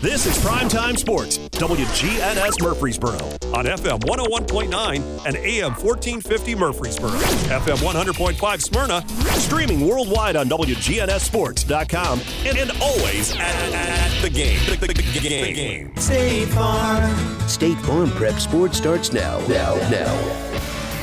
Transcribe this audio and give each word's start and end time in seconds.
This 0.00 0.26
is 0.26 0.38
Primetime 0.44 0.96
Sports, 0.96 1.38
WGNS 1.38 2.62
Murfreesboro, 2.62 3.16
on 3.52 3.64
FM 3.64 3.98
101.9 4.04 5.26
and 5.26 5.36
AM 5.36 5.72
1450 5.72 6.54
Murfreesboro, 6.54 7.10
FM 7.10 7.78
100.5 7.78 8.60
Smyrna, 8.62 9.08
streaming 9.40 9.88
worldwide 9.88 10.36
on 10.36 10.48
WGNSSports.com, 10.48 12.20
and, 12.46 12.58
and 12.58 12.70
always 12.80 13.32
at, 13.32 13.40
at 13.40 14.22
the 14.22 14.30
game. 14.30 14.60
The, 14.70 14.86
the, 14.86 14.94
the 14.94 15.28
game. 15.28 15.96
State 15.96 16.46
Farm. 16.50 17.48
State 17.48 17.78
Farm 17.78 18.08
Prep 18.12 18.34
Sports 18.34 18.78
starts 18.78 19.12
now. 19.12 19.44
Now, 19.48 19.74
now. 19.90 20.47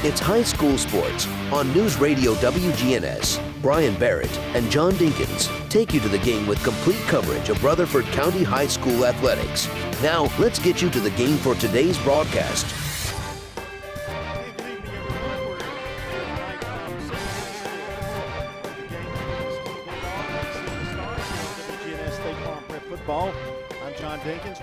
It's 0.08 0.20
high 0.20 0.44
school 0.44 0.78
sports 0.78 1.28
on 1.52 1.74
News 1.74 1.98
Radio 1.98 2.36
WGNS. 2.36 3.42
Brian 3.60 3.96
Barrett 3.96 4.38
and 4.54 4.70
John 4.70 4.94
Dinkins 4.94 5.50
take 5.68 5.96
you 5.96 6.00
to 6.00 6.08
the 6.08 6.20
game 6.20 6.46
with 6.46 6.64
complete 6.64 7.02
coverage 7.08 7.50
of 7.50 7.64
Rutherford 7.64 8.06
County 8.14 8.44
High 8.44 8.68
School 8.68 9.04
athletics. 9.04 9.68
Now, 10.04 10.32
let's 10.38 10.60
get 10.60 10.80
you 10.80 10.92
to 10.92 11.00
the 11.00 11.10
game 11.10 11.38
for 11.38 11.56
today's 11.56 11.98
broadcast. 12.04 12.68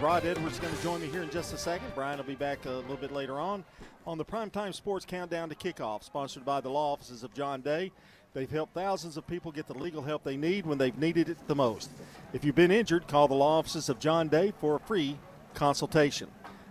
Rod 0.03 0.27
Edwards 0.27 0.55
is 0.55 0.61
going 0.61 0.75
to 0.75 0.83
join 0.83 1.01
me 1.01 1.07
here 1.07 1.23
in 1.23 1.31
just 1.31 1.55
a 1.55 1.57
second. 1.57 1.87
Brian 1.95 2.19
will 2.19 2.25
be 2.25 2.35
back 2.35 2.67
a 2.67 2.71
little 2.71 2.97
bit 2.97 3.13
later 3.13 3.39
on 3.39 3.63
on 4.05 4.19
the 4.19 4.25
Primetime 4.25 4.75
Sports 4.75 5.05
Countdown 5.05 5.49
to 5.49 5.55
Kickoff, 5.55 6.03
sponsored 6.03 6.45
by 6.45 6.61
the 6.61 6.69
law 6.69 6.93
offices 6.93 7.23
of 7.23 7.33
John 7.35 7.61
Day. 7.61 7.93
They've 8.35 8.51
helped 8.51 8.75
thousands 8.75 9.17
of 9.17 9.29
people 9.29 9.53
get 9.53 9.69
the 9.69 9.79
legal 9.79 10.03
help 10.03 10.25
they 10.25 10.37
need 10.37 10.67
when 10.67 10.77
they've 10.77 10.99
needed 10.99 11.29
it 11.29 11.47
the 11.47 11.55
most. 11.55 11.89
If 12.33 12.45
you've 12.45 12.57
been 12.57 12.73
injured, 12.73 13.07
call 13.07 13.29
the 13.29 13.35
law 13.35 13.61
offices 13.61 13.89
of 13.89 14.01
John 14.01 14.27
Day 14.27 14.53
for 14.59 14.75
a 14.75 14.81
free 14.81 15.21
consultation. 15.55 16.29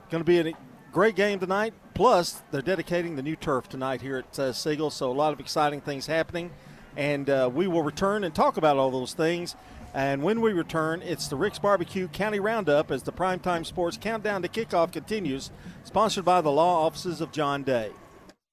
Going 0.09 0.25
to 0.25 0.25
be 0.25 0.49
a 0.49 0.53
great 0.91 1.15
game 1.15 1.39
tonight. 1.39 1.73
Plus, 1.93 2.43
they're 2.51 2.61
dedicating 2.61 3.15
the 3.15 3.23
new 3.23 3.37
turf 3.37 3.69
tonight 3.69 4.01
here 4.01 4.17
at 4.17 4.39
uh, 4.39 4.51
Siegel, 4.51 4.89
so 4.89 5.09
a 5.09 5.13
lot 5.13 5.31
of 5.31 5.39
exciting 5.39 5.79
things 5.79 6.05
happening. 6.05 6.51
And 6.97 7.29
uh, 7.29 7.49
we 7.53 7.67
will 7.67 7.83
return 7.83 8.25
and 8.25 8.35
talk 8.35 8.57
about 8.57 8.75
all 8.75 8.91
those 8.91 9.13
things. 9.13 9.55
And 9.93 10.23
when 10.23 10.39
we 10.41 10.53
return, 10.53 11.01
it's 11.01 11.27
the 11.27 11.35
Rick's 11.35 11.59
Barbecue 11.59 12.07
County 12.07 12.39
Roundup 12.39 12.91
as 12.91 13.03
the 13.03 13.11
Primetime 13.11 13.65
Sports 13.65 13.97
Countdown 13.97 14.41
to 14.41 14.47
Kickoff 14.47 14.91
continues, 14.93 15.51
sponsored 15.83 16.23
by 16.25 16.41
the 16.41 16.51
law 16.51 16.85
offices 16.85 17.19
of 17.19 17.31
John 17.31 17.63
Day. 17.63 17.91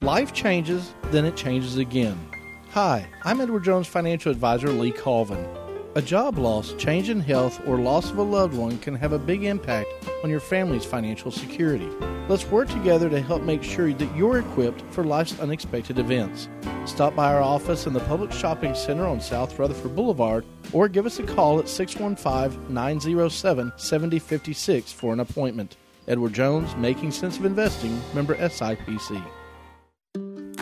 Life 0.00 0.32
changes, 0.32 0.94
then 1.10 1.24
it 1.24 1.36
changes 1.36 1.76
again. 1.76 2.18
Hi, 2.70 3.08
I'm 3.24 3.40
Edward 3.40 3.64
Jones 3.64 3.86
financial 3.86 4.30
advisor 4.30 4.68
Lee 4.70 4.92
Colvin. 4.92 5.46
A 5.94 6.02
job 6.02 6.36
loss, 6.36 6.74
change 6.74 7.08
in 7.08 7.18
health, 7.18 7.66
or 7.66 7.78
loss 7.78 8.10
of 8.10 8.18
a 8.18 8.22
loved 8.22 8.54
one 8.54 8.78
can 8.78 8.94
have 8.94 9.12
a 9.12 9.18
big 9.18 9.44
impact 9.44 9.88
on 10.22 10.28
your 10.28 10.38
family's 10.38 10.84
financial 10.84 11.30
security. 11.30 11.88
Let's 12.28 12.46
work 12.46 12.68
together 12.68 13.08
to 13.08 13.22
help 13.22 13.42
make 13.42 13.62
sure 13.62 13.92
that 13.92 14.16
you're 14.16 14.38
equipped 14.38 14.82
for 14.90 15.02
life's 15.02 15.40
unexpected 15.40 15.98
events. 15.98 16.50
Stop 16.84 17.16
by 17.16 17.32
our 17.32 17.40
office 17.40 17.86
in 17.86 17.94
the 17.94 18.00
Publix 18.00 18.34
Shopping 18.34 18.74
Center 18.74 19.06
on 19.06 19.18
South 19.18 19.58
Rutherford 19.58 19.96
Boulevard 19.96 20.44
or 20.74 20.88
give 20.88 21.06
us 21.06 21.18
a 21.20 21.22
call 21.22 21.58
at 21.58 21.68
615 21.70 22.72
907 22.72 23.72
7056 23.76 24.92
for 24.92 25.14
an 25.14 25.20
appointment. 25.20 25.76
Edward 26.06 26.34
Jones, 26.34 26.76
Making 26.76 27.12
Sense 27.12 27.38
of 27.38 27.46
Investing, 27.46 27.98
member 28.14 28.34
SIPC. 28.36 29.22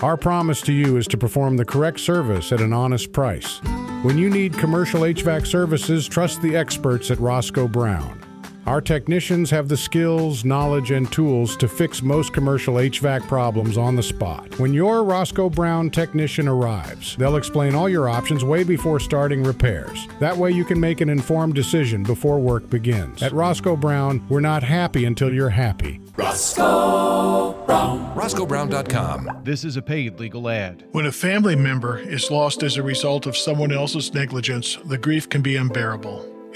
Our 0.03 0.16
promise 0.16 0.60
to 0.62 0.72
you 0.72 0.97
is 0.97 1.06
to 1.09 1.16
perform 1.16 1.56
the 1.56 1.65
correct 1.65 1.98
service 2.00 2.53
at 2.53 2.60
an 2.60 2.72
honest 2.72 3.12
price. 3.12 3.60
When 4.06 4.18
you 4.18 4.30
need 4.30 4.56
commercial 4.56 5.00
HVAC 5.00 5.48
services, 5.48 6.06
trust 6.06 6.40
the 6.40 6.54
experts 6.54 7.10
at 7.10 7.18
Roscoe 7.18 7.66
Brown. 7.66 8.25
Our 8.66 8.81
technicians 8.81 9.49
have 9.50 9.69
the 9.69 9.77
skills, 9.77 10.44
knowledge, 10.44 10.91
and 10.91 11.10
tools 11.12 11.56
to 11.59 11.69
fix 11.69 12.03
most 12.03 12.32
commercial 12.32 12.75
HVAC 12.75 13.28
problems 13.28 13.78
on 13.78 13.94
the 13.94 14.03
spot. 14.03 14.59
When 14.59 14.75
your 14.75 15.04
Roscoe 15.04 15.49
Brown 15.49 15.88
technician 15.88 16.49
arrives, 16.49 17.15
they'll 17.16 17.37
explain 17.37 17.77
all 17.77 17.88
your 17.88 18.09
options 18.09 18.44
way 18.44 18.65
before 18.65 18.99
starting 18.99 19.44
repairs. 19.44 20.09
That 20.19 20.37
way 20.37 20.50
you 20.50 20.65
can 20.65 20.81
make 20.81 21.00
an 21.00 21.09
informed 21.09 21.54
decision 21.54 22.03
before 22.03 22.41
work 22.41 22.69
begins. 22.69 23.22
At 23.22 23.31
Roscoe 23.31 23.77
Brown, 23.77 24.27
we're 24.28 24.41
not 24.41 24.65
happy 24.65 25.04
until 25.04 25.33
you're 25.33 25.50
happy. 25.50 26.00
Roscoe 26.16 27.53
Brown. 27.66 28.16
RoscoeBrown.com. 28.16 29.43
This 29.44 29.65
is 29.65 29.77
a 29.77 29.83
paid 29.83 30.19
legal 30.19 30.48
ad. 30.48 30.84
When 30.91 31.06
a 31.06 31.12
family 31.12 31.54
member 31.54 31.98
is 31.98 32.33
lost 32.33 32.65
as 32.65 32.77
a 32.77 32.83
result 32.83 33.27
of 33.27 33.37
someone 33.37 33.71
else's 33.71 34.12
negligence, 34.12 34.77
the 34.87 34.98
grief 34.98 35.28
can 35.28 35.43
be 35.43 35.54
unbearable. 35.54 36.35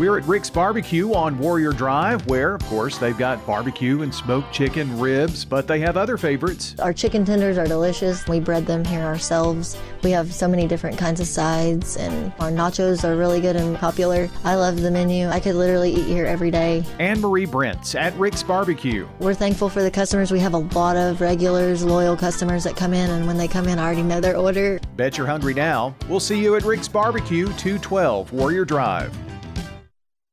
We're 0.00 0.16
at 0.16 0.24
Rick's 0.24 0.48
Barbecue 0.48 1.12
on 1.12 1.38
Warrior 1.38 1.72
Drive, 1.72 2.26
where, 2.26 2.54
of 2.54 2.62
course, 2.62 2.96
they've 2.96 3.18
got 3.18 3.46
barbecue 3.46 4.00
and 4.00 4.14
smoked 4.14 4.50
chicken, 4.50 4.98
ribs, 4.98 5.44
but 5.44 5.66
they 5.66 5.78
have 5.80 5.98
other 5.98 6.16
favorites. 6.16 6.74
Our 6.78 6.94
chicken 6.94 7.22
tenders 7.22 7.58
are 7.58 7.66
delicious. 7.66 8.26
We 8.26 8.40
bread 8.40 8.64
them 8.64 8.82
here 8.82 9.02
ourselves. 9.02 9.76
We 10.02 10.10
have 10.12 10.32
so 10.32 10.48
many 10.48 10.66
different 10.66 10.96
kinds 10.96 11.20
of 11.20 11.26
sides, 11.26 11.98
and 11.98 12.32
our 12.40 12.50
nachos 12.50 13.04
are 13.04 13.14
really 13.14 13.42
good 13.42 13.56
and 13.56 13.76
popular. 13.76 14.30
I 14.42 14.54
love 14.54 14.80
the 14.80 14.90
menu. 14.90 15.28
I 15.28 15.38
could 15.38 15.54
literally 15.54 15.92
eat 15.92 16.06
here 16.06 16.24
every 16.24 16.50
day. 16.50 16.82
Anne 16.98 17.20
Marie 17.20 17.44
Brents 17.44 17.94
at 17.94 18.16
Rick's 18.16 18.42
Barbecue. 18.42 19.06
We're 19.18 19.34
thankful 19.34 19.68
for 19.68 19.82
the 19.82 19.90
customers. 19.90 20.32
We 20.32 20.40
have 20.40 20.54
a 20.54 20.64
lot 20.74 20.96
of 20.96 21.20
regulars, 21.20 21.84
loyal 21.84 22.16
customers 22.16 22.64
that 22.64 22.74
come 22.74 22.94
in, 22.94 23.10
and 23.10 23.26
when 23.26 23.36
they 23.36 23.48
come 23.48 23.68
in, 23.68 23.78
I 23.78 23.84
already 23.84 24.04
know 24.04 24.22
their 24.22 24.38
order. 24.38 24.80
Bet 24.96 25.18
you're 25.18 25.26
hungry 25.26 25.52
now. 25.52 25.94
We'll 26.08 26.20
see 26.20 26.40
you 26.40 26.56
at 26.56 26.64
Rick's 26.64 26.88
Barbecue, 26.88 27.48
212 27.48 28.32
Warrior 28.32 28.64
Drive. 28.64 29.14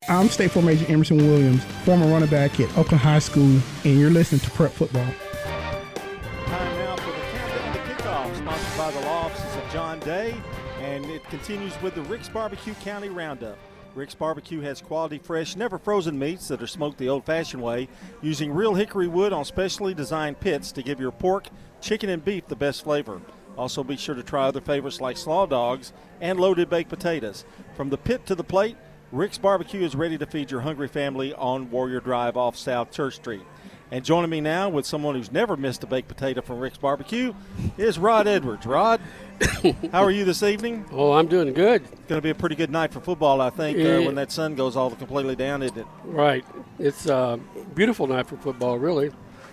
I'm 0.10 0.30
State 0.30 0.52
Farm 0.52 0.70
Agent 0.70 0.90
Emerson 0.90 1.18
Williams, 1.18 1.66
former 1.84 2.08
running 2.08 2.30
back 2.30 2.62
at 2.62 2.70
Oakland 2.78 3.02
High 3.02 3.20
School, 3.20 3.60
and 3.84 4.00
you're 4.00 4.10
listening 4.10 4.40
to 4.40 4.50
Prep 4.52 4.72
Football. 4.72 5.04
Time 5.04 6.78
now 6.78 6.96
for 6.96 7.12
the 7.12 7.18
countdown 7.38 7.74
to 7.74 7.80
kickoff, 7.80 8.38
sponsored 8.38 8.78
by 8.78 8.92
the 8.92 9.02
law 9.02 9.26
offices 9.26 9.56
of 9.58 9.70
John 9.74 10.00
Day, 10.00 10.34
and 10.80 11.04
it 11.08 11.26
continues 11.26 11.74
with 11.82 11.94
the 11.94 12.04
Rick's 12.04 12.30
Barbecue 12.30 12.74
County 12.76 13.10
Roundup. 13.10 13.58
Rick's 13.96 14.16
Barbecue 14.16 14.62
has 14.62 14.80
quality, 14.80 15.18
fresh, 15.18 15.58
never 15.58 15.78
frozen 15.78 16.18
meats 16.18 16.48
that 16.48 16.62
are 16.62 16.68
smoked 16.68 17.00
the 17.00 17.10
old 17.10 17.26
fashioned 17.26 17.62
way, 17.62 17.90
using 18.22 18.54
real 18.54 18.76
hickory 18.76 19.10
wood 19.10 19.34
on 19.34 19.44
specially 19.44 19.94
designed 19.94 20.40
pits 20.40 20.72
to 20.72 20.84
give 20.84 21.02
your 21.02 21.12
pork, 21.12 21.50
chicken, 21.82 22.10
and 22.10 22.24
beef 22.24 22.48
the 22.48 22.56
best 22.56 22.86
flavor. 22.86 23.20
Also, 23.58 23.84
be 23.84 23.98
sure 23.98 24.16
to 24.16 24.24
try 24.24 24.46
other 24.46 24.62
favorites 24.62 25.02
like 25.02 25.18
slaw 25.18 25.46
dogs 25.46 25.92
and 26.22 26.40
loaded 26.40 26.70
baked 26.70 26.90
potatoes. 26.90 27.44
From 27.76 27.90
the 27.90 27.98
pit 27.98 28.26
to 28.28 28.36
the 28.36 28.44
plate, 28.44 28.78
Rick's 29.12 29.38
Barbecue 29.38 29.84
is 29.84 29.96
ready 29.96 30.18
to 30.18 30.26
feed 30.26 30.52
your 30.52 30.62
hungry 30.62 30.90
family 30.90 31.34
on 31.34 31.72
Warrior 31.72 32.02
Drive 32.02 32.36
off 32.36 32.58
South 32.58 32.92
Church 32.92 33.16
Street. 33.16 33.42
And 33.90 34.04
joining 34.04 34.30
me 34.30 34.42
now 34.42 34.68
with 34.68 34.86
someone 34.86 35.16
who's 35.16 35.32
never 35.32 35.56
missed 35.56 35.82
a 35.82 35.88
baked 35.88 36.10
potato 36.10 36.42
from 36.42 36.60
Rick's 36.60 36.78
Barbecue 36.78 37.34
is 37.78 37.98
Rod 37.98 38.28
Edwards. 38.28 38.66
Rod, 38.66 39.00
how 39.94 40.04
are 40.04 40.12
you 40.12 40.26
this 40.26 40.44
evening? 40.44 40.86
Oh, 40.92 41.14
I'm 41.14 41.28
doing 41.28 41.54
good. 41.54 41.84
It's 41.84 42.02
going 42.10 42.18
to 42.18 42.22
be 42.22 42.32
a 42.32 42.36
pretty 42.36 42.56
good 42.56 42.70
night 42.70 42.92
for 42.92 43.00
football, 43.00 43.40
I 43.40 43.50
think, 43.50 43.80
uh, 43.80 44.06
when 44.06 44.16
that 44.16 44.30
sun 44.30 44.56
goes 44.56 44.76
all 44.76 44.90
the 44.90 44.98
completely 44.98 45.38
down, 45.38 45.64
isn't 45.64 45.78
it? 45.78 45.88
Right. 46.04 46.44
It's 46.78 47.06
a 47.06 47.40
beautiful 47.76 48.08
night 48.08 48.28
for 48.28 48.36
football, 48.36 48.78
really. 48.78 49.12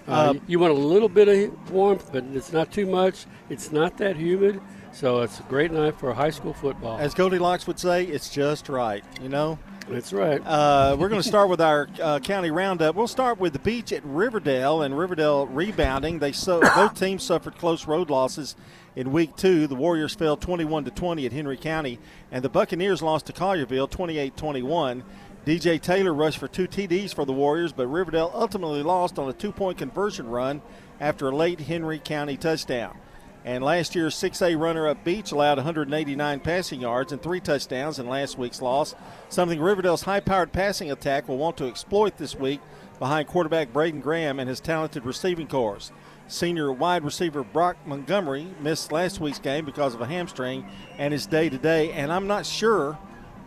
Uh, 0.09 0.11
uh, 0.11 0.35
you 0.49 0.59
want 0.59 0.73
a 0.73 0.77
little 0.77 1.09
bit 1.09 1.29
of 1.29 1.71
warmth, 1.71 2.11
but 2.13 2.25
it's 2.33 2.53
not 2.53 2.73
too 2.73 2.87
much. 2.87 3.27
It's 3.49 3.71
not 3.71 3.97
that 3.99 4.17
humid, 4.17 4.61
so 4.95 5.21
it's 5.23 5.41
a 5.41 5.43
great 5.45 5.73
night 5.73 5.99
for 5.99 6.15
high 6.15 6.31
school 6.31 6.55
football. 6.55 6.99
As 6.99 7.15
Goldilocks 7.15 7.67
would 7.67 7.79
say, 7.79 8.05
it's 8.05 8.31
just 8.31 8.69
right, 8.69 9.05
you 9.21 9.29
know? 9.29 9.59
That's 9.89 10.15
right. 10.15 10.41
Uh, 10.47 10.97
we're 10.99 11.11
going 11.11 11.21
to 11.21 11.29
start 11.29 11.51
with 11.51 11.61
our 11.61 11.89
uh, 12.01 12.19
county 12.21 12.51
roundup. 12.51 12.95
We'll 12.95 13.07
start 13.07 13.39
with 13.39 13.53
the 13.53 13.59
Beech 13.59 13.93
at 13.93 14.03
Riverdale 14.05 14.81
and 14.81 14.97
Riverdale 14.97 15.47
rebounding. 15.47 16.21
They 16.21 16.33
so, 16.33 16.61
both 16.75 16.99
teams 16.99 17.23
suffered 17.23 17.59
close 17.59 17.87
road 17.87 18.09
losses 18.09 18.57
in 18.97 19.13
week 19.13 19.37
two. 19.37 19.67
The 19.67 19.75
Warriors 19.75 20.15
fell 20.15 20.39
21 20.39 20.85
to 20.85 20.91
20 20.91 21.27
at 21.27 21.33
Henry 21.33 21.59
County, 21.59 21.99
and 22.33 22.43
the 22.43 22.49
Buccaneers 22.49 23.03
lost 23.03 23.27
to 23.27 23.35
Collierville 23.35 23.91
28-21. 23.91 25.03
DJ 25.45 25.79
Taylor 25.79 26.15
rushed 26.15 26.39
for 26.39 26.49
two 26.49 26.67
TDs 26.67 27.15
for 27.15 27.27
the 27.27 27.33
Warriors, 27.35 27.75
but 27.75 27.87
Riverdale 27.87 28.31
ultimately 28.33 28.83
lost 28.83 29.19
on 29.19 29.29
a 29.29 29.35
two-point 29.35 29.77
conversion 29.77 30.29
run 30.29 30.63
after 30.99 31.29
a 31.29 31.37
late 31.37 31.61
Henry 31.61 31.99
County 31.99 32.39
touchdown. 32.39 32.97
And 33.45 33.63
last 33.63 33.95
year's 33.95 34.15
6A 34.15 34.59
runner 34.59 34.89
up 34.89 35.05
Beech 35.05 35.31
allowed 35.31 35.59
189 35.59 36.41
passing 36.41 36.81
yards 36.81 37.13
and 37.13 37.23
three 37.23 37.41
touchdowns 37.41 37.99
in 37.99 38.09
last 38.09 38.39
week's 38.39 38.63
loss, 38.63 38.95
something 39.29 39.61
Riverdale's 39.61 40.03
high 40.03 40.21
powered 40.21 40.51
passing 40.51 40.91
attack 40.91 41.29
will 41.29 41.37
want 41.37 41.59
to 41.59 41.67
exploit 41.67 42.17
this 42.17 42.35
week 42.35 42.61
behind 42.99 43.29
quarterback 43.29 43.71
Braden 43.71 44.01
Graham 44.01 44.41
and 44.41 44.49
his 44.49 44.61
talented 44.61 45.05
receiving 45.05 45.47
corps. 45.47 45.93
Senior 46.27 46.73
wide 46.73 47.05
receiver 47.05 47.43
Brock 47.43 47.77
Montgomery 47.85 48.47
missed 48.63 48.91
last 48.91 49.21
week's 49.21 49.39
game 49.39 49.67
because 49.67 49.93
of 49.93 50.01
a 50.01 50.07
hamstring 50.07 50.67
and 50.97 51.13
is 51.13 51.27
day 51.27 51.51
to 51.51 51.59
day, 51.59 51.93
and 51.93 52.11
I'm 52.11 52.27
not 52.27 52.47
sure, 52.47 52.99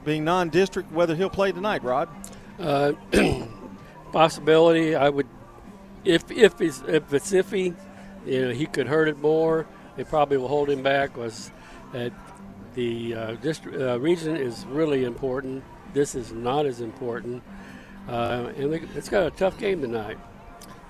being 0.05 0.23
non 0.23 0.49
district, 0.49 0.91
whether 0.91 1.15
he'll 1.15 1.31
play 1.31 1.51
tonight, 1.51 1.83
Rod. 1.83 2.07
Uh, 2.59 2.93
possibility, 4.11 4.95
I 4.95 5.09
would, 5.09 5.27
if, 6.05 6.29
if, 6.29 6.61
it's, 6.61 6.83
if 6.87 7.11
it's 7.11 7.31
iffy, 7.31 7.75
you 8.27 8.45
know, 8.45 8.53
he 8.53 8.67
could 8.67 8.87
hurt 8.87 9.07
it 9.07 9.17
more 9.17 9.65
they 9.97 10.03
probably 10.03 10.37
will 10.37 10.47
hold 10.47 10.69
him 10.69 10.81
back 10.81 11.17
was 11.17 11.51
that 11.91 12.13
the 12.75 13.15
uh, 13.15 13.31
district, 13.35 13.81
uh, 13.81 13.99
region 13.99 14.37
is 14.37 14.65
really 14.67 15.03
important. 15.03 15.63
This 15.93 16.15
is 16.15 16.31
not 16.31 16.65
as 16.65 16.79
important. 16.79 17.43
Uh, 18.07 18.51
and 18.55 18.71
they, 18.71 18.79
it's 18.95 19.09
got 19.09 19.25
a 19.25 19.31
tough 19.31 19.57
game 19.57 19.81
tonight. 19.81 20.17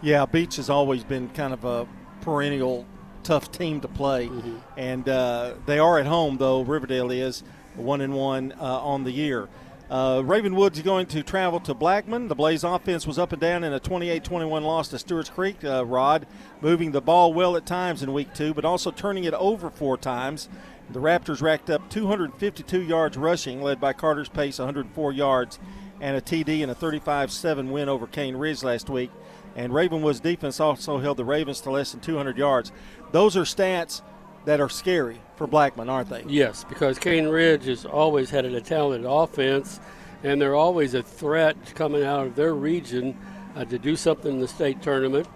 Yeah, 0.01 0.25
Beech 0.25 0.57
has 0.57 0.69
always 0.69 1.03
been 1.03 1.29
kind 1.29 1.53
of 1.53 1.63
a 1.63 1.87
perennial 2.21 2.85
tough 3.23 3.51
team 3.51 3.81
to 3.81 3.87
play. 3.87 4.27
Mm-hmm. 4.27 4.57
And 4.75 5.09
uh, 5.09 5.53
they 5.65 5.79
are 5.79 5.97
at 5.97 6.05
home, 6.05 6.37
though, 6.37 6.61
Riverdale 6.61 7.09
is 7.09 7.43
one 7.75 8.01
and 8.01 8.13
one 8.13 8.53
uh, 8.59 8.63
on 8.63 9.03
the 9.05 9.11
year. 9.11 9.47
Uh, 9.89 10.21
Ravenwood's 10.25 10.81
going 10.81 11.05
to 11.07 11.23
travel 11.23 11.61
to 11.61 11.73
Blackman. 11.73 12.27
The 12.27 12.35
Blaze 12.35 12.65
offense 12.65 13.07
was 13.07 13.17
up 13.17 13.31
and 13.31 13.39
down 13.39 13.63
in 13.63 13.71
a 13.71 13.79
28 13.79 14.21
21 14.21 14.63
loss 14.63 14.89
to 14.89 14.99
Stewart's 14.99 15.29
Creek. 15.29 15.63
Uh, 15.63 15.85
Rod 15.85 16.27
moving 16.59 16.91
the 16.91 16.99
ball 16.99 17.33
well 17.33 17.55
at 17.55 17.65
times 17.65 18.03
in 18.03 18.11
week 18.11 18.33
two, 18.33 18.53
but 18.53 18.65
also 18.65 18.91
turning 18.91 19.23
it 19.23 19.33
over 19.33 19.69
four 19.69 19.97
times. 19.97 20.49
The 20.89 20.99
Raptors 20.99 21.41
racked 21.41 21.69
up 21.69 21.89
252 21.89 22.81
yards 22.81 23.17
rushing, 23.17 23.61
led 23.61 23.79
by 23.79 23.93
Carter's 23.93 24.29
Pace 24.29 24.59
104 24.59 25.13
yards 25.13 25.57
and 26.01 26.17
a 26.17 26.21
TD 26.21 26.61
in 26.61 26.69
a 26.69 26.75
35 26.75 27.31
7 27.31 27.71
win 27.71 27.87
over 27.87 28.07
Cane 28.07 28.35
Ridge 28.35 28.63
last 28.63 28.89
week. 28.89 29.11
And 29.55 29.73
Ravenwood's 29.73 30.19
defense 30.19 30.59
also 30.59 30.99
held 30.99 31.17
the 31.17 31.25
Ravens 31.25 31.61
to 31.61 31.71
less 31.71 31.91
than 31.91 32.01
200 32.01 32.37
yards. 32.37 32.73
Those 33.11 33.37
are 33.37 33.43
stats 33.43 34.01
that 34.45 34.59
are 34.59 34.69
scary 34.69 35.21
for 35.37 35.47
Blackman, 35.47 35.89
aren't 35.89 36.09
they? 36.09 36.23
Yes, 36.27 36.63
because 36.63 36.97
Cane 36.97 37.27
Ridge 37.27 37.65
has 37.65 37.85
always 37.85 38.29
had 38.29 38.45
a 38.45 38.59
talented 38.59 39.09
offense, 39.09 39.79
and 40.23 40.41
they're 40.41 40.55
always 40.55 40.95
a 40.95 41.03
threat 41.03 41.55
coming 41.75 42.03
out 42.03 42.27
of 42.27 42.35
their 42.35 42.55
region 42.55 43.15
uh, 43.55 43.63
to 43.65 43.77
do 43.77 43.95
something 43.95 44.33
in 44.33 44.39
the 44.39 44.47
state 44.47 44.81
tournament. 44.81 45.27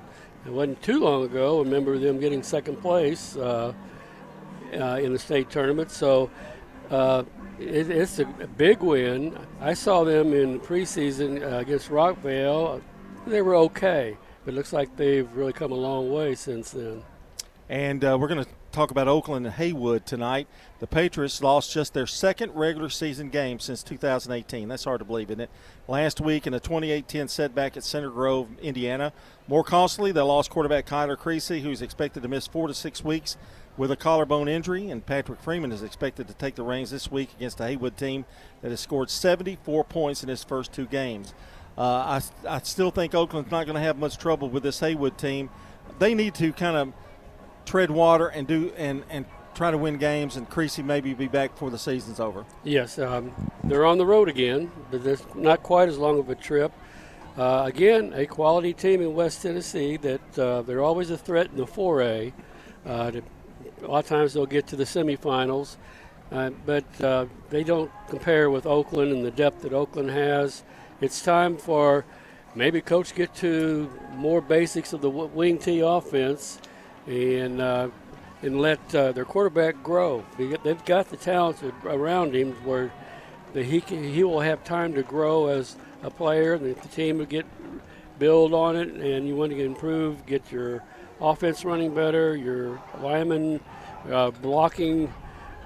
It 0.45 0.51
wasn't 0.51 0.81
too 0.81 0.99
long 0.99 1.23
ago. 1.23 1.59
I 1.59 1.63
remember 1.63 1.99
them 1.99 2.19
getting 2.19 2.41
second 2.41 2.81
place 2.81 3.35
uh, 3.35 3.73
uh, 4.73 4.99
in 5.01 5.13
the 5.13 5.19
state 5.19 5.51
tournament. 5.51 5.91
So 5.91 6.31
uh, 6.89 7.23
it, 7.59 7.91
it's 7.91 8.17
a 8.17 8.25
big 8.25 8.79
win. 8.79 9.37
I 9.59 9.75
saw 9.75 10.03
them 10.03 10.33
in 10.33 10.59
preseason 10.59 11.43
uh, 11.43 11.57
against 11.57 11.89
Rockvale. 11.89 12.81
They 13.27 13.43
were 13.43 13.55
okay, 13.55 14.17
but 14.43 14.55
it 14.55 14.57
looks 14.57 14.73
like 14.73 14.95
they've 14.97 15.31
really 15.33 15.53
come 15.53 15.71
a 15.71 15.75
long 15.75 16.11
way 16.11 16.33
since 16.33 16.71
then. 16.71 17.03
And 17.69 18.03
uh, 18.03 18.17
we're 18.19 18.27
going 18.27 18.43
to 18.43 18.49
talk 18.71 18.91
about 18.91 19.07
Oakland 19.07 19.45
and 19.45 19.55
Haywood 19.55 20.05
tonight. 20.05 20.47
The 20.79 20.87
Patriots 20.87 21.43
lost 21.43 21.73
just 21.73 21.93
their 21.93 22.07
second 22.07 22.53
regular 22.55 22.89
season 22.89 23.29
game 23.29 23.59
since 23.59 23.83
2018. 23.83 24.67
That's 24.67 24.85
hard 24.85 24.99
to 24.99 25.05
believe, 25.05 25.29
isn't 25.29 25.41
it? 25.41 25.49
Last 25.87 26.21
week 26.21 26.47
in 26.47 26.53
a 26.53 26.59
28-10 26.59 27.29
setback 27.29 27.77
at 27.77 27.83
Center 27.83 28.09
Grove, 28.09 28.47
Indiana. 28.61 29.13
More 29.47 29.63
costly, 29.63 30.11
they 30.11 30.21
lost 30.21 30.49
quarterback 30.49 30.85
Kyler 30.85 31.17
Creasy, 31.17 31.61
who's 31.61 31.81
expected 31.81 32.23
to 32.23 32.29
miss 32.29 32.47
four 32.47 32.67
to 32.67 32.73
six 32.73 33.03
weeks 33.03 33.37
with 33.77 33.91
a 33.91 33.95
collarbone 33.95 34.47
injury, 34.47 34.89
and 34.89 35.05
Patrick 35.05 35.39
Freeman 35.39 35.71
is 35.71 35.83
expected 35.83 36.27
to 36.27 36.33
take 36.33 36.55
the 36.55 36.63
reins 36.63 36.91
this 36.91 37.11
week 37.11 37.29
against 37.35 37.59
a 37.59 37.67
Haywood 37.67 37.97
team 37.97 38.25
that 38.61 38.69
has 38.69 38.79
scored 38.79 39.09
74 39.09 39.83
points 39.85 40.23
in 40.23 40.29
his 40.29 40.43
first 40.43 40.73
two 40.73 40.85
games. 40.85 41.33
Uh, 41.77 42.19
I, 42.19 42.21
I 42.47 42.59
still 42.59 42.91
think 42.91 43.15
Oakland's 43.15 43.51
not 43.51 43.65
going 43.65 43.75
to 43.75 43.81
have 43.81 43.97
much 43.97 44.17
trouble 44.17 44.49
with 44.49 44.63
this 44.63 44.79
Haywood 44.81 45.17
team. 45.17 45.49
They 45.99 46.13
need 46.13 46.35
to 46.35 46.53
kind 46.53 46.77
of– 46.77 46.93
tread 47.65 47.91
water 47.91 48.27
and 48.27 48.47
do 48.47 48.71
and 48.77 49.03
and 49.09 49.25
try 49.53 49.71
to 49.71 49.77
win 49.77 49.97
games, 49.97 50.37
and 50.37 50.49
Creasy 50.49 50.81
maybe 50.81 51.13
be 51.13 51.27
back 51.27 51.51
before 51.51 51.69
the 51.69 51.77
season's 51.77 52.19
over. 52.19 52.45
Yes, 52.63 52.97
um, 52.99 53.31
they're 53.63 53.85
on 53.85 53.97
the 53.97 54.05
road 54.05 54.29
again, 54.29 54.71
but 54.89 55.05
it's 55.05 55.23
not 55.35 55.61
quite 55.63 55.89
as 55.89 55.97
long 55.97 56.19
of 56.19 56.29
a 56.29 56.35
trip. 56.35 56.71
Uh, 57.37 57.63
again, 57.65 58.13
a 58.15 58.25
quality 58.25 58.73
team 58.73 59.01
in 59.01 59.13
West 59.13 59.41
Tennessee 59.41 59.97
that 59.97 60.39
uh, 60.39 60.61
they're 60.63 60.83
always 60.83 61.09
a 61.11 61.17
threat 61.17 61.47
in 61.47 61.57
the 61.57 61.65
4A. 61.65 62.33
Uh, 62.85 63.11
a 63.83 63.87
lot 63.87 63.99
of 63.99 64.07
times 64.07 64.33
they'll 64.33 64.45
get 64.45 64.67
to 64.67 64.75
the 64.75 64.83
semifinals, 64.83 65.77
uh, 66.31 66.49
but 66.65 66.83
uh, 67.01 67.25
they 67.49 67.63
don't 67.63 67.91
compare 68.09 68.49
with 68.49 68.65
Oakland 68.65 69.11
and 69.11 69.23
the 69.23 69.31
depth 69.31 69.61
that 69.61 69.73
Oakland 69.73 70.09
has. 70.09 70.63
It's 70.99 71.21
time 71.21 71.57
for 71.57 72.05
maybe 72.53 72.81
coach 72.81 73.15
get 73.15 73.33
to 73.35 73.89
more 74.15 74.41
basics 74.41 74.91
of 74.91 75.01
the 75.01 75.09
wing 75.09 75.57
T 75.57 75.79
offense 75.79 76.59
and 77.07 77.61
uh, 77.61 77.89
and 78.41 78.59
let 78.59 78.95
uh, 78.95 79.11
their 79.11 79.25
quarterback 79.25 79.81
grow. 79.83 80.25
They've 80.37 80.83
got 80.85 81.09
the 81.09 81.17
talent 81.17 81.61
around 81.85 82.35
him 82.35 82.53
where 82.63 82.91
the, 83.53 83.63
he 83.63 83.81
can, 83.81 84.03
he 84.03 84.23
will 84.23 84.39
have 84.39 84.63
time 84.63 84.93
to 84.95 85.03
grow 85.03 85.47
as 85.47 85.75
a 86.01 86.09
player. 86.09 86.57
The, 86.57 86.73
the 86.73 86.87
team 86.87 87.19
will 87.19 87.25
get 87.25 87.45
build 88.17 88.53
on 88.53 88.75
it, 88.75 88.89
and 88.89 89.27
you 89.27 89.35
want 89.35 89.51
to 89.51 89.63
improve, 89.63 90.25
get 90.25 90.51
your 90.51 90.83
offense 91.19 91.65
running 91.65 91.93
better, 91.93 92.35
your 92.35 92.81
lineman 93.01 93.59
uh, 94.09 94.31
blocking 94.31 95.11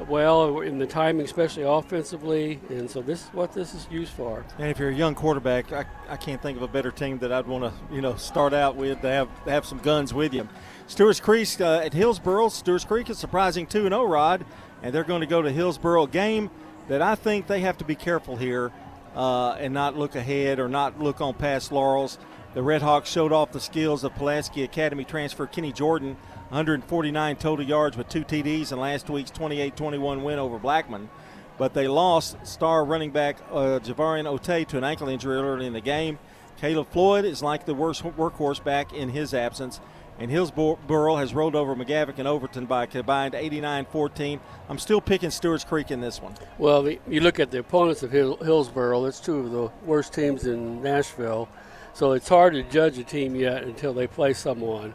well 0.08 0.60
in 0.60 0.78
the 0.78 0.86
timing, 0.86 1.26
especially 1.26 1.64
offensively. 1.64 2.60
And 2.70 2.90
so 2.90 3.02
this 3.02 3.24
is 3.24 3.28
what 3.34 3.54
this 3.54 3.74
is 3.74 3.88
used 3.90 4.12
for. 4.14 4.46
And 4.58 4.70
if 4.70 4.80
you're 4.80 4.90
a 4.90 4.96
young 4.96 5.16
quarterback, 5.16 5.72
I, 5.72 5.86
I 6.10 6.18
can't 6.18 6.42
think 6.42 6.58
of 6.58 6.64
a 6.64 6.68
better 6.68 6.92
team 6.92 7.20
that 7.20 7.32
I'd 7.32 7.48
want 7.48 7.64
to 7.64 7.96
you 7.96 8.02
know 8.02 8.16
start 8.16 8.54
out 8.54 8.76
with 8.76 9.02
to 9.02 9.10
have 9.10 9.30
have 9.46 9.66
some 9.66 9.80
guns 9.80 10.14
with 10.14 10.34
you. 10.34 10.48
Stewart's 10.88 11.20
Creek 11.20 11.60
uh, 11.60 11.82
at 11.84 11.94
Hillsboro. 11.94 12.50
Stewart's 12.50 12.86
Creek 12.86 13.10
is 13.10 13.18
surprising 13.18 13.66
2 13.66 13.84
0 13.84 14.04
Rod, 14.04 14.46
and 14.84 14.94
they're 14.94 15.04
going 15.04 15.22
to 15.22 15.28
go 15.28 15.42
to 15.42 15.52
Hillsboro. 15.52 16.06
game 16.08 16.52
that 16.88 17.02
I 17.02 17.16
think 17.16 17.48
they 17.48 17.62
have 17.62 17.78
to 17.80 17.86
be 17.86 17.96
careful 17.96 18.36
here 18.36 18.72
uh, 19.16 19.54
and 19.54 19.74
not 19.74 19.98
look 19.98 20.16
ahead 20.16 20.60
or 20.60 20.70
not 20.70 21.00
look 21.00 21.22
on 21.22 21.34
past 21.34 21.72
laurels. 21.72 22.20
The 22.54 22.62
Red 22.62 22.84
Hawks 22.84 23.10
showed 23.10 23.34
off 23.34 23.52
the 23.52 23.60
skills 23.60 24.04
of 24.04 24.14
Pulaski 24.16 24.64
Academy 24.64 25.04
transfer 25.04 25.48
Kenny 25.48 25.74
Jordan, 25.74 26.16
149 26.50 27.36
total 27.38 27.66
yards 27.66 27.98
with 27.98 28.08
two 28.08 28.24
TDs 28.24 28.72
in 28.72 28.80
last 28.80 29.10
week's 29.10 29.32
28 29.32 29.76
21 29.76 30.24
win 30.24 30.40
over 30.40 30.60
Blackman. 30.60 31.10
But 31.58 31.74
they 31.74 31.88
lost 31.88 32.38
star 32.46 32.86
running 32.86 33.12
back 33.12 33.38
uh, 33.50 33.80
Javarian 33.80 34.28
Ote 34.28 34.68
to 34.68 34.78
an 34.78 34.84
ankle 34.84 35.08
injury 35.08 35.38
early 35.38 35.66
in 35.66 35.74
the 35.74 35.82
game. 35.82 36.20
Caleb 36.58 36.88
Floyd 36.92 37.26
is 37.26 37.42
like 37.42 37.66
the 37.66 37.74
worst 37.74 38.04
workhorse 38.04 38.64
back 38.64 38.94
in 38.94 39.10
his 39.10 39.34
absence 39.34 39.80
and 40.20 40.32
Hillsboro 40.32 41.16
has 41.18 41.34
rolled 41.34 41.56
over 41.56 41.76
McGavock 41.76 42.18
and 42.18 42.28
Overton 42.28 42.66
by 42.66 42.84
a 42.84 42.88
combined 42.88 43.34
89-14. 43.34 44.40
I'm 44.70 44.80
still 44.80 45.02
picking 45.02 45.30
Stewart's 45.30 45.64
Creek 45.64 45.92
in 45.92 46.00
this 46.00 46.22
one. 46.22 46.34
Well, 46.58 46.84
the, 46.84 47.00
you 47.08 47.20
look 47.20 47.40
at 47.40 47.52
the 47.52 47.60
opponents 47.60 48.02
of 48.04 48.12
Hill, 48.12 48.38
Hillsboro; 48.38 49.04
that's 49.04 49.20
two 49.20 49.40
of 49.40 49.52
the 49.52 49.70
worst 49.86 50.14
teams 50.14 50.46
in 50.46 50.82
Nashville. 50.82 51.50
So 51.94 52.14
it's 52.14 52.30
hard 52.30 52.54
to 52.54 52.64
judge 52.64 52.98
a 52.98 53.04
team 53.04 53.36
yet 53.36 53.64
until 53.64 53.94
they 53.94 54.08
play 54.08 54.34
someone. 54.34 54.94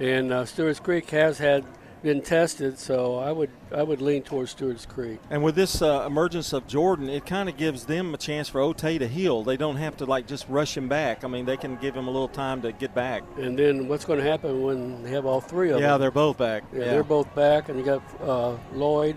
And 0.00 0.32
uh, 0.32 0.44
Stewart's 0.44 0.80
Creek 0.80 1.10
has 1.10 1.38
had 1.38 1.64
been 2.02 2.22
tested, 2.22 2.78
so 2.78 3.16
I 3.16 3.32
would 3.32 3.50
I 3.72 3.82
would 3.82 4.00
lean 4.00 4.22
towards 4.22 4.52
Stewart's 4.52 4.86
Creek. 4.86 5.18
And 5.30 5.42
with 5.42 5.54
this 5.54 5.82
uh, 5.82 6.04
emergence 6.06 6.52
of 6.52 6.66
Jordan, 6.66 7.08
it 7.08 7.26
kind 7.26 7.48
of 7.48 7.56
gives 7.56 7.86
them 7.86 8.14
a 8.14 8.16
chance 8.16 8.48
for 8.48 8.60
Otay 8.60 8.98
to 8.98 9.08
heal. 9.08 9.42
They 9.42 9.56
don't 9.56 9.76
have 9.76 9.96
to 9.98 10.06
like 10.06 10.26
just 10.26 10.48
rush 10.48 10.76
him 10.76 10.88
back. 10.88 11.24
I 11.24 11.28
mean, 11.28 11.44
they 11.44 11.56
can 11.56 11.76
give 11.76 11.94
him 11.96 12.06
a 12.06 12.10
little 12.10 12.28
time 12.28 12.62
to 12.62 12.72
get 12.72 12.94
back. 12.94 13.24
And 13.36 13.58
then 13.58 13.88
what's 13.88 14.04
going 14.04 14.20
to 14.20 14.24
happen 14.24 14.62
when 14.62 15.02
they 15.02 15.10
have 15.10 15.26
all 15.26 15.40
three 15.40 15.70
of 15.70 15.80
yeah, 15.80 15.86
them? 15.86 15.90
Yeah, 15.90 15.98
they're 15.98 16.10
both 16.10 16.38
back. 16.38 16.64
Yeah, 16.72 16.78
yeah, 16.78 16.84
they're 16.92 17.04
both 17.04 17.34
back, 17.34 17.68
and 17.68 17.78
you 17.78 17.84
got 17.84 18.02
uh, 18.20 18.56
Lloyd 18.72 19.16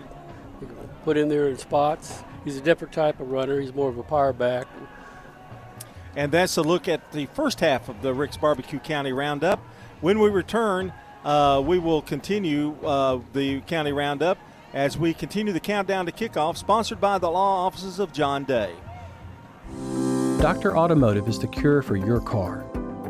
put 1.04 1.16
in 1.16 1.28
there 1.28 1.48
in 1.48 1.58
spots. 1.58 2.22
He's 2.44 2.56
a 2.56 2.60
different 2.60 2.92
type 2.92 3.20
of 3.20 3.30
runner. 3.30 3.60
He's 3.60 3.74
more 3.74 3.88
of 3.88 3.98
a 3.98 4.02
power 4.02 4.32
back. 4.32 4.66
And 6.14 6.30
that's 6.30 6.56
a 6.56 6.62
look 6.62 6.88
at 6.88 7.12
the 7.12 7.26
first 7.26 7.60
half 7.60 7.88
of 7.88 8.02
the 8.02 8.12
Rick's 8.12 8.36
Barbecue 8.36 8.78
County 8.78 9.12
Roundup. 9.12 9.60
When 10.00 10.18
we 10.18 10.28
return, 10.28 10.92
uh, 11.24 11.62
we 11.64 11.78
will 11.78 12.02
continue 12.02 12.76
uh, 12.84 13.20
the 13.32 13.60
county 13.62 13.92
roundup 13.92 14.38
as 14.72 14.96
we 14.96 15.12
continue 15.14 15.52
the 15.52 15.60
countdown 15.60 16.06
to 16.06 16.12
kickoff, 16.12 16.56
sponsored 16.56 17.00
by 17.00 17.18
the 17.18 17.30
law 17.30 17.66
offices 17.66 17.98
of 17.98 18.12
John 18.12 18.44
Day. 18.44 18.72
Dr. 20.40 20.76
Automotive 20.76 21.28
is 21.28 21.38
the 21.38 21.46
cure 21.46 21.82
for 21.82 21.96
your 21.96 22.20
car. 22.20 22.64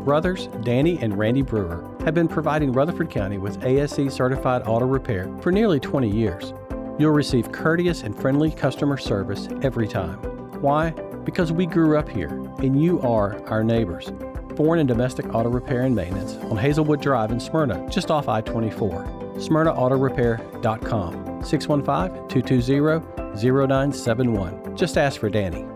Brothers 0.04 0.48
Danny 0.64 0.98
and 0.98 1.16
Randy 1.16 1.42
Brewer 1.42 1.88
have 2.04 2.14
been 2.14 2.28
providing 2.28 2.72
Rutherford 2.72 3.08
County 3.08 3.38
with 3.38 3.64
ASE 3.64 4.12
certified 4.12 4.62
auto 4.66 4.84
repair 4.84 5.34
for 5.40 5.52
nearly 5.52 5.78
20 5.78 6.10
years. 6.10 6.52
You'll 6.98 7.12
receive 7.12 7.52
courteous 7.52 8.02
and 8.02 8.14
friendly 8.14 8.50
customer 8.50 8.98
service 8.98 9.48
every 9.62 9.86
time. 9.86 10.18
Why? 10.60 10.90
Because 11.24 11.52
we 11.52 11.66
grew 11.66 11.96
up 11.96 12.08
here 12.08 12.30
and 12.58 12.82
you 12.82 13.00
are 13.00 13.42
our 13.46 13.62
neighbors 13.62 14.10
foreign 14.56 14.80
and 14.80 14.88
domestic 14.88 15.34
auto 15.34 15.48
repair 15.48 15.82
and 15.82 15.94
maintenance 15.94 16.34
on 16.50 16.56
Hazelwood 16.56 17.00
Drive 17.00 17.30
in 17.30 17.40
Smyrna, 17.40 17.88
just 17.90 18.10
off 18.10 18.28
I 18.28 18.40
24. 18.40 19.04
SmyrnaAutorepair.com, 19.36 21.44
615 21.44 22.28
220 22.28 23.12
0971. 23.34 24.76
Just 24.76 24.98
ask 24.98 25.20
for 25.20 25.30
Danny. 25.30 25.66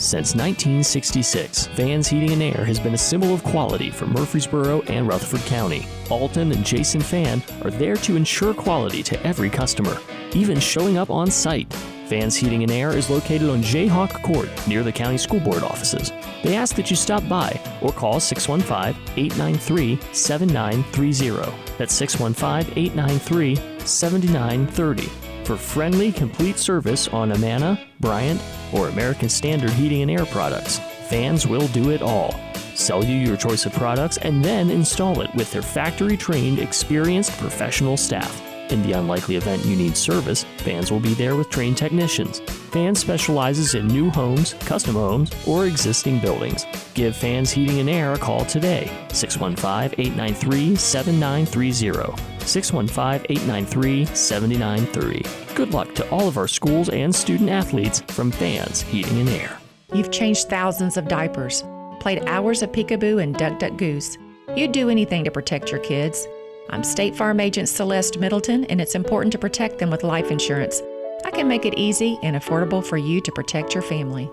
Since 0.00 0.34
1966, 0.34 1.66
Vans 1.76 2.08
Heating 2.08 2.32
and 2.32 2.42
Air 2.42 2.64
has 2.64 2.80
been 2.80 2.94
a 2.94 2.98
symbol 2.98 3.34
of 3.34 3.44
quality 3.44 3.90
for 3.90 4.06
Murfreesboro 4.06 4.80
and 4.82 5.06
Rutherford 5.06 5.42
County. 5.42 5.86
Alton 6.08 6.52
and 6.52 6.64
Jason 6.64 7.02
Fan 7.02 7.42
are 7.64 7.70
there 7.70 7.96
to 7.96 8.16
ensure 8.16 8.54
quality 8.54 9.02
to 9.02 9.26
every 9.26 9.50
customer, 9.50 9.98
even 10.32 10.58
showing 10.58 10.96
up 10.96 11.10
on 11.10 11.30
site. 11.30 11.70
Vans 12.10 12.34
Heating 12.34 12.64
and 12.64 12.72
Air 12.72 12.90
is 12.90 13.08
located 13.08 13.48
on 13.48 13.62
Jayhawk 13.62 14.20
Court 14.24 14.48
near 14.66 14.82
the 14.82 14.90
county 14.90 15.16
school 15.16 15.38
board 15.38 15.62
offices. 15.62 16.12
They 16.42 16.56
ask 16.56 16.74
that 16.74 16.90
you 16.90 16.96
stop 16.96 17.26
by 17.28 17.58
or 17.80 17.92
call 17.92 18.18
615 18.18 19.00
893 19.16 20.00
7930. 20.12 21.52
That's 21.78 21.94
615 21.94 22.76
893 22.76 23.56
7930 23.86 25.02
for 25.44 25.56
friendly, 25.56 26.10
complete 26.10 26.58
service 26.58 27.06
on 27.08 27.30
Amana, 27.30 27.78
Bryant, 28.00 28.42
or 28.72 28.88
American 28.88 29.28
Standard 29.28 29.70
Heating 29.70 30.02
and 30.02 30.10
Air 30.10 30.26
products. 30.26 30.80
Vans 31.08 31.46
will 31.46 31.68
do 31.68 31.90
it 31.90 32.02
all. 32.02 32.34
Sell 32.74 33.04
you 33.04 33.16
your 33.16 33.36
choice 33.36 33.66
of 33.66 33.72
products 33.72 34.16
and 34.18 34.44
then 34.44 34.68
install 34.68 35.20
it 35.20 35.32
with 35.36 35.52
their 35.52 35.62
factory 35.62 36.16
trained, 36.16 36.58
experienced 36.58 37.38
professional 37.38 37.96
staff. 37.96 38.49
In 38.70 38.82
the 38.82 38.92
unlikely 38.92 39.34
event 39.34 39.64
you 39.64 39.74
need 39.74 39.96
service, 39.96 40.44
Vans 40.58 40.92
will 40.92 41.00
be 41.00 41.14
there 41.14 41.34
with 41.34 41.50
trained 41.50 41.76
technicians. 41.76 42.38
Vans 42.70 43.00
specializes 43.00 43.74
in 43.74 43.88
new 43.88 44.10
homes, 44.10 44.54
custom 44.60 44.94
homes, 44.94 45.32
or 45.44 45.66
existing 45.66 46.20
buildings. 46.20 46.66
Give 46.94 47.14
Fans 47.16 47.50
Heating 47.50 47.80
and 47.80 47.90
Air 47.90 48.12
a 48.12 48.18
call 48.18 48.44
today, 48.44 48.88
615 49.08 49.98
893 49.98 50.76
7930. 50.76 52.22
615 52.46 53.26
893 53.28 54.04
7930. 54.06 55.54
Good 55.56 55.74
luck 55.74 55.92
to 55.96 56.08
all 56.10 56.28
of 56.28 56.36
our 56.36 56.48
schools 56.48 56.88
and 56.90 57.12
student 57.12 57.50
athletes 57.50 58.00
from 58.08 58.30
Fans 58.30 58.82
Heating 58.82 59.18
and 59.20 59.30
Air. 59.30 59.58
You've 59.92 60.12
changed 60.12 60.48
thousands 60.48 60.96
of 60.96 61.08
diapers, 61.08 61.64
played 61.98 62.22
hours 62.26 62.62
of 62.62 62.70
peekaboo 62.70 63.20
and 63.20 63.34
duck 63.34 63.58
duck 63.58 63.76
goose. 63.76 64.16
You'd 64.54 64.70
do 64.70 64.90
anything 64.90 65.24
to 65.24 65.30
protect 65.32 65.72
your 65.72 65.80
kids. 65.80 66.28
I'm 66.72 66.84
State 66.84 67.16
Farm 67.16 67.40
Agent 67.40 67.68
Celeste 67.68 68.20
Middleton, 68.20 68.64
and 68.66 68.80
it's 68.80 68.94
important 68.94 69.32
to 69.32 69.38
protect 69.38 69.80
them 69.80 69.90
with 69.90 70.04
life 70.04 70.30
insurance. 70.30 70.80
I 71.24 71.32
can 71.32 71.48
make 71.48 71.64
it 71.64 71.74
easy 71.76 72.16
and 72.22 72.36
affordable 72.36 72.84
for 72.84 72.96
you 72.96 73.20
to 73.22 73.32
protect 73.32 73.74
your 73.74 73.82
family. 73.82 74.30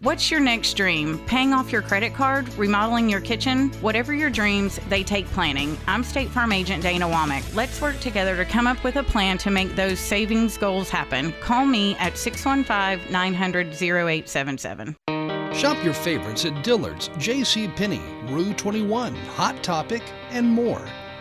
What's 0.00 0.28
your 0.28 0.40
next 0.40 0.74
dream? 0.74 1.20
Paying 1.26 1.52
off 1.52 1.70
your 1.70 1.82
credit 1.82 2.14
card? 2.14 2.52
Remodeling 2.54 3.08
your 3.08 3.20
kitchen? 3.20 3.68
Whatever 3.80 4.12
your 4.12 4.28
dreams, 4.28 4.80
they 4.88 5.04
take 5.04 5.26
planning. 5.26 5.78
I'm 5.86 6.02
State 6.02 6.30
Farm 6.30 6.50
Agent 6.50 6.82
Dana 6.82 7.06
Womack. 7.06 7.54
Let's 7.54 7.80
work 7.80 8.00
together 8.00 8.36
to 8.36 8.44
come 8.44 8.66
up 8.66 8.82
with 8.82 8.96
a 8.96 9.04
plan 9.04 9.38
to 9.38 9.50
make 9.50 9.76
those 9.76 10.00
savings 10.00 10.58
goals 10.58 10.90
happen. 10.90 11.32
Call 11.40 11.64
me 11.64 11.94
at 11.98 12.18
615 12.18 13.12
900 13.12 13.68
0877. 13.80 14.96
Shop 15.54 15.84
your 15.84 15.94
favorites 15.94 16.44
at 16.44 16.64
Dillard's, 16.64 17.08
J.C. 17.18 17.68
Penney, 17.68 18.02
Rue 18.30 18.52
21, 18.54 19.14
Hot 19.14 19.62
Topic, 19.62 20.02
and 20.30 20.48
more. 20.48 20.84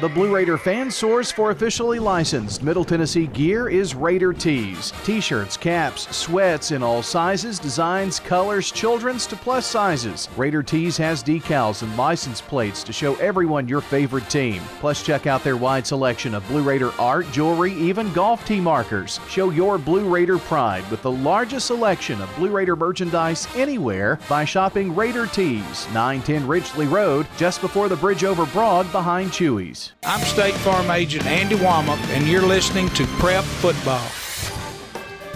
The 0.00 0.08
Blue 0.08 0.32
Raider 0.32 0.56
fan 0.56 0.92
source 0.92 1.32
for 1.32 1.50
officially 1.50 1.98
licensed 1.98 2.62
Middle 2.62 2.84
Tennessee 2.84 3.26
gear 3.26 3.68
is 3.68 3.96
Raider 3.96 4.32
Tees. 4.32 4.92
T 5.02 5.20
shirts, 5.20 5.56
caps, 5.56 6.16
sweats 6.16 6.70
in 6.70 6.84
all 6.84 7.02
sizes, 7.02 7.58
designs, 7.58 8.20
colors, 8.20 8.70
children's 8.70 9.26
to 9.26 9.34
plus 9.34 9.66
sizes. 9.66 10.28
Raider 10.36 10.62
Tees 10.62 10.96
has 10.98 11.24
decals 11.24 11.82
and 11.82 11.96
license 11.96 12.40
plates 12.40 12.84
to 12.84 12.92
show 12.92 13.16
everyone 13.16 13.66
your 13.66 13.80
favorite 13.80 14.30
team. 14.30 14.62
Plus, 14.78 15.02
check 15.02 15.26
out 15.26 15.42
their 15.42 15.56
wide 15.56 15.84
selection 15.84 16.32
of 16.32 16.46
Blue 16.46 16.62
Raider 16.62 16.92
art, 17.00 17.28
jewelry, 17.32 17.72
even 17.72 18.12
golf 18.12 18.46
tee 18.46 18.60
markers. 18.60 19.18
Show 19.28 19.50
your 19.50 19.78
Blue 19.78 20.08
Raider 20.08 20.38
pride 20.38 20.88
with 20.92 21.02
the 21.02 21.10
largest 21.10 21.66
selection 21.66 22.20
of 22.20 22.36
Blue 22.36 22.50
Raider 22.50 22.76
merchandise 22.76 23.48
anywhere 23.56 24.20
by 24.28 24.44
shopping 24.44 24.94
Raider 24.94 25.26
Tees, 25.26 25.88
910 25.88 26.46
Ridgely 26.46 26.86
Road, 26.86 27.26
just 27.36 27.60
before 27.60 27.88
the 27.88 27.96
bridge 27.96 28.22
over 28.22 28.46
Broad 28.46 28.90
behind 28.92 29.32
Chewy's. 29.32 29.87
I'm 30.04 30.20
State 30.20 30.54
Farm 30.56 30.90
Agent 30.90 31.26
Andy 31.26 31.56
Womack, 31.56 31.98
and 32.10 32.26
you're 32.26 32.42
listening 32.42 32.88
to 32.90 33.06
Prep 33.18 33.44
Football. 33.44 34.06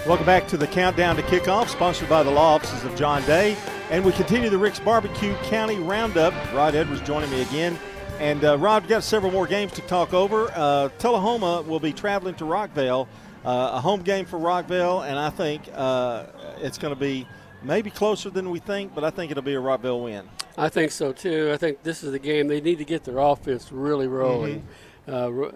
Welcome 0.06 0.26
back 0.26 0.48
to 0.48 0.56
the 0.56 0.66
countdown 0.66 1.16
to 1.16 1.22
kickoff, 1.22 1.68
sponsored 1.68 2.08
by 2.08 2.22
the 2.22 2.30
law 2.30 2.54
offices 2.54 2.84
of 2.84 2.96
John 2.96 3.22
Day. 3.26 3.56
And 3.90 4.04
we 4.04 4.12
continue 4.12 4.50
the 4.50 4.58
Rick's 4.58 4.80
Barbecue 4.80 5.34
County 5.44 5.78
Roundup. 5.78 6.32
Rod 6.52 6.74
Edwards 6.74 7.02
joining 7.02 7.30
me 7.30 7.42
again. 7.42 7.78
And 8.18 8.44
uh, 8.44 8.58
Rod, 8.58 8.82
we've 8.82 8.90
got 8.90 9.04
several 9.04 9.32
more 9.32 9.46
games 9.46 9.72
to 9.72 9.80
talk 9.82 10.14
over. 10.14 10.50
Uh, 10.54 10.88
Tullahoma 10.98 11.62
will 11.62 11.80
be 11.80 11.92
traveling 11.92 12.34
to 12.36 12.44
Rockvale, 12.44 13.06
uh, 13.44 13.70
a 13.74 13.80
home 13.80 14.02
game 14.02 14.24
for 14.24 14.38
Rockvale, 14.38 15.06
and 15.06 15.18
I 15.18 15.30
think 15.30 15.62
uh, 15.74 16.26
it's 16.58 16.78
going 16.78 16.94
to 16.94 17.00
be 17.00 17.26
maybe 17.64 17.90
closer 17.90 18.30
than 18.30 18.50
we 18.50 18.58
think, 18.58 18.94
but 18.94 19.04
I 19.04 19.10
think 19.10 19.30
it'll 19.30 19.42
be 19.42 19.54
a 19.54 19.60
Rockvale 19.60 20.04
win. 20.04 20.28
I 20.56 20.68
think 20.68 20.90
so 20.90 21.12
too. 21.12 21.50
I 21.52 21.56
think 21.56 21.82
this 21.82 22.02
is 22.02 22.12
the 22.12 22.18
game 22.18 22.48
they 22.48 22.60
need 22.60 22.78
to 22.78 22.84
get 22.84 23.04
their 23.04 23.18
offense 23.18 23.72
really 23.72 24.06
rolling. 24.06 24.66
Mm-hmm. 25.06 25.46
Uh, 25.46 25.50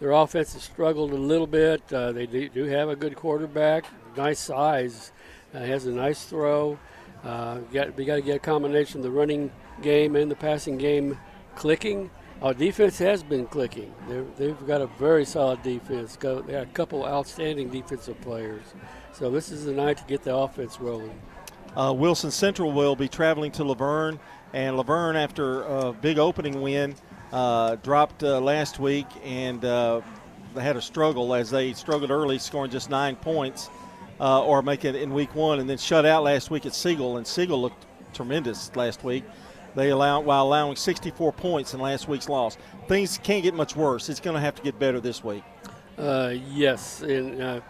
their 0.00 0.12
offense 0.12 0.52
has 0.54 0.62
struggled 0.62 1.12
a 1.12 1.16
little 1.16 1.46
bit. 1.46 1.80
Uh, 1.92 2.12
they 2.12 2.26
do, 2.26 2.48
do, 2.48 2.64
have 2.64 2.88
a 2.88 2.96
good 2.96 3.14
quarterback, 3.14 3.86
nice 4.16 4.40
size, 4.40 5.12
uh, 5.54 5.60
has 5.60 5.86
a 5.86 5.92
nice 5.92 6.24
throw. 6.24 6.78
Uh, 7.22 7.58
got, 7.72 7.96
we 7.96 8.04
got 8.04 8.16
to 8.16 8.22
get 8.22 8.36
a 8.36 8.40
combination 8.40 8.98
of 8.98 9.04
the 9.04 9.10
running 9.10 9.50
game 9.80 10.16
and 10.16 10.30
the 10.30 10.34
passing 10.34 10.76
game 10.76 11.16
clicking. 11.54 12.10
Our 12.42 12.52
defense 12.52 12.98
has 12.98 13.22
been 13.22 13.46
clicking. 13.46 13.94
they 14.36 14.48
have 14.48 14.66
got 14.66 14.80
a 14.80 14.88
very 14.98 15.24
solid 15.24 15.62
defense. 15.62 16.16
Got, 16.16 16.48
they 16.48 16.54
got 16.54 16.64
a 16.64 16.66
couple 16.66 17.06
outstanding 17.06 17.68
defensive 17.68 18.20
players. 18.20 18.64
So 19.12 19.30
this 19.30 19.52
is 19.52 19.64
the 19.64 19.72
night 19.72 19.98
to 19.98 20.04
get 20.04 20.24
the 20.24 20.34
offense 20.34 20.80
rolling. 20.80 21.20
Uh, 21.76 21.92
Wilson 21.92 22.30
Central 22.30 22.70
will 22.70 22.94
be 22.94 23.08
traveling 23.08 23.50
to 23.52 23.64
La 23.64 23.74
Vergne, 23.74 24.18
and 24.52 24.76
La 24.76 24.82
Vergne, 24.82 25.16
after 25.16 25.62
a 25.62 25.92
big 25.92 26.18
opening 26.18 26.60
win, 26.60 26.94
uh, 27.32 27.76
dropped 27.76 28.22
uh, 28.22 28.40
last 28.40 28.78
week, 28.78 29.06
and 29.24 29.64
uh, 29.64 30.02
they 30.54 30.62
had 30.62 30.76
a 30.76 30.82
struggle 30.82 31.34
as 31.34 31.50
they 31.50 31.72
struggled 31.72 32.10
early, 32.10 32.38
scoring 32.38 32.70
just 32.70 32.90
nine 32.90 33.16
points, 33.16 33.70
uh, 34.20 34.44
or 34.44 34.60
make 34.60 34.84
it 34.84 34.94
in 34.94 35.14
week 35.14 35.34
one, 35.34 35.60
and 35.60 35.68
then 35.68 35.78
shut 35.78 36.04
out 36.04 36.22
last 36.24 36.50
week 36.50 36.66
at 36.66 36.74
Siegel, 36.74 37.16
and 37.16 37.26
Siegel 37.26 37.60
looked 37.60 37.86
tremendous 38.12 38.74
last 38.76 39.02
week. 39.02 39.24
They 39.74 39.88
allow 39.88 40.20
while 40.20 40.44
allowing 40.44 40.76
64 40.76 41.32
points 41.32 41.72
in 41.72 41.80
last 41.80 42.06
week's 42.06 42.28
loss. 42.28 42.58
Things 42.86 43.18
can't 43.22 43.42
get 43.42 43.54
much 43.54 43.74
worse. 43.74 44.10
It's 44.10 44.20
going 44.20 44.34
to 44.34 44.40
have 44.40 44.54
to 44.56 44.62
get 44.62 44.78
better 44.78 45.00
this 45.00 45.24
week. 45.24 45.42
Uh, 45.96 46.34
yes, 46.50 47.00
and 47.00 47.62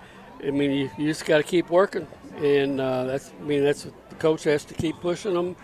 I 0.44 0.50
mean, 0.50 0.72
you, 0.72 0.90
you 0.98 1.06
just 1.06 1.24
got 1.24 1.36
to 1.36 1.44
keep 1.44 1.70
working, 1.70 2.06
and 2.36 2.80
uh, 2.80 3.04
that's 3.04 3.32
I 3.40 3.44
mean 3.44 3.64
that's 3.64 3.84
the 3.84 4.14
coach 4.18 4.44
has 4.44 4.64
to 4.66 4.74
keep 4.74 4.96
pushing 5.00 5.34
them, 5.34 5.56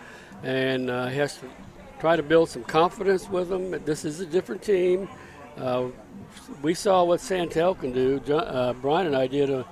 and 0.43 0.89
uh, 0.89 1.07
has 1.07 1.37
to 1.37 1.49
try 1.99 2.15
to 2.15 2.23
build 2.23 2.49
some 2.49 2.63
confidence 2.63 3.29
with 3.29 3.49
them. 3.49 3.71
This 3.85 4.05
is 4.05 4.19
a 4.19 4.25
different 4.25 4.61
team. 4.61 5.09
Uh, 5.57 5.87
we 6.61 6.73
saw 6.73 7.03
what 7.03 7.19
Santel 7.19 7.75
can 7.75 7.91
do. 7.91 8.19
John, 8.21 8.43
uh, 8.47 8.73
Brian 8.73 9.07
and 9.07 9.15
I 9.15 9.27
did 9.27 9.49
a, 9.49 9.65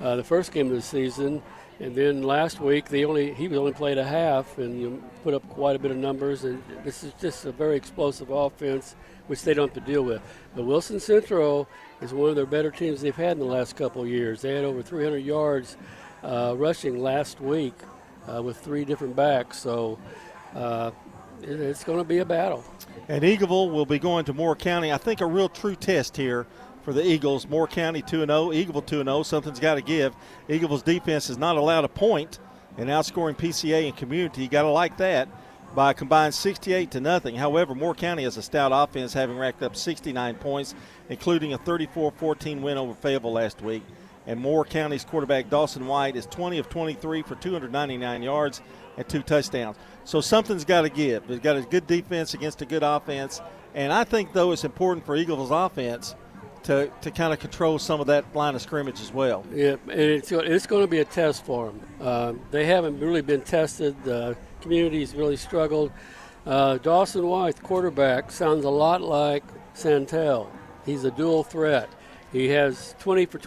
uh, 0.00 0.16
the 0.16 0.24
first 0.24 0.52
game 0.52 0.68
of 0.68 0.74
the 0.74 0.82
season, 0.82 1.42
and 1.80 1.94
then 1.94 2.22
last 2.22 2.60
week 2.60 2.88
they 2.88 3.04
only 3.04 3.34
he 3.34 3.48
was 3.48 3.58
only 3.58 3.72
played 3.72 3.98
a 3.98 4.04
half 4.04 4.58
and 4.58 4.80
you 4.80 5.02
put 5.22 5.34
up 5.34 5.46
quite 5.50 5.76
a 5.76 5.78
bit 5.78 5.90
of 5.90 5.96
numbers. 5.96 6.44
And 6.44 6.62
this 6.84 7.04
is 7.04 7.12
just 7.20 7.44
a 7.44 7.52
very 7.52 7.76
explosive 7.76 8.30
offense, 8.30 8.96
which 9.26 9.42
they 9.42 9.52
don't 9.54 9.74
have 9.74 9.84
to 9.84 9.92
deal 9.92 10.02
with. 10.02 10.22
But 10.54 10.64
Wilson 10.64 11.00
Central 11.00 11.68
is 12.00 12.14
one 12.14 12.30
of 12.30 12.36
their 12.36 12.46
better 12.46 12.70
teams 12.70 13.00
they've 13.00 13.14
had 13.14 13.32
in 13.32 13.38
the 13.40 13.44
last 13.44 13.76
couple 13.76 14.02
of 14.02 14.08
years. 14.08 14.42
They 14.42 14.54
had 14.54 14.64
over 14.64 14.82
300 14.82 15.18
yards 15.18 15.76
uh, 16.24 16.54
rushing 16.56 16.98
last 16.98 17.40
week 17.40 17.74
uh, 18.32 18.42
with 18.42 18.56
three 18.58 18.84
different 18.84 19.14
backs. 19.14 19.58
So 19.58 19.98
uh, 20.54 20.90
it, 21.42 21.60
it's 21.60 21.84
going 21.84 21.98
to 21.98 22.04
be 22.04 22.18
a 22.18 22.24
battle. 22.24 22.64
And 23.08 23.22
Eagleville 23.22 23.70
will 23.70 23.86
be 23.86 23.98
going 23.98 24.24
to 24.24 24.32
Moore 24.32 24.56
County. 24.56 24.92
I 24.92 24.96
think 24.96 25.20
a 25.20 25.26
real 25.26 25.48
true 25.48 25.76
test 25.76 26.16
here 26.16 26.46
for 26.82 26.92
the 26.92 27.06
Eagles. 27.06 27.46
Moore 27.48 27.66
County 27.66 28.02
2 28.02 28.20
0, 28.20 28.26
Eagleville 28.26 28.86
2 28.86 29.04
0. 29.04 29.22
Something's 29.22 29.60
got 29.60 29.74
to 29.74 29.82
give. 29.82 30.14
Eagleville's 30.48 30.82
defense 30.82 31.28
is 31.30 31.38
not 31.38 31.56
allowed 31.56 31.84
a 31.84 31.88
point 31.88 32.38
and 32.78 32.88
outscoring 32.88 33.36
PCA 33.36 33.86
and 33.86 33.96
community. 33.96 34.42
You 34.42 34.48
got 34.48 34.62
to 34.62 34.70
like 34.70 34.96
that 34.96 35.28
by 35.74 35.90
a 35.90 35.94
combined 35.94 36.34
68 36.34 36.90
to 36.92 37.00
nothing. 37.00 37.34
However, 37.34 37.74
Moore 37.74 37.94
County 37.94 38.22
has 38.24 38.36
a 38.36 38.42
stout 38.42 38.70
offense, 38.72 39.12
having 39.12 39.36
racked 39.36 39.62
up 39.62 39.76
69 39.76 40.36
points, 40.36 40.74
including 41.08 41.52
a 41.52 41.58
34-14 41.58 42.60
win 42.60 42.78
over 42.78 42.94
Fayetteville 42.94 43.32
last 43.32 43.60
week. 43.60 43.82
And 44.26 44.40
Moore 44.40 44.64
County's 44.64 45.04
quarterback 45.04 45.50
Dawson 45.50 45.86
White 45.86 46.16
is 46.16 46.26
20 46.26 46.58
of 46.58 46.68
23 46.68 47.22
for 47.22 47.34
299 47.34 48.22
yards 48.22 48.62
and 48.96 49.08
two 49.08 49.22
touchdowns. 49.22 49.76
So 50.04 50.20
something's 50.20 50.64
got 50.64 50.82
to 50.82 50.88
give. 50.88 51.26
They've 51.26 51.42
got 51.42 51.56
a 51.56 51.62
good 51.62 51.86
defense 51.86 52.34
against 52.34 52.62
a 52.62 52.66
good 52.66 52.82
offense, 52.82 53.40
and 53.74 53.92
I 53.92 54.04
think 54.04 54.32
though 54.32 54.52
it's 54.52 54.64
important 54.64 55.04
for 55.04 55.16
Eagles' 55.16 55.50
offense 55.50 56.14
to, 56.64 56.90
to 57.02 57.10
kind 57.10 57.32
of 57.32 57.38
control 57.38 57.78
some 57.78 58.00
of 58.00 58.06
that 58.06 58.34
line 58.34 58.54
of 58.54 58.62
scrimmage 58.62 59.00
as 59.00 59.12
well. 59.12 59.44
Yeah, 59.52 59.76
and 59.88 60.00
it's, 60.00 60.32
it's 60.32 60.66
going 60.66 60.82
to 60.82 60.88
be 60.88 60.98
a 60.98 61.04
test 61.04 61.44
for 61.44 61.66
them. 61.66 61.80
Uh, 62.00 62.32
they 62.50 62.64
haven't 62.64 63.00
really 63.00 63.22
been 63.22 63.42
tested. 63.42 63.94
The 64.04 64.36
community's 64.60 65.14
really 65.14 65.36
struggled. 65.36 65.92
Uh, 66.46 66.78
Dawson 66.78 67.26
White, 67.26 67.62
quarterback, 67.62 68.30
sounds 68.30 68.64
a 68.64 68.70
lot 68.70 69.00
like 69.00 69.44
Santel. 69.74 70.50
He's 70.84 71.04
a 71.04 71.10
dual 71.10 71.44
threat. 71.44 71.88
He 72.32 72.48
has 72.48 72.94
20 72.98 73.26
for 73.26 73.38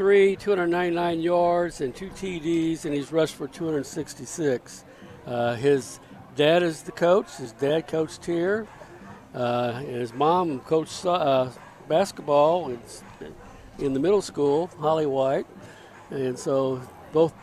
23, 0.00 0.36
299 0.36 1.20
yards, 1.20 1.82
and 1.82 1.94
two 1.94 2.08
TDs, 2.08 2.86
and 2.86 2.94
he's 2.94 3.12
rushed 3.12 3.34
for 3.34 3.46
266. 3.46 4.86
Uh, 5.26 5.54
his 5.56 6.00
dad 6.36 6.62
is 6.62 6.80
the 6.84 6.92
coach. 6.92 7.36
His 7.36 7.52
dad 7.52 7.86
coached 7.86 8.24
here. 8.24 8.66
Uh, 9.34 9.74
and 9.76 9.96
his 9.96 10.14
mom 10.14 10.60
coached 10.60 11.04
uh, 11.04 11.50
basketball 11.86 12.74
in 13.78 13.92
the 13.92 14.00
middle 14.00 14.22
school, 14.22 14.68
Holly 14.78 15.04
White. 15.04 15.46
And 16.08 16.38
so 16.38 16.80
both 17.12 17.34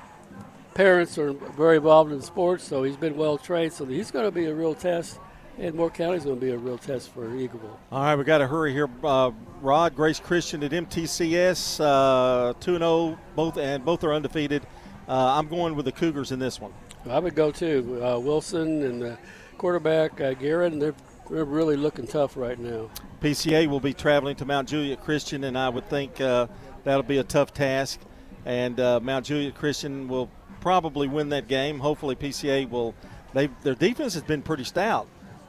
parents 0.74 1.20
are 1.20 1.34
very 1.34 1.78
involved 1.78 2.12
in 2.12 2.24
sports, 2.24 2.64
so 2.64 2.82
he's 2.82 2.98
been 2.98 3.18
well 3.18 3.38
trained. 3.38 3.74
So 3.74 3.86
he's 3.86 4.10
going 4.10 4.26
to 4.26 4.32
be 4.32 4.46
a 4.46 4.56
real 4.56 4.74
test. 4.74 5.20
And 5.60 5.74
Moore 5.74 5.90
County 5.90 6.18
is 6.18 6.24
going 6.24 6.36
to 6.36 6.42
be 6.46 6.52
a 6.52 6.58
real 6.58 6.78
test 6.78 7.10
for 7.10 7.26
Eagleville. 7.26 7.78
All 7.92 8.04
right, 8.04 8.16
we 8.16 8.24
got 8.24 8.38
to 8.40 8.48
hurry 8.48 8.74
here. 8.74 8.88
Uh, 9.04 9.32
Rod, 9.62 9.96
Grace 9.96 10.20
Christian 10.20 10.64
at 10.64 10.72
MTCS, 10.72 11.80
uh, 11.80 12.54
two 12.60 12.76
and 12.76 12.82
zero, 12.82 12.92
oh, 12.92 13.20
both 13.36 13.58
and 13.58 13.84
both 13.84 14.04
are 14.04 14.14
undefeated. 14.14 14.62
Uh, 15.08 15.34
I'm 15.38 15.48
going 15.48 15.76
with 15.76 15.86
the 15.86 15.92
Cougars 15.92 16.32
in 16.32 16.38
this 16.38 16.62
one. 16.62 16.74
I 17.10 17.18
would 17.18 17.34
go 17.34 17.52
too. 17.52 18.00
Uh, 18.04 18.20
Wilson 18.20 18.84
and 18.84 19.02
the 19.02 19.18
quarterback 19.58 20.22
uh, 20.22 20.34
Garrett, 20.34 20.80
they're 20.80 20.94
they're 21.30 21.46
really 21.46 21.76
looking 21.76 22.06
tough 22.08 22.38
right 22.38 22.60
now. 22.60 22.90
PCA 23.22 23.68
will 23.68 23.80
be 23.80 23.94
traveling 23.94 24.36
to 24.38 24.46
Mount 24.46 24.70
Juliet 24.70 25.04
Christian, 25.04 25.44
and 25.44 25.58
I 25.58 25.70
would 25.70 25.90
think 25.90 26.22
uh, 26.22 26.48
that'll 26.84 27.04
be 27.04 27.18
a 27.18 27.24
tough 27.24 27.54
task. 27.54 28.00
And 28.46 28.80
uh, 28.80 29.00
Mount 29.02 29.26
Juliet 29.26 29.56
Christian 29.56 30.08
will 30.08 30.30
probably 30.62 31.08
win 31.08 31.30
that 31.30 31.48
game. 31.48 31.80
Hopefully, 31.80 32.16
PCA 32.16 32.70
will. 32.70 32.94
They 33.34 33.48
their 33.64 33.76
defense 33.76 34.14
has 34.14 34.24
been 34.24 34.42
pretty 34.42 34.64
stout. 34.64 35.08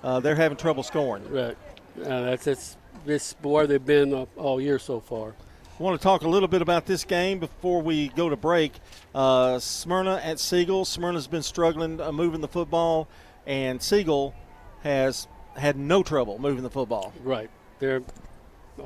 Uh, 0.09 0.21
they're 0.21 0.35
having 0.35 0.57
trouble 0.57 0.83
scoring. 0.83 1.23
Right. 1.31 1.55
Uh, 2.03 2.23
that's 2.23 2.45
that's 2.47 2.77
this 3.05 3.37
where 3.43 3.67
they've 3.67 3.85
been 3.85 4.15
all 4.39 4.59
year 4.59 4.79
so 4.79 5.01
far. 5.01 5.35
I 5.79 5.83
want 5.83 6.01
to 6.01 6.03
talk 6.03 6.23
a 6.23 6.29
little 6.29 6.49
bit 6.49 6.63
about 6.63 6.87
this 6.87 7.05
game 7.05 7.39
before 7.39 7.83
we 7.83 8.09
go 8.09 8.31
to 8.31 8.37
break. 8.37 8.73
Uh, 9.15 9.59
Smyrna 9.59 10.19
at 10.25 10.41
Siegel. 10.41 10.87
Smyrna's 10.87 11.27
been 11.27 11.43
struggling 11.43 12.01
uh, 12.01 12.11
moving 12.11 12.41
the 12.41 12.49
football, 12.49 13.07
and 13.47 13.83
Siegel 13.83 14.35
has 14.83 15.29
had 15.59 15.77
no 15.77 16.03
trouble 16.03 16.39
moving 16.39 16.63
the 16.63 16.71
football. 16.71 17.13
Right. 17.23 17.51
They're 17.79 18.01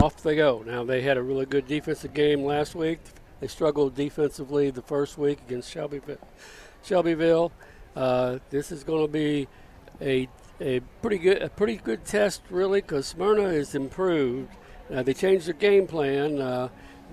off 0.00 0.20
they 0.24 0.34
go. 0.34 0.64
Now 0.66 0.82
they 0.82 1.02
had 1.02 1.18
a 1.18 1.22
really 1.22 1.46
good 1.46 1.68
defensive 1.68 2.14
game 2.14 2.42
last 2.42 2.74
week. 2.74 2.98
They 3.38 3.46
struggled 3.46 3.94
defensively 3.94 4.70
the 4.70 4.82
first 4.82 5.18
week 5.18 5.38
against 5.46 5.70
Shelbyville. 5.70 6.18
Shelbyville. 6.82 7.52
Uh, 7.94 8.40
this 8.50 8.72
is 8.72 8.82
going 8.82 9.06
to 9.06 9.12
be 9.12 9.46
a 10.00 10.28
a 10.62 10.80
pretty 11.00 11.18
good 11.18 11.42
a 11.42 11.48
pretty 11.48 11.76
good 11.76 12.04
test 12.04 12.42
really 12.48 12.80
because 12.80 13.06
Smyrna 13.06 13.52
has 13.52 13.74
improved. 13.74 14.50
Uh, 14.92 15.02
they 15.02 15.14
changed 15.14 15.46
their 15.46 15.54
game 15.54 15.86
plan. 15.86 16.40
Uh, 16.40 16.68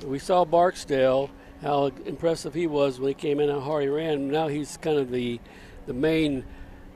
we 0.05 0.19
saw 0.19 0.45
Barksdale 0.45 1.29
how 1.61 1.91
impressive 2.05 2.53
he 2.53 2.67
was 2.67 2.99
when 2.99 3.09
he 3.09 3.13
came 3.13 3.39
in 3.39 3.49
and 3.49 3.63
how 3.63 3.79
he 3.79 3.87
ran. 3.87 4.29
Now 4.29 4.47
he's 4.47 4.77
kind 4.77 4.97
of 4.97 5.11
the 5.11 5.39
the 5.87 5.93
main 5.93 6.45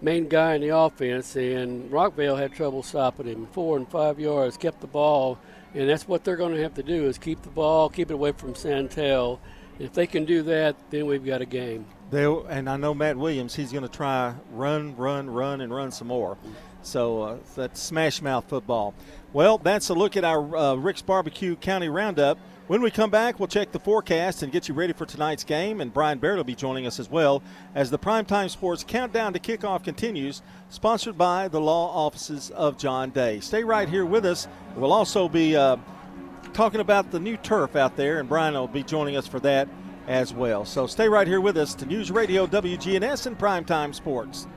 main 0.02 0.28
guy 0.28 0.56
in 0.56 0.62
the 0.62 0.70
offense, 0.70 1.36
and 1.36 1.90
Rockvale 1.92 2.38
had 2.38 2.54
trouble 2.54 2.84
stopping 2.84 3.26
him. 3.26 3.48
Four 3.48 3.78
and 3.78 3.90
five 3.90 4.20
yards, 4.20 4.58
kept 4.58 4.82
the 4.82 4.88
ball, 4.88 5.40
and 5.74 5.90
that's 5.90 6.08
what 6.08 6.24
they're 6.24 6.38
going 6.38 6.54
to 6.54 6.62
have 6.62 6.76
to 6.76 6.84
do 6.84 7.08
is 7.08 7.18
keep 7.18 7.42
the 7.42 7.50
ball, 7.50 7.90
keep 7.90 8.12
it 8.12 8.14
away 8.14 8.34
from 8.34 8.54
Santel. 8.54 9.40
If 9.80 9.94
they 9.94 10.06
can 10.06 10.26
do 10.26 10.44
that, 10.44 10.76
then 10.92 11.08
we've 11.08 11.26
got 11.26 11.42
a 11.42 11.46
game. 11.46 11.86
They 12.14 12.26
and 12.26 12.70
I 12.70 12.78
know 12.78 12.94
Matt 12.94 13.18
Williams. 13.18 13.56
He's 13.56 13.72
going 13.72 13.82
to 13.84 13.90
try 13.90 14.36
run, 14.52 14.96
run, 14.96 15.28
run, 15.32 15.62
and 15.62 15.74
run 15.74 15.90
some 15.92 16.10
more. 16.10 16.38
So 16.84 17.22
uh, 17.24 17.38
that's 17.56 17.82
smash 17.82 18.22
mouth 18.22 18.46
football. 18.48 18.94
Well, 19.34 19.58
that's 19.58 19.90
a 19.90 19.96
look 19.96 20.16
at 20.16 20.24
our 20.24 20.56
uh, 20.56 20.76
Rick's 20.76 21.02
Barbecue 21.02 21.56
County 21.56 21.90
Roundup. 21.90 22.38
When 22.68 22.84
we 22.84 22.92
come 22.92 23.10
back, 23.10 23.40
we'll 23.40 23.48
check 23.48 23.72
the 23.72 23.80
forecast 23.80 24.44
and 24.44 24.52
get 24.52 24.68
you 24.68 24.76
ready 24.76 24.94
for 24.94 25.08
tonight's 25.08 25.44
game. 25.44 25.82
And 25.82 25.92
Brian 25.92 26.20
Baird 26.20 26.38
will 26.38 26.44
be 26.44 26.54
joining 26.54 26.86
us 26.86 27.00
as 27.00 27.10
well 27.10 27.42
as 27.74 27.90
the 27.90 27.98
Primetime 27.98 28.48
Sports 28.48 28.84
Countdown 28.88 29.34
to 29.34 29.40
Kickoff 29.40 29.84
continues, 29.84 30.44
sponsored 30.70 31.18
by 31.18 31.48
the 31.48 31.60
law 31.60 31.90
offices 32.06 32.52
of 32.52 32.78
John 32.78 33.10
Day. 33.10 33.40
Stay 33.40 33.64
right 33.64 33.90
here 33.90 34.06
with 34.06 34.24
us. 34.28 34.48
We'll 34.76 34.94
also 34.94 35.28
be 35.28 35.56
uh, 35.56 35.78
talking 36.54 36.80
about 36.80 37.10
the 37.10 37.20
new 37.20 37.38
turf 37.38 37.76
out 37.76 37.96
there, 37.96 38.20
and 38.20 38.30
Brian 38.30 38.54
will 38.54 38.68
be 38.68 38.84
joining 38.84 39.18
us 39.18 39.26
for 39.26 39.40
that 39.40 39.68
as 40.08 40.34
well. 40.34 40.66
So 40.66 40.88
stay 40.88 41.08
right 41.08 41.28
here 41.28 41.42
with 41.42 41.58
us 41.58 41.74
to 41.76 41.86
News 41.86 42.12
Radio 42.12 42.46
WGNS 42.48 43.28
and 43.28 43.38
Primetime 43.38 43.94
Sports. 43.94 44.48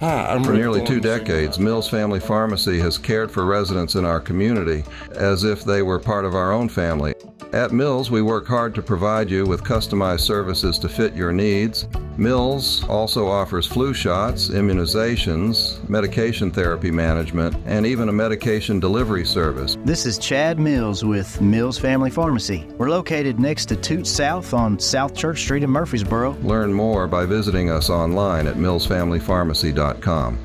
Hi, 0.00 0.42
For 0.42 0.52
nearly 0.52 0.84
two 0.84 0.98
decades, 0.98 1.60
Mills 1.60 1.88
Family 1.88 2.18
Pharmacy 2.18 2.80
has 2.80 2.98
cared 2.98 3.30
for 3.30 3.44
residents 3.44 3.94
in 3.94 4.04
our 4.04 4.18
community 4.18 4.82
as 5.14 5.44
if 5.44 5.64
they 5.64 5.82
were 5.82 6.00
part 6.00 6.24
of 6.24 6.34
our 6.34 6.50
own 6.50 6.68
family. 6.68 7.14
At 7.52 7.70
Mills, 7.70 8.10
we 8.10 8.20
work 8.20 8.48
hard 8.48 8.74
to 8.74 8.82
provide 8.82 9.30
you 9.30 9.44
with 9.44 9.62
customized 9.62 10.22
services 10.22 10.78
to 10.80 10.88
fit 10.88 11.14
your 11.14 11.32
needs. 11.32 11.86
Mills 12.18 12.84
also 12.88 13.26
offers 13.26 13.66
flu 13.66 13.94
shots, 13.94 14.48
immunizations, 14.48 15.86
medication 15.88 16.50
therapy 16.50 16.90
management, 16.90 17.56
and 17.64 17.86
even 17.86 18.08
a 18.08 18.12
medication 18.12 18.78
delivery 18.78 19.24
service. 19.24 19.78
This 19.84 20.04
is 20.04 20.18
Chad 20.18 20.58
Mills 20.58 21.04
with 21.04 21.40
Mills 21.40 21.78
Family 21.78 22.10
Pharmacy. 22.10 22.66
We're 22.76 22.90
located 22.90 23.40
next 23.40 23.66
to 23.66 23.76
Toot 23.76 24.06
South 24.06 24.52
on 24.52 24.78
South 24.78 25.16
Church 25.16 25.40
Street 25.40 25.62
in 25.62 25.70
Murfreesboro. 25.70 26.32
Learn 26.42 26.72
more 26.72 27.06
by 27.06 27.24
visiting 27.24 27.70
us 27.70 27.88
online 27.88 28.46
at 28.46 28.56
millsfamilypharmacy.com. 28.56 30.38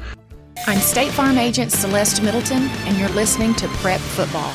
I'm 0.65 0.79
State 0.79 1.11
Farm 1.11 1.37
Agent 1.37 1.71
Celeste 1.71 2.23
Middleton, 2.23 2.63
and 2.63 2.97
you're 2.97 3.09
listening 3.09 3.53
to 3.55 3.67
Prep 3.67 3.99
Football. 3.99 4.53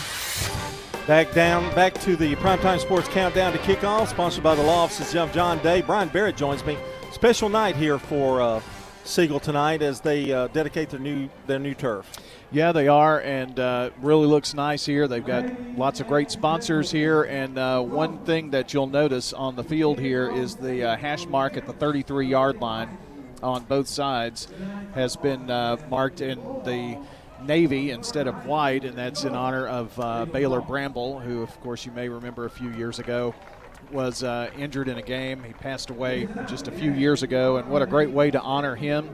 Back 1.06 1.32
down, 1.32 1.74
back 1.74 1.94
to 1.94 2.16
the 2.16 2.36
Primetime 2.36 2.78
Sports 2.78 3.08
Countdown 3.08 3.52
to 3.52 3.58
Kickoff, 3.58 4.08
sponsored 4.08 4.44
by 4.44 4.54
the 4.54 4.62
law 4.62 4.84
offices 4.84 5.16
of 5.16 5.32
John 5.32 5.58
Day. 5.62 5.82
Brian 5.82 6.08
Barrett 6.08 6.36
joins 6.36 6.64
me. 6.64 6.78
Special 7.12 7.50
night 7.50 7.76
here 7.76 7.98
for 7.98 8.40
uh, 8.40 8.62
Siegel 9.04 9.38
tonight 9.38 9.82
as 9.82 10.00
they 10.00 10.32
uh, 10.32 10.48
dedicate 10.48 10.88
their 10.88 10.98
new 10.98 11.28
their 11.46 11.58
new 11.58 11.74
turf. 11.74 12.10
Yeah, 12.50 12.72
they 12.72 12.88
are, 12.88 13.20
and 13.20 13.60
uh, 13.60 13.90
really 14.00 14.26
looks 14.26 14.54
nice 14.54 14.86
here. 14.86 15.06
They've 15.06 15.24
got 15.24 15.44
lots 15.76 16.00
of 16.00 16.08
great 16.08 16.30
sponsors 16.30 16.90
here, 16.90 17.24
and 17.24 17.58
uh, 17.58 17.82
one 17.82 18.24
thing 18.24 18.50
that 18.52 18.72
you'll 18.72 18.86
notice 18.86 19.34
on 19.34 19.56
the 19.56 19.62
field 19.62 20.00
here 20.00 20.32
is 20.32 20.56
the 20.56 20.84
uh, 20.84 20.96
hash 20.96 21.26
mark 21.26 21.58
at 21.58 21.66
the 21.66 21.74
33 21.74 22.26
yard 22.26 22.60
line 22.62 22.96
on 23.42 23.64
both 23.64 23.88
sides 23.88 24.48
has 24.94 25.14
been 25.14 25.50
uh, 25.50 25.76
marked 25.90 26.22
in 26.22 26.38
the 26.64 26.98
navy 27.44 27.90
instead 27.90 28.26
of 28.26 28.46
white, 28.46 28.84
and 28.84 28.96
that's 28.96 29.24
in 29.24 29.34
honor 29.34 29.68
of 29.68 30.00
uh, 30.00 30.24
Baylor 30.24 30.62
Bramble, 30.62 31.20
who, 31.20 31.42
of 31.42 31.60
course, 31.60 31.84
you 31.84 31.92
may 31.92 32.08
remember 32.08 32.46
a 32.46 32.50
few 32.50 32.70
years 32.70 32.98
ago 32.98 33.34
was 33.92 34.22
uh, 34.22 34.50
injured 34.56 34.88
in 34.88 34.98
a 34.98 35.02
game. 35.02 35.42
He 35.42 35.52
passed 35.52 35.90
away 35.90 36.28
just 36.46 36.68
a 36.68 36.72
few 36.72 36.92
years 36.92 37.22
ago, 37.22 37.56
and 37.56 37.68
what 37.68 37.82
a 37.82 37.86
great 37.86 38.10
way 38.10 38.30
to 38.30 38.40
honor 38.40 38.74
him 38.74 39.10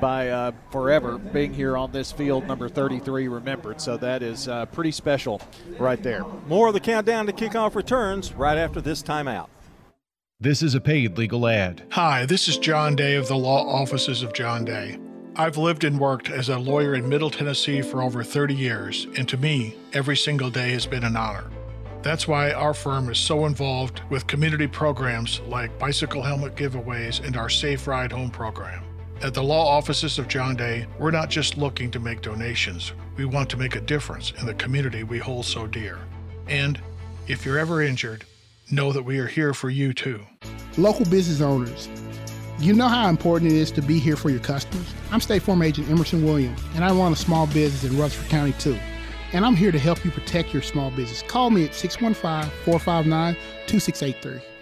by 0.00 0.28
uh, 0.28 0.52
forever 0.70 1.18
being 1.18 1.52
here 1.52 1.76
on 1.76 1.92
this 1.92 2.12
field, 2.12 2.46
number 2.46 2.68
33, 2.68 3.28
remembered. 3.28 3.80
So 3.80 3.96
that 3.98 4.22
is 4.22 4.48
uh, 4.48 4.66
pretty 4.66 4.90
special 4.90 5.40
right 5.78 6.02
there. 6.02 6.24
More 6.46 6.68
of 6.68 6.74
the 6.74 6.80
countdown 6.80 7.26
to 7.26 7.32
kickoff 7.32 7.74
returns 7.74 8.32
right 8.34 8.58
after 8.58 8.80
this 8.80 9.02
timeout. 9.02 9.48
This 10.40 10.62
is 10.62 10.74
a 10.74 10.80
paid 10.80 11.16
legal 11.16 11.46
ad. 11.46 11.84
Hi, 11.92 12.26
this 12.26 12.48
is 12.48 12.58
John 12.58 12.96
Day 12.96 13.14
of 13.14 13.28
the 13.28 13.36
Law 13.36 13.66
Offices 13.66 14.22
of 14.22 14.34
John 14.34 14.64
Day. 14.64 14.98
I've 15.36 15.56
lived 15.56 15.84
and 15.84 15.98
worked 15.98 16.28
as 16.28 16.48
a 16.48 16.58
lawyer 16.58 16.94
in 16.94 17.08
Middle 17.08 17.30
Tennessee 17.30 17.82
for 17.82 18.02
over 18.02 18.22
30 18.22 18.54
years, 18.54 19.06
and 19.16 19.28
to 19.28 19.36
me, 19.36 19.76
every 19.92 20.16
single 20.16 20.50
day 20.50 20.70
has 20.72 20.86
been 20.86 21.02
an 21.02 21.16
honor. 21.16 21.50
That's 22.04 22.28
why 22.28 22.52
our 22.52 22.74
firm 22.74 23.08
is 23.08 23.16
so 23.16 23.46
involved 23.46 24.02
with 24.10 24.26
community 24.26 24.66
programs 24.66 25.40
like 25.48 25.78
bicycle 25.78 26.20
helmet 26.20 26.54
giveaways 26.54 27.24
and 27.24 27.34
our 27.34 27.48
Safe 27.48 27.86
Ride 27.86 28.12
Home 28.12 28.30
program. 28.30 28.84
At 29.22 29.32
the 29.32 29.42
law 29.42 29.66
offices 29.66 30.18
of 30.18 30.28
John 30.28 30.54
Day, 30.54 30.86
we're 30.98 31.10
not 31.12 31.30
just 31.30 31.56
looking 31.56 31.90
to 31.92 31.98
make 31.98 32.20
donations, 32.20 32.92
we 33.16 33.24
want 33.24 33.48
to 33.48 33.56
make 33.56 33.74
a 33.74 33.80
difference 33.80 34.34
in 34.38 34.44
the 34.44 34.52
community 34.52 35.02
we 35.02 35.18
hold 35.18 35.46
so 35.46 35.66
dear. 35.66 35.98
And 36.46 36.78
if 37.26 37.46
you're 37.46 37.58
ever 37.58 37.80
injured, 37.80 38.26
know 38.70 38.92
that 38.92 39.02
we 39.02 39.18
are 39.18 39.26
here 39.26 39.54
for 39.54 39.70
you 39.70 39.94
too. 39.94 40.20
Local 40.76 41.06
business 41.06 41.40
owners, 41.40 41.88
you 42.58 42.74
know 42.74 42.88
how 42.88 43.08
important 43.08 43.50
it 43.50 43.56
is 43.56 43.70
to 43.70 43.80
be 43.80 43.98
here 43.98 44.16
for 44.16 44.28
your 44.28 44.40
customers. 44.40 44.92
I'm 45.10 45.22
State 45.22 45.40
Farm 45.40 45.62
Agent 45.62 45.88
Emerson 45.88 46.22
Williams, 46.22 46.60
and 46.74 46.84
I 46.84 46.92
run 46.92 47.14
a 47.14 47.16
small 47.16 47.46
business 47.46 47.90
in 47.90 47.98
Rutherford 47.98 48.28
County 48.28 48.52
too. 48.58 48.78
And 49.34 49.44
I'm 49.44 49.56
here 49.56 49.72
to 49.72 49.78
help 49.80 50.04
you 50.04 50.12
protect 50.12 50.52
your 50.52 50.62
small 50.62 50.90
business. 50.92 51.22
Call 51.22 51.50
me 51.50 51.64
at 51.64 51.74
615 51.74 52.48
459 52.64 53.34
2683. 53.66 54.53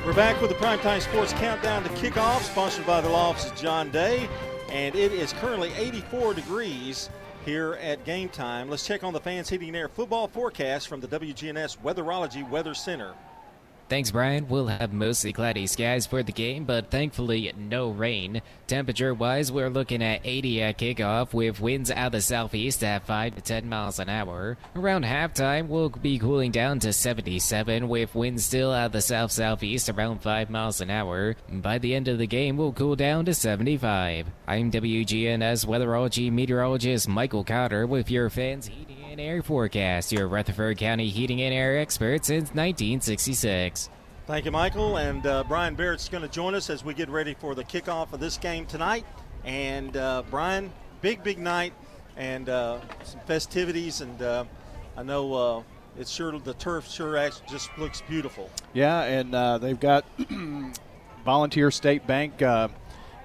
We're 0.04 0.14
back 0.14 0.42
with 0.42 0.50
the 0.50 0.58
Primetime 0.58 1.00
Sports 1.00 1.32
Countdown 1.34 1.84
to 1.84 1.90
Kickoff, 1.90 2.42
sponsored 2.42 2.88
by 2.88 3.02
the 3.02 3.10
law 3.10 3.30
office 3.30 3.52
of 3.52 3.56
John 3.56 3.92
Day. 3.92 4.28
And 4.72 4.96
it 4.96 5.12
is 5.12 5.34
currently 5.34 5.70
84 5.76 6.34
degrees 6.34 7.10
here 7.46 7.74
at 7.82 8.06
game 8.06 8.30
time. 8.30 8.70
Let's 8.70 8.88
check 8.88 9.04
on 9.04 9.12
the 9.12 9.20
Fans 9.20 9.50
Heating 9.50 9.68
and 9.68 9.76
Air 9.76 9.90
football 9.90 10.30
forecast 10.30 10.88
from 10.88 11.02
the 11.02 11.08
WGNS 11.10 11.78
Weatherology 11.80 12.50
Weather 12.50 12.74
Center. 12.74 13.14
Thanks, 13.91 14.10
Brian. 14.10 14.47
We'll 14.47 14.67
have 14.67 14.93
mostly 14.93 15.34
cloudy 15.34 15.67
skies 15.67 16.06
for 16.06 16.23
the 16.23 16.32
game, 16.32 16.63
but 16.63 16.89
thankfully 16.89 17.51
no 17.58 17.89
rain. 17.89 18.41
Temperature 18.65 19.13
wise, 19.13 19.51
we're 19.51 19.69
looking 19.69 20.01
at 20.01 20.21
80 20.23 20.62
at 20.63 20.77
kickoff 20.77 21.34
with 21.34 21.60
winds 21.60 21.91
out 21.91 22.06
of 22.06 22.12
the 22.13 22.21
southeast 22.21 22.86
at 22.86 23.06
5 23.06 23.36
to 23.36 23.41
10 23.41 23.67
miles 23.67 23.99
an 23.99 24.08
hour. 24.08 24.58
Around 24.77 25.04
halftime, 25.04 25.67
we'll 25.67 25.89
be 25.89 26.17
cooling 26.17 26.51
down 26.51 26.80
to 26.80 26.93
77 26.93 27.89
with 27.89 28.15
winds 28.15 28.45
still 28.45 28.71
out 28.71 28.86
of 28.86 28.91
the 28.93 29.01
south 29.01 29.34
southeast 29.34 29.89
around 29.89 30.21
5 30.21 30.49
miles 30.49 30.80
an 30.80 30.89
hour. 30.89 31.36
By 31.49 31.77
the 31.77 31.93
end 31.93 32.08
of 32.08 32.17
the 32.17 32.27
game, 32.27 32.56
we'll 32.56 32.71
cool 32.71 32.95
down 32.95 33.25
to 33.25 33.34
75. 33.34 34.27
I'm 34.47 34.71
WGNS 34.71 35.65
weatherology 35.65 36.32
meteorologist 36.32 37.10
Michael 37.10 37.43
Cotter 37.43 37.86
with 37.86 38.10
your 38.10 38.30
fans 38.30 38.67
heating 38.67 39.04
and 39.12 39.19
air 39.19 39.41
forecast, 39.41 40.13
your 40.13 40.30
Rutherford 40.30 40.77
County 40.77 41.10
heating 41.10 41.41
and 41.41 41.54
air 41.54 41.77
expert 41.77 42.23
since 42.23 42.51
1966. 42.51 43.81
Thank 44.32 44.46
you, 44.46 44.52
Michael. 44.52 44.96
And 44.96 45.28
uh, 45.28 45.44
Brian 45.46 45.76
Barrett's 45.76 46.08
going 46.08 46.22
to 46.22 46.30
join 46.30 46.56
us 46.56 46.70
as 46.70 46.86
we 46.86 46.94
get 46.94 47.10
ready 47.10 47.34
for 47.34 47.54
the 47.54 47.65
kickoff 47.65 48.13
of 48.13 48.22
this 48.22 48.38
game 48.38 48.65
tonight. 48.65 49.06
And 49.44 49.98
uh, 49.98 50.24
Brian, 50.32 50.72
big, 51.02 51.22
big 51.22 51.38
night 51.38 51.74
and 52.15 52.48
uh, 52.48 52.80
some 53.04 53.20
festivities. 53.28 54.00
And 54.00 54.22
uh, 54.22 54.46
I 54.96 55.04
know 55.04 55.34
uh, 55.34 55.63
it's 55.98 56.10
sure 56.10 56.39
the 56.39 56.54
turf 56.54 56.89
sure 56.89 57.17
actually 57.17 57.46
just 57.50 57.78
looks 57.78 58.04
beautiful. 58.08 58.50
Yeah, 58.72 59.02
and 59.02 59.36
uh, 59.36 59.58
they've 59.58 59.78
got 59.78 60.06
Volunteer 61.26 61.70
State 61.70 62.08
Bank 62.08 62.41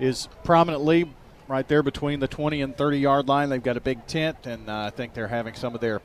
is 0.00 0.28
prominently 0.42 1.08
right 1.46 1.68
there 1.68 1.84
between 1.84 2.18
the 2.18 2.26
20 2.26 2.62
and 2.62 2.76
30 2.76 2.98
yard 2.98 3.28
line. 3.28 3.50
They've 3.50 3.62
got 3.62 3.76
a 3.76 3.80
big 3.80 4.08
tent, 4.08 4.38
and 4.44 4.68
I 4.68 4.90
think 4.90 5.14
they're 5.14 5.28
having 5.28 5.54
some 5.54 5.72
of 5.72 5.80
their 5.80 6.02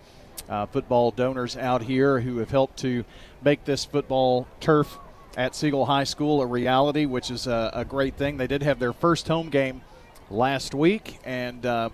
football 0.71 1.09
donors 1.09 1.57
out 1.57 1.81
here 1.81 2.19
who 2.19 2.37
have 2.37 2.51
helped 2.51 2.77
to 2.81 3.03
make 3.41 3.65
this 3.65 3.85
football 3.85 4.47
turf 4.59 4.97
at 5.37 5.55
Siegel 5.55 5.85
High 5.85 6.03
School 6.03 6.41
a 6.41 6.45
reality, 6.45 7.05
which 7.05 7.31
is 7.31 7.47
a, 7.47 7.71
a 7.73 7.85
great 7.85 8.15
thing. 8.15 8.37
They 8.37 8.47
did 8.47 8.63
have 8.63 8.79
their 8.79 8.93
first 8.93 9.27
home 9.27 9.49
game 9.49 9.81
last 10.29 10.73
week, 10.73 11.19
and 11.23 11.65
uh, 11.65 11.89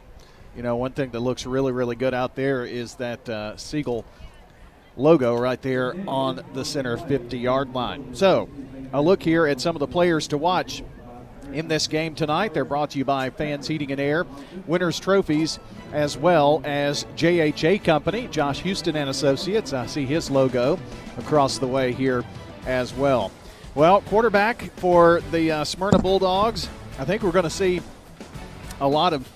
you 0.56 0.64
know 0.64 0.76
one 0.76 0.92
thing 0.92 1.12
that 1.12 1.20
looks 1.20 1.46
really 1.46 1.72
really 1.72 1.96
good 1.96 2.14
out 2.14 2.36
there 2.36 2.66
is 2.66 2.96
that 2.96 3.28
uh, 3.30 3.58
Siegel 3.58 4.06
logo 4.96 5.36
right 5.36 5.62
there 5.62 5.96
on 6.08 6.44
the 6.54 6.66
center 6.66 6.98
50 6.98 7.38
yard 7.38 7.74
line. 7.74 8.16
So, 8.16 8.50
a 8.94 9.02
look 9.02 9.22
here 9.22 9.46
at 9.46 9.62
some 9.62 9.76
of 9.76 9.80
the 9.80 9.88
players 9.88 10.28
to 10.30 10.38
watch 10.38 10.84
in 11.54 11.68
this 11.68 11.88
game 11.88 12.16
tonight. 12.16 12.54
They're 12.54 12.66
brought 12.66 12.92
to 12.92 12.98
you 12.98 13.06
by 13.06 13.30
Fans 13.30 13.68
Heating 13.68 13.92
and 13.92 14.00
Air, 14.00 14.26
Winners 14.66 15.00
Trophies, 15.00 15.60
as 15.94 16.18
well 16.18 16.62
as 16.66 17.06
JHA 17.16 17.84
Company, 17.84 18.28
Josh 18.28 18.62
Houston 18.62 18.96
and 18.96 19.10
Associates. 19.10 19.74
I 19.74 19.86
see 19.86 20.06
his 20.06 20.30
logo 20.30 20.80
across 21.18 21.58
the 21.58 21.68
way 21.68 21.92
here 21.94 22.24
as 22.66 22.94
well. 22.94 23.32
Well, 23.76 24.02
quarterback 24.02 24.72
for 24.78 25.22
the 25.32 25.52
uh, 25.52 25.64
Smyrna 25.64 26.00
Bulldogs. 26.00 26.70
I 27.00 27.06
think 27.06 27.22
we're 27.22 27.32
going 27.32 27.44
to 27.44 27.50
see 27.50 27.82
a 28.80 28.88
lot 28.88 29.14
of 29.14 29.30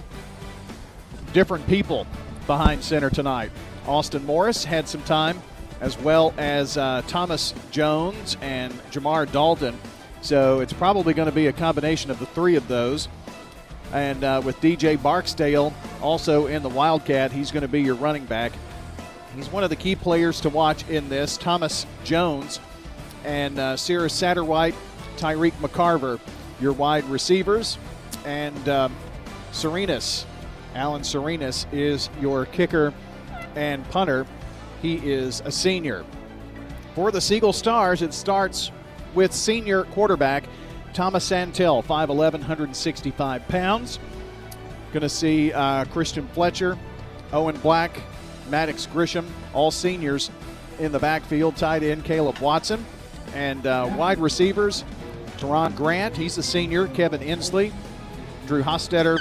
different 1.33 1.65
people 1.67 2.07
behind 2.47 2.83
center 2.83 3.09
tonight. 3.09 3.51
Austin 3.87 4.25
Morris 4.25 4.63
had 4.63 4.87
some 4.87 5.01
time, 5.03 5.41
as 5.79 5.97
well 5.99 6.33
as 6.37 6.77
uh, 6.77 7.01
Thomas 7.07 7.53
Jones 7.71 8.37
and 8.41 8.73
Jamar 8.91 9.31
Dalton. 9.31 9.77
So 10.21 10.59
it's 10.59 10.73
probably 10.73 11.13
going 11.13 11.27
to 11.27 11.35
be 11.35 11.47
a 11.47 11.53
combination 11.53 12.11
of 12.11 12.19
the 12.19 12.27
three 12.27 12.55
of 12.55 12.67
those. 12.67 13.07
And 13.91 14.23
uh, 14.23 14.41
with 14.43 14.59
DJ 14.61 15.01
Barksdale 15.01 15.73
also 16.01 16.47
in 16.47 16.63
the 16.63 16.69
Wildcat, 16.69 17.31
he's 17.31 17.51
going 17.51 17.63
to 17.63 17.67
be 17.67 17.81
your 17.81 17.95
running 17.95 18.25
back. 18.25 18.53
He's 19.35 19.51
one 19.51 19.63
of 19.63 19.69
the 19.69 19.75
key 19.75 19.95
players 19.95 20.41
to 20.41 20.49
watch 20.49 20.87
in 20.89 21.09
this. 21.09 21.37
Thomas 21.37 21.85
Jones 22.03 22.59
and 23.23 23.59
uh, 23.59 23.75
Satterwhite, 23.75 24.75
Tyreek 25.17 25.53
McCarver, 25.53 26.19
your 26.59 26.73
wide 26.73 27.03
receivers. 27.05 27.77
And 28.25 28.69
um, 28.69 28.95
Alan 30.73 31.01
Serenas, 31.01 31.65
is 31.73 32.09
your 32.19 32.45
kicker 32.45 32.93
and 33.55 33.87
punter. 33.89 34.25
He 34.81 34.95
is 34.97 35.41
a 35.41 35.51
senior. 35.51 36.05
For 36.95 37.11
the 37.11 37.21
Siegel 37.21 37.53
Stars, 37.53 38.01
it 38.01 38.13
starts 38.13 38.71
with 39.13 39.33
senior 39.33 39.83
quarterback 39.85 40.43
Thomas 40.93 41.23
Santel, 41.23 41.81
5'11, 41.83 42.33
165 42.33 43.47
pounds. 43.47 43.99
Going 44.91 45.01
to 45.01 45.09
see 45.09 45.53
uh, 45.53 45.85
Christian 45.85 46.27
Fletcher, 46.29 46.77
Owen 47.31 47.57
Black, 47.57 48.01
Maddox 48.49 48.87
Grisham, 48.87 49.25
all 49.53 49.71
seniors 49.71 50.29
in 50.79 50.91
the 50.91 50.99
backfield. 50.99 51.55
Tight 51.55 51.83
end 51.83 52.03
Caleb 52.03 52.39
Watson. 52.39 52.85
And 53.33 53.65
uh, 53.65 53.89
wide 53.95 54.19
receivers, 54.19 54.83
Teron 55.37 55.75
Grant, 55.75 56.17
he's 56.17 56.37
a 56.37 56.43
senior. 56.43 56.87
Kevin 56.87 57.21
Inslee, 57.21 57.71
Drew 58.45 58.61
Hostetter, 58.61 59.17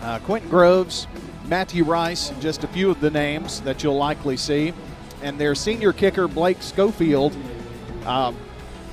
uh, 0.00 0.18
Quentin 0.20 0.48
Groves, 0.48 1.06
Matthew 1.46 1.84
Rice, 1.84 2.32
just 2.40 2.64
a 2.64 2.68
few 2.68 2.90
of 2.90 3.00
the 3.00 3.10
names 3.10 3.60
that 3.62 3.82
you'll 3.82 3.98
likely 3.98 4.38
see. 4.38 4.72
And 5.22 5.38
their 5.38 5.54
senior 5.54 5.92
kicker, 5.92 6.26
Blake 6.26 6.62
Schofield, 6.62 7.36
uh, 8.06 8.32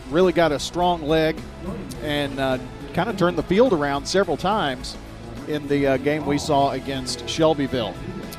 really 0.09 0.33
got 0.33 0.51
a 0.51 0.59
strong 0.59 1.03
leg 1.03 1.37
and 2.01 2.39
uh, 2.39 2.57
kind 2.93 3.09
of 3.09 3.17
turned 3.17 3.37
the 3.37 3.43
field 3.43 3.73
around 3.73 4.05
several 4.05 4.37
times 4.37 4.97
in 5.47 5.67
the 5.67 5.87
uh, 5.87 5.97
game 5.97 6.25
we 6.25 6.37
saw 6.37 6.71
against 6.71 7.27
Shelbyville. 7.27 7.93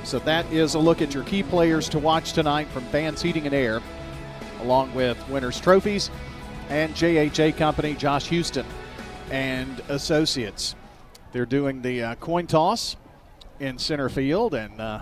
So 0.05 0.19
that 0.21 0.51
is 0.53 0.75
a 0.75 0.79
look 0.79 1.03
at 1.03 1.15
your 1.15 1.25
key 1.25 1.43
players 1.43 1.89
to 1.91 1.99
watch 1.99 2.33
tonight 2.33 2.69
from 2.69 2.85
Fans 2.87 3.21
Heating 3.21 3.47
and 3.47 3.55
Air, 3.55 3.81
along 4.61 4.95
with 4.95 5.17
Winners 5.29 5.61
Trophies 5.61 6.11
and 6.69 6.95
JHA 6.95 7.57
Company, 7.57 7.95
Josh 7.95 8.29
Houston 8.29 8.67
and 9.31 9.81
Associates. 9.89 10.75
They're 11.33 11.47
doing 11.47 11.83
the 11.83 12.03
uh, 12.03 12.15
coin 12.17 12.47
toss 12.47 12.97
in 13.61 13.79
center 13.79 14.09
field, 14.09 14.55
and 14.55 14.81
uh, 14.81 15.01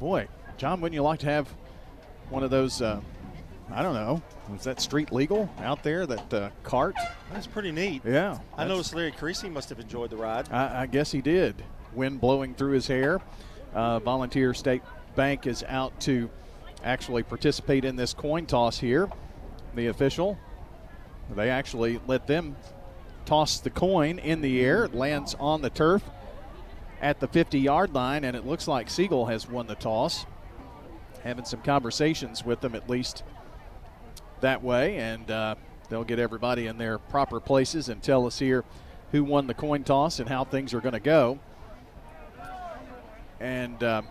boy, 0.00 0.28
John, 0.58 0.80
wouldn't 0.80 0.94
you 0.94 1.02
like 1.02 1.20
to 1.20 1.26
have 1.26 1.48
one 2.28 2.42
of 2.42 2.50
those? 2.50 2.82
I 3.74 3.82
don't 3.82 3.94
know. 3.94 4.22
Was 4.50 4.64
that 4.64 4.80
street 4.80 5.12
legal 5.12 5.48
out 5.60 5.82
there? 5.82 6.06
That 6.06 6.34
uh, 6.34 6.50
cart? 6.62 6.94
That's 7.32 7.46
pretty 7.46 7.72
neat. 7.72 8.02
Yeah. 8.04 8.38
I 8.56 8.66
noticed 8.66 8.94
Larry 8.94 9.12
Creasy 9.12 9.48
must 9.48 9.70
have 9.70 9.80
enjoyed 9.80 10.10
the 10.10 10.16
ride. 10.16 10.52
I, 10.52 10.82
I 10.82 10.86
guess 10.86 11.10
he 11.10 11.22
did. 11.22 11.64
Wind 11.94 12.20
blowing 12.20 12.54
through 12.54 12.72
his 12.72 12.86
hair. 12.86 13.20
Uh, 13.74 13.98
Volunteer 14.00 14.52
State 14.52 14.82
Bank 15.16 15.46
is 15.46 15.64
out 15.66 15.98
to 16.00 16.28
actually 16.84 17.22
participate 17.22 17.84
in 17.84 17.96
this 17.96 18.12
coin 18.12 18.46
toss 18.46 18.78
here. 18.78 19.08
The 19.74 19.86
official, 19.86 20.38
they 21.34 21.48
actually 21.48 22.00
let 22.06 22.26
them 22.26 22.56
toss 23.24 23.60
the 23.60 23.70
coin 23.70 24.18
in 24.18 24.42
the 24.42 24.60
air. 24.60 24.84
It 24.84 24.94
lands 24.94 25.34
on 25.40 25.62
the 25.62 25.70
turf 25.70 26.02
at 27.00 27.20
the 27.20 27.28
50 27.28 27.58
yard 27.58 27.94
line, 27.94 28.24
and 28.24 28.36
it 28.36 28.46
looks 28.46 28.68
like 28.68 28.90
Siegel 28.90 29.26
has 29.26 29.48
won 29.48 29.66
the 29.66 29.74
toss. 29.74 30.26
Having 31.24 31.44
some 31.46 31.62
conversations 31.62 32.44
with 32.44 32.60
them 32.60 32.74
at 32.74 32.90
least 32.90 33.22
that 34.42 34.62
way, 34.62 34.98
and 34.98 35.30
uh, 35.30 35.54
they'll 35.88 36.04
get 36.04 36.18
everybody 36.18 36.66
in 36.66 36.78
their 36.78 36.98
proper 36.98 37.40
places 37.40 37.88
and 37.88 38.02
tell 38.02 38.26
us 38.26 38.38
here 38.38 38.64
who 39.10 39.24
won 39.24 39.46
the 39.46 39.54
coin 39.54 39.82
toss 39.84 40.20
and 40.20 40.28
how 40.28 40.44
things 40.44 40.72
are 40.74 40.80
going 40.80 40.92
to 40.92 41.00
go. 41.00 41.38
And 43.40 43.82
uh, 43.82 44.02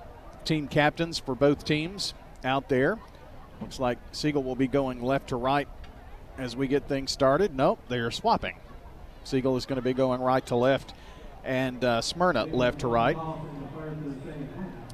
team 0.44 0.68
captains 0.68 1.18
for 1.18 1.36
both 1.36 1.64
teams 1.64 2.14
out 2.44 2.68
there. 2.70 3.00
Looks 3.62 3.80
like 3.80 4.00
Siegel 4.12 4.44
will 4.44 4.56
be 4.56 4.68
going 4.68 5.02
left 5.02 5.30
to 5.30 5.36
right 5.36 5.68
as 6.38 6.56
we 6.56 6.68
get 6.68 6.88
things 6.88 7.12
started. 7.12 7.56
Nope, 7.56 7.80
they're 7.88 8.12
swapping. 8.12 8.58
Siegel 9.24 9.56
is 9.56 9.66
going 9.66 9.78
to 9.78 9.84
be 9.84 9.94
going 9.94 10.20
right 10.20 10.46
to 10.48 10.56
left, 10.56 10.94
and 11.44 11.84
uh, 11.84 12.02
Smyrna 12.02 12.46
left 12.46 12.80
to 12.80 12.88
right. 12.88 13.18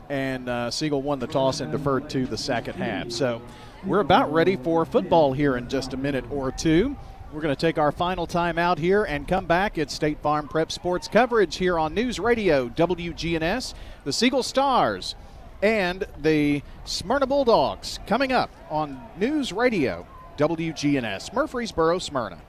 And 0.10 0.48
uh, 0.48 0.72
Siegel 0.72 1.02
won 1.02 1.20
the 1.20 1.28
toss 1.28 1.60
and 1.60 1.72
deferred 1.72 2.10
to 2.12 2.26
the 2.26 2.38
second 2.38 2.76
half. 2.76 3.12
So 3.12 3.42
we're 3.86 4.00
about 4.00 4.32
ready 4.34 4.56
for 4.56 4.86
football 4.86 5.34
here 5.34 5.58
in 5.58 5.70
just 5.70 5.94
a 5.94 5.98
minute 5.98 6.26
or 6.32 6.52
two. 6.52 6.96
We're 7.32 7.42
going 7.42 7.56
to 7.56 7.60
take 7.60 7.78
our 7.78 7.92
final 7.92 8.26
time 8.26 8.58
out 8.58 8.80
here 8.80 9.04
and 9.04 9.28
come 9.28 9.46
back. 9.46 9.78
It's 9.78 9.94
State 9.94 10.20
Farm 10.20 10.48
Prep 10.48 10.72
Sports 10.72 11.08
coverage 11.08 11.58
here 11.58 11.78
on 11.78 11.94
News 11.94 12.20
Radio 12.20 12.70
WGNS, 12.70 13.74
the 14.06 14.14
Siegel 14.14 14.44
Stars, 14.44 15.16
and 15.62 16.08
the 16.20 16.64
Smyrna 16.86 17.28
Bulldogs 17.28 18.00
coming 18.08 18.32
up 18.32 18.50
on 18.70 19.02
News 19.18 19.52
Radio 19.52 20.08
WGNS, 20.38 21.34
Murfreesboro, 21.34 22.00
Smyrna. 22.00 22.40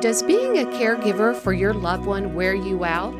Does 0.00 0.22
being 0.22 0.58
a 0.58 0.64
caregiver 0.64 1.36
for 1.36 1.52
your 1.52 1.74
loved 1.74 2.06
one 2.06 2.34
wear 2.34 2.54
you 2.54 2.84
out? 2.84 3.16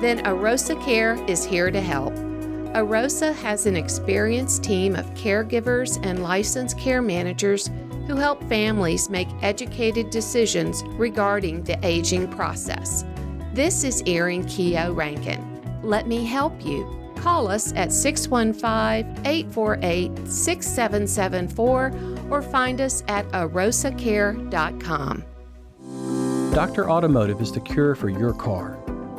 Then 0.00 0.22
Arosa 0.24 0.80
Care 0.84 1.14
is 1.28 1.44
here 1.44 1.70
to 1.70 1.80
help. 1.80 2.14
Arosa 2.74 3.34
has 3.34 3.66
an 3.66 3.76
experienced 3.76 4.64
team 4.64 4.96
of 4.96 5.12
caregivers 5.12 6.00
and 6.06 6.22
licensed 6.22 6.78
care 6.78 7.02
managers 7.02 7.70
who 8.06 8.16
help 8.16 8.42
families 8.44 9.10
make 9.10 9.28
educated 9.42 10.08
decisions 10.08 10.82
regarding 10.94 11.62
the 11.64 11.78
aging 11.86 12.28
process. 12.28 13.04
This 13.52 13.84
is 13.84 14.02
Erin 14.06 14.46
Keogh 14.46 14.94
Rankin. 14.94 15.80
Let 15.82 16.08
me 16.08 16.24
help 16.24 16.64
you. 16.64 17.12
Call 17.16 17.46
us 17.46 17.74
at 17.74 17.92
615 17.92 19.26
848 19.26 20.26
6774 20.26 21.92
or 22.30 22.40
find 22.40 22.80
us 22.80 23.04
at 23.06 23.28
arosacare.com. 23.28 25.24
Dr. 26.54 26.90
Automotive 26.90 27.40
is 27.42 27.52
the 27.52 27.60
cure 27.60 27.94
for 27.94 28.08
your 28.08 28.32
car. 28.32 28.81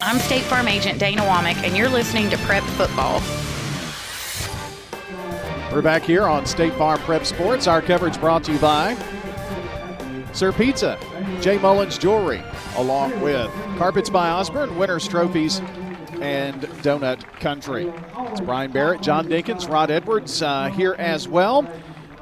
I'm 0.00 0.20
State 0.20 0.44
Farm 0.44 0.68
Agent 0.68 1.00
Dana 1.00 1.22
Womack, 1.22 1.56
and 1.64 1.76
you're 1.76 1.88
listening 1.88 2.30
to 2.30 2.38
Prep 2.38 2.62
Football. 2.62 3.20
We're 5.72 5.82
back 5.82 6.04
here 6.04 6.22
on 6.22 6.46
State 6.46 6.72
Farm 6.74 7.00
Prep 7.00 7.26
Sports. 7.26 7.66
Our 7.66 7.82
coverage 7.82 8.20
brought 8.20 8.44
to 8.44 8.52
you 8.52 8.60
by 8.60 8.96
Sir 10.32 10.52
Pizza, 10.52 11.00
J. 11.40 11.58
Mullins 11.58 11.98
Jewelry, 11.98 12.40
along 12.76 13.20
with 13.22 13.50
Carpets 13.76 14.08
by 14.08 14.30
Osborne, 14.30 14.78
Winners 14.78 15.08
Trophies, 15.08 15.58
and 16.20 16.62
Donut 16.82 17.24
Country. 17.40 17.92
It's 18.18 18.40
Brian 18.40 18.70
Barrett, 18.70 19.02
John 19.02 19.26
Dinkins, 19.26 19.68
Rod 19.68 19.90
Edwards 19.90 20.42
uh, 20.42 20.68
here 20.68 20.94
as 21.00 21.26
well. 21.26 21.68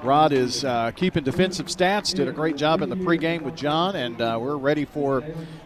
Rod 0.06 0.32
is 0.32 0.64
uh, 0.64 0.92
keeping 0.92 1.24
defensive 1.24 1.66
stats, 1.66 2.14
did 2.14 2.28
a 2.28 2.32
great 2.32 2.56
job 2.56 2.80
in 2.80 2.88
the 2.88 2.96
pregame 2.96 3.42
with 3.42 3.56
John, 3.56 3.96
and 3.96 4.20
uh, 4.20 4.38
we're 4.40 4.56
ready 4.56 4.84
for 4.84 5.24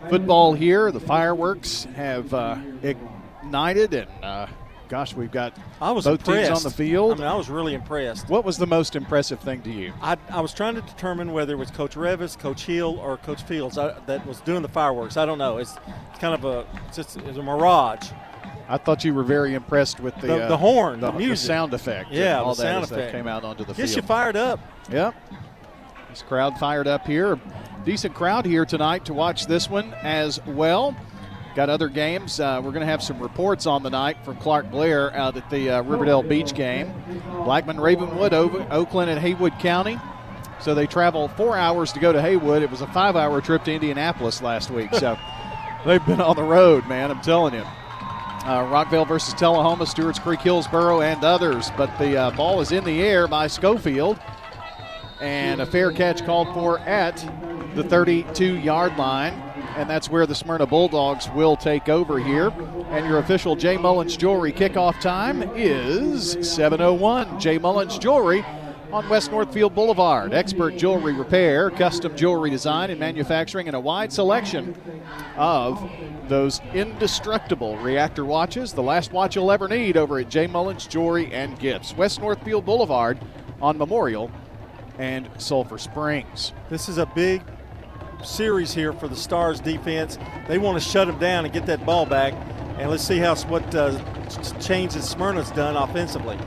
football 0.09 0.55
here. 0.55 0.91
The 0.91 0.99
fireworks 0.99 1.85
have 1.95 2.33
uh, 2.33 2.57
ignited, 2.83 3.93
and 3.93 4.09
uh, 4.23 4.47
gosh, 4.89 5.15
we've 5.15 5.31
got 5.31 5.55
I 5.79 5.93
was 5.93 6.07
both 6.07 6.21
impressed. 6.21 6.49
teams 6.49 6.65
on 6.65 6.71
the 6.71 6.75
field. 6.75 7.13
I 7.13 7.17
mean, 7.17 7.27
I 7.27 7.37
was 7.37 7.51
really 7.51 7.75
impressed. 7.75 8.31
What 8.31 8.47
was 8.47 8.57
the 8.57 8.67
most 8.67 8.97
impressive 8.97 9.41
thing 9.41 9.61
to 9.63 9.71
you? 9.71 9.93
I, 10.01 10.17
I 10.31 10.41
was 10.41 10.55
trying 10.55 10.75
to 10.77 10.81
determine 10.81 11.33
whether 11.33 11.53
it 11.53 11.59
was 11.59 11.71
Coach 11.71 11.95
Revis, 11.95 12.39
Coach 12.39 12.65
Hill, 12.65 12.99
or 12.99 13.19
Coach 13.19 13.43
Fields 13.43 13.77
I, 13.77 13.99
that 14.07 14.27
was 14.27 14.41
doing 14.41 14.63
the 14.63 14.69
fireworks. 14.69 15.19
I 15.19 15.27
don't 15.27 15.39
know. 15.39 15.59
It's, 15.59 15.77
it's 16.11 16.19
kind 16.19 16.33
of 16.33 16.47
a 16.47 16.67
it's, 16.89 16.97
just, 16.97 17.19
it's 17.19 17.37
a 17.37 17.43
mirage. 17.43 18.11
I 18.71 18.79
thought 18.79 19.05
you 19.05 19.13
were 19.13 19.25
very 19.25 19.55
impressed 19.55 19.99
with 20.01 20.15
the 20.21 20.29
The- 20.29 20.45
uh, 20.45 20.49
the 20.49 20.57
horn, 20.57 21.01
the, 21.01 21.11
the 21.11 21.19
music. 21.19 21.47
sound 21.47 21.75
effect, 21.75 22.11
Yeah, 22.13 22.39
and 22.39 22.47
all 22.47 22.55
the 22.55 22.63
that 22.63 22.89
that 22.89 23.13
came 23.13 23.27
out 23.27 23.43
onto 23.45 23.65
the 23.65 23.75
Gets 23.75 23.95
field. 23.95 24.05
you 24.05 24.07
fired 24.07 24.37
up. 24.37 24.61
Yep. 24.91 25.15
This 26.09 26.23
crowd 26.23 26.59
fired 26.59 26.87
up 26.89 27.07
here. 27.07 27.39
Decent 27.85 28.15
crowd 28.15 28.45
here 28.47 28.65
tonight 28.65 29.05
to 29.07 29.15
watch 29.15 29.47
this 29.47 29.69
one 29.71 29.93
as 30.03 30.45
well. 30.47 30.95
Got 31.57 31.69
other 31.69 31.89
games. 31.89 32.39
Uh, 32.39 32.61
we're 32.63 32.71
going 32.71 32.81
to 32.81 32.87
have 32.87 33.03
some 33.03 33.19
reports 33.21 33.67
on 33.67 33.83
the 33.83 33.91
night 33.91 34.25
from 34.25 34.37
Clark 34.37 34.71
Blair 34.71 35.13
out 35.17 35.37
at 35.37 35.49
the 35.51 35.69
uh, 35.71 35.83
Riverdale 35.83 36.23
Beech 36.23 36.55
game. 36.55 36.93
Blackman, 37.45 37.81
Ravenwood, 37.81 38.33
Ov- 38.33 38.71
Oakland, 38.71 39.11
and 39.11 39.19
Haywood 39.19 39.59
County. 39.59 39.99
So 40.61 40.75
they 40.75 40.87
travel 40.87 41.27
four 41.29 41.57
hours 41.57 41.93
to 41.93 42.01
go 42.01 42.13
to 42.13 42.21
Haywood. 42.23 42.63
It 42.63 42.71
was 42.71 42.83
a 42.83 42.87
five-hour 42.89 43.41
trip 43.41 43.65
to 43.65 43.73
Indianapolis 43.73 44.43
last 44.43 44.71
week. 44.71 44.95
So 44.95 45.17
they've 45.87 46.05
been 46.07 46.21
on 46.21 46.37
the 46.37 46.43
road, 46.45 46.87
man. 46.87 47.11
I'm 47.11 47.21
telling 47.21 47.55
you. 47.55 47.65
Uh, 48.45 48.65
Rockvale 48.65 49.07
versus 49.07 49.35
Tullahoma, 49.35 49.87
Stewart's 49.87 50.19
Creek, 50.19 50.41
Hillsboro, 50.41 51.03
and 51.03 51.23
others. 51.23 51.71
But 51.77 51.97
the 51.99 52.17
uh, 52.17 52.31
ball 52.31 52.61
is 52.61 52.73
in 52.73 52.85
the 52.85 53.03
air 53.03 53.29
by 53.29 53.47
Schofield. 53.47 54.19
And 55.21 55.61
a 55.61 55.67
fair 55.67 55.93
catch 55.93 56.25
called 56.25 56.49
for 56.55 56.79
at 56.81 57.17
the 57.75 57.85
32 57.85 58.57
yard 58.59 58.97
line. 58.97 59.35
And 59.77 59.89
that's 59.89 60.09
where 60.09 60.27
the 60.27 60.35
Smyrna 60.35 60.67
Bulldogs 60.67 61.29
will 61.31 61.55
take 61.55 61.91
over 61.91 62.19
here. 62.19 62.49
And 62.91 63.07
your 63.07 63.19
official 63.19 63.57
Jay 63.57 63.77
Mullins 63.77 64.17
Jewelry 64.17 64.53
kickoff 64.53 64.99
time 65.01 65.43
is 65.55 66.37
7.01. 66.37 67.39
Jay 67.39 67.59
Mullins 67.59 67.99
Jewelry 67.99 68.45
on 68.93 69.09
West 69.09 69.31
Northfield 69.31 69.75
Boulevard. 69.75 70.35
Expert 70.35 70.77
jewelry 70.77 71.13
repair, 71.13 71.71
custom 71.71 72.17
jewelry 72.17 72.51
design 72.51 72.91
and 72.91 72.99
manufacturing, 72.99 73.69
and 73.69 73.77
a 73.77 73.81
wide 73.81 74.13
selection 74.13 74.75
of 75.37 75.91
those 76.29 76.61
indestructible 76.75 77.77
reactor 77.79 78.25
watches. 78.25 78.73
The 78.73 78.83
last 78.83 79.13
watch 79.13 79.37
you'll 79.37 79.53
ever 79.53 79.69
need 79.69 79.97
over 79.97 80.19
at 80.19 80.29
J. 80.29 80.47
Mullins 80.47 80.87
Jewelry 80.87 81.33
and 81.33 81.59
Gifts. 81.59 81.95
West 81.97 82.21
Northfield 82.21 82.65
Boulevard 82.65 83.19
on 83.63 83.79
Memorial 83.79 84.31
and 84.99 85.29
Sulphur 85.39 85.79
Springs. 85.79 86.53
This 86.69 86.89
is 86.89 86.99
a 86.99 87.07
big 87.07 87.43
series 88.25 88.75
here 88.75 88.93
for 88.93 89.09
the 89.09 89.17
Stars 89.17 89.61
defense. 89.61 90.19
They 90.49 90.59
want 90.59 90.83
to 90.83 90.89
shut 90.89 91.07
them 91.07 91.19
down 91.19 91.45
and 91.45 91.55
get 91.55 91.67
that 91.67 91.87
ball 91.87 92.07
back. 92.07 92.35
And 92.79 92.91
let's 92.91 93.03
see 93.03 93.19
how 93.19 93.37
what 93.37 93.75
uh, 93.75 93.99
changes 94.59 95.09
Smyrna's 95.09 95.51
done 95.53 95.77
offensively. 95.77 96.39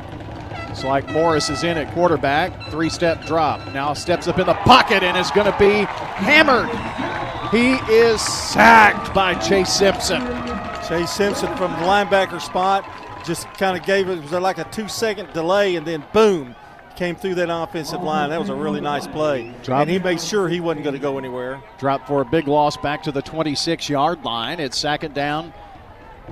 It's 0.73 0.83
like 0.83 1.07
Morris 1.11 1.51
is 1.51 1.63
in 1.63 1.77
at 1.77 1.93
quarterback, 1.93 2.71
three 2.71 2.89
step 2.89 3.23
drop. 3.27 3.59
Now 3.75 3.93
steps 3.93 4.27
up 4.27 4.39
in 4.39 4.47
the 4.47 4.55
pocket 4.55 5.03
and 5.03 5.15
is 5.15 5.29
going 5.29 5.45
to 5.45 5.55
be 5.59 5.85
hammered. 5.85 6.67
He 7.51 7.73
is 7.93 8.19
sacked 8.19 9.13
by 9.13 9.35
Chase 9.35 9.71
Simpson. 9.71 10.21
Chase 10.87 11.11
Simpson 11.11 11.55
from 11.57 11.73
the 11.73 11.85
linebacker 11.85 12.41
spot 12.41 12.89
just 13.23 13.45
kind 13.53 13.79
of 13.79 13.85
gave 13.85 14.09
it, 14.09 14.19
was 14.19 14.31
like 14.31 14.57
a 14.57 14.63
two 14.71 14.87
second 14.87 15.31
delay 15.31 15.75
and 15.75 15.85
then 15.85 16.03
boom, 16.11 16.55
came 16.95 17.15
through 17.15 17.35
that 17.35 17.55
offensive 17.55 18.01
line. 18.01 18.31
That 18.31 18.39
was 18.39 18.49
a 18.49 18.55
really 18.55 18.81
nice 18.81 19.05
play. 19.05 19.53
Drop. 19.61 19.81
And 19.81 19.91
he 19.91 19.99
made 19.99 20.19
sure 20.19 20.49
he 20.49 20.59
wasn't 20.59 20.85
going 20.85 20.95
to 20.95 20.99
go 20.99 21.19
anywhere. 21.19 21.61
Drop 21.77 22.07
for 22.07 22.23
a 22.23 22.25
big 22.25 22.47
loss 22.47 22.77
back 22.77 23.03
to 23.03 23.11
the 23.11 23.21
26 23.21 23.89
yard 23.89 24.25
line. 24.25 24.59
It's 24.59 24.79
second 24.79 25.13
down 25.13 25.53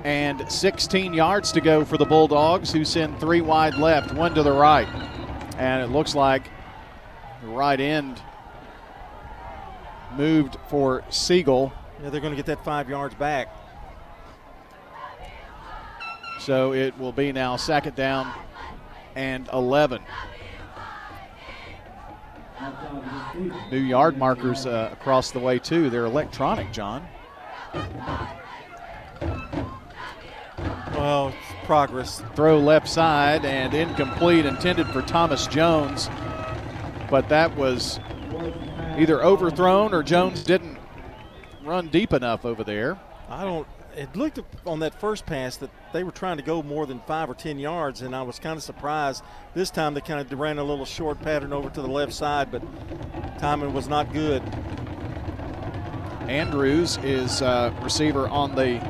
and 0.04 0.50
16 0.50 1.14
yards 1.14 1.52
to 1.52 1.60
go 1.60 1.84
for 1.84 1.96
the 1.96 2.04
Bulldogs, 2.04 2.72
who 2.72 2.84
send 2.84 3.18
three 3.20 3.40
wide 3.40 3.76
left, 3.76 4.12
one 4.12 4.34
to 4.34 4.42
the 4.42 4.52
right. 4.52 4.88
And 5.58 5.82
it 5.82 5.92
looks 5.92 6.14
like 6.14 6.50
the 7.42 7.48
right 7.48 7.80
end 7.80 8.20
moved 10.16 10.56
for 10.68 11.04
Siegel. 11.10 11.72
Yeah, 12.02 12.10
they're 12.10 12.20
going 12.20 12.32
to 12.32 12.36
get 12.36 12.46
that 12.46 12.64
five 12.64 12.88
yards 12.88 13.14
back. 13.14 13.48
So 16.38 16.72
it 16.72 16.98
will 16.98 17.12
be 17.12 17.30
now 17.30 17.56
second 17.56 17.94
down 17.94 18.32
and 19.14 19.48
11. 19.52 20.02
New 23.70 23.78
yard 23.78 24.18
markers 24.18 24.66
uh, 24.66 24.90
across 24.92 25.30
the 25.30 25.38
way, 25.38 25.58
too. 25.58 25.90
They're 25.90 26.04
electronic, 26.04 26.72
John. 26.72 27.06
Well, 31.02 31.34
progress. 31.64 32.22
Throw 32.36 32.60
left 32.60 32.88
side 32.88 33.44
and 33.44 33.74
incomplete, 33.74 34.46
intended 34.46 34.86
for 34.86 35.02
Thomas 35.02 35.48
Jones. 35.48 36.08
But 37.10 37.28
that 37.28 37.56
was 37.56 37.98
either 38.96 39.20
overthrown 39.20 39.94
or 39.94 40.04
Jones 40.04 40.44
didn't 40.44 40.78
run 41.64 41.88
deep 41.88 42.12
enough 42.12 42.44
over 42.44 42.62
there. 42.62 43.00
I 43.28 43.42
don't. 43.42 43.66
It 43.96 44.14
looked 44.14 44.38
on 44.64 44.78
that 44.78 44.94
first 45.00 45.26
pass 45.26 45.56
that 45.56 45.70
they 45.92 46.04
were 46.04 46.12
trying 46.12 46.36
to 46.36 46.42
go 46.44 46.62
more 46.62 46.86
than 46.86 47.00
five 47.00 47.28
or 47.28 47.34
ten 47.34 47.58
yards, 47.58 48.02
and 48.02 48.14
I 48.14 48.22
was 48.22 48.38
kind 48.38 48.56
of 48.56 48.62
surprised. 48.62 49.24
This 49.54 49.72
time 49.72 49.94
they 49.94 50.02
kind 50.02 50.20
of 50.20 50.38
ran 50.38 50.58
a 50.58 50.64
little 50.64 50.84
short 50.84 51.20
pattern 51.20 51.52
over 51.52 51.68
to 51.68 51.82
the 51.82 51.88
left 51.88 52.12
side, 52.12 52.52
but 52.52 52.62
timing 53.40 53.72
was 53.74 53.88
not 53.88 54.12
good. 54.12 54.40
Andrews 56.28 56.96
is 56.98 57.42
uh, 57.42 57.74
receiver 57.82 58.28
on 58.28 58.54
the 58.54 58.80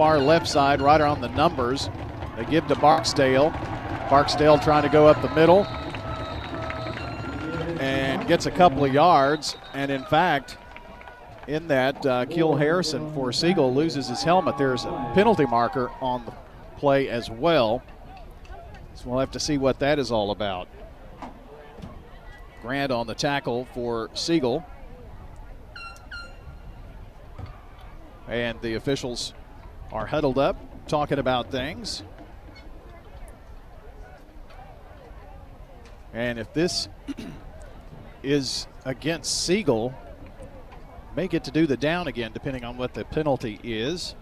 far 0.00 0.18
left 0.18 0.48
side, 0.48 0.80
right 0.80 0.98
around 0.98 1.20
the 1.20 1.28
numbers. 1.28 1.90
They 2.34 2.46
give 2.46 2.66
to 2.68 2.74
Barksdale. 2.74 3.50
Barksdale 4.08 4.58
trying 4.58 4.82
to 4.82 4.88
go 4.88 5.06
up 5.06 5.20
the 5.20 5.28
middle 5.34 5.66
and 7.78 8.26
gets 8.26 8.46
a 8.46 8.50
couple 8.50 8.82
of 8.82 8.94
yards. 8.94 9.56
And 9.74 9.90
in 9.90 10.02
fact, 10.06 10.56
in 11.48 11.68
that, 11.68 12.06
uh, 12.06 12.24
Keel 12.24 12.56
Harrison 12.56 13.12
for 13.12 13.30
Siegel 13.30 13.74
loses 13.74 14.08
his 14.08 14.22
helmet. 14.22 14.56
There's 14.56 14.86
a 14.86 15.10
penalty 15.12 15.44
marker 15.44 15.90
on 16.00 16.24
the 16.24 16.32
play 16.78 17.10
as 17.10 17.28
well. 17.28 17.82
So 18.94 19.10
we'll 19.10 19.20
have 19.20 19.32
to 19.32 19.40
see 19.40 19.58
what 19.58 19.80
that 19.80 19.98
is 19.98 20.10
all 20.10 20.30
about. 20.30 20.66
Grant 22.62 22.90
on 22.90 23.06
the 23.06 23.14
tackle 23.14 23.66
for 23.74 24.08
Siegel. 24.14 24.64
And 28.26 28.58
the 28.62 28.76
officials 28.76 29.34
are 29.92 30.06
huddled 30.06 30.38
up 30.38 30.56
talking 30.86 31.18
about 31.18 31.50
things. 31.50 32.02
And 36.12 36.38
if 36.38 36.52
this 36.52 36.88
is 38.22 38.66
against 38.84 39.44
Siegel, 39.44 39.94
may 41.14 41.28
get 41.28 41.44
to 41.44 41.50
do 41.50 41.66
the 41.66 41.76
down 41.76 42.08
again 42.08 42.32
depending 42.32 42.64
on 42.64 42.76
what 42.76 42.94
the 42.94 43.04
penalty 43.04 43.60
is. 43.62 44.14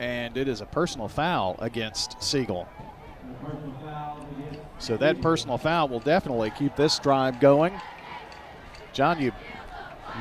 And 0.00 0.36
it 0.36 0.48
is 0.48 0.60
a 0.60 0.66
personal 0.66 1.08
foul 1.08 1.56
against 1.60 2.22
Siegel. 2.22 2.68
So 4.78 4.96
that 4.96 5.20
personal 5.20 5.58
foul 5.58 5.88
will 5.88 6.00
definitely 6.00 6.50
keep 6.50 6.74
this 6.74 6.98
drive 6.98 7.38
going. 7.38 7.72
John, 8.92 9.20
you 9.22 9.32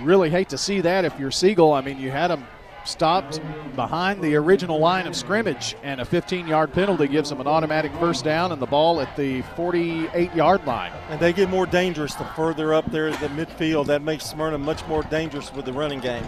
really 0.03 0.29
hate 0.29 0.49
to 0.49 0.57
see 0.57 0.81
that 0.81 1.05
if 1.05 1.17
you're 1.19 1.31
Siegel. 1.31 1.73
I 1.73 1.81
mean, 1.81 1.99
you 1.99 2.11
had 2.11 2.29
them 2.29 2.45
stopped 2.83 3.39
behind 3.75 4.21
the 4.21 4.35
original 4.35 4.79
line 4.79 5.05
of 5.07 5.15
scrimmage, 5.15 5.75
and 5.83 6.01
a 6.01 6.05
15 6.05 6.47
yard 6.47 6.73
penalty 6.73 7.07
gives 7.07 7.29
them 7.29 7.39
an 7.39 7.47
automatic 7.47 7.93
first 7.95 8.23
down 8.23 8.51
and 8.51 8.61
the 8.61 8.65
ball 8.65 8.99
at 9.01 9.15
the 9.15 9.41
48 9.55 10.33
yard 10.33 10.65
line. 10.65 10.91
And 11.09 11.19
they 11.19 11.33
get 11.33 11.49
more 11.49 11.65
dangerous 11.65 12.15
the 12.15 12.25
further 12.25 12.73
up 12.73 12.89
there 12.91 13.11
the 13.11 13.27
midfield. 13.27 13.87
That 13.87 14.01
makes 14.01 14.25
Smyrna 14.25 14.57
much 14.57 14.85
more 14.87 15.03
dangerous 15.03 15.53
with 15.53 15.65
the 15.65 15.73
running 15.73 15.99
game. 15.99 16.25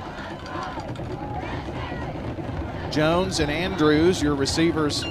Jones 2.91 3.39
and 3.39 3.49
Andrews, 3.49 4.21
your 4.21 4.35
receivers 4.35 5.03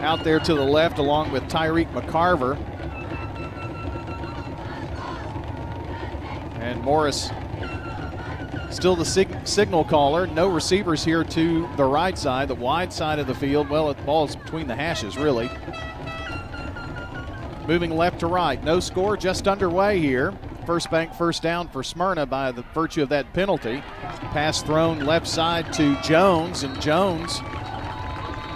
out 0.00 0.24
there 0.24 0.40
to 0.40 0.54
the 0.54 0.64
left, 0.64 0.98
along 0.98 1.30
with 1.30 1.44
Tyreek 1.44 1.92
McCarver. 1.92 2.58
And 6.60 6.80
Morris 6.82 7.30
Still 8.70 8.94
the 8.96 9.04
sig- 9.04 9.46
signal 9.46 9.84
caller. 9.84 10.26
No 10.26 10.48
receivers 10.48 11.04
here 11.04 11.24
to 11.24 11.68
the 11.76 11.84
right 11.84 12.16
side, 12.16 12.48
the 12.48 12.54
wide 12.54 12.92
side 12.92 13.18
of 13.18 13.26
the 13.26 13.34
field. 13.34 13.68
Well, 13.68 13.92
the 13.92 14.02
ball 14.02 14.26
is 14.26 14.36
between 14.36 14.68
the 14.68 14.76
hashes, 14.76 15.18
really. 15.18 15.50
Moving 17.66 17.96
left 17.96 18.20
to 18.20 18.26
right. 18.26 18.62
No 18.62 18.80
score, 18.80 19.16
just 19.16 19.48
underway 19.48 19.98
here. 19.98 20.32
First 20.66 20.90
bank 20.90 21.14
first 21.14 21.42
down 21.42 21.68
for 21.68 21.82
Smyrna 21.82 22.26
by 22.26 22.52
the 22.52 22.62
virtue 22.74 23.02
of 23.02 23.08
that 23.08 23.32
penalty. 23.32 23.82
Pass 24.32 24.62
thrown 24.62 25.00
left 25.00 25.26
side 25.26 25.72
to 25.74 26.00
Jones, 26.02 26.62
and 26.62 26.80
Jones 26.80 27.40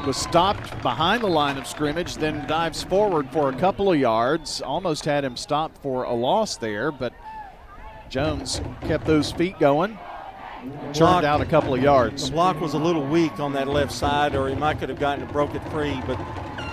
was 0.06 0.16
stopped 0.16 0.80
behind 0.82 1.22
the 1.22 1.28
line 1.28 1.56
of 1.56 1.66
scrimmage, 1.66 2.16
then 2.16 2.46
dives 2.46 2.82
forward 2.82 3.28
for 3.30 3.48
a 3.48 3.56
couple 3.56 3.90
of 3.90 3.98
yards. 3.98 4.60
Almost 4.60 5.04
had 5.06 5.24
him 5.24 5.36
stopped 5.36 5.78
for 5.82 6.04
a 6.04 6.12
loss 6.12 6.56
there, 6.56 6.92
but 6.92 7.14
Jones 8.10 8.60
kept 8.82 9.06
those 9.06 9.32
feet 9.32 9.58
going. 9.58 9.98
Turned 10.92 11.24
out 11.26 11.40
a 11.40 11.46
couple 11.46 11.74
of 11.74 11.82
yards. 11.82 12.26
The 12.26 12.32
block 12.32 12.60
was 12.60 12.74
a 12.74 12.78
little 12.78 13.04
weak 13.04 13.40
on 13.40 13.52
that 13.54 13.68
left 13.68 13.92
side, 13.92 14.34
or 14.34 14.48
he 14.48 14.54
might 14.54 14.78
could 14.78 14.88
have 14.88 14.98
gotten 14.98 15.24
it, 15.24 15.32
broke 15.32 15.54
it 15.54 15.62
free, 15.70 16.00
but 16.06 16.18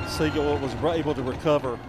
Siegel 0.07 0.57
was 0.57 0.73
able 0.95 1.13
to 1.15 1.23
recover. 1.23 1.79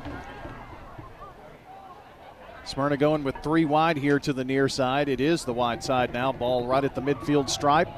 Smyrna 2.64 2.96
going 2.96 3.24
with 3.24 3.34
three 3.42 3.64
wide 3.64 3.96
here 3.96 4.18
to 4.20 4.32
the 4.32 4.44
near 4.44 4.68
side. 4.68 5.08
It 5.08 5.20
is 5.20 5.44
the 5.44 5.52
wide 5.52 5.84
side 5.84 6.12
now. 6.12 6.32
Ball 6.32 6.66
right 6.66 6.84
at 6.84 6.94
the 6.94 7.02
midfield 7.02 7.50
stripe 7.50 7.88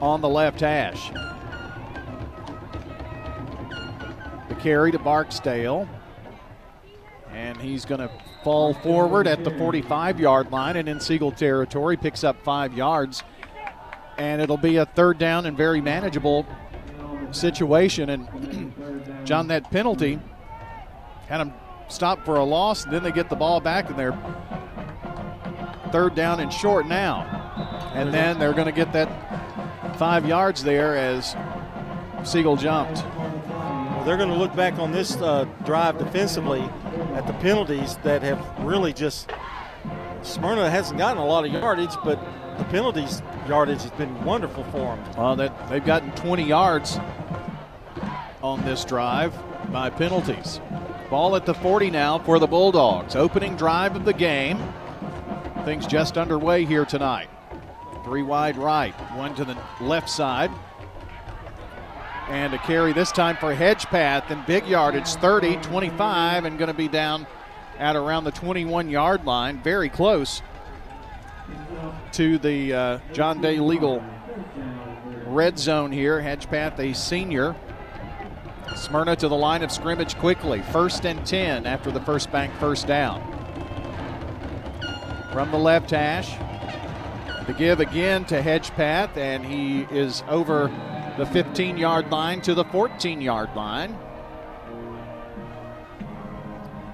on 0.00 0.20
the 0.20 0.28
left 0.28 0.60
hash. 0.60 1.10
The 4.48 4.54
carry 4.56 4.90
to 4.92 4.98
Barksdale. 4.98 5.88
And 7.30 7.56
he's 7.58 7.84
going 7.84 8.00
to 8.00 8.10
fall 8.46 8.74
forward 8.74 9.26
at 9.26 9.42
the 9.42 9.50
45 9.50 10.20
yard 10.20 10.52
line 10.52 10.76
and 10.76 10.88
in 10.88 11.00
Siegel 11.00 11.32
territory, 11.32 11.96
picks 11.96 12.22
up 12.22 12.40
five 12.44 12.72
yards. 12.74 13.24
And 14.18 14.40
it'll 14.40 14.56
be 14.56 14.76
a 14.76 14.86
third 14.86 15.18
down 15.18 15.46
and 15.46 15.56
very 15.56 15.80
manageable 15.80 16.46
situation. 17.32 18.08
And 18.08 19.24
John, 19.26 19.48
that 19.48 19.68
penalty 19.72 20.20
had 21.26 21.40
him 21.40 21.54
stopped 21.88 22.24
for 22.24 22.36
a 22.36 22.44
loss, 22.44 22.84
and 22.84 22.94
then 22.94 23.02
they 23.02 23.10
get 23.10 23.28
the 23.28 23.34
ball 23.34 23.60
back, 23.60 23.90
and 23.90 23.98
they're 23.98 24.16
third 25.90 26.14
down 26.14 26.38
and 26.38 26.52
short 26.52 26.86
now. 26.86 27.24
And 27.96 28.14
then 28.14 28.38
they're 28.38 28.52
going 28.52 28.66
to 28.66 28.72
get 28.72 28.92
that 28.92 29.98
five 29.98 30.24
yards 30.24 30.62
there 30.62 30.96
as 30.96 31.34
Siegel 32.22 32.56
jumped. 32.56 33.02
They're 34.06 34.16
going 34.16 34.30
to 34.30 34.36
look 34.36 34.54
back 34.54 34.78
on 34.78 34.92
this 34.92 35.16
uh, 35.16 35.46
drive 35.64 35.98
defensively 35.98 36.70
at 37.16 37.26
the 37.26 37.32
penalties 37.34 37.96
that 38.04 38.22
have 38.22 38.38
really 38.60 38.92
just. 38.92 39.30
Smyrna 40.22 40.68
hasn't 40.68 40.98
gotten 40.98 41.22
a 41.22 41.24
lot 41.24 41.46
of 41.46 41.52
yardage, 41.52 41.94
but 42.04 42.20
the 42.58 42.64
penalties 42.64 43.22
yardage 43.48 43.82
has 43.82 43.90
been 43.92 44.24
wonderful 44.24 44.64
for 44.64 44.96
them. 44.96 45.04
Well, 45.16 45.36
that 45.36 45.68
they've 45.68 45.84
gotten 45.84 46.10
20 46.12 46.42
yards 46.42 46.98
on 48.42 48.62
this 48.64 48.84
drive 48.84 49.34
by 49.72 49.88
penalties. 49.88 50.60
Ball 51.08 51.36
at 51.36 51.46
the 51.46 51.54
40 51.54 51.90
now 51.90 52.18
for 52.18 52.38
the 52.38 52.46
Bulldogs. 52.46 53.14
Opening 53.14 53.56
drive 53.56 53.96
of 53.96 54.04
the 54.04 54.12
game. 54.12 54.58
Things 55.64 55.86
just 55.86 56.18
underway 56.18 56.64
here 56.64 56.84
tonight. 56.84 57.28
Three 58.04 58.22
wide 58.22 58.56
right, 58.56 58.94
one 59.16 59.34
to 59.36 59.44
the 59.44 59.56
left 59.80 60.10
side. 60.10 60.50
And 62.28 62.54
a 62.54 62.58
carry 62.58 62.92
this 62.92 63.12
time 63.12 63.36
for 63.36 63.54
Hedgepath 63.54 64.30
and 64.30 64.44
big 64.46 64.66
yardage 64.66 65.14
30, 65.14 65.56
25, 65.56 66.44
and 66.44 66.58
going 66.58 66.68
to 66.68 66.74
be 66.74 66.88
down 66.88 67.24
at 67.78 67.94
around 67.94 68.24
the 68.24 68.32
21 68.32 68.90
yard 68.90 69.24
line, 69.24 69.62
very 69.62 69.88
close 69.88 70.42
to 72.12 72.38
the 72.38 72.72
uh, 72.72 72.98
John 73.12 73.40
Day 73.40 73.60
legal 73.60 74.02
red 75.26 75.58
zone 75.58 75.92
here. 75.92 76.20
Hedgepath, 76.20 76.78
a 76.80 76.94
senior. 76.94 77.54
Smyrna 78.74 79.14
to 79.16 79.28
the 79.28 79.36
line 79.36 79.62
of 79.62 79.70
scrimmage 79.70 80.16
quickly. 80.16 80.62
First 80.72 81.06
and 81.06 81.24
10 81.24 81.66
after 81.66 81.92
the 81.92 82.00
first 82.00 82.32
bank 82.32 82.52
first 82.54 82.88
down. 82.88 83.22
From 85.32 85.52
the 85.52 85.58
left 85.58 85.90
hash. 85.90 86.36
The 87.46 87.52
give 87.52 87.78
again 87.78 88.24
to 88.24 88.42
Hedgepath, 88.42 89.16
and 89.16 89.46
he 89.46 89.82
is 89.96 90.24
over 90.28 90.68
the 91.16 91.26
15 91.26 91.78
yard 91.78 92.10
line 92.10 92.40
to 92.42 92.54
the 92.54 92.64
14 92.64 93.20
yard 93.20 93.54
line. 93.54 93.96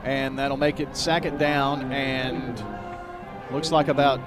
And 0.05 0.39
that'll 0.39 0.57
make 0.57 0.81
it 0.81 0.97
second 0.97 1.39
down 1.39 1.93
and 1.93 2.65
looks 3.53 3.71
like 3.71 3.89
about 3.89 4.21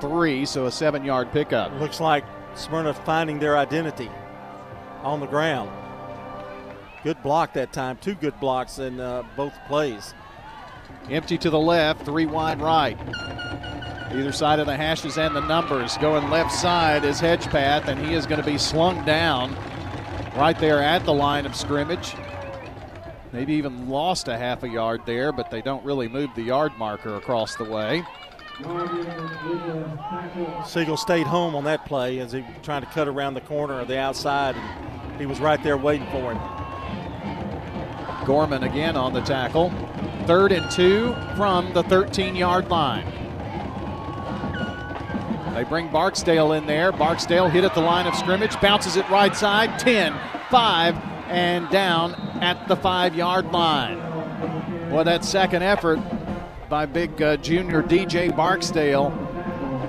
three, 0.00 0.44
so 0.44 0.66
a 0.66 0.72
seven 0.72 1.04
yard 1.04 1.32
pickup. 1.32 1.72
Looks 1.80 2.00
like 2.00 2.24
Smyrna 2.54 2.94
finding 2.94 3.38
their 3.38 3.56
identity 3.56 4.10
on 5.02 5.20
the 5.20 5.26
ground. 5.26 5.70
Good 7.04 7.22
block 7.22 7.52
that 7.54 7.72
time. 7.72 7.96
Two 7.98 8.14
good 8.14 8.38
blocks 8.40 8.78
in 8.78 9.00
uh, 9.00 9.22
both 9.36 9.54
plays. 9.68 10.14
Empty 11.10 11.38
to 11.38 11.50
the 11.50 11.58
left, 11.58 12.04
three 12.04 12.26
wide 12.26 12.60
right. 12.60 12.98
Either 14.10 14.32
side 14.32 14.58
of 14.58 14.66
the 14.66 14.76
hashes 14.76 15.18
and 15.18 15.36
the 15.36 15.40
numbers. 15.40 15.98
Going 15.98 16.30
left 16.30 16.52
side 16.52 17.04
is 17.04 17.20
Hedgepath, 17.20 17.88
and 17.88 18.00
he 18.00 18.14
is 18.14 18.26
going 18.26 18.40
to 18.40 18.46
be 18.46 18.56
slung 18.56 19.04
down 19.04 19.54
right 20.34 20.58
there 20.58 20.82
at 20.82 21.04
the 21.04 21.12
line 21.12 21.44
of 21.44 21.54
scrimmage. 21.54 22.14
Maybe 23.32 23.52
even 23.54 23.90
lost 23.90 24.28
a 24.28 24.38
half 24.38 24.62
a 24.62 24.68
yard 24.68 25.02
there, 25.04 25.32
but 25.32 25.50
they 25.50 25.60
don't 25.60 25.84
really 25.84 26.08
move 26.08 26.30
the 26.34 26.42
yard 26.42 26.72
marker 26.78 27.16
across 27.16 27.56
the 27.56 27.64
way. 27.64 28.02
Siegel 30.64 30.96
stayed 30.96 31.26
home 31.26 31.54
on 31.54 31.64
that 31.64 31.84
play 31.84 32.18
as 32.18 32.32
he 32.32 32.40
was 32.40 32.50
trying 32.62 32.80
to 32.80 32.88
cut 32.88 33.08
around 33.08 33.34
the 33.34 33.42
corner 33.42 33.78
of 33.78 33.88
the 33.88 33.98
outside, 33.98 34.56
and 34.56 35.20
he 35.20 35.26
was 35.26 35.38
right 35.38 35.62
there 35.62 35.76
waiting 35.76 36.06
for 36.10 36.32
him. 36.32 36.40
Gorman 38.24 38.62
again 38.62 38.96
on 38.96 39.12
the 39.12 39.20
tackle. 39.20 39.70
Third 40.26 40.52
and 40.52 40.70
two 40.70 41.14
from 41.36 41.72
the 41.74 41.82
13 41.84 42.34
yard 42.34 42.68
line. 42.70 43.27
They 45.58 45.64
bring 45.64 45.88
Barksdale 45.88 46.52
in 46.52 46.66
there. 46.66 46.92
Barksdale 46.92 47.48
hit 47.48 47.64
at 47.64 47.74
the 47.74 47.80
line 47.80 48.06
of 48.06 48.14
scrimmage, 48.14 48.60
bounces 48.60 48.94
it 48.94 49.10
right 49.10 49.34
side, 49.34 49.76
10, 49.80 50.16
5, 50.52 50.96
and 51.26 51.68
down 51.68 52.14
at 52.40 52.68
the 52.68 52.76
five 52.76 53.16
yard 53.16 53.50
line. 53.50 53.98
Well, 54.92 55.02
that 55.02 55.24
second 55.24 55.64
effort 55.64 55.98
by 56.68 56.86
big 56.86 57.20
uh, 57.20 57.38
junior 57.38 57.82
DJ 57.82 58.36
Barksdale 58.36 59.10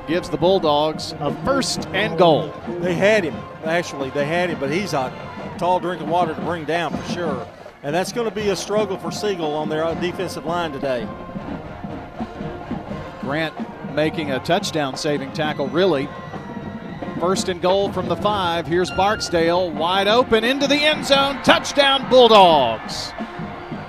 gives 0.08 0.28
the 0.28 0.38
Bulldogs 0.38 1.14
a 1.20 1.36
first 1.46 1.86
and 1.90 2.18
goal. 2.18 2.52
They 2.80 2.96
had 2.96 3.24
him, 3.24 3.36
actually, 3.64 4.10
they 4.10 4.26
had 4.26 4.50
him, 4.50 4.60
but 4.60 4.72
he's 4.72 4.94
a 4.94 5.14
tall 5.60 5.80
drink 5.80 6.02
of 6.02 6.10
water 6.10 6.34
to 6.34 6.42
bring 6.42 6.66
down 6.66 6.98
for 6.98 7.14
sure. 7.14 7.48
And 7.84 7.94
that's 7.94 8.12
going 8.12 8.28
to 8.28 8.34
be 8.34 8.50
a 8.50 8.56
struggle 8.56 8.98
for 8.98 9.12
Siegel 9.12 9.54
on 9.54 9.70
their 9.70 9.94
defensive 10.02 10.48
line 10.48 10.72
today. 10.72 11.08
Grant 13.22 13.54
making 13.94 14.32
a 14.32 14.40
touchdown 14.40 14.96
saving 14.98 15.34
tackle, 15.34 15.68
really. 15.68 16.08
First 17.20 17.50
and 17.50 17.62
goal 17.62 17.92
from 17.92 18.08
the 18.08 18.16
five. 18.16 18.66
Here's 18.66 18.90
Barksdale 18.92 19.72
wide 19.72 20.08
open 20.08 20.44
into 20.44 20.68
the 20.68 20.76
end 20.76 21.06
zone. 21.06 21.42
Touchdown, 21.44 22.10
Bulldogs. 22.10 23.12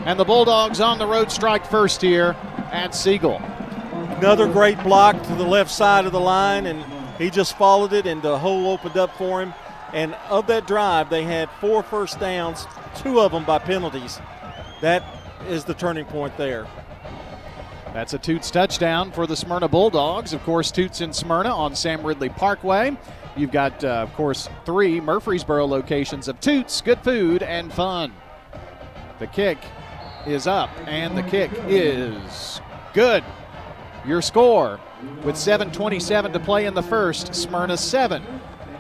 And 0.05 0.19
the 0.19 0.25
Bulldogs 0.25 0.81
on 0.81 0.99
the 0.99 1.07
road 1.07 1.31
strike 1.31 1.65
first 1.65 2.03
here 2.03 2.35
at 2.73 2.95
Siegel. 2.95 3.37
Another 4.19 4.47
great 4.47 4.83
block 4.83 5.23
to 5.23 5.35
the 5.35 5.45
left 5.45 5.71
side 5.71 6.07
of 6.07 6.13
the 6.13 6.21
line, 6.21 6.67
and 6.67 6.85
he 7.19 7.31
just 7.31 7.57
followed 7.57 7.93
it, 7.93 8.07
and 8.07 8.21
the 8.21 8.39
hole 8.39 8.71
opened 8.71 8.97
up 8.97 9.17
for 9.17 9.43
him. 9.43 9.55
And 9.93 10.15
of 10.29 10.47
that 10.49 10.67
drive, 10.67 11.11
they 11.11 11.23
had 11.23 11.51
four 11.61 11.83
first 11.83 12.19
downs, 12.19 12.67
two 12.97 13.21
of 13.21 13.33
them 13.33 13.45
by 13.45 13.59
penalties. 13.59 14.21
That 14.81 15.05
is 15.49 15.65
the 15.65 15.75
turning 15.75 16.05
point 16.07 16.37
there. 16.37 16.67
That's 17.93 18.15
a 18.15 18.19
Toots 18.19 18.51
touchdown 18.51 19.11
for 19.11 19.27
the 19.27 19.37
Smyrna 19.37 19.69
Bulldogs. 19.69 20.33
Of 20.33 20.43
course, 20.45 20.71
Toots 20.71 21.01
in 21.01 21.13
Smyrna 21.13 21.51
on 21.51 21.75
Sam 21.75 22.05
Ridley 22.07 22.29
Parkway. 22.29 22.97
You've 23.37 23.53
got, 23.53 23.83
uh, 23.83 23.89
of 23.89 24.13
course, 24.15 24.49
three 24.65 25.01
Murfreesboro 25.01 25.67
locations 25.67 26.29
of 26.29 26.41
Toots, 26.41 26.81
good 26.81 27.01
food, 27.01 27.43
and 27.43 27.73
fun. 27.73 28.13
The 29.19 29.27
kick 29.27 29.59
is 30.27 30.47
up, 30.47 30.71
and 30.87 31.17
the 31.17 31.23
kick 31.23 31.51
is 31.67 32.61
good. 32.95 33.25
Your 34.07 34.23
score 34.23 34.81
with 35.25 35.37
7.27 35.37 36.33
to 36.33 36.41
play 36.41 36.67
in 36.67 36.75
the 36.75 36.83
first, 36.83 37.35
Smyrna 37.35 37.77
7 37.77 38.23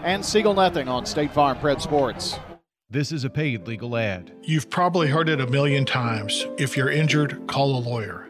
and 0.02 0.24
Siegel 0.24 0.54
nothing 0.54 0.88
on 0.88 1.04
State 1.06 1.32
Farm 1.32 1.58
Prep 1.58 1.80
Sports. 1.80 2.38
This 2.88 3.12
is 3.12 3.24
a 3.24 3.30
paid 3.30 3.66
legal 3.66 3.96
ad. 3.96 4.32
You've 4.42 4.68
probably 4.68 5.08
heard 5.08 5.28
it 5.28 5.40
a 5.40 5.46
million 5.46 5.84
times. 5.84 6.46
If 6.58 6.76
you're 6.76 6.90
injured, 6.90 7.46
call 7.46 7.76
a 7.76 7.80
lawyer. 7.80 8.29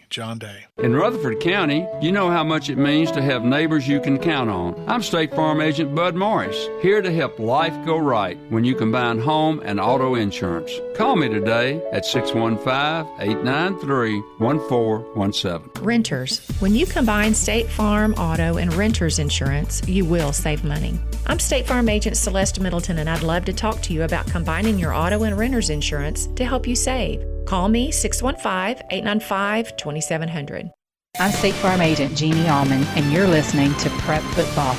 John 0.11 0.37
Day. 0.39 0.65
In 0.77 0.93
Rutherford 0.93 1.39
County, 1.39 1.87
you 2.01 2.11
know 2.11 2.29
how 2.29 2.43
much 2.43 2.69
it 2.69 2.77
means 2.77 3.11
to 3.13 3.21
have 3.21 3.45
neighbors 3.45 3.87
you 3.87 4.01
can 4.01 4.19
count 4.19 4.49
on. 4.49 4.75
I'm 4.85 5.01
State 5.01 5.33
Farm 5.33 5.61
Agent 5.61 5.95
Bud 5.95 6.15
Morris, 6.15 6.67
here 6.81 7.01
to 7.01 7.11
help 7.11 7.39
life 7.39 7.73
go 7.85 7.97
right 7.97 8.37
when 8.49 8.65
you 8.65 8.75
combine 8.75 9.19
home 9.19 9.61
and 9.63 9.79
auto 9.79 10.15
insurance. 10.15 10.69
Call 10.97 11.15
me 11.15 11.29
today 11.29 11.81
at 11.93 12.05
615 12.05 13.09
893 13.19 14.19
1417. 14.39 15.83
Renters. 15.83 16.45
When 16.59 16.75
you 16.75 16.85
combine 16.85 17.33
State 17.33 17.69
Farm, 17.69 18.13
auto, 18.15 18.57
and 18.57 18.73
renters 18.73 19.17
insurance, 19.17 19.81
you 19.87 20.03
will 20.03 20.33
save 20.33 20.65
money. 20.65 20.99
I'm 21.25 21.39
State 21.39 21.65
Farm 21.65 21.87
Agent 21.87 22.17
Celeste 22.17 22.59
Middleton, 22.59 22.99
and 22.99 23.09
I'd 23.09 23.23
love 23.23 23.45
to 23.45 23.53
talk 23.53 23.81
to 23.83 23.93
you 23.93 24.03
about 24.03 24.27
combining 24.27 24.77
your 24.77 24.93
auto 24.93 25.23
and 25.23 25.37
renters 25.37 25.69
insurance 25.69 26.27
to 26.35 26.43
help 26.43 26.67
you 26.67 26.75
save. 26.75 27.23
Call 27.45 27.67
me 27.69 27.91
615 27.91 28.85
895 28.91 29.77
2700. 30.01 30.71
I'm 31.19 31.31
State 31.31 31.53
Farm 31.55 31.81
Agent 31.81 32.15
Jeannie 32.15 32.47
Allman, 32.49 32.83
and 32.95 33.11
you're 33.11 33.27
listening 33.27 33.73
to 33.75 33.89
Prep 33.99 34.23
Football. 34.33 34.75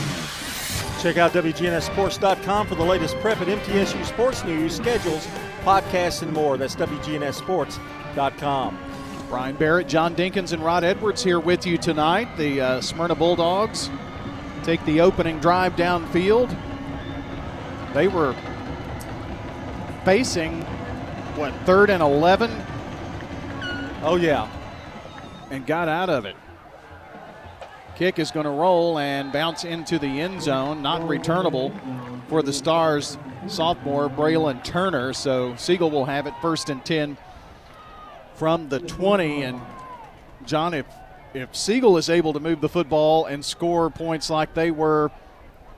Check 1.01 1.16
out 1.16 1.33
WGNSSports.com 1.33 2.66
for 2.66 2.75
the 2.75 2.85
latest 2.85 3.16
prep 3.16 3.41
and 3.41 3.61
MTSU 3.61 4.05
sports 4.05 4.45
news, 4.45 4.77
schedules, 4.77 5.27
podcasts, 5.62 6.23
and 6.23 6.33
more. 6.33 6.57
That's 6.57 6.77
WGNSSports.com. 6.77 8.79
Brian 9.29 9.57
Barrett, 9.57 9.89
John 9.89 10.14
Dinkins, 10.14 10.53
and 10.53 10.64
Rod 10.64 10.85
Edwards 10.85 11.25
here 11.25 11.41
with 11.41 11.66
you 11.66 11.79
tonight. 11.79 12.37
The 12.37 12.61
uh, 12.61 12.81
Smyrna 12.81 13.14
Bulldogs 13.14 13.91
take 14.62 14.85
the 14.85 15.01
opening 15.01 15.41
drive 15.41 15.75
downfield. 15.77 16.55
They 17.95 18.09
were 18.09 18.35
facing 20.05 20.62
what 21.37 21.55
third 21.64 21.91
and 21.91 22.03
11 22.03 22.51
oh 24.03 24.16
yeah 24.16 24.49
and 25.53 25.67
got 25.67 25.89
out 25.89 26.11
of 26.11 26.25
it 26.25 26.35
kick 27.95 28.19
is 28.19 28.31
going 28.31 28.45
to 28.45 28.51
roll 28.51 28.99
and 28.99 29.33
bounce 29.33 29.65
into 29.65 29.99
the 29.99 30.21
end 30.21 30.43
zone 30.43 30.83
not 30.83 31.07
returnable 31.07 31.73
for 32.29 32.43
the 32.43 32.53
stars 32.53 33.17
sophomore 33.47 34.09
braylon 34.09 34.63
turner 34.65 35.13
so 35.13 35.55
siegel 35.57 35.91
will 35.91 36.07
have 36.07 36.27
it 36.27 36.35
first 36.41 36.71
and 36.71 36.85
10 36.85 37.17
from 38.43 38.69
the 38.69 38.81
20. 38.81 39.43
And 39.43 39.61
John, 40.47 40.75
if 40.75 40.87
if 41.35 41.55
Siegel 41.55 41.97
is 41.97 42.11
able 42.11 42.33
to 42.33 42.41
move 42.41 42.61
the 42.61 42.69
football 42.69 43.25
and 43.25 43.45
score 43.45 43.89
points 43.89 44.29
like 44.29 44.53
they 44.55 44.71
were, 44.71 45.11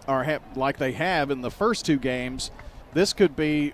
or 0.09 0.41
like 0.57 0.79
they 0.79 0.93
have 0.93 1.31
in 1.31 1.43
the 1.43 1.51
first 1.51 1.85
two 1.85 1.99
games, 1.99 2.51
this 2.93 3.12
could 3.12 3.37
be 3.37 3.72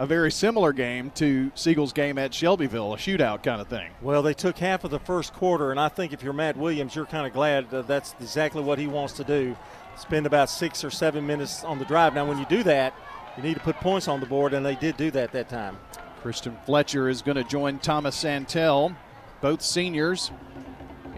a 0.00 0.06
very 0.06 0.32
similar 0.32 0.72
game 0.72 1.10
to 1.10 1.52
Siegel's 1.54 1.92
game 1.92 2.16
at 2.16 2.32
Shelbyville, 2.32 2.94
a 2.94 2.96
shootout 2.96 3.42
kind 3.42 3.60
of 3.60 3.68
thing. 3.68 3.90
Well, 4.00 4.22
they 4.22 4.32
took 4.32 4.56
half 4.56 4.82
of 4.82 4.90
the 4.90 4.98
first 4.98 5.34
quarter, 5.34 5.70
and 5.70 5.78
I 5.78 5.88
think 5.88 6.14
if 6.14 6.22
you're 6.22 6.32
Matt 6.32 6.56
Williams, 6.56 6.96
you're 6.96 7.04
kind 7.04 7.26
of 7.26 7.34
glad 7.34 7.70
that 7.70 7.86
that's 7.86 8.14
exactly 8.18 8.62
what 8.62 8.78
he 8.78 8.86
wants 8.86 9.12
to 9.14 9.24
do. 9.24 9.54
Spend 9.98 10.24
about 10.24 10.48
six 10.48 10.82
or 10.84 10.90
seven 10.90 11.26
minutes 11.26 11.64
on 11.64 11.78
the 11.78 11.84
drive. 11.84 12.14
Now, 12.14 12.24
when 12.24 12.38
you 12.38 12.46
do 12.46 12.62
that, 12.62 12.94
you 13.36 13.42
need 13.42 13.54
to 13.54 13.60
put 13.60 13.76
points 13.76 14.08
on 14.08 14.20
the 14.20 14.26
board, 14.26 14.54
and 14.54 14.64
they 14.64 14.74
did 14.74 14.96
do 14.96 15.10
that 15.10 15.32
that 15.32 15.50
time. 15.50 15.76
Christian 16.22 16.56
Fletcher 16.64 17.10
is 17.10 17.20
going 17.20 17.36
to 17.36 17.44
join 17.44 17.78
Thomas 17.78 18.16
Santel, 18.16 18.96
both 19.42 19.60
seniors 19.60 20.30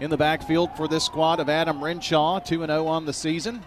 in 0.01 0.09
the 0.09 0.17
backfield 0.17 0.75
for 0.75 0.89
this 0.89 1.05
squad 1.05 1.39
of 1.39 1.47
Adam 1.47 1.81
Renshaw, 1.81 2.39
2 2.39 2.65
0 2.65 2.87
on 2.87 3.05
the 3.05 3.13
season. 3.13 3.63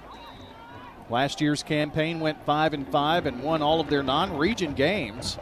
Last 1.09 1.41
year's 1.41 1.63
campaign 1.63 2.19
went 2.19 2.45
5 2.45 2.75
and 2.75 2.89
5 2.89 3.27
and 3.27 3.43
won 3.43 3.63
all 3.63 3.81
of 3.81 3.89
their 3.89 4.03
non 4.03 4.37
region 4.37 4.75
games. 4.75 5.39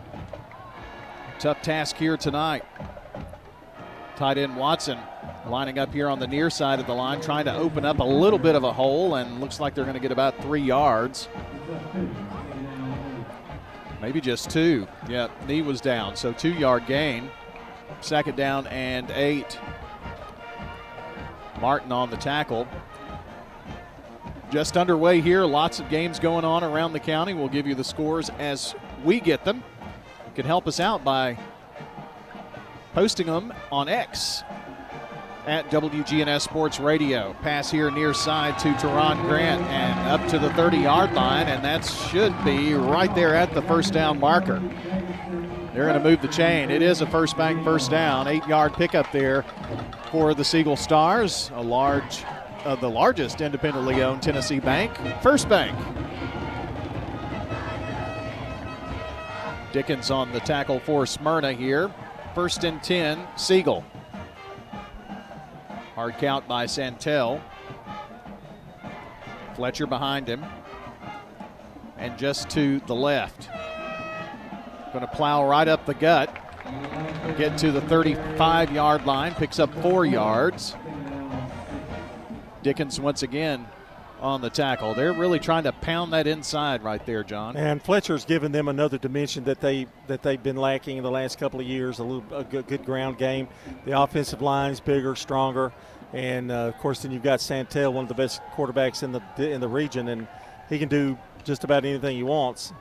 Tough 1.38 1.62
task 1.62 1.96
here 1.96 2.16
tonight. 2.16 2.64
Tight 4.16 4.38
end 4.38 4.56
Watson 4.56 4.98
lining 5.46 5.78
up 5.78 5.92
here 5.92 6.08
on 6.08 6.18
the 6.18 6.26
near 6.26 6.50
side 6.50 6.80
of 6.80 6.86
the 6.86 6.94
line, 6.94 7.20
trying 7.20 7.44
to 7.46 7.54
open 7.54 7.84
up 7.84 7.98
a 7.98 8.04
little 8.04 8.38
bit 8.38 8.54
of 8.54 8.64
a 8.64 8.72
hole, 8.72 9.16
and 9.16 9.40
looks 9.40 9.60
like 9.60 9.74
they're 9.74 9.84
going 9.84 9.94
to 9.94 10.00
get 10.00 10.12
about 10.12 10.40
three 10.42 10.62
yards. 10.62 11.28
Maybe 14.00 14.20
just 14.20 14.50
two. 14.50 14.86
Yeah, 15.08 15.28
knee 15.46 15.62
was 15.62 15.80
down, 15.80 16.16
so 16.16 16.32
two 16.32 16.52
yard 16.52 16.86
gain. 16.86 17.30
Second 18.00 18.36
down 18.36 18.66
and 18.66 19.10
eight. 19.12 19.58
Martin 21.60 21.90
on 21.90 22.10
the 22.10 22.16
tackle. 22.16 22.68
Just 24.55 24.76
underway 24.76 25.20
here. 25.20 25.44
Lots 25.44 25.80
of 25.80 25.88
games 25.88 26.20
going 26.20 26.44
on 26.44 26.62
around 26.62 26.92
the 26.92 27.00
county. 27.00 27.34
We'll 27.34 27.48
give 27.48 27.66
you 27.66 27.74
the 27.74 27.82
scores 27.82 28.30
as 28.38 28.76
we 29.02 29.18
get 29.18 29.44
them. 29.44 29.64
You 30.28 30.32
can 30.36 30.46
help 30.46 30.68
us 30.68 30.78
out 30.78 31.02
by 31.02 31.36
posting 32.92 33.26
them 33.26 33.52
on 33.72 33.88
X 33.88 34.44
at 35.48 35.68
WGNS 35.70 36.42
Sports 36.42 36.78
Radio. 36.78 37.34
Pass 37.42 37.68
here 37.68 37.90
near 37.90 38.14
side 38.14 38.57
to 38.61 38.68
Teron 38.74 39.20
Grant 39.22 39.61
and 39.62 40.09
up 40.09 40.24
to 40.30 40.38
the 40.38 40.52
30 40.52 40.76
yard 40.76 41.12
line, 41.14 41.48
and 41.48 41.64
that 41.64 41.84
should 41.84 42.32
be 42.44 42.74
right 42.74 43.12
there 43.16 43.34
at 43.34 43.52
the 43.55 43.62
first 43.62 43.92
down 43.92 44.20
marker. 44.20 44.61
They're 45.74 45.86
going 45.86 46.00
to 46.00 46.09
move 46.09 46.22
the 46.22 46.28
chain. 46.28 46.70
It 46.70 46.80
is 46.80 47.00
a 47.00 47.09
first 47.09 47.36
bank 47.36 47.64
first 47.64 47.90
down, 47.90 48.28
eight 48.28 48.46
yard 48.46 48.74
pickup 48.74 49.11
there 49.11 49.44
for 50.12 50.32
the 50.32 50.44
Siegel 50.44 50.76
Stars, 50.76 51.50
a 51.55 51.61
large, 51.61 52.22
uh, 52.64 52.74
the 52.76 52.88
largest 52.88 53.40
independently 53.40 54.02
owned 54.02 54.22
Tennessee 54.22 54.60
bank, 54.60 54.92
First 55.22 55.48
Bank. 55.48 55.76
Dickens 59.72 60.10
on 60.10 60.30
the 60.32 60.40
tackle 60.40 60.78
for 60.80 61.04
Smyrna 61.04 61.52
here. 61.52 61.92
First 62.34 62.64
and 62.64 62.82
10, 62.82 63.26
Siegel. 63.36 63.84
Hard 65.94 66.16
count 66.18 66.46
by 66.46 66.66
Santel. 66.66 67.40
Fletcher 69.54 69.86
behind 69.86 70.28
him. 70.28 70.44
And 71.98 72.16
just 72.18 72.50
to 72.50 72.80
the 72.86 72.94
left. 72.94 73.48
Going 74.92 75.04
to 75.04 75.12
plow 75.12 75.48
right 75.48 75.66
up 75.66 75.86
the 75.86 75.94
gut. 75.94 76.32
Get 77.36 77.58
to 77.58 77.72
the 77.72 77.80
35 77.82 78.72
yard 78.72 79.06
line. 79.06 79.34
Picks 79.34 79.58
up 79.58 79.74
four 79.82 80.06
yards. 80.06 80.76
Dickens 82.64 82.98
once 82.98 83.22
again 83.22 83.66
on 84.22 84.40
the 84.40 84.48
tackle. 84.48 84.94
They're 84.94 85.12
really 85.12 85.38
trying 85.38 85.64
to 85.64 85.72
pound 85.72 86.14
that 86.14 86.26
inside 86.26 86.82
right 86.82 87.04
there, 87.04 87.22
John. 87.22 87.58
And 87.58 87.80
Fletcher's 87.82 88.24
given 88.24 88.52
them 88.52 88.68
another 88.68 88.96
dimension 88.96 89.44
that 89.44 89.60
they 89.60 89.86
that 90.06 90.22
they've 90.22 90.42
been 90.42 90.56
lacking 90.56 90.96
in 90.96 91.02
the 91.02 91.10
last 91.10 91.38
couple 91.38 91.60
of 91.60 91.66
years. 91.66 91.98
A 91.98 92.04
little 92.04 92.24
a 92.34 92.42
good, 92.42 92.66
good 92.66 92.86
ground 92.86 93.18
game. 93.18 93.48
The 93.84 94.00
offensive 94.00 94.40
line's 94.40 94.80
bigger, 94.80 95.14
stronger, 95.14 95.74
and 96.14 96.50
uh, 96.50 96.72
of 96.74 96.78
course 96.78 97.02
then 97.02 97.12
you've 97.12 97.22
got 97.22 97.42
Santel, 97.42 97.92
one 97.92 98.04
of 98.04 98.08
the 98.08 98.14
best 98.14 98.40
quarterbacks 98.54 99.02
in 99.02 99.12
the 99.12 99.22
in 99.36 99.60
the 99.60 99.68
region, 99.68 100.08
and 100.08 100.26
he 100.70 100.78
can 100.78 100.88
do 100.88 101.18
just 101.44 101.64
about 101.64 101.84
anything 101.84 102.16
he 102.16 102.22
wants. 102.22 102.72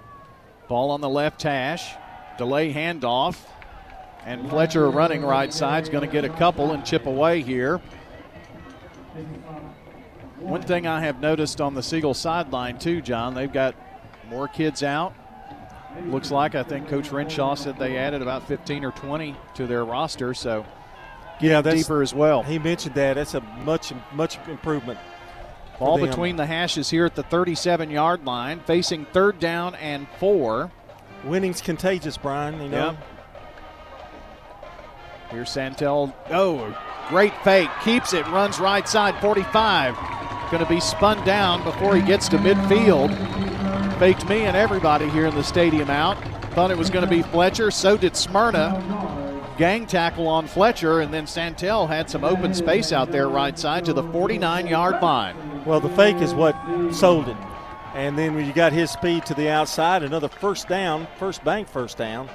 Ball 0.70 0.92
on 0.92 1.02
the 1.02 1.10
left 1.10 1.44
hash, 1.44 1.94
delay 2.38 2.74
handoff, 2.74 3.38
and 4.26 4.50
Fletcher 4.50 4.90
running 4.90 5.24
right 5.24 5.54
side 5.54 5.84
is 5.84 5.90
going 5.90 6.06
to 6.06 6.12
get 6.12 6.24
a 6.24 6.30
couple 6.30 6.72
and 6.72 6.86
chip 6.86 7.06
away 7.06 7.42
here. 7.42 7.82
One 10.44 10.62
thing 10.62 10.86
I 10.86 11.02
have 11.02 11.20
noticed 11.22 11.62
on 11.62 11.74
the 11.74 11.84
Siegel 11.84 12.14
sideline, 12.14 12.78
too, 12.78 13.02
John, 13.02 13.34
they've 13.34 13.52
got 13.52 13.76
more 14.30 14.48
kids 14.48 14.84
out. 14.84 15.14
Looks 16.08 16.32
like 16.32 16.56
I 16.56 16.64
think 16.64 16.90
Coach 16.90 17.12
Renshaw 17.12 17.56
said 17.56 17.78
they 17.78 17.98
added 17.98 18.22
about 18.22 18.48
15 18.48 18.84
or 18.84 18.92
20 18.92 19.36
to 19.56 19.68
their 19.68 19.86
roster, 19.86 20.34
so 20.34 20.66
yeah, 21.40 21.62
that's, 21.62 21.82
deeper 21.82 22.02
as 22.02 22.14
well. 22.14 22.44
He 22.44 22.58
mentioned 22.60 22.96
that. 22.96 23.14
That's 23.14 23.36
a 23.36 23.42
much, 23.42 23.94
much 24.12 24.38
improvement. 24.48 25.00
Ball 25.80 26.00
between 26.00 26.36
the 26.36 26.46
hashes 26.46 26.90
here 26.90 27.06
at 27.06 27.16
the 27.16 27.24
37 27.24 27.90
yard 27.90 28.26
line, 28.26 28.60
facing 28.62 29.06
third 29.06 29.40
down 29.40 29.76
and 29.76 30.08
four. 30.18 30.72
Winning's 31.24 31.62
contagious, 31.62 32.18
Brian. 32.18 32.62
You 32.62 32.70
know. 32.70 32.86
Yep. 32.92 32.98
Here's 35.32 35.50
Santel. 35.50 36.16
Oh, 36.30 36.78
great 37.10 37.34
fake. 37.44 37.70
Keeps 37.84 38.14
it. 38.14 38.26
Runs 38.28 38.60
right 38.60 38.88
side. 38.88 39.20
45. 39.20 40.23
Going 40.54 40.64
to 40.64 40.70
be 40.70 40.80
spun 40.82 41.26
down 41.26 41.64
before 41.64 41.96
he 41.96 42.04
gets 42.04 42.30
to 42.30 42.38
midfield. 42.38 43.10
Faked 43.98 44.30
me 44.30 44.42
and 44.42 44.56
everybody 44.56 45.10
here 45.10 45.26
in 45.26 45.34
the 45.34 45.44
stadium 45.44 45.90
out. 45.90 46.16
Thought 46.54 46.70
it 46.70 46.78
was 46.78 46.92
going 46.92 47.04
to 47.04 47.10
be 47.10 47.24
Fletcher. 47.24 47.72
So 47.72 47.98
did 47.98 48.16
Smyrna. 48.16 49.50
Gang 49.58 49.88
tackle 49.88 50.28
on 50.28 50.46
Fletcher, 50.46 51.00
and 51.02 51.12
then 51.12 51.26
Santel 51.26 51.88
had 51.88 52.08
some 52.08 52.24
open 52.24 52.54
space 52.54 52.92
out 52.92 53.12
there 53.12 53.30
right 53.30 53.58
side 53.58 53.84
to 53.86 53.94
the 53.94 54.04
49 54.04 54.68
yard 54.68 55.02
line. 55.02 55.66
Well, 55.66 55.80
the 55.80 55.90
fake 55.90 56.18
is 56.18 56.36
what 56.36 56.56
sold 56.94 57.30
it. 57.30 57.38
And 57.96 58.16
then 58.16 58.36
when 58.36 58.46
you 58.46 58.54
got 58.54 58.74
his 58.74 58.92
speed 58.92 59.26
to 59.26 59.34
the 59.34 59.50
outside, 59.50 60.04
another 60.04 60.30
first 60.30 60.68
down, 60.68 61.08
first 61.18 61.44
bank 61.44 61.68
first 61.68 61.98
down 61.98 62.30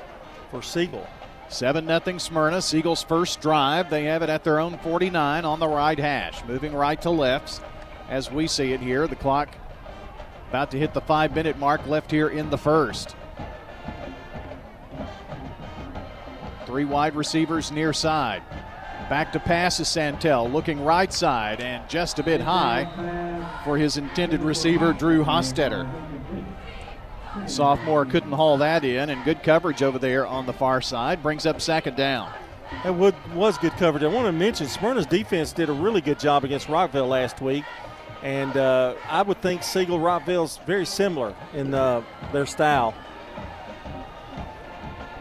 for 0.50 0.60
Siegel. 0.60 1.06
7 1.50 1.86
0 1.86 2.18
Smyrna, 2.18 2.62
Siegel's 2.62 3.04
first 3.04 3.40
drive. 3.40 3.90
They 3.90 4.06
have 4.06 4.22
it 4.22 4.28
at 4.28 4.42
their 4.42 4.58
own 4.58 4.76
49 4.78 5.44
on 5.44 5.60
the 5.60 5.68
right 5.68 6.00
hash. 6.00 6.44
Moving 6.46 6.74
right 6.74 7.00
to 7.02 7.10
left 7.10 7.62
as 8.08 8.30
we 8.30 8.46
see 8.46 8.72
it 8.72 8.80
here. 8.80 9.06
The 9.06 9.16
clock 9.16 9.48
about 10.48 10.70
to 10.70 10.78
hit 10.78 10.94
the 10.94 11.00
five 11.00 11.34
minute 11.34 11.58
mark 11.58 11.86
left 11.86 12.10
here 12.10 12.28
in 12.28 12.50
the 12.50 12.58
first. 12.58 13.14
Three 16.66 16.84
wide 16.84 17.14
receivers 17.14 17.70
near 17.72 17.92
side. 17.92 18.42
Back 19.08 19.32
to 19.32 19.40
pass 19.40 19.80
is 19.80 19.88
Santel, 19.88 20.50
looking 20.50 20.84
right 20.84 21.10
side 21.10 21.60
and 21.62 21.88
just 21.88 22.18
a 22.18 22.22
bit 22.22 22.42
high 22.42 23.60
for 23.64 23.78
his 23.78 23.96
intended 23.96 24.42
receiver, 24.42 24.92
Drew 24.92 25.24
Hostetter. 25.24 25.88
Sophomore 27.46 28.04
couldn't 28.04 28.32
haul 28.32 28.58
that 28.58 28.84
in, 28.84 29.08
and 29.08 29.24
good 29.24 29.42
coverage 29.42 29.82
over 29.82 29.98
there 29.98 30.26
on 30.26 30.44
the 30.44 30.52
far 30.52 30.82
side 30.82 31.22
brings 31.22 31.46
up 31.46 31.60
second 31.60 31.96
down. 31.96 32.30
That 32.84 32.94
was 32.94 33.56
good 33.58 33.72
coverage. 33.72 34.04
I 34.04 34.08
want 34.08 34.26
to 34.26 34.32
mention 34.32 34.66
Smyrna's 34.66 35.06
defense 35.06 35.52
did 35.52 35.70
a 35.70 35.72
really 35.72 36.02
good 36.02 36.18
job 36.18 36.44
against 36.44 36.66
Rockvale 36.66 37.08
last 37.08 37.40
week, 37.40 37.64
and 38.22 38.56
uh, 38.56 38.94
I 39.08 39.22
would 39.22 39.40
think 39.40 39.62
Siegel 39.62 39.98
Rockvale's 39.98 40.58
very 40.66 40.86
similar 40.86 41.34
in 41.54 41.74
uh, 41.74 42.02
their 42.32 42.46
style. 42.46 42.94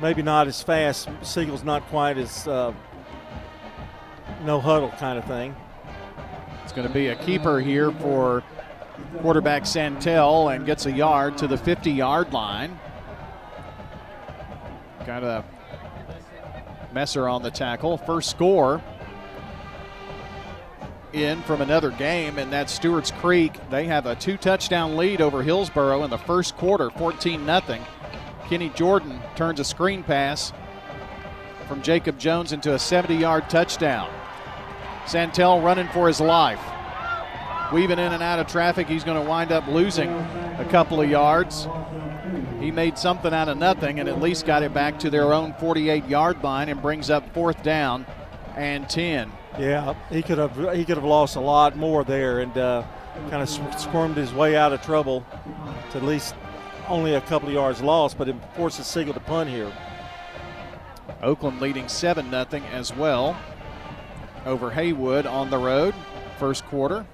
Maybe 0.02 0.22
not 0.22 0.48
as 0.48 0.62
fast. 0.62 1.10
Siegel's 1.22 1.64
not 1.64 1.88
quite 1.88 2.18
as 2.18 2.48
uh, 2.48 2.74
no 4.44 4.60
huddle 4.60 4.90
kind 4.92 5.18
of 5.18 5.26
thing. 5.26 5.56
It's 6.64 6.74
going 6.74 6.88
to 6.88 6.94
be 6.94 7.08
a 7.08 7.16
keeper 7.16 7.60
here 7.60 7.92
for 7.92 8.44
quarterback 9.22 9.66
Santel 9.66 10.50
and 10.50 10.66
gets 10.66 10.86
a 10.86 10.92
yard 10.92 11.38
to 11.38 11.48
the 11.48 11.58
50 11.58 11.92
yard 11.92 12.34
line. 12.34 12.80
Got 15.06 15.24
a 15.24 15.44
Messer 16.94 17.28
on 17.28 17.44
the 17.44 17.52
tackle. 17.52 17.98
First 17.98 18.30
score 18.30 18.82
in 21.14 21.42
from 21.44 21.62
another 21.62 21.92
game, 21.92 22.38
and 22.38 22.52
that's 22.52 22.74
Stewart's 22.74 23.12
Creek. 23.12 23.54
They 23.70 23.86
have 23.86 24.06
a 24.06 24.16
two 24.16 24.38
touchdown 24.38 24.98
lead 24.98 25.22
over 25.22 25.44
Hillsboro 25.44 26.04
in 26.04 26.10
the 26.10 26.18
first 26.18 26.58
quarter, 26.58 26.90
14 26.90 27.46
0. 27.46 27.62
Kenny 28.48 28.70
Jordan 28.70 29.20
turns 29.36 29.60
a 29.60 29.64
screen 29.64 30.04
pass 30.04 30.54
from 31.68 31.82
Jacob 31.82 32.18
Jones 32.18 32.54
into 32.54 32.74
a 32.74 32.80
70 32.80 33.16
yard 33.16 33.50
touchdown. 33.50 34.10
Santel 35.06 35.62
running 35.62 35.88
for 35.90 36.08
his 36.08 36.20
life. 36.20 36.62
weaving 37.72 38.00
in 38.00 38.14
and 38.14 38.24
out 38.24 38.40
of 38.40 38.48
traffic. 38.48 38.88
He's 38.88 39.04
going 39.04 39.22
to 39.22 39.30
wind 39.30 39.52
up 39.52 39.68
losing 39.68 40.10
a 40.10 40.68
couple 40.70 41.02
of 41.02 41.10
yards. 41.10 41.68
He 42.60 42.72
made 42.72 42.98
something 42.98 43.34
out 43.34 43.50
of 43.50 43.58
nothing 43.58 44.00
and 44.00 44.10
at 44.10 44.22
least 44.22 44.46
got 44.46 44.64
it 44.64 44.74
back 44.74 45.00
to 45.00 45.10
their 45.10 45.34
own 45.34 45.54
48 45.60 46.08
yard 46.08 46.44
line 46.44 46.70
and 46.70 46.82
brings 46.82 47.10
up 47.10 47.34
fourth 47.34 47.62
down 47.64 48.06
and 48.58 48.90
10. 48.90 49.32
Yeah, 49.60 49.94
he 50.10 50.22
could 50.22 50.38
have 50.38 50.56
he 50.76 50.84
could 50.84 50.98
have 50.98 51.06
lost 51.06 51.36
a 51.36 51.40
lot 51.40 51.78
more 51.78 52.04
there 52.04 52.40
and 52.40 52.58
uh, 52.58 52.84
kind 53.30 53.42
of 53.42 53.50
squirmed 53.80 54.18
his 54.18 54.34
way 54.34 54.56
out 54.56 54.74
of 54.74 54.82
trouble 54.82 55.26
to 55.92 55.98
at 55.98 56.04
least 56.04 56.36
only 56.88 57.16
a 57.16 57.22
couple 57.22 57.48
of 57.48 57.54
yards 57.54 57.82
lost, 57.82 58.18
but 58.18 58.28
it 58.28 58.36
forces 58.56 58.88
Siegel 58.88 59.14
to 59.14 59.20
punt 59.20 59.50
here. 59.50 59.72
Oakland 61.22 61.62
leading 61.62 61.88
7 61.88 62.30
0 62.30 62.46
as 62.72 62.94
well 62.96 63.38
over 64.46 64.72
Haywood 64.72 65.26
on 65.26 65.50
the 65.50 65.58
road, 65.58 65.94
first 66.40 66.66
quarter. 66.66 67.06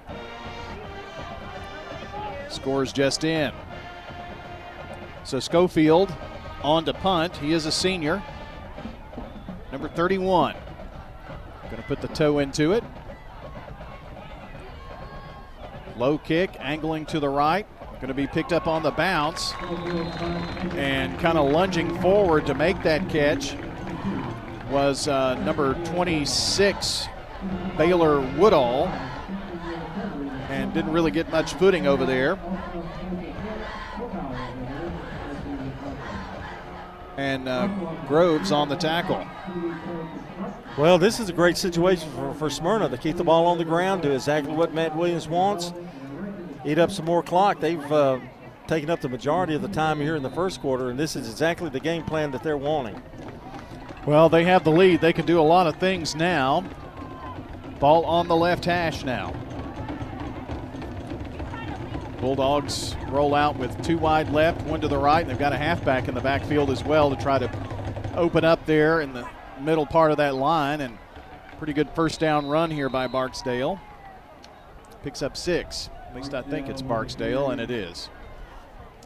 Scores 2.48 2.92
just 2.92 3.24
in. 3.24 3.52
So 5.24 5.40
Schofield 5.40 6.14
on 6.62 6.84
to 6.84 6.94
punt. 6.94 7.36
He 7.38 7.52
is 7.52 7.66
a 7.66 7.72
senior. 7.72 8.22
Number 9.72 9.88
31. 9.88 10.54
Going 11.74 11.82
to 11.82 11.88
put 11.88 12.02
the 12.02 12.14
toe 12.14 12.38
into 12.38 12.70
it. 12.70 12.84
Low 15.96 16.18
kick, 16.18 16.54
angling 16.60 17.04
to 17.06 17.18
the 17.18 17.28
right. 17.28 17.66
Going 17.94 18.06
to 18.06 18.14
be 18.14 18.28
picked 18.28 18.52
up 18.52 18.68
on 18.68 18.84
the 18.84 18.92
bounce. 18.92 19.54
And 20.76 21.18
kind 21.18 21.36
of 21.36 21.50
lunging 21.50 22.00
forward 22.00 22.46
to 22.46 22.54
make 22.54 22.80
that 22.84 23.08
catch 23.08 23.56
was 24.70 25.08
uh, 25.08 25.34
number 25.42 25.74
26, 25.86 27.08
Baylor 27.76 28.20
Woodall. 28.36 28.86
And 30.50 30.72
didn't 30.72 30.92
really 30.92 31.10
get 31.10 31.28
much 31.30 31.54
footing 31.54 31.88
over 31.88 32.06
there. 32.06 32.38
And 37.16 37.48
uh, 37.48 37.66
Groves 38.06 38.52
on 38.52 38.68
the 38.68 38.76
tackle. 38.76 39.26
Well, 40.76 40.98
this 40.98 41.20
is 41.20 41.28
a 41.28 41.32
great 41.32 41.56
situation 41.56 42.10
for, 42.10 42.34
for 42.34 42.50
Smyrna 42.50 42.88
to 42.88 42.98
keep 42.98 43.16
the 43.16 43.22
ball 43.22 43.46
on 43.46 43.58
the 43.58 43.64
ground, 43.64 44.02
do 44.02 44.10
exactly 44.10 44.52
what 44.52 44.74
Matt 44.74 44.96
Williams 44.96 45.28
wants, 45.28 45.72
eat 46.64 46.80
up 46.80 46.90
some 46.90 47.04
more 47.04 47.22
clock. 47.22 47.60
They've 47.60 47.92
uh, 47.92 48.18
taken 48.66 48.90
up 48.90 49.00
the 49.00 49.08
majority 49.08 49.54
of 49.54 49.62
the 49.62 49.68
time 49.68 50.00
here 50.00 50.16
in 50.16 50.22
the 50.24 50.30
first 50.30 50.60
quarter, 50.60 50.90
and 50.90 50.98
this 50.98 51.14
is 51.14 51.30
exactly 51.30 51.70
the 51.70 51.78
game 51.78 52.02
plan 52.02 52.32
that 52.32 52.42
they're 52.42 52.56
wanting. 52.56 53.00
Well, 54.04 54.28
they 54.28 54.42
have 54.44 54.64
the 54.64 54.72
lead. 54.72 55.00
They 55.00 55.12
can 55.12 55.26
do 55.26 55.38
a 55.38 55.42
lot 55.42 55.68
of 55.68 55.76
things 55.76 56.16
now. 56.16 56.64
Ball 57.78 58.04
on 58.04 58.26
the 58.26 58.36
left 58.36 58.64
hash 58.64 59.04
now. 59.04 59.32
Bulldogs 62.20 62.96
roll 63.10 63.36
out 63.36 63.56
with 63.56 63.80
two 63.84 63.96
wide 63.96 64.30
left, 64.30 64.60
one 64.62 64.80
to 64.80 64.88
the 64.88 64.98
right, 64.98 65.20
and 65.20 65.30
they've 65.30 65.38
got 65.38 65.52
a 65.52 65.56
halfback 65.56 66.08
in 66.08 66.14
the 66.14 66.20
backfield 66.20 66.70
as 66.70 66.82
well 66.82 67.14
to 67.14 67.22
try 67.22 67.38
to 67.38 67.48
open 68.16 68.44
up 68.44 68.66
there 68.66 69.00
in 69.00 69.12
the 69.12 69.24
middle 69.64 69.86
part 69.86 70.10
of 70.10 70.18
that 70.18 70.34
line. 70.34 70.80
And 70.80 70.98
pretty 71.58 71.72
good 71.72 71.90
first 71.90 72.20
down 72.20 72.46
run 72.46 72.70
here 72.70 72.88
by 72.88 73.06
Barksdale. 73.06 73.80
Picks 75.02 75.22
up 75.22 75.36
six. 75.36 75.90
At 76.08 76.16
least 76.16 76.34
I 76.34 76.42
think 76.42 76.68
it's 76.68 76.82
Barksdale, 76.82 77.50
and 77.50 77.60
it 77.60 77.70
is. 77.70 78.08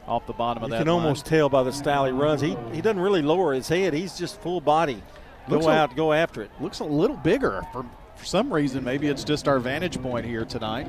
Off 0.07 0.27
the 0.27 0.33
bottom 0.33 0.63
of 0.63 0.69
you 0.69 0.73
that. 0.73 0.79
You 0.81 0.85
can 0.85 0.93
line. 0.95 1.03
almost 1.05 1.27
tell 1.27 1.49
by 1.49 1.63
the 1.63 1.73
style 1.73 2.05
he 2.05 2.13
runs. 2.13 2.41
He 2.41 2.57
he 2.73 2.81
doesn't 2.81 3.01
really 3.01 3.23
lower 3.23 3.53
his 3.53 3.69
head. 3.69 3.95
He's 3.95 4.17
just 4.17 4.41
full 4.41 4.61
body. 4.61 5.03
Go 5.49 5.55
Looks 5.55 5.67
out, 5.67 5.93
a, 5.93 5.95
go 5.95 6.13
after 6.13 6.43
it. 6.43 6.51
Looks 6.61 6.81
a 6.81 6.85
little 6.85 7.17
bigger 7.17 7.63
for 7.73 7.85
for 8.15 8.25
some 8.25 8.53
reason. 8.53 8.85
Maybe 8.85 9.09
it's 9.09 9.25
just 9.25 9.49
our 9.49 9.59
vantage 9.59 10.01
point 10.03 10.27
here 10.27 10.45
tonight. 10.45 10.89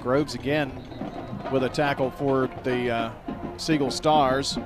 Groves 0.00 0.34
again 0.34 0.72
with 1.52 1.64
a 1.64 1.68
tackle 1.68 2.10
for 2.10 2.48
the 2.64 2.90
uh, 2.90 3.10
Siegel 3.56 3.90
Stars. 3.90 4.58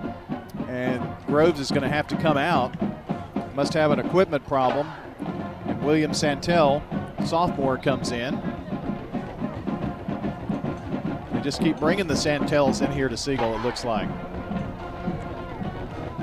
And 0.69 1.07
Groves 1.27 1.61
is 1.61 1.71
going 1.71 1.83
to 1.83 1.89
have 1.89 2.07
to 2.09 2.17
come 2.17 2.37
out. 2.37 2.75
Must 3.55 3.73
have 3.75 3.93
an 3.93 4.01
equipment 4.01 4.45
problem. 4.47 4.91
And 5.67 5.83
William 5.83 6.13
Santel, 6.13 6.83
sophomore, 7.25 7.79
comes 7.79 8.11
in. 8.11 8.35
They 11.33 11.41
just 11.41 11.61
keep 11.61 11.79
bringing 11.79 12.09
the 12.09 12.17
Santels 12.17 12.81
in 12.81 12.91
here 12.91 13.09
to 13.09 13.17
Siegel, 13.17 13.55
it 13.55 13.63
looks 13.63 13.85
like. 13.85 14.09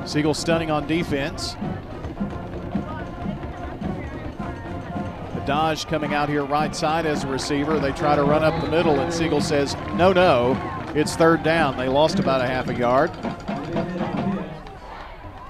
Siegel 0.06 0.34
stunning 0.34 0.72
on 0.72 0.88
defense. 0.88 1.56
Dodge 5.46 5.88
coming 5.88 6.14
out 6.14 6.30
here 6.30 6.46
right 6.46 6.76
side 6.76 7.06
as 7.06 7.24
a 7.24 7.28
receiver. 7.28 7.80
They 7.80 7.92
try 7.94 8.16
to 8.16 8.24
run 8.24 8.44
up 8.44 8.62
the 8.62 8.70
middle, 8.70 9.00
and 9.00 9.12
Siegel 9.12 9.42
says, 9.42 9.76
no, 9.96 10.14
no, 10.14 10.56
it's 10.96 11.16
third 11.16 11.44
down. 11.44 11.78
They 11.78 11.88
lost 11.88 12.20
about 12.20 12.42
a 12.42 12.48
half 12.48 12.70
a 12.70 12.76
yard. 12.76 13.12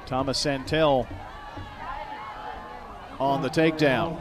Thomas 0.06 0.38
Santel 0.38 1.08
on 3.22 3.44
the 3.44 3.50
takedown. 3.50 4.20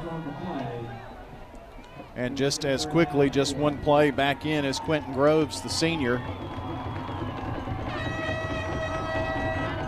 And 2.16 2.36
just 2.36 2.66
as 2.66 2.84
quickly, 2.84 3.30
just 3.30 3.56
one 3.56 3.78
play 3.78 4.10
back 4.10 4.44
in 4.44 4.66
is 4.66 4.78
Quentin 4.78 5.14
Groves, 5.14 5.62
the 5.62 5.70
senior. 5.70 6.18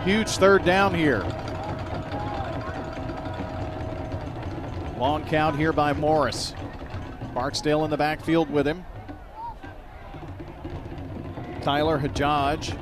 Huge 0.03 0.29
third 0.29 0.65
down 0.65 0.95
here. 0.95 1.19
Long 4.97 5.23
count 5.25 5.57
here 5.57 5.73
by 5.73 5.93
Morris. 5.93 6.55
Barksdale 7.35 7.85
in 7.85 7.91
the 7.91 7.97
backfield 7.97 8.49
with 8.49 8.65
him. 8.65 8.83
Tyler 11.61 11.99
Hajaj, 11.99 12.73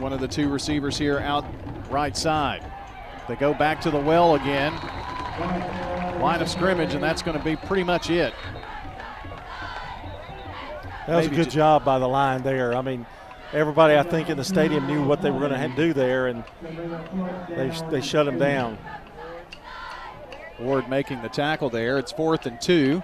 one 0.00 0.14
of 0.14 0.20
the 0.20 0.28
two 0.28 0.48
receivers 0.48 0.96
here 0.96 1.18
out 1.18 1.44
right 1.90 2.16
side. 2.16 2.67
They 3.28 3.36
go 3.36 3.52
back 3.52 3.80
to 3.82 3.90
the 3.90 4.00
well 4.00 4.34
again. 4.34 4.74
Line 6.20 6.40
of 6.40 6.48
scrimmage, 6.48 6.94
and 6.94 7.02
that's 7.02 7.22
going 7.22 7.36
to 7.38 7.44
be 7.44 7.56
pretty 7.56 7.84
much 7.84 8.10
it. 8.10 8.34
That 11.06 11.16
was 11.16 11.26
Maybe 11.26 11.40
a 11.40 11.44
good 11.44 11.50
job 11.50 11.84
by 11.84 11.98
the 11.98 12.08
line 12.08 12.42
there. 12.42 12.74
I 12.74 12.82
mean, 12.82 13.06
everybody 13.52 13.96
I 13.96 14.02
think 14.02 14.30
in 14.30 14.36
the 14.36 14.44
stadium 14.44 14.86
knew 14.86 15.04
what 15.04 15.22
they 15.22 15.30
were 15.30 15.40
going 15.40 15.52
to 15.52 15.76
do 15.76 15.92
there, 15.92 16.26
and 16.26 16.42
they 17.48 17.72
they 17.90 18.00
shut 18.00 18.26
him 18.26 18.38
down. 18.38 18.78
Ward 20.58 20.88
making 20.88 21.22
the 21.22 21.28
tackle 21.28 21.70
there. 21.70 21.98
It's 21.98 22.10
fourth 22.10 22.46
and 22.46 22.60
two. 22.60 23.02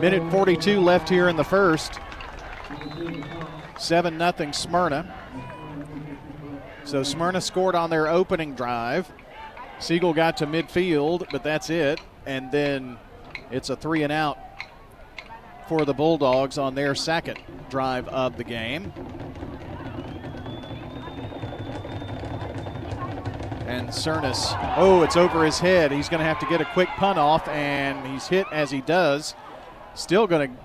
Minute 0.00 0.30
42 0.30 0.80
left 0.80 1.08
here 1.08 1.28
in 1.28 1.36
the 1.36 1.44
first. 1.44 2.00
7 3.78 4.18
0 4.18 4.52
Smyrna. 4.52 5.14
So 6.86 7.02
Smyrna 7.02 7.40
scored 7.40 7.74
on 7.74 7.90
their 7.90 8.06
opening 8.06 8.54
drive. 8.54 9.10
Siegel 9.80 10.14
got 10.14 10.36
to 10.36 10.46
midfield, 10.46 11.28
but 11.32 11.42
that's 11.42 11.68
it. 11.68 12.00
And 12.26 12.50
then 12.52 12.96
it's 13.50 13.70
a 13.70 13.76
three 13.76 14.04
and 14.04 14.12
out 14.12 14.38
for 15.68 15.84
the 15.84 15.92
Bulldogs 15.92 16.58
on 16.58 16.76
their 16.76 16.94
second 16.94 17.40
drive 17.68 18.06
of 18.08 18.36
the 18.36 18.44
game. 18.44 18.92
And 23.66 23.88
Cernus, 23.88 24.56
oh, 24.76 25.02
it's 25.02 25.16
over 25.16 25.44
his 25.44 25.58
head. 25.58 25.90
He's 25.90 26.08
going 26.08 26.20
to 26.20 26.24
have 26.24 26.38
to 26.38 26.46
get 26.46 26.60
a 26.60 26.64
quick 26.66 26.88
punt 26.90 27.18
off, 27.18 27.48
and 27.48 28.06
he's 28.06 28.28
hit 28.28 28.46
as 28.52 28.70
he 28.70 28.80
does. 28.80 29.34
Still 29.94 30.28
going 30.28 30.52
to 30.52 30.56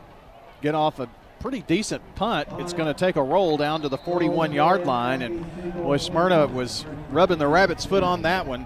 get 0.62 0.76
off 0.76 1.00
a 1.00 1.10
pretty 1.42 1.62
decent 1.62 2.04
punt. 2.16 2.48
It's 2.60 2.72
going 2.72 2.88
to 2.88 2.94
take 2.94 3.16
a 3.16 3.24
roll 3.24 3.58
down 3.58 3.82
to 3.82 3.90
the 3.90 3.98
41 3.98 4.54
yard 4.54 4.86
line, 4.86 5.24
and 5.24 5.74
boy, 5.74 5.98
Smyrna 5.98 6.48
was 6.48 6.86
rubbing 7.10 7.40
the 7.40 7.48
rabbit's 7.48 7.84
foot 7.84 8.04
on 8.04 8.22
that 8.22 8.46
one. 8.46 8.66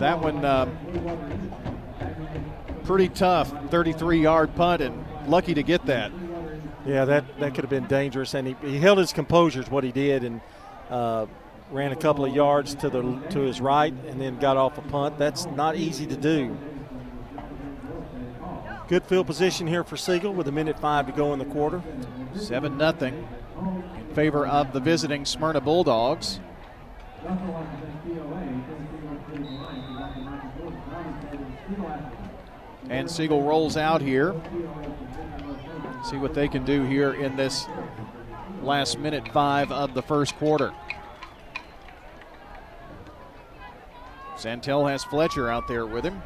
That 0.00 0.20
one, 0.20 0.44
uh, 0.44 0.68
pretty 2.84 3.08
tough 3.08 3.52
33 3.70 4.20
yard 4.20 4.54
punt, 4.56 4.82
and 4.82 5.04
lucky 5.28 5.54
to 5.54 5.62
get 5.62 5.86
that. 5.86 6.10
Yeah, 6.84 7.04
that, 7.04 7.38
that 7.38 7.54
could 7.54 7.64
have 7.64 7.70
been 7.70 7.86
dangerous, 7.86 8.34
and 8.34 8.48
he, 8.48 8.56
he 8.62 8.78
held 8.78 8.98
his 8.98 9.12
composure 9.12 9.60
is 9.60 9.70
what 9.70 9.84
he 9.84 9.92
did, 9.92 10.24
and 10.24 10.40
uh, 10.90 11.26
ran 11.70 11.92
a 11.92 11.96
couple 11.96 12.24
of 12.24 12.34
yards 12.34 12.74
to 12.76 12.88
the 12.88 13.02
to 13.30 13.40
his 13.40 13.60
right, 13.60 13.92
and 14.08 14.20
then 14.20 14.38
got 14.38 14.56
off 14.56 14.78
a 14.78 14.82
punt. 14.82 15.18
That's 15.18 15.46
not 15.46 15.76
easy 15.76 16.06
to 16.06 16.16
do. 16.16 16.56
Good 18.88 19.04
field 19.04 19.26
position 19.26 19.66
here 19.66 19.84
for 19.84 19.98
Siegel 19.98 20.32
with 20.32 20.48
a 20.48 20.52
minute 20.52 20.80
five 20.80 21.04
to 21.06 21.12
go 21.12 21.34
in 21.34 21.38
the 21.38 21.44
quarter. 21.44 21.82
7 22.34 22.78
0 22.78 22.94
in 23.02 24.14
favor 24.14 24.46
of 24.46 24.72
the 24.72 24.80
visiting 24.80 25.26
Smyrna 25.26 25.60
Bulldogs. 25.60 26.40
And 32.88 33.10
Siegel 33.10 33.42
rolls 33.42 33.76
out 33.76 34.00
here. 34.00 34.34
See 36.08 36.16
what 36.16 36.32
they 36.32 36.48
can 36.48 36.64
do 36.64 36.84
here 36.84 37.12
in 37.12 37.36
this 37.36 37.66
last 38.62 38.98
minute 38.98 39.28
five 39.32 39.70
of 39.70 39.92
the 39.92 40.02
first 40.02 40.34
quarter. 40.36 40.72
Santel 44.38 44.86
has 44.86 45.04
Fletcher 45.04 45.50
out 45.50 45.68
there 45.68 45.84
with 45.84 46.04
him. 46.04 46.22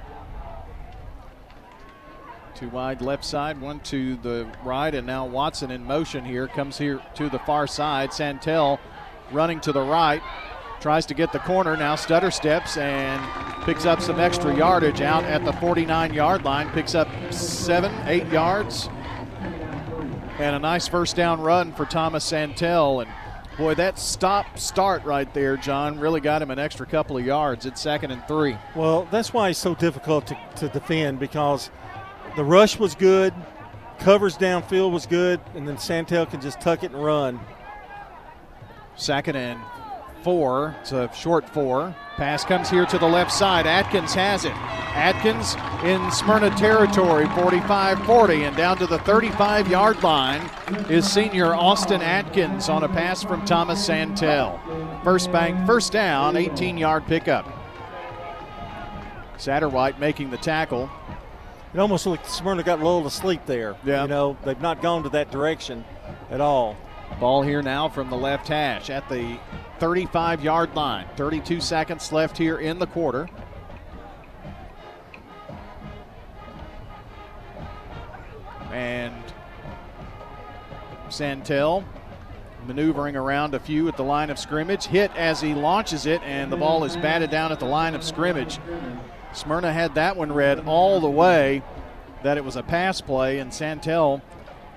Two 2.63 2.69
wide 2.69 3.03
left 3.03 3.25
side, 3.25 3.61
one 3.61 3.81
to 3.81 4.15
the 4.19 4.47
right, 4.63 4.95
and 4.95 5.05
now 5.05 5.27
Watson 5.27 5.73
in 5.73 5.85
motion 5.85 6.25
here. 6.25 6.47
Comes 6.47 6.79
here 6.79 7.03
to 7.17 7.29
the 7.29 7.41
far 7.41 7.67
side. 7.67 8.13
Santel 8.13 8.79
running 9.33 9.59
to 9.63 9.73
the 9.73 9.81
right. 9.81 10.23
Tries 10.81 11.05
to 11.07 11.15
get 11.15 11.33
the 11.33 11.41
corner. 11.41 11.77
Now 11.77 11.97
stutter 11.97 12.31
steps 12.31 12.77
and 12.77 13.21
picks 13.65 13.85
up 13.85 14.01
some 14.01 14.21
extra 14.21 14.57
yardage 14.57 15.01
out 15.01 15.25
at 15.25 15.45
the 15.45 15.53
49 15.55 16.15
yard 16.15 16.45
line. 16.45 16.71
Picks 16.71 16.95
up 16.95 17.09
seven, 17.33 17.93
eight 18.07 18.29
yards. 18.29 18.89
And 20.39 20.55
a 20.55 20.61
nice 20.61 20.87
first 20.87 21.17
down 21.17 21.41
run 21.41 21.73
for 21.73 21.85
Thomas 21.85 22.23
Santel. 22.23 23.01
And 23.01 23.11
boy, 23.59 23.75
that 23.75 23.99
stop 23.99 24.57
start 24.57 25.05
right 25.05 25.35
there, 25.35 25.57
John, 25.57 25.99
really 25.99 26.21
got 26.21 26.43
him 26.43 26.53
an 26.53 26.61
extra 26.61 26.87
couple 26.87 27.17
of 27.17 27.27
yards. 27.27 27.67
It's 27.67 27.81
second 27.81 28.13
and 28.13 28.25
three. 28.29 28.57
Well, 28.77 29.09
that's 29.11 29.33
why 29.33 29.49
it's 29.49 29.59
so 29.59 29.75
difficult 29.75 30.29
to, 30.29 30.39
to 30.59 30.69
defend 30.69 31.19
because 31.19 31.69
the 32.37 32.45
rush 32.45 32.79
was 32.79 32.95
good, 32.95 33.35
covers 33.99 34.37
downfield 34.37 34.93
was 34.93 35.07
good, 35.07 35.41
and 35.55 35.67
then 35.67 35.79
Santel 35.79 36.27
can 36.27 36.41
just 36.41 36.61
tuck 36.61 36.83
it 36.83 36.93
and 36.93 37.03
run. 37.03 37.41
Second 38.97 39.37
and 39.37 39.61
four. 40.23 40.77
It's 40.81 40.93
a 40.93 41.11
short 41.15 41.49
four. 41.49 41.95
Pass 42.17 42.45
comes 42.45 42.71
here 42.71 42.87
to 42.87 42.99
the 42.99 43.07
left 43.07 43.33
side. 43.33 43.67
Atkins 43.67 44.15
has 44.15 44.45
it. 44.45 44.55
Atkins 44.95 45.57
in 45.85 46.11
Smyrna 46.11 46.51
territory, 46.51 47.27
45 47.35 48.05
40, 48.05 48.45
and 48.45 48.57
down 48.57 48.77
to 48.79 48.87
the 48.87 48.99
35 49.01 49.69
yard 49.69 50.03
line 50.03 50.43
is 50.89 51.11
senior 51.11 51.55
Austin 51.55 52.03
Atkins 52.03 52.69
on 52.69 52.85
a 52.85 52.89
pass 52.89 53.23
from 53.23 53.45
Thomas 53.45 53.85
Santel. 53.85 54.61
First 55.03 55.33
bank, 55.33 55.67
first 55.67 55.93
down, 55.93 56.37
18 56.37 56.77
yard 56.79 57.07
pickup. 57.07 57.47
Satterwhite 59.39 59.99
making 59.99 60.31
the 60.31 60.37
tackle. 60.37 60.89
It 61.75 61.79
almost 61.81 62.07
looked 62.07 62.25
like 62.25 62.33
Smyrna 62.33 62.63
got 62.63 62.81
lulled 62.81 63.05
to 63.05 63.11
sleep 63.11 63.47
there. 63.47 63.77
Yeah. 63.85 64.03
You 64.03 64.09
know, 64.09 64.37
they've 64.45 64.61
not 64.61 64.83
gone 64.83 65.03
to 65.05 65.09
that 65.11 65.31
direction 65.31 65.85
at 66.31 66.41
all. 66.41 66.77
Ball 67.19 67.43
here 67.43 67.63
now 67.63 67.89
from 67.89 68.11
the 68.11 68.17
left 68.17 68.49
hash 68.49 68.91
at 68.91 69.09
the 69.09 69.39
35 69.79 70.43
yard 70.43 70.75
line. 70.75 71.07
32 71.17 71.61
seconds 71.61 72.13
left 72.13 72.37
here 72.37 72.59
in 72.59 72.79
the 72.79 72.87
quarter. 72.87 73.29
And 78.71 79.15
Santel 81.09 81.85
maneuvering 82.67 83.17
around 83.17 83.55
a 83.55 83.61
few 83.61 83.89
at 83.89 83.97
the 83.97 84.05
line 84.05 84.31
of 84.31 84.39
scrimmage. 84.39 84.85
Hit 84.85 85.11
as 85.17 85.41
he 85.41 85.55
launches 85.55 86.07
it, 86.07 86.23
and 86.23 86.51
the 86.51 86.57
ball 86.57 86.85
is 86.85 86.97
batted 86.97 87.31
down 87.31 87.53
at 87.53 87.59
the 87.59 87.67
line 87.67 87.95
of 87.95 88.03
scrimmage. 88.05 88.59
Smyrna 89.33 89.73
had 89.73 89.95
that 89.95 90.17
one 90.17 90.33
read 90.33 90.61
all 90.67 91.01
the 91.01 91.11
way 91.11 91.63
that 92.23 92.37
it 92.37 92.45
was 92.45 92.57
a 92.57 92.63
pass 92.63 93.01
play, 93.01 93.39
and 93.39 93.53
Santel 93.53 94.23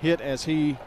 hit 0.01 0.21
as 0.21 0.45
he 0.45 0.77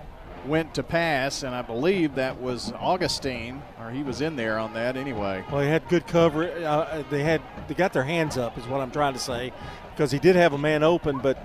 went 0.46 0.74
to 0.74 0.82
pass, 0.82 1.42
and 1.42 1.54
I 1.54 1.62
believe 1.62 2.14
that 2.14 2.40
was 2.40 2.72
Augustine, 2.72 3.62
or 3.80 3.90
he 3.90 4.02
was 4.02 4.20
in 4.20 4.36
there 4.36 4.58
on 4.58 4.74
that 4.74 4.96
anyway. 4.96 5.44
Well, 5.50 5.60
he 5.60 5.68
had 5.68 5.88
good 5.88 6.06
cover. 6.06 6.50
Uh, 6.50 7.02
they 7.10 7.22
had 7.22 7.42
they 7.66 7.74
got 7.74 7.92
their 7.92 8.04
hands 8.04 8.36
up, 8.36 8.56
is 8.56 8.66
what 8.66 8.80
I'm 8.80 8.90
trying 8.90 9.14
to 9.14 9.18
say, 9.18 9.52
because 9.90 10.10
he 10.10 10.18
did 10.18 10.36
have 10.36 10.52
a 10.52 10.58
man 10.58 10.82
open, 10.82 11.18
but 11.18 11.38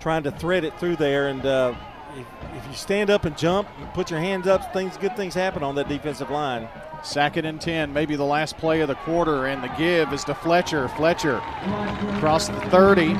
trying 0.00 0.22
to 0.24 0.30
thread 0.30 0.64
it 0.64 0.78
through 0.78 0.96
there. 0.96 1.28
And 1.28 1.44
uh, 1.44 1.74
if, 2.54 2.66
you 2.68 2.74
stand 2.74 3.10
up 3.10 3.24
and 3.24 3.36
jump, 3.36 3.68
put 3.94 4.10
your 4.10 4.20
hands 4.20 4.46
up, 4.46 4.72
things 4.72 4.96
good 4.96 5.16
things 5.16 5.34
happen 5.34 5.62
on 5.62 5.74
that 5.76 5.88
defensive 5.88 6.30
line. 6.30 6.68
Second 7.06 7.44
and 7.44 7.60
10, 7.60 7.92
maybe 7.92 8.16
the 8.16 8.24
last 8.24 8.58
play 8.58 8.80
of 8.80 8.88
the 8.88 8.96
quarter, 8.96 9.46
and 9.46 9.62
the 9.62 9.68
give 9.78 10.12
is 10.12 10.24
to 10.24 10.34
Fletcher. 10.34 10.88
Fletcher 10.88 11.36
across 12.16 12.48
the 12.48 12.60
30 12.62 13.12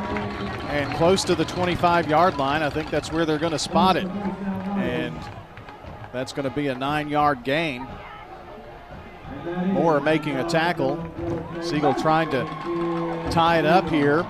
and 0.71 0.93
close 0.97 1.23
to 1.23 1.37
the 1.37 1.45
25 1.45 2.11
yard 2.11 2.37
line. 2.37 2.63
I 2.63 2.69
think 2.69 2.91
that's 2.91 3.13
where 3.13 3.25
they're 3.25 3.39
going 3.39 3.53
to 3.53 3.61
spot 3.61 3.97
it. 3.97 4.09
And 4.09 5.17
that's 6.13 6.33
going 6.33 6.49
to 6.49 6.55
be 6.55 6.67
a 6.67 6.75
nine 6.75 7.09
yard 7.09 7.45
gain. 7.45 7.87
Moore 9.67 10.01
making 10.01 10.35
a 10.35 10.49
tackle. 10.49 10.99
Siegel 11.63 11.95
trying 11.95 12.29
to 12.31 12.45
tie 13.31 13.61
it 13.61 13.67
up 13.67 13.89
here 13.89 14.27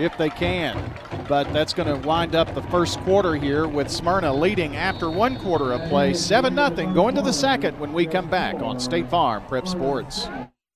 if 0.00 0.16
they 0.16 0.30
can. 0.30 0.92
But 1.28 1.52
that's 1.52 1.74
going 1.74 1.88
to 1.88 2.08
wind 2.08 2.34
up 2.34 2.54
the 2.54 2.62
first 2.62 2.98
quarter 3.00 3.34
here 3.34 3.66
with 3.66 3.90
Smyrna 3.90 4.32
leading 4.32 4.76
after 4.76 5.10
one 5.10 5.36
quarter 5.38 5.72
of 5.72 5.88
play, 5.88 6.14
7 6.14 6.54
0, 6.54 6.94
going 6.94 7.14
to 7.14 7.22
the 7.22 7.32
second 7.32 7.78
when 7.78 7.92
we 7.92 8.06
come 8.06 8.28
back 8.28 8.56
on 8.56 8.80
State 8.80 9.10
Farm 9.10 9.44
Prep 9.46 9.68
Sports. 9.68 10.28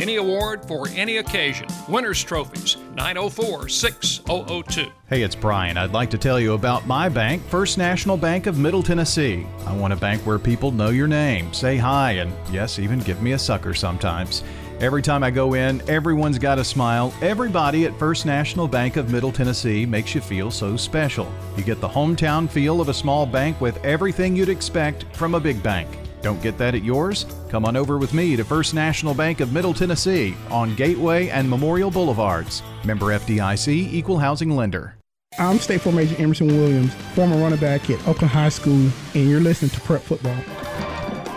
Any 0.00 0.16
award 0.16 0.64
for 0.64 0.88
any 0.94 1.18
occasion. 1.18 1.66
Winners 1.86 2.24
Trophies, 2.24 2.78
904 2.94 3.68
6002. 3.68 4.90
Hey, 5.10 5.20
it's 5.20 5.34
Brian. 5.34 5.76
I'd 5.76 5.92
like 5.92 6.08
to 6.08 6.16
tell 6.16 6.40
you 6.40 6.54
about 6.54 6.86
my 6.86 7.10
bank, 7.10 7.42
First 7.48 7.76
National 7.76 8.16
Bank 8.16 8.46
of 8.46 8.56
Middle 8.56 8.82
Tennessee. 8.82 9.46
I 9.66 9.76
want 9.76 9.92
a 9.92 9.96
bank 9.96 10.22
where 10.22 10.38
people 10.38 10.70
know 10.70 10.88
your 10.88 11.06
name, 11.06 11.52
say 11.52 11.76
hi, 11.76 12.12
and 12.12 12.32
yes, 12.50 12.78
even 12.78 13.00
give 13.00 13.20
me 13.20 13.32
a 13.32 13.38
sucker 13.38 13.74
sometimes. 13.74 14.42
Every 14.80 15.02
time 15.02 15.22
I 15.22 15.30
go 15.30 15.52
in, 15.52 15.86
everyone's 15.86 16.38
got 16.38 16.58
a 16.58 16.64
smile. 16.64 17.12
Everybody 17.20 17.84
at 17.84 17.98
First 17.98 18.24
National 18.24 18.66
Bank 18.66 18.96
of 18.96 19.10
Middle 19.10 19.32
Tennessee 19.32 19.84
makes 19.84 20.14
you 20.14 20.22
feel 20.22 20.50
so 20.50 20.78
special. 20.78 21.30
You 21.58 21.62
get 21.62 21.82
the 21.82 21.88
hometown 21.88 22.48
feel 22.48 22.80
of 22.80 22.88
a 22.88 22.94
small 22.94 23.26
bank 23.26 23.60
with 23.60 23.76
everything 23.84 24.34
you'd 24.34 24.48
expect 24.48 25.04
from 25.14 25.34
a 25.34 25.40
big 25.40 25.62
bank. 25.62 25.88
Don't 26.22 26.42
get 26.42 26.58
that 26.58 26.74
at 26.74 26.84
yours? 26.84 27.26
Come 27.48 27.64
on 27.64 27.76
over 27.76 27.98
with 27.98 28.12
me 28.12 28.36
to 28.36 28.44
First 28.44 28.74
National 28.74 29.14
Bank 29.14 29.40
of 29.40 29.52
Middle 29.52 29.74
Tennessee 29.74 30.36
on 30.50 30.74
Gateway 30.74 31.28
and 31.28 31.48
Memorial 31.48 31.90
Boulevards. 31.90 32.62
Member 32.84 33.06
FDIC, 33.06 33.68
Equal 33.92 34.18
Housing 34.18 34.54
Lender. 34.54 34.96
I'm 35.38 35.58
State 35.58 35.80
Farm 35.80 35.98
Agent 35.98 36.18
Emerson 36.18 36.48
Williams, 36.48 36.92
former 37.14 37.36
running 37.36 37.60
back 37.60 37.88
at 37.88 38.06
Oakland 38.08 38.32
High 38.32 38.48
School, 38.48 38.90
and 39.14 39.28
you're 39.28 39.40
listening 39.40 39.70
to 39.70 39.80
Prep 39.80 40.02
Football. 40.02 40.36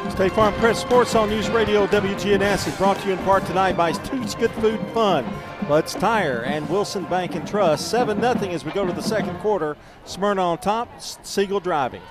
State 0.10 0.32
Farm 0.34 0.54
Prep 0.56 0.76
Sports 0.76 1.16
on 1.16 1.30
News 1.30 1.50
Radio 1.50 1.88
WGNS 1.88 2.68
is 2.68 2.78
brought 2.78 3.00
to 3.00 3.08
you 3.08 3.14
in 3.14 3.20
part 3.20 3.46
tonight 3.46 3.78
by 3.78 3.92
Toots 3.92 4.36
Good 4.36 4.52
Food 4.54 4.80
Fun, 4.94 5.26
Butts 5.68 5.94
Tire, 5.94 6.44
and 6.44 6.68
Wilson 6.70 7.06
Bank 7.06 7.36
and 7.36 7.48
Trust. 7.48 7.90
7 7.90 8.20
0 8.20 8.34
as 8.52 8.66
we 8.66 8.72
go 8.72 8.86
to 8.86 8.94
the 8.94 9.02
second 9.02 9.38
quarter. 9.40 9.78
Smyrna 10.06 10.42
on 10.42 10.58
top, 10.58 11.02
Siegel 11.02 11.60
driving. 11.60 12.02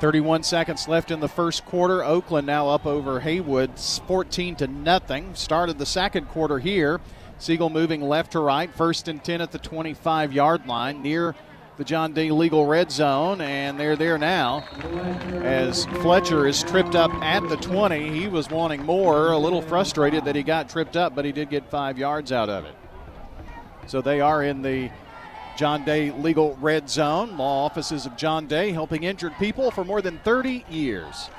31 0.00 0.44
seconds 0.44 0.86
left 0.86 1.10
in 1.10 1.18
the 1.18 1.28
first 1.28 1.64
quarter. 1.64 2.04
Oakland 2.04 2.46
now 2.46 2.68
up 2.68 2.86
over 2.86 3.20
Haywood, 3.20 3.78
14 3.78 4.56
to 4.56 4.66
nothing. 4.66 5.34
Started 5.34 5.78
the 5.78 5.86
second 5.86 6.28
quarter 6.28 6.60
here. 6.60 7.00
Siegel 7.38 7.70
moving 7.70 8.02
left 8.02 8.32
to 8.32 8.40
right, 8.40 8.72
first 8.74 9.08
and 9.08 9.22
10 9.22 9.40
at 9.40 9.50
the 9.50 9.58
25 9.58 10.32
yard 10.32 10.66
line 10.66 11.02
near 11.02 11.34
the 11.78 11.84
John 11.84 12.12
Day 12.12 12.30
legal 12.30 12.66
red 12.66 12.90
zone, 12.90 13.40
and 13.40 13.78
they're 13.78 13.96
there 13.96 14.18
now. 14.18 14.64
As 15.42 15.86
Fletcher 15.86 16.46
is 16.46 16.62
tripped 16.64 16.96
up 16.96 17.12
at 17.22 17.48
the 17.48 17.56
20, 17.56 18.10
he 18.10 18.26
was 18.26 18.50
wanting 18.50 18.84
more, 18.84 19.30
a 19.30 19.38
little 19.38 19.62
frustrated 19.62 20.24
that 20.24 20.34
he 20.34 20.42
got 20.42 20.68
tripped 20.68 20.96
up, 20.96 21.14
but 21.14 21.24
he 21.24 21.30
did 21.30 21.50
get 21.50 21.70
five 21.70 21.96
yards 21.96 22.32
out 22.32 22.48
of 22.48 22.64
it. 22.64 22.74
So 23.86 24.00
they 24.00 24.20
are 24.20 24.42
in 24.42 24.62
the 24.62 24.90
John 25.58 25.84
Day 25.84 26.12
Legal 26.12 26.56
Red 26.60 26.88
Zone, 26.88 27.36
law 27.36 27.64
offices 27.64 28.06
of 28.06 28.16
John 28.16 28.46
Day, 28.46 28.70
helping 28.70 29.02
injured 29.02 29.36
people 29.40 29.72
for 29.72 29.84
more 29.84 30.00
than 30.00 30.20
30 30.20 30.64
years. 30.70 31.30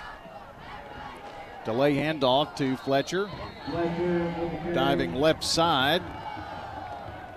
Delay 1.64 1.96
handoff 1.96 2.54
to 2.58 2.76
Fletcher. 2.76 3.30
Diving 4.74 5.16
left 5.16 5.42
side. 5.42 6.02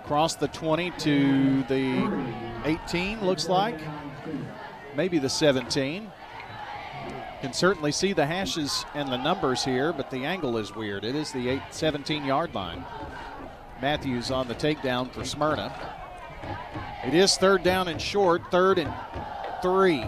Across 0.02 0.34
the 0.36 0.48
20 0.48 0.90
to 0.90 1.62
the 1.68 2.10
18, 2.64 3.24
looks 3.24 3.48
like. 3.48 3.78
Maybe 4.96 5.20
the 5.20 5.30
17. 5.30 6.10
Can 7.42 7.52
certainly 7.52 7.92
see 7.92 8.12
the 8.12 8.26
hashes 8.26 8.84
and 8.94 9.08
the 9.08 9.18
numbers 9.18 9.64
here, 9.64 9.92
but 9.92 10.10
the 10.10 10.24
angle 10.24 10.58
is 10.58 10.74
weird. 10.74 11.04
It 11.04 11.14
is 11.14 11.30
the 11.30 11.48
8, 11.48 11.62
17 11.70 12.24
yard 12.24 12.56
line. 12.56 12.84
Matthews 13.80 14.32
on 14.32 14.48
the 14.48 14.54
takedown 14.56 15.12
for 15.12 15.24
Smyrna. 15.24 16.01
It 17.04 17.14
is 17.14 17.36
third 17.36 17.62
down 17.62 17.88
and 17.88 18.00
short, 18.00 18.50
third 18.50 18.78
and 18.78 18.92
three. 19.60 20.04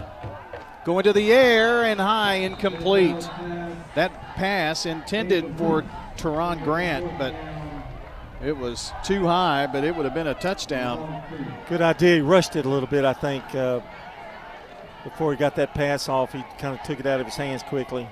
Going 0.84 1.04
to 1.04 1.12
the 1.12 1.32
air 1.32 1.84
and 1.84 2.00
high, 2.00 2.34
incomplete. 2.34 3.28
That 3.94 4.12
pass 4.36 4.86
intended 4.86 5.56
for 5.56 5.84
Teron 6.16 6.62
Grant, 6.62 7.18
but 7.18 7.34
it 8.44 8.56
was 8.56 8.92
too 9.02 9.26
high, 9.26 9.66
but 9.66 9.84
it 9.84 9.96
would 9.96 10.04
have 10.04 10.14
been 10.14 10.26
a 10.26 10.34
touchdown. 10.34 11.22
Good 11.68 11.80
idea. 11.80 12.16
He 12.16 12.20
rushed 12.20 12.56
it 12.56 12.66
a 12.66 12.68
little 12.68 12.88
bit, 12.88 13.04
I 13.04 13.14
think. 13.14 13.54
Uh, 13.54 13.80
before 15.02 15.32
he 15.32 15.38
got 15.38 15.56
that 15.56 15.74
pass 15.74 16.08
off, 16.08 16.32
he 16.32 16.44
kind 16.58 16.78
of 16.78 16.82
took 16.84 17.00
it 17.00 17.06
out 17.06 17.20
of 17.20 17.26
his 17.26 17.36
hands 17.36 17.62
quickly. 17.62 18.06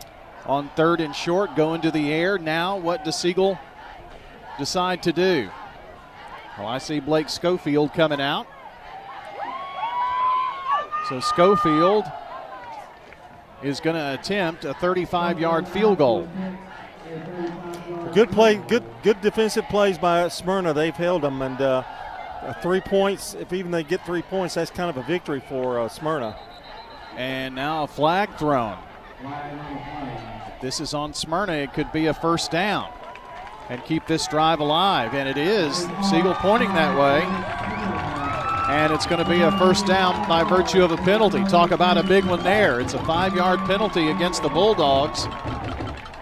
On 0.46 0.70
third 0.76 1.00
and 1.00 1.14
short, 1.14 1.54
going 1.54 1.82
to 1.82 1.90
the 1.90 2.12
air. 2.12 2.38
Now, 2.38 2.76
what 2.78 3.04
does 3.04 3.16
Siegel 3.16 3.58
decide 4.58 5.02
to 5.04 5.12
do? 5.12 5.50
Well, 6.62 6.70
I 6.70 6.78
see 6.78 7.00
Blake 7.00 7.28
Schofield 7.28 7.92
coming 7.92 8.20
out. 8.20 8.46
So 11.08 11.18
Schofield 11.18 12.04
is 13.64 13.80
going 13.80 13.96
to 13.96 14.14
attempt 14.14 14.64
a 14.64 14.72
35 14.74 15.40
yard 15.40 15.66
field 15.66 15.98
goal. 15.98 16.28
Good 18.14 18.30
play, 18.30 18.58
good 18.68 18.84
good 19.02 19.20
defensive 19.22 19.64
plays 19.70 19.98
by 19.98 20.28
Smyrna. 20.28 20.72
They've 20.72 20.94
held 20.94 21.22
them, 21.22 21.42
and 21.42 21.60
uh, 21.60 21.82
three 22.62 22.80
points. 22.80 23.34
If 23.34 23.52
even 23.52 23.72
they 23.72 23.82
get 23.82 24.06
three 24.06 24.22
points, 24.22 24.54
that's 24.54 24.70
kind 24.70 24.88
of 24.88 24.96
a 24.96 25.02
victory 25.02 25.42
for 25.48 25.80
uh, 25.80 25.88
Smyrna. 25.88 26.38
And 27.16 27.56
now 27.56 27.82
a 27.82 27.86
flag 27.88 28.36
thrown. 28.36 28.78
This 30.60 30.78
is 30.78 30.94
on 30.94 31.12
Smyrna. 31.12 31.54
It 31.54 31.74
could 31.74 31.90
be 31.90 32.06
a 32.06 32.14
first 32.14 32.52
down 32.52 32.92
and 33.72 33.82
keep 33.86 34.06
this 34.06 34.26
drive 34.26 34.60
alive, 34.60 35.14
and 35.14 35.26
it 35.26 35.38
is. 35.38 35.88
Siegel 36.10 36.34
pointing 36.34 36.68
that 36.74 36.94
way. 36.98 37.22
And 38.70 38.92
it's 38.92 39.06
going 39.06 39.24
to 39.24 39.28
be 39.28 39.40
a 39.40 39.50
first 39.52 39.86
down 39.86 40.28
by 40.28 40.44
virtue 40.44 40.82
of 40.82 40.92
a 40.92 40.98
penalty. 40.98 41.42
Talk 41.44 41.70
about 41.70 41.96
a 41.96 42.02
big 42.02 42.26
one 42.26 42.42
there. 42.42 42.80
It's 42.80 42.92
a 42.92 43.02
five 43.06 43.34
yard 43.34 43.60
penalty 43.60 44.10
against 44.10 44.42
the 44.42 44.50
Bulldogs. 44.50 45.26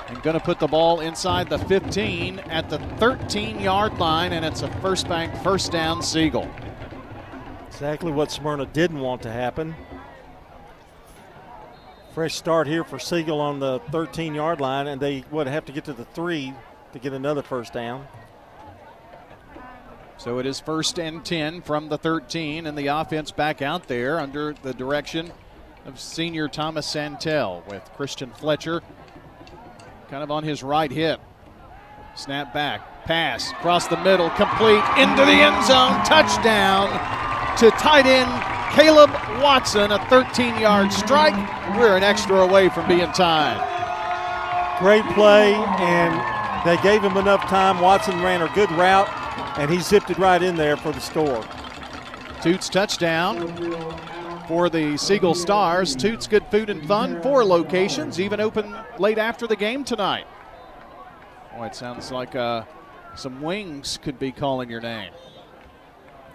And 0.07 0.23
going 0.23 0.39
to 0.39 0.45
put 0.45 0.61
the 0.61 0.69
ball 0.69 1.01
inside 1.01 1.51
the 1.51 1.59
15 1.59 2.39
at 2.39 2.71
the 2.71 2.79
13 2.99 3.59
yard 3.59 3.99
line, 3.99 4.33
and 4.33 4.45
it's 4.45 4.63
a 4.63 4.71
first 4.81 5.09
bank 5.09 5.35
first 5.43 5.73
down 5.73 6.05
Siegel. 6.05 6.49
Exactly 7.67 8.13
what 8.13 8.31
Smyrna 8.31 8.67
didn't 8.67 9.01
want 9.01 9.23
to 9.23 9.31
happen. 9.33 9.75
Fresh 12.15 12.37
start 12.37 12.69
here 12.69 12.85
for 12.85 13.01
Siegel 13.01 13.41
on 13.41 13.59
the 13.59 13.81
13 13.91 14.37
yard 14.37 14.61
line, 14.61 14.87
and 14.87 15.01
they 15.01 15.25
would 15.33 15.49
have 15.49 15.65
to 15.65 15.73
get 15.73 15.85
to 15.87 15.93
the 15.93 16.05
three 16.05 16.55
to 16.93 16.99
get 16.99 17.13
another 17.13 17.43
first 17.43 17.73
down. 17.73 18.07
So 20.19 20.39
it 20.39 20.47
is 20.47 20.61
first 20.61 20.99
and 20.99 21.25
10 21.25 21.63
from 21.63 21.89
the 21.89 21.97
13, 21.97 22.67
and 22.67 22.77
the 22.77 22.89
offense 22.89 23.31
back 23.31 23.63
out 23.63 23.89
there 23.89 24.21
under 24.21 24.53
the 24.53 24.75
direction 24.75 25.33
of 25.87 25.99
senior 25.99 26.47
Thomas 26.47 26.87
Santel 26.87 27.65
with 27.69 27.83
Christian 27.97 28.31
Fletcher 28.31 28.83
kind 30.11 30.23
of 30.23 30.31
on 30.31 30.43
his 30.43 30.63
right 30.63 30.91
hip. 30.91 31.21
Snap 32.17 32.53
back, 32.53 33.05
pass 33.05 33.51
across 33.53 33.87
the 33.87 33.97
middle, 33.99 34.29
complete 34.31 34.83
into 34.99 35.25
the 35.25 35.33
end 35.33 35.65
zone, 35.65 36.03
touchdown 36.05 36.89
to 37.57 37.71
tight 37.73 38.07
end 38.07 38.29
Caleb 38.75 39.11
Watson, 39.43 39.91
a 39.91 39.99
13 40.07 40.59
yard 40.59 40.93
strike. 40.93 41.35
We're 41.77 41.97
an 41.97 42.03
extra 42.03 42.41
away 42.41 42.69
from 42.69 42.87
being 42.89 43.11
tied. 43.13 43.59
Great 44.79 45.05
play, 45.15 45.55
and 45.55 46.40
they 46.65 46.77
gave 46.83 47.03
him 47.03 47.17
enough 47.17 47.43
time. 47.43 47.81
Watson 47.81 48.21
ran 48.23 48.43
a 48.43 48.53
good 48.55 48.71
route, 48.73 49.09
and 49.59 49.71
he 49.71 49.81
zipped 49.81 50.11
it 50.11 50.19
right 50.19 50.43
in 50.43 50.57
there 50.57 50.77
for 50.77 50.93
the 50.93 51.01
score. 51.01 51.45
Toots 52.43 52.69
touchdown 52.69 53.49
for 54.47 54.69
the 54.69 54.97
Siegel 54.97 55.35
Stars. 55.35 55.95
Toots 55.95 56.27
Good 56.27 56.45
Food 56.51 56.71
and 56.71 56.87
Fun, 56.87 57.23
four 57.23 57.45
locations, 57.45 58.19
even 58.19 58.41
open 58.41 58.75
late 58.99 59.19
after 59.19 59.47
the 59.47 59.57
game 59.57 59.85
tonight. 59.85 60.27
Boy, 61.57 61.67
it 61.67 61.75
sounds 61.75 62.11
like 62.11 62.35
uh, 62.35 62.65
some 63.15 63.41
wings 63.41 63.99
could 64.03 64.19
be 64.19 64.33
calling 64.33 64.71
your 64.71 64.81
name. 64.81 65.13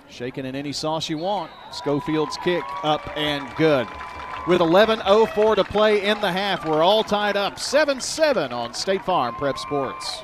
Shaking 0.08 0.46
in 0.46 0.56
any 0.56 0.72
sauce 0.72 1.10
you 1.10 1.18
want. 1.18 1.52
Schofield's 1.72 2.38
kick 2.44 2.64
up 2.84 3.10
and 3.18 3.54
good 3.56 3.88
with 4.48 4.62
11.04 4.62 5.56
to 5.56 5.64
play 5.64 6.06
in 6.06 6.20
the 6.22 6.32
half. 6.32 6.66
We're 6.66 6.84
all 6.84 7.04
tied 7.04 7.38
up 7.38 7.60
7 7.60 8.00
7 8.00 8.52
on 8.52 8.74
State 8.74 9.04
Farm 9.06 9.36
Prep 9.36 9.58
Sports. 9.58 10.24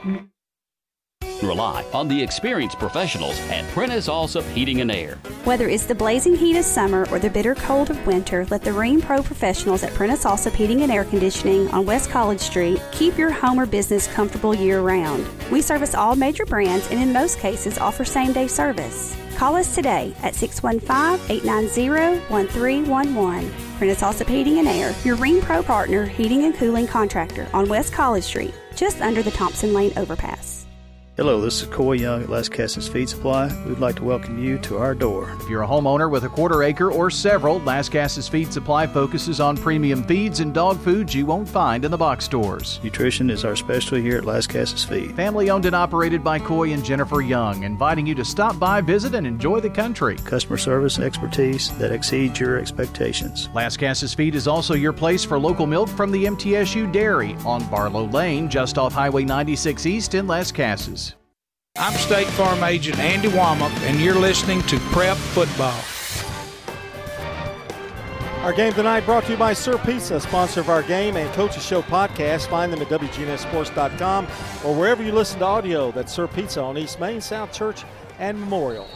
Rely 1.42 1.84
on 1.92 2.08
the 2.08 2.22
experienced 2.22 2.78
professionals 2.78 3.40
at 3.50 3.68
Prentice 3.70 4.08
Allsup 4.08 4.48
Heating 4.54 4.82
and 4.82 4.92
Air. 4.92 5.16
Whether 5.44 5.68
it's 5.68 5.86
the 5.86 5.96
blazing 5.96 6.36
heat 6.36 6.56
of 6.56 6.64
summer 6.64 7.08
or 7.10 7.18
the 7.18 7.30
bitter 7.30 7.56
cold 7.56 7.90
of 7.90 8.06
winter, 8.06 8.46
let 8.52 8.64
the 8.64 8.70
Rheem 8.70 9.02
Pro 9.02 9.24
professionals 9.24 9.82
at 9.82 9.94
Prentice 9.96 10.24
Allsup 10.24 10.54
Heating 10.54 10.82
and 10.82 10.92
Air 10.92 11.04
Conditioning 11.06 11.68
on 11.70 11.86
West 11.86 12.12
College 12.12 12.40
Street 12.40 12.80
keep 12.92 13.18
your 13.18 13.32
home 13.32 13.60
or 13.60 13.66
business 13.66 14.08
comfortable 14.08 14.54
year 14.54 14.82
round. 14.82 15.26
We 15.50 15.62
service 15.62 15.96
all 15.96 16.16
major 16.16 16.46
brands 16.46 16.88
and 16.92 17.00
in 17.00 17.12
most 17.12 17.40
cases 17.40 17.80
offer 17.80 18.06
same 18.06 18.34
day 18.34 18.48
service. 18.48 19.16
Call 19.36 19.56
us 19.56 19.74
today 19.74 20.14
at 20.22 20.36
615 20.36 21.36
890 21.36 22.20
1311 22.30 23.71
Renaissance 23.82 24.20
Heating 24.20 24.60
and 24.60 24.68
Air, 24.68 24.94
your 25.04 25.18
Rheem 25.18 25.42
Pro 25.42 25.64
partner 25.64 26.06
heating 26.06 26.44
and 26.44 26.54
cooling 26.54 26.86
contractor 26.86 27.48
on 27.52 27.68
West 27.68 27.92
College 27.92 28.24
Street, 28.24 28.54
just 28.76 29.02
under 29.02 29.24
the 29.24 29.32
Thompson 29.32 29.74
Lane 29.74 29.92
overpass. 29.98 30.61
Hello, 31.18 31.42
this 31.42 31.62
is 31.62 31.68
Coy 31.68 31.92
Young 31.98 32.24
at 32.24 32.30
Lascassas 32.30 32.90
Feed 32.90 33.10
Supply. 33.10 33.52
We'd 33.68 33.80
like 33.80 33.98
to 33.98 34.04
welcome 34.06 34.42
you 34.42 34.58
to 34.60 34.78
our 34.78 34.96
door. 34.96 35.36
If 35.42 35.50
you're 35.50 35.64
a 35.64 35.68
homeowner 35.68 36.10
with 36.10 36.24
a 36.24 36.30
quarter 36.30 36.64
acre 36.64 36.90
or 36.90 37.12
several, 37.12 37.60
Lascassas 37.60 38.30
Feed 38.30 38.54
Supply 38.54 38.88
focuses 38.88 39.42
on 39.42 39.58
premium 39.58 40.06
feeds 40.06 40.40
and 40.40 40.54
dog 40.54 40.80
foods 40.80 41.14
you 41.14 41.26
won't 41.26 41.50
find 41.50 41.84
in 41.84 41.92
the 41.92 41.98
box 41.98 42.24
stores. 42.24 42.80
Nutrition 42.82 43.30
is 43.30 43.44
our 43.44 43.58
specialty 43.58 44.02
here 44.02 44.20
at 44.20 44.24
Lascassas 44.24 44.88
Feed. 44.88 45.14
Family 45.14 45.50
owned 45.50 45.66
and 45.66 45.76
operated 45.76 46.24
by 46.24 46.40
Coy 46.40 46.72
and 46.72 46.84
Jennifer 46.84 47.20
Young, 47.20 47.64
inviting 47.64 48.08
you 48.08 48.16
to 48.16 48.24
stop 48.24 48.58
by, 48.58 48.80
visit, 48.80 49.14
and 49.14 49.28
enjoy 49.28 49.60
the 49.60 49.70
country. 49.70 50.16
Customer 50.16 50.58
service 50.58 50.98
expertise 50.98 51.78
that 51.78 51.92
exceeds 51.92 52.40
your 52.40 52.58
expectations. 52.58 53.50
Lascassas 53.50 54.16
Feed 54.16 54.34
is 54.34 54.48
also 54.48 54.76
your 54.76 54.94
place 54.94 55.26
for 55.26 55.38
local 55.38 55.68
milk 55.68 55.90
from 55.90 56.10
the 56.10 56.24
MTSU 56.24 56.90
Dairy 56.94 57.36
on 57.46 57.68
Barlow 57.70 58.06
Lane, 58.06 58.50
just 58.50 58.78
off 58.78 58.94
Highway 58.94 59.26
96 59.26 59.86
East 59.86 60.16
in 60.16 60.26
Lascassas. 60.26 61.11
I'm 61.78 61.94
State 61.94 62.28
Farm 62.28 62.64
Agent 62.66 63.00
Andy 63.00 63.30
Womack, 63.30 63.72
and 63.84 63.98
you're 64.02 64.20
listening 64.20 64.62
to 64.64 64.78
Prep 64.92 65.16
Football. 65.16 65.80
Our 68.44 68.52
game 68.52 68.74
tonight 68.74 69.06
brought 69.06 69.24
to 69.26 69.32
you 69.32 69.38
by 69.38 69.54
Sir 69.54 69.78
Pizza, 69.78 70.20
sponsor 70.20 70.60
of 70.60 70.70
our 70.70 70.84
game 70.84 71.16
and 71.16 71.32
Coaches 71.34 71.66
Show 71.66 71.82
podcast. 71.82 72.48
Find 72.48 72.74
them 72.74 72.82
at 72.82 72.90
WGNSSports.com 72.90 74.26
or 74.66 74.76
wherever 74.76 75.02
you 75.02 75.14
listen 75.14 75.40
to 75.40 75.46
audio. 75.46 75.92
That's 75.92 76.12
Sir 76.12 76.28
Pizza 76.28 76.62
on 76.62 76.78
East 76.78 77.00
Main, 77.00 77.22
South 77.22 77.54
Church, 77.54 77.86
and 78.20 78.38
Memorial. 78.38 78.88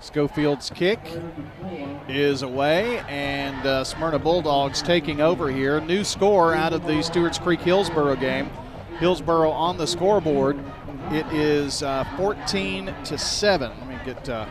Schofield's 0.00 0.68
kick 0.68 1.00
is 2.08 2.42
away, 2.42 2.98
and 3.08 3.66
uh, 3.66 3.84
Smyrna 3.84 4.18
Bulldogs 4.18 4.82
taking 4.82 5.22
over 5.22 5.50
here. 5.50 5.80
New 5.80 6.04
score 6.04 6.54
out 6.54 6.74
of 6.74 6.86
the 6.86 7.00
Stewart's 7.02 7.38
Creek 7.38 7.60
Hillsboro 7.62 8.16
game. 8.16 8.50
Hillsboro 9.02 9.50
on 9.50 9.78
the 9.78 9.86
scoreboard. 9.88 10.56
It 11.10 11.26
is 11.32 11.82
uh, 11.82 12.04
14 12.16 12.94
to 13.02 13.18
7. 13.18 13.68
Let 13.68 13.88
me 13.88 13.98
get 14.04 14.28
uh, 14.28 14.46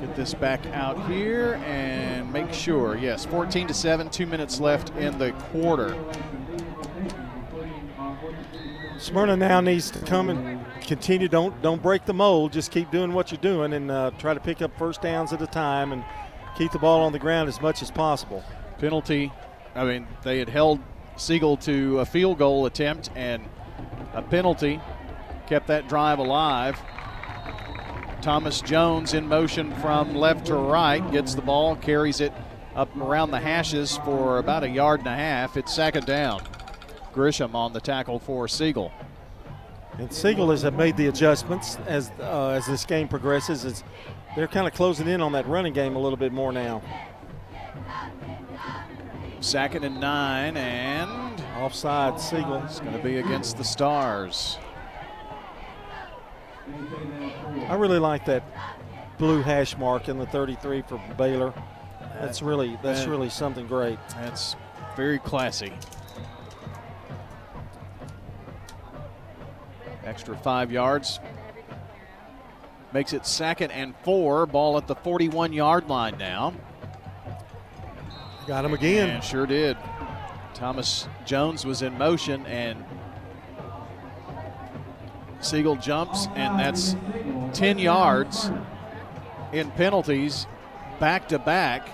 get 0.00 0.16
this 0.16 0.34
back 0.34 0.66
out 0.72 1.08
here 1.08 1.54
and 1.64 2.32
make 2.32 2.52
sure. 2.52 2.96
Yes, 2.96 3.24
14 3.24 3.68
to 3.68 3.74
7. 3.74 4.10
Two 4.10 4.26
minutes 4.26 4.58
left 4.58 4.90
in 4.96 5.16
the 5.18 5.30
quarter. 5.52 5.96
Smyrna 8.98 9.36
now 9.36 9.60
needs 9.60 9.92
to 9.92 10.00
come 10.00 10.30
and 10.30 10.66
continue. 10.80 11.28
Don't 11.28 11.62
don't 11.62 11.80
break 11.80 12.06
the 12.06 12.14
mold. 12.14 12.52
Just 12.52 12.72
keep 12.72 12.90
doing 12.90 13.12
what 13.12 13.30
you're 13.30 13.40
doing 13.40 13.72
and 13.72 13.88
uh, 13.92 14.10
try 14.18 14.34
to 14.34 14.40
pick 14.40 14.62
up 14.62 14.76
first 14.76 15.00
downs 15.00 15.32
at 15.32 15.40
a 15.40 15.46
time 15.46 15.92
and 15.92 16.04
keep 16.58 16.72
the 16.72 16.78
ball 16.80 17.02
on 17.02 17.12
the 17.12 17.20
ground 17.20 17.48
as 17.48 17.60
much 17.60 17.82
as 17.82 17.92
possible. 17.92 18.42
Penalty. 18.78 19.30
I 19.76 19.84
mean, 19.84 20.08
they 20.24 20.40
had 20.40 20.48
held 20.48 20.80
Siegel 21.16 21.56
to 21.58 22.00
a 22.00 22.04
field 22.04 22.38
goal 22.38 22.66
attempt 22.66 23.10
and 23.14 23.44
a 24.12 24.22
penalty 24.22 24.80
kept 25.46 25.66
that 25.68 25.88
drive 25.88 26.18
alive. 26.18 26.80
Thomas 28.22 28.60
Jones 28.60 29.12
in 29.12 29.28
motion 29.28 29.74
from 29.76 30.14
left 30.14 30.46
to 30.46 30.54
right 30.54 31.08
gets 31.12 31.34
the 31.34 31.42
ball, 31.42 31.76
carries 31.76 32.20
it 32.20 32.32
up 32.74 32.94
around 32.96 33.30
the 33.30 33.38
hashes 33.38 33.98
for 33.98 34.38
about 34.38 34.64
a 34.64 34.68
yard 34.68 35.00
and 35.00 35.08
a 35.08 35.14
half. 35.14 35.56
It's 35.56 35.74
second 35.74 36.06
down. 36.06 36.42
Grisham 37.12 37.54
on 37.54 37.72
the 37.72 37.80
tackle 37.80 38.18
for 38.18 38.48
Siegel. 38.48 38.90
And 39.98 40.12
Siegel 40.12 40.50
has 40.50 40.64
made 40.72 40.96
the 40.96 41.06
adjustments 41.06 41.76
as 41.86 42.10
uh, 42.18 42.48
as 42.48 42.66
this 42.66 42.84
game 42.84 43.06
progresses. 43.06 43.64
It's, 43.64 43.84
they're 44.34 44.48
kind 44.48 44.66
of 44.66 44.72
closing 44.74 45.06
in 45.06 45.20
on 45.20 45.32
that 45.32 45.46
running 45.46 45.72
game 45.72 45.94
a 45.94 46.00
little 46.00 46.16
bit 46.16 46.32
more 46.32 46.50
now. 46.50 46.82
Second 49.44 49.84
and 49.84 50.00
nine, 50.00 50.56
and 50.56 51.44
offside 51.58 52.18
Siegel. 52.18 52.62
It's 52.64 52.80
going 52.80 52.96
to 52.96 53.02
be 53.02 53.18
against 53.18 53.58
the 53.58 53.62
Stars. 53.62 54.56
I 57.68 57.74
really 57.74 57.98
like 57.98 58.24
that 58.24 58.42
blue 59.18 59.42
hash 59.42 59.76
mark 59.76 60.08
in 60.08 60.18
the 60.18 60.24
33 60.24 60.80
for 60.88 60.98
Baylor. 61.18 61.52
That's 62.14 62.40
really 62.40 62.78
that's 62.82 63.04
really 63.04 63.28
something 63.28 63.66
great. 63.66 63.98
That's 64.14 64.56
very 64.96 65.18
classy. 65.18 65.74
Extra 70.06 70.38
five 70.38 70.72
yards 70.72 71.20
Makes 72.94 73.12
it 73.12 73.26
second 73.26 73.72
and 73.72 73.92
four. 74.04 74.46
Ball 74.46 74.78
at 74.78 74.86
the 74.86 74.94
41 74.94 75.52
yard 75.52 75.88
line 75.88 76.16
now. 76.16 76.54
Got 78.46 78.64
him 78.64 78.74
again. 78.74 79.10
And 79.10 79.24
sure 79.24 79.46
did. 79.46 79.76
Thomas 80.52 81.08
Jones 81.24 81.64
was 81.64 81.82
in 81.82 81.96
motion 81.98 82.44
and 82.46 82.84
Siegel 85.40 85.76
jumps, 85.76 86.26
and 86.34 86.58
that's 86.58 86.96
10 87.52 87.78
yards 87.78 88.50
in 89.52 89.70
penalties 89.72 90.46
back 90.98 91.28
to 91.28 91.38
back 91.38 91.88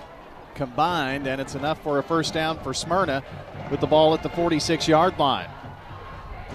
combined, 0.55 1.27
and 1.27 1.41
it's 1.41 1.55
enough 1.55 1.81
for 1.81 1.99
a 1.99 2.03
first 2.03 2.33
down 2.33 2.59
for 2.59 2.73
Smyrna 2.73 3.23
with 3.69 3.79
the 3.79 3.87
ball 3.87 4.13
at 4.13 4.23
the 4.23 4.29
46 4.29 4.87
yard 4.87 5.17
line. 5.17 5.49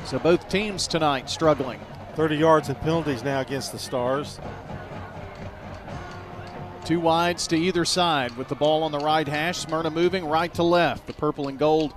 So 0.05 0.18
both 0.18 0.49
teams 0.49 0.86
tonight 0.86 1.28
struggling. 1.28 1.80
30 2.14 2.36
yards 2.36 2.68
in 2.68 2.76
penalties 2.76 3.22
now 3.22 3.40
against 3.40 3.72
the 3.72 3.78
Stars. 3.78 4.40
Two 6.87 7.01
wides 7.01 7.49
to 7.49 7.57
either 7.57 7.84
side 7.84 8.37
with 8.37 8.47
the 8.47 8.55
ball 8.55 8.84
on 8.84 8.93
the 8.93 9.01
right 9.01 9.26
hash. 9.26 9.59
Smyrna 9.59 9.91
moving 9.91 10.24
right 10.24 10.55
to 10.55 10.62
left. 10.62 11.09
The 11.09 11.14
purple 11.14 11.49
and 11.49 11.59
gold 11.59 11.93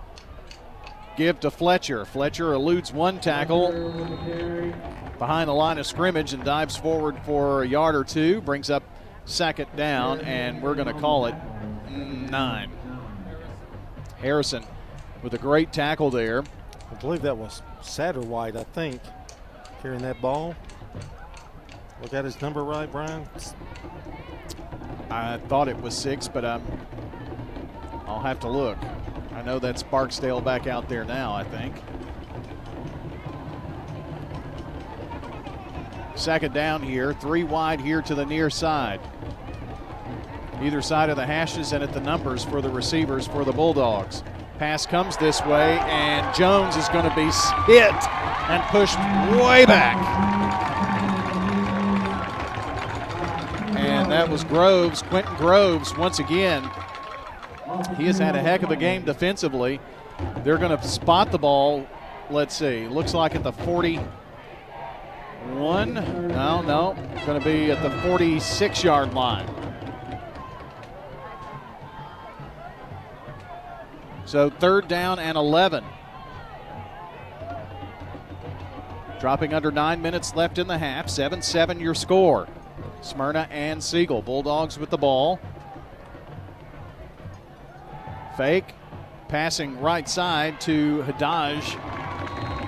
give 1.16 1.40
to 1.42 1.52
Fletcher. 1.52 2.06
Fletcher 2.06 2.54
eludes 2.54 2.92
one 2.92 3.20
tackle 3.20 3.72
behind 5.20 5.48
the 5.48 5.54
line 5.54 5.78
of 5.78 5.86
scrimmage 5.86 6.34
and 6.34 6.44
dives 6.44 6.76
forward 6.76 7.20
for 7.24 7.62
a 7.62 7.68
yard 7.68 7.94
or 7.94 8.04
two. 8.04 8.42
Brings 8.42 8.72
up 8.72 8.82
second 9.26 9.68
down, 9.76 10.22
and 10.22 10.60
we're 10.60 10.74
going 10.74 10.88
to 10.88 11.00
call 11.00 11.28
it 11.28 11.36
nine. 11.92 12.72
Harrison 14.18 14.64
with 15.22 15.36
a 15.36 15.38
great 15.38 15.72
tackle 15.72 16.10
there. 16.10 16.44
I 16.92 16.96
believe 16.96 17.22
that 17.22 17.38
was 17.38 17.62
Satterwhite, 17.84 18.56
I 18.56 18.64
think, 18.64 19.02
carrying 19.84 20.02
that 20.02 20.20
ball. 20.20 20.56
Look 22.02 22.16
at 22.16 22.26
his 22.26 22.42
number 22.42 22.64
right, 22.64 22.92
Brian? 22.92 23.30
I 25.10 25.38
thought 25.48 25.68
it 25.68 25.80
was 25.82 25.96
six, 25.96 26.28
but 26.28 26.46
um, 26.46 26.64
I'll 28.06 28.22
have 28.22 28.40
to 28.42 28.50
look. 28.50 28.78
I 29.34 29.42
know 29.42 29.58
that's 29.60 29.84
Barksdale 29.84 30.42
back 30.42 30.68
out 30.68 30.88
there 30.90 31.04
now, 31.04 31.34
I 31.34 31.44
think. 31.44 31.76
Second 36.16 36.54
down 36.54 36.84
here, 36.84 37.14
three 37.14 37.44
wide 37.44 37.80
here 37.80 38.02
to 38.02 38.14
the 38.14 38.26
near 38.26 38.50
side. 38.50 39.00
Either 40.62 40.82
side 40.82 41.10
of 41.10 41.16
the 41.16 41.26
hashes 41.26 41.72
and 41.72 41.82
at 41.82 41.94
the 41.94 42.02
numbers 42.02 42.44
for 42.44 42.62
the 42.62 42.70
receivers 42.70 43.26
for 43.26 43.46
the 43.46 43.54
Bulldogs. 43.54 44.24
Pass 44.58 44.86
comes 44.86 45.16
this 45.16 45.42
way, 45.46 45.80
and 45.84 46.36
Jones 46.36 46.76
is 46.76 46.90
going 46.90 47.10
to 47.10 47.16
be 47.16 47.32
hit 47.72 47.94
and 48.50 48.62
pushed 48.64 49.00
way 49.42 49.66
back. 49.66 50.29
And 54.10 54.18
that 54.18 54.28
was 54.28 54.44
Groves, 54.44 55.04
Quentin 55.04 55.36
Groves, 55.36 55.96
once 55.96 56.18
again. 56.18 56.64
He 57.96 58.08
has 58.08 58.18
had 58.18 58.36
a 58.36 58.42
heck 58.42 58.64
of 58.64 58.72
a 58.72 58.76
game 58.76 59.06
defensively. 59.06 59.80
They're 60.44 60.58
going 60.58 60.76
to 60.76 60.84
spot 60.84 61.32
the 61.32 61.38
ball. 61.38 61.86
Let's 62.32 62.56
see. 62.56 62.88
Looks 62.88 63.14
like 63.14 63.36
at 63.36 63.44
the 63.44 63.52
41. 63.52 65.94
No, 65.94 66.62
no. 66.64 66.96
Going 67.28 67.40
to 67.40 67.46
be 67.46 67.70
at 67.70 67.84
the 67.84 67.92
46 68.02 68.84
yard 68.84 69.14
line. 69.14 69.48
So 74.26 74.50
third 74.50 74.88
down 74.88 75.20
and 75.20 75.38
11. 75.38 75.84
Dropping 79.20 79.54
under 79.54 79.70
nine 79.70 80.02
minutes 80.02 80.34
left 80.34 80.58
in 80.58 80.66
the 80.66 80.80
half. 80.80 81.12
7 81.12 81.44
7 81.44 81.80
your 81.80 81.94
score. 81.94 82.48
Smyrna 83.02 83.48
and 83.52 83.84
Siegel. 83.84 84.22
Bulldogs 84.22 84.78
with 84.78 84.90
the 84.90 84.98
ball. 84.98 85.40
Fake. 88.38 88.74
Passing 89.28 89.80
right 89.80 90.08
side 90.08 90.60
to 90.62 91.04
Hadaj. 91.08 91.78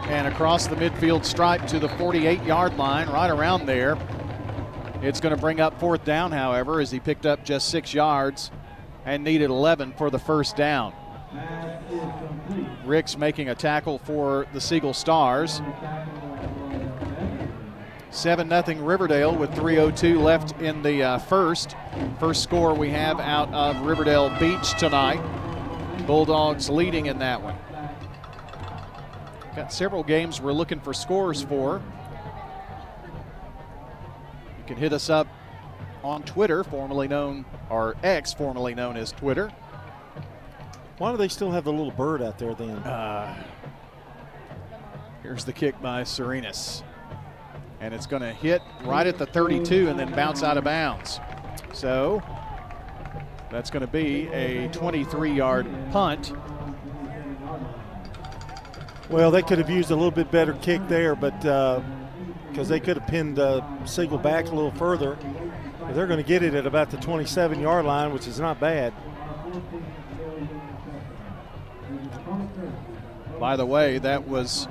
And 0.07 0.28
across 0.28 0.68
the 0.68 0.76
midfield 0.76 1.26
stripe 1.26 1.66
to 1.68 1.80
the 1.80 1.89
48 1.89 2.43
yard 2.43 2.78
line, 2.78 3.09
right 3.09 3.30
around 3.30 3.66
there. 3.66 3.97
It's 5.01 5.20
going 5.20 5.34
to 5.34 5.41
bring 5.41 5.59
up 5.59 5.80
fourth 5.80 6.05
down, 6.05 6.32
however, 6.32 6.80
as 6.80 6.91
he 6.91 6.99
picked 6.99 7.26
up 7.26 7.43
just 7.43 7.70
six 7.70 7.93
yards 7.93 8.51
and 9.05 9.24
needed 9.24 9.49
11 9.49 9.93
for 9.93 10.09
the 10.09 10.20
first 10.20 10.55
down. 10.55 10.93
Ricks 12.86 13.18
making 13.18 13.49
a 13.49 13.55
tackle 13.55 13.97
for 13.99 14.45
the 14.53 14.62
Siegel 14.62 14.93
Stars. 14.93 15.62
7 18.12 18.49
0 18.49 18.84
Riverdale 18.84 19.34
with 19.34 19.51
3.02 19.51 20.22
left 20.22 20.59
in 20.62 20.84
the 20.84 21.01
uh, 21.01 21.18
first. 21.18 21.76
First 22.20 22.43
score 22.43 22.74
we 22.74 22.89
have 22.89 23.22
out 23.22 23.51
of 23.53 23.86
Riverdale 23.86 24.30
Beech 24.38 24.78
tonight. 24.78 25.22
Bulldogs 26.05 26.70
leading 26.70 27.05
in 27.05 27.20
that 27.20 27.41
one. 27.41 27.55
Got 29.55 29.72
several 29.72 30.03
games 30.03 30.41
we're 30.41 30.51
looking 30.51 30.82
for 30.82 30.93
scores 30.93 31.41
for. 31.41 31.82
You 34.57 34.66
can 34.68 34.76
hit 34.76 34.91
us 34.91 35.09
up 35.09 35.28
on 36.03 36.24
Twitter, 36.24 36.66
formerly 36.66 37.07
known, 37.07 37.45
or 37.70 37.95
X, 38.03 38.34
formerly 38.34 38.76
known 38.76 38.97
as 38.97 39.14
Twitter. 39.14 39.51
Why 40.97 41.12
do 41.12 41.18
they 41.18 41.30
still 41.30 41.51
have 41.51 41.64
the 41.64 41.72
little 41.72 41.91
bird 41.91 42.22
out 42.22 42.38
there 42.38 42.53
then? 42.53 42.78
Uh, 42.78 43.43
here's 45.24 45.45
the 45.45 45.53
kick 45.53 45.82
by 45.82 46.01
Serenas. 46.01 46.84
And 47.82 47.93
it's 47.93 48.05
going 48.05 48.21
to 48.21 48.32
hit 48.32 48.61
right 48.84 49.05
at 49.07 49.17
the 49.17 49.25
32 49.25 49.89
and 49.89 49.99
then 49.99 50.11
bounce 50.13 50.43
out 50.43 50.57
of 50.57 50.63
bounds. 50.63 51.19
So 51.73 52.21
that's 53.49 53.69
going 53.71 53.82
to 53.82 53.91
be 53.91 54.27
a 54.27 54.69
23 54.69 55.34
yard 55.34 55.67
punt. 55.91 56.32
Well, 59.09 59.32
they 59.32 59.41
could 59.41 59.57
have 59.57 59.69
used 59.69 59.91
a 59.91 59.95
little 59.95 60.11
bit 60.11 60.32
better 60.32 60.53
kick 60.53 60.88
there, 60.88 61.15
but 61.15 61.36
because 61.41 62.59
uh, 62.59 62.63
they 62.63 62.79
could 62.79 62.97
have 62.97 63.07
pinned 63.07 63.39
uh, 63.39 63.86
Siegel 63.86 64.17
back 64.17 64.45
a 64.45 64.55
little 64.55 64.71
further. 64.71 65.17
But 65.82 65.95
they're 65.95 66.07
going 66.07 66.23
to 66.23 66.27
get 66.27 66.43
it 66.43 66.53
at 66.53 66.65
about 66.65 66.91
the 66.91 66.97
27 66.97 67.59
yard 67.59 67.84
line, 67.86 68.13
which 68.13 68.27
is 68.27 68.39
not 68.39 68.59
bad. 68.59 68.93
By 73.39 73.55
the 73.57 73.65
way, 73.65 73.97
that 73.97 74.27
was 74.27 74.67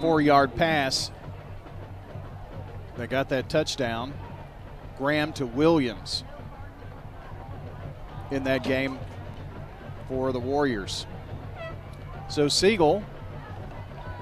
four 0.00 0.20
yard 0.20 0.56
pass. 0.56 1.10
They 2.96 3.06
got 3.06 3.28
that 3.30 3.48
touchdown. 3.48 4.12
Graham 4.98 5.32
to 5.34 5.46
Williams 5.46 6.24
in 8.30 8.44
that 8.44 8.62
game 8.62 8.98
for 10.08 10.32
the 10.32 10.38
Warriors. 10.38 11.06
So 12.28 12.48
Siegel 12.48 13.02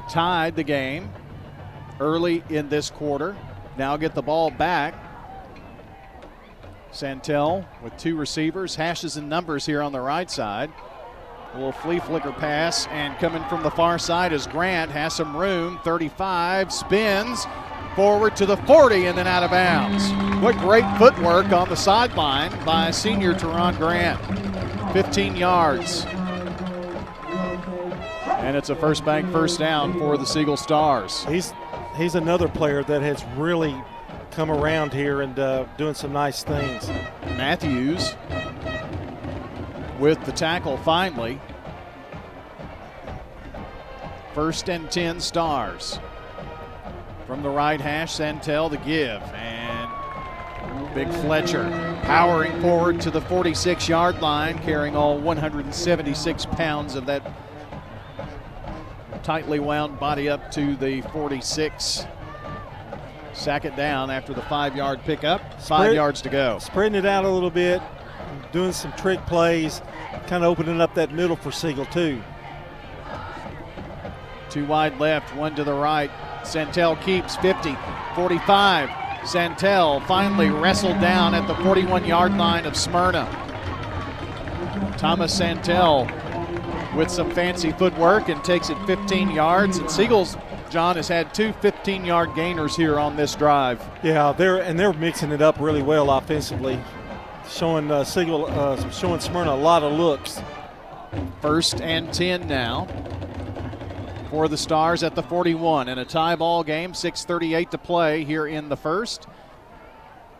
tied 0.08 0.56
the 0.56 0.62
game 0.62 1.10
early 2.00 2.42
in 2.48 2.68
this 2.68 2.90
quarter. 2.90 3.36
Now 3.76 3.96
get 3.96 4.14
the 4.14 4.22
ball 4.22 4.50
back. 4.50 4.94
Santel 6.92 7.68
with 7.82 7.96
two 7.96 8.16
receivers, 8.16 8.74
hashes 8.74 9.16
and 9.16 9.28
numbers 9.28 9.64
here 9.64 9.80
on 9.82 9.92
the 9.92 10.00
right 10.00 10.30
side. 10.30 10.72
A 11.52 11.56
little 11.56 11.72
flea 11.72 11.98
flicker 12.00 12.32
pass, 12.32 12.86
and 12.88 13.16
coming 13.18 13.44
from 13.48 13.62
the 13.62 13.70
far 13.70 13.98
side 13.98 14.32
is 14.32 14.46
Grant. 14.46 14.90
Has 14.90 15.14
some 15.14 15.36
room. 15.36 15.80
35 15.84 16.72
spins 16.72 17.46
forward 17.94 18.36
to 18.36 18.46
the 18.46 18.56
40 18.56 19.06
and 19.06 19.18
then 19.18 19.26
out 19.26 19.42
of 19.42 19.50
bounds. 19.50 20.10
What 20.42 20.56
great 20.58 20.84
footwork 20.98 21.52
on 21.52 21.68
the 21.68 21.76
sideline 21.76 22.52
by 22.64 22.90
senior 22.90 23.34
Teron 23.34 23.76
Grant. 23.76 24.20
15 24.92 25.36
yards. 25.36 26.04
And 28.40 28.56
it's 28.56 28.70
a 28.70 28.74
first 28.74 29.04
bank 29.04 29.30
first 29.30 29.58
down 29.58 29.98
for 29.98 30.16
the 30.16 30.24
Siegel 30.24 30.56
Stars. 30.56 31.24
He's 31.24 31.52
he's 31.96 32.14
another 32.14 32.48
player 32.48 32.82
that 32.84 33.02
has 33.02 33.24
really 33.36 33.76
come 34.30 34.50
around 34.50 34.92
here 34.92 35.20
and 35.20 35.38
uh, 35.38 35.64
doing 35.76 35.94
some 35.94 36.12
nice 36.12 36.42
things. 36.42 36.88
Matthews 37.36 38.14
with 40.00 40.24
the 40.24 40.32
tackle 40.32 40.78
finally. 40.78 41.40
First 44.34 44.70
and 44.70 44.90
10 44.90 45.20
stars. 45.20 46.00
From 47.30 47.44
the 47.44 47.48
right 47.48 47.80
hash, 47.80 48.14
Santel 48.14 48.68
the 48.68 48.76
give. 48.78 49.22
And 49.22 49.88
Big 50.96 51.08
Fletcher 51.20 51.62
powering 52.02 52.60
forward 52.60 53.00
to 53.02 53.10
the 53.12 53.20
46 53.20 53.88
yard 53.88 54.20
line, 54.20 54.58
carrying 54.58 54.96
all 54.96 55.16
176 55.16 56.46
pounds 56.46 56.96
of 56.96 57.06
that 57.06 57.22
tightly 59.22 59.60
wound 59.60 60.00
body 60.00 60.28
up 60.28 60.50
to 60.50 60.74
the 60.74 61.02
46. 61.02 62.04
Sack 63.32 63.64
it 63.64 63.76
down 63.76 64.10
after 64.10 64.34
the 64.34 64.42
five 64.42 64.74
yard 64.74 64.98
pickup. 65.04 65.40
Five 65.62 65.82
Spread, 65.82 65.94
yards 65.94 66.22
to 66.22 66.30
go. 66.30 66.58
Spreading 66.58 66.98
it 66.98 67.06
out 67.06 67.24
a 67.24 67.30
little 67.30 67.48
bit, 67.48 67.80
doing 68.50 68.72
some 68.72 68.92
trick 68.94 69.24
plays, 69.26 69.82
kind 70.26 70.42
of 70.42 70.50
opening 70.50 70.80
up 70.80 70.96
that 70.96 71.12
middle 71.12 71.36
for 71.36 71.52
Siegel, 71.52 71.86
too. 71.86 72.20
Two 74.48 74.66
wide 74.66 74.98
left, 74.98 75.32
one 75.36 75.54
to 75.54 75.62
the 75.62 75.72
right. 75.72 76.10
Santel 76.44 76.96
keeps 76.96 77.36
50, 77.36 77.76
45, 78.14 78.90
Santel 79.24 80.00
finally 80.00 80.50
wrestled 80.50 81.00
down 81.00 81.34
at 81.34 81.46
the 81.46 81.54
41 81.56 82.04
yard 82.04 82.36
line 82.36 82.66
of 82.66 82.76
Smyrna. 82.76 83.28
Thomas 84.96 85.36
Santel 85.36 86.08
with 86.96 87.10
some 87.10 87.30
fancy 87.30 87.72
footwork 87.72 88.28
and 88.28 88.42
takes 88.44 88.70
it 88.70 88.78
15 88.86 89.30
yards. 89.30 89.78
And 89.78 89.90
Siegel's 89.90 90.36
John 90.70 90.96
has 90.96 91.08
had 91.08 91.34
two 91.34 91.52
15-yard 91.54 92.34
gainers 92.34 92.76
here 92.76 92.98
on 92.98 93.16
this 93.16 93.34
drive. 93.34 93.82
Yeah, 94.02 94.32
they're 94.32 94.58
and 94.58 94.78
they're 94.78 94.92
mixing 94.92 95.32
it 95.32 95.42
up 95.42 95.58
really 95.58 95.82
well 95.82 96.10
offensively, 96.10 96.80
showing 97.48 97.90
uh, 97.90 98.04
Siegel, 98.04 98.46
uh, 98.46 98.90
showing 98.90 99.20
Smyrna 99.20 99.52
a 99.52 99.56
lot 99.56 99.82
of 99.82 99.92
looks. 99.92 100.40
First 101.42 101.80
and 101.80 102.12
10 102.14 102.46
now 102.46 102.86
for 104.30 104.46
the 104.46 104.56
Stars 104.56 105.02
at 105.02 105.16
the 105.16 105.22
41 105.22 105.88
in 105.88 105.98
a 105.98 106.04
tie 106.04 106.36
ball 106.36 106.62
game. 106.62 106.94
6:38 106.94 107.70
to 107.72 107.78
play 107.78 108.24
here 108.24 108.46
in 108.46 108.68
the 108.68 108.76
first. 108.76 109.26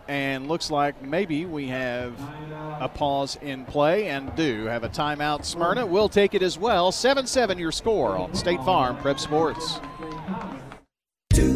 And 0.09 0.49
looks 0.49 0.71
like 0.71 1.03
maybe 1.03 1.45
we 1.45 1.69
have 1.69 2.15
a 2.81 2.89
pause 2.89 3.37
in 3.43 3.65
play 3.65 4.09
and 4.09 4.35
do 4.35 4.65
have 4.65 4.83
a 4.83 4.89
timeout. 4.89 5.45
Smyrna 5.45 5.87
will 5.87 6.09
take 6.09 6.35
it 6.35 6.43
as 6.43 6.59
well. 6.59 6.91
7 6.91 7.27
7 7.27 7.59
your 7.59 7.71
score 7.71 8.17
on 8.17 8.35
State 8.35 8.63
Farm 8.65 8.97
Prep 8.97 9.21
Sports. 9.21 9.81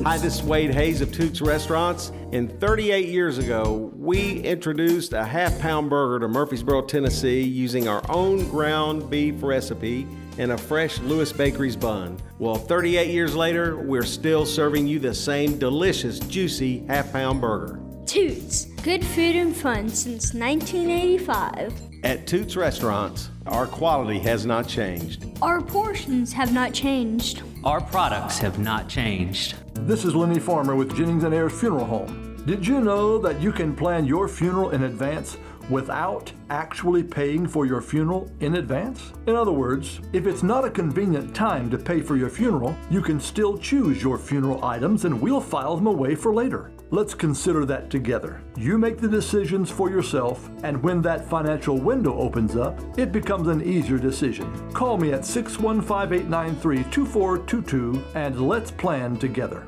Hi, 0.04 0.18
this 0.18 0.36
is 0.36 0.42
Wade 0.42 0.72
Hayes 0.72 1.00
of 1.00 1.12
Toots 1.12 1.40
Restaurants. 1.40 2.12
And 2.32 2.60
38 2.60 3.08
years 3.08 3.38
ago, 3.38 3.90
we 3.96 4.40
introduced 4.40 5.12
a 5.12 5.24
half 5.24 5.58
pound 5.58 5.90
burger 5.90 6.20
to 6.20 6.28
Murfreesboro, 6.28 6.82
Tennessee 6.82 7.42
using 7.42 7.88
our 7.88 8.02
own 8.08 8.48
ground 8.50 9.10
beef 9.10 9.42
recipe 9.42 10.06
and 10.38 10.52
a 10.52 10.58
fresh 10.58 10.98
Lewis 11.00 11.32
Bakery's 11.32 11.76
bun. 11.76 12.18
Well, 12.38 12.56
38 12.56 13.10
years 13.10 13.34
later, 13.34 13.76
we're 13.76 14.04
still 14.04 14.46
serving 14.46 14.86
you 14.86 14.98
the 14.98 15.14
same 15.14 15.58
delicious, 15.58 16.18
juicy 16.18 16.84
half 16.86 17.12
pound 17.12 17.40
burger. 17.40 17.80
Toots, 18.06 18.66
good 18.82 19.04
food 19.04 19.36
and 19.36 19.56
fun 19.56 19.88
since 19.88 20.34
1985. 20.34 21.72
At 22.04 22.26
Toots 22.26 22.54
Restaurants, 22.54 23.30
our 23.46 23.66
quality 23.66 24.18
has 24.20 24.44
not 24.44 24.68
changed. 24.68 25.24
Our 25.40 25.62
portions 25.62 26.32
have 26.34 26.52
not 26.52 26.74
changed. 26.74 27.42
Our 27.64 27.80
products 27.80 28.38
have 28.38 28.58
not 28.58 28.88
changed. 28.88 29.54
This 29.74 30.04
is 30.04 30.14
Lenny 30.14 30.38
Farmer 30.38 30.76
with 30.76 30.94
Jennings 30.94 31.24
and 31.24 31.34
Ayers 31.34 31.58
Funeral 31.58 31.86
Home. 31.86 32.42
Did 32.46 32.66
you 32.66 32.82
know 32.82 33.16
that 33.18 33.40
you 33.40 33.52
can 33.52 33.74
plan 33.74 34.04
your 34.04 34.28
funeral 34.28 34.70
in 34.70 34.82
advance 34.82 35.38
without 35.70 36.32
actually 36.50 37.02
paying 37.02 37.46
for 37.46 37.66
your 37.66 37.80
funeral 37.80 38.30
in 38.40 38.56
advance? 38.56 39.12
In 39.26 39.34
other 39.36 39.52
words, 39.52 40.00
if 40.12 40.26
it's 40.26 40.42
not 40.42 40.64
a 40.64 40.70
convenient 40.70 41.34
time 41.34 41.70
to 41.70 41.78
pay 41.78 42.00
for 42.00 42.16
your 42.16 42.30
funeral, 42.30 42.76
you 42.90 43.00
can 43.00 43.18
still 43.20 43.58
choose 43.58 44.02
your 44.02 44.18
funeral 44.18 44.64
items 44.64 45.04
and 45.04 45.20
we'll 45.20 45.40
file 45.40 45.76
them 45.76 45.86
away 45.86 46.14
for 46.14 46.34
later. 46.34 46.70
Let's 46.90 47.14
consider 47.14 47.64
that 47.66 47.90
together. 47.90 48.40
You 48.56 48.78
make 48.78 48.98
the 48.98 49.08
decisions 49.08 49.70
for 49.70 49.90
yourself, 49.90 50.48
and 50.62 50.80
when 50.82 51.02
that 51.02 51.28
financial 51.28 51.76
window 51.76 52.16
opens 52.18 52.54
up, 52.56 52.78
it 52.96 53.10
becomes 53.10 53.48
an 53.48 53.62
easier 53.62 53.98
decision. 53.98 54.52
Call 54.72 54.96
me 54.98 55.12
at 55.12 55.24
615 55.24 56.20
893 56.26 56.84
2422 56.92 58.04
and 58.14 58.48
let's 58.48 58.70
plan 58.70 59.16
together. 59.16 59.66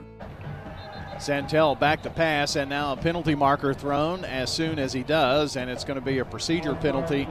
Santel 1.19 1.75
back 1.75 2.03
to 2.03 2.11
pass, 2.11 2.57
and 2.57 2.69
now 2.69 2.93
a 2.93 2.97
penalty 2.97 3.35
marker 3.35 3.73
thrown 3.73 4.25
as 4.25 4.53
soon 4.53 4.79
as 4.79 4.93
he 4.93 5.03
does, 5.03 5.57
and 5.57 5.71
it's 5.71 5.85
going 5.85 5.99
to 5.99 6.05
be 6.05 6.19
a 6.19 6.25
procedure 6.25 6.75
penalty 6.75 7.29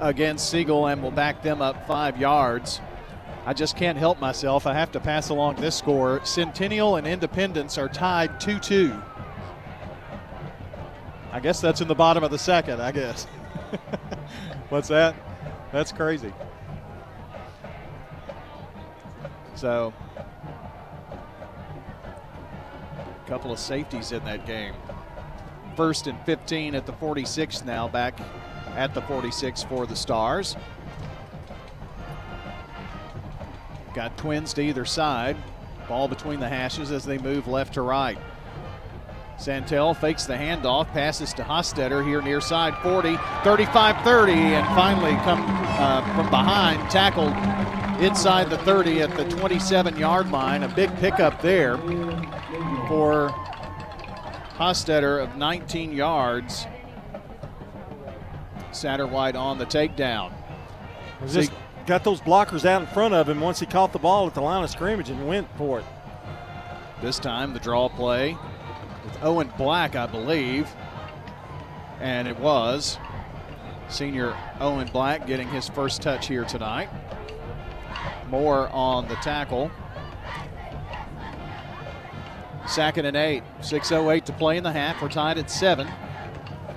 against 0.00 0.50
Siegel, 0.50 0.86
and 0.86 1.02
will 1.02 1.10
back 1.10 1.42
them 1.42 1.62
up 1.62 1.86
five 1.86 2.18
yards. 2.18 2.80
I 3.46 3.52
just 3.52 3.76
can't 3.76 3.96
help 3.96 4.20
myself. 4.20 4.66
I 4.66 4.74
have 4.74 4.92
to 4.92 5.00
pass 5.00 5.28
along 5.28 5.56
this 5.56 5.76
score. 5.76 6.20
Centennial 6.24 6.96
and 6.96 7.06
Independence 7.06 7.78
are 7.78 7.88
tied 7.88 8.40
2 8.40 8.58
2. 8.58 9.02
I 11.32 11.40
guess 11.40 11.60
that's 11.60 11.80
in 11.80 11.88
the 11.88 11.94
bottom 11.94 12.24
of 12.24 12.30
the 12.30 12.38
second, 12.38 12.80
I 12.80 12.92
guess. 12.92 13.24
What's 14.68 14.88
that? 14.88 15.14
That's 15.70 15.92
crazy. 15.92 16.32
So, 19.54 19.92
couple 23.26 23.52
of 23.52 23.58
safeties 23.58 24.12
in 24.12 24.24
that 24.24 24.46
game. 24.46 24.74
First 25.76 26.06
and 26.06 26.18
15 26.24 26.74
at 26.74 26.86
the 26.86 26.92
46 26.92 27.64
now, 27.64 27.88
back 27.88 28.18
at 28.76 28.94
the 28.94 29.02
46 29.02 29.62
for 29.64 29.86
the 29.86 29.96
Stars. 29.96 30.56
Got 33.94 34.16
twins 34.16 34.52
to 34.54 34.62
either 34.62 34.84
side. 34.84 35.36
Ball 35.88 36.08
between 36.08 36.40
the 36.40 36.48
hashes 36.48 36.90
as 36.90 37.04
they 37.04 37.18
move 37.18 37.46
left 37.48 37.74
to 37.74 37.82
right. 37.82 38.18
Santel 39.38 39.92
fakes 39.92 40.24
the 40.24 40.34
handoff, 40.34 40.90
passes 40.92 41.34
to 41.34 41.42
Hostetter 41.42 42.06
here 42.06 42.22
near 42.22 42.40
side 42.40 42.74
40, 42.82 43.18
35 43.44 44.02
30, 44.02 44.32
and 44.32 44.66
finally 44.68 45.12
come 45.24 45.44
uh, 45.78 46.02
from 46.14 46.30
behind, 46.30 46.90
tackled 46.90 47.34
inside 48.02 48.48
the 48.48 48.58
30 48.58 49.02
at 49.02 49.14
the 49.16 49.24
27 49.36 49.96
yard 49.98 50.30
line. 50.30 50.62
A 50.62 50.68
big 50.68 50.94
pickup 50.96 51.40
there 51.42 51.76
for 52.88 53.30
Hostetter 54.56 55.22
of 55.22 55.36
19 55.36 55.92
yards. 55.92 56.66
Satterwhite 58.72 59.36
on 59.36 59.58
the 59.58 59.66
takedown. 59.66 60.32
Just 61.28 61.52
got 61.86 62.04
those 62.04 62.20
blockers 62.20 62.64
out 62.64 62.82
in 62.82 62.86
front 62.88 63.14
of 63.14 63.28
him 63.28 63.40
once 63.40 63.60
he 63.60 63.66
caught 63.66 63.92
the 63.92 63.98
ball 63.98 64.26
at 64.26 64.34
the 64.34 64.40
line 64.40 64.62
of 64.62 64.70
scrimmage 64.70 65.08
and 65.10 65.26
went 65.26 65.48
for 65.56 65.80
it. 65.80 65.84
This 67.02 67.18
time 67.18 67.52
the 67.52 67.60
draw 67.60 67.88
play 67.88 68.36
with 69.04 69.22
Owen 69.22 69.52
Black, 69.56 69.96
I 69.96 70.06
believe. 70.06 70.68
And 72.00 72.28
it 72.28 72.38
was 72.38 72.98
senior 73.88 74.36
Owen 74.60 74.88
Black 74.92 75.26
getting 75.26 75.48
his 75.48 75.68
first 75.68 76.02
touch 76.02 76.26
here 76.26 76.44
tonight. 76.44 76.88
Moore 78.28 78.68
on 78.72 79.08
the 79.08 79.14
tackle. 79.16 79.70
Second 82.66 83.06
and 83.06 83.16
eight. 83.16 83.42
6.08 83.60 84.24
to 84.24 84.32
play 84.32 84.56
in 84.56 84.64
the 84.64 84.72
half. 84.72 85.00
We're 85.00 85.08
tied 85.08 85.38
at 85.38 85.50
seven. 85.50 85.88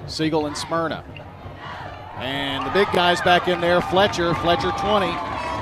Siegel 0.08 0.46
and 0.46 0.58
Smyrna. 0.58 1.04
And 2.18 2.66
the 2.66 2.72
big 2.72 2.88
guy's 2.94 3.22
back 3.22 3.48
in 3.48 3.62
there. 3.62 3.82
Fletcher, 3.82 4.34
Fletcher 4.36 4.72
20, 4.72 5.12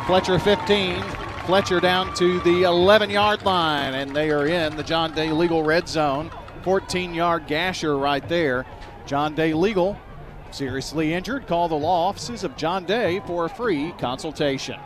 Fletcher 0.07 0.39
15, 0.39 1.03
Fletcher 1.45 1.79
down 1.79 2.13
to 2.15 2.39
the 2.39 2.63
11 2.63 3.09
yard 3.09 3.43
line, 3.45 3.93
and 3.93 4.15
they 4.15 4.31
are 4.31 4.47
in 4.47 4.75
the 4.75 4.83
John 4.83 5.13
Day 5.13 5.31
Legal 5.31 5.63
red 5.63 5.87
zone. 5.87 6.31
14 6.63 7.13
yard 7.13 7.45
gasher 7.47 7.97
right 7.97 8.27
there. 8.27 8.65
John 9.05 9.35
Day 9.35 9.53
Legal, 9.53 9.97
seriously 10.51 11.13
injured. 11.13 11.47
Call 11.47 11.69
the 11.69 11.75
law 11.75 12.09
offices 12.09 12.43
of 12.43 12.57
John 12.57 12.85
Day 12.85 13.21
for 13.27 13.45
a 13.45 13.49
free 13.49 13.93
consultation. 13.99 14.79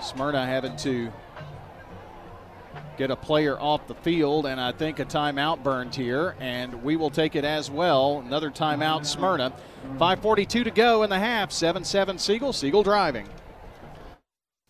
Smyrna 0.00 0.44
having 0.44 0.76
to 0.78 1.12
get 2.96 3.10
a 3.10 3.16
player 3.16 3.58
off 3.58 3.86
the 3.86 3.94
field, 3.94 4.46
and 4.46 4.60
I 4.60 4.72
think 4.72 4.98
a 4.98 5.04
timeout 5.04 5.62
burned 5.62 5.94
here, 5.94 6.36
and 6.40 6.82
we 6.82 6.96
will 6.96 7.10
take 7.10 7.36
it 7.36 7.44
as 7.44 7.70
well. 7.70 8.22
Another 8.24 8.50
timeout, 8.50 9.06
Smyrna. 9.06 9.52
5.42 9.98 10.64
to 10.64 10.70
go 10.70 11.02
in 11.02 11.10
the 11.10 11.18
half. 11.18 11.52
7 11.52 11.84
7 11.84 12.18
Siegel. 12.18 12.52
Siegel 12.52 12.82
driving. 12.82 13.28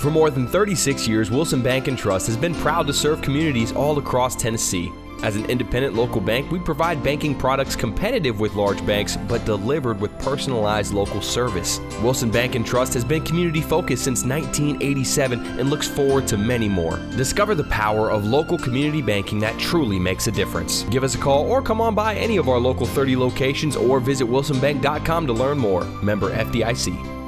For 0.00 0.10
more 0.10 0.30
than 0.30 0.46
36 0.46 1.06
years, 1.06 1.30
Wilson 1.30 1.60
Bank 1.60 1.86
and 1.86 1.98
Trust 1.98 2.26
has 2.28 2.36
been 2.36 2.54
proud 2.54 2.86
to 2.86 2.92
serve 2.92 3.20
communities 3.20 3.70
all 3.70 3.98
across 3.98 4.34
Tennessee. 4.34 4.90
As 5.22 5.36
an 5.36 5.44
independent 5.50 5.94
local 5.94 6.22
bank, 6.22 6.50
we 6.50 6.58
provide 6.58 7.02
banking 7.02 7.34
products 7.34 7.76
competitive 7.76 8.40
with 8.40 8.54
large 8.54 8.84
banks, 8.86 9.18
but 9.28 9.44
delivered 9.44 10.00
with 10.00 10.18
personalized 10.18 10.94
local 10.94 11.20
service. 11.20 11.80
Wilson 12.02 12.30
Bank 12.30 12.54
and 12.54 12.64
Trust 12.64 12.94
has 12.94 13.04
been 13.04 13.22
community 13.22 13.60
focused 13.60 14.04
since 14.04 14.24
1987 14.24 15.60
and 15.60 15.68
looks 15.68 15.86
forward 15.86 16.26
to 16.28 16.38
many 16.38 16.66
more. 16.66 16.96
Discover 17.18 17.56
the 17.56 17.64
power 17.64 18.10
of 18.10 18.24
local 18.24 18.56
community 18.56 19.02
banking 19.02 19.38
that 19.40 19.58
truly 19.58 19.98
makes 19.98 20.28
a 20.28 20.32
difference. 20.32 20.84
Give 20.84 21.04
us 21.04 21.14
a 21.14 21.18
call 21.18 21.44
or 21.44 21.60
come 21.60 21.82
on 21.82 21.94
by 21.94 22.14
any 22.14 22.38
of 22.38 22.48
our 22.48 22.58
local 22.58 22.86
30 22.86 23.16
locations 23.16 23.76
or 23.76 24.00
visit 24.00 24.26
wilsonbank.com 24.26 25.26
to 25.26 25.34
learn 25.34 25.58
more. 25.58 25.84
Member 26.02 26.34
FDIC. 26.34 27.19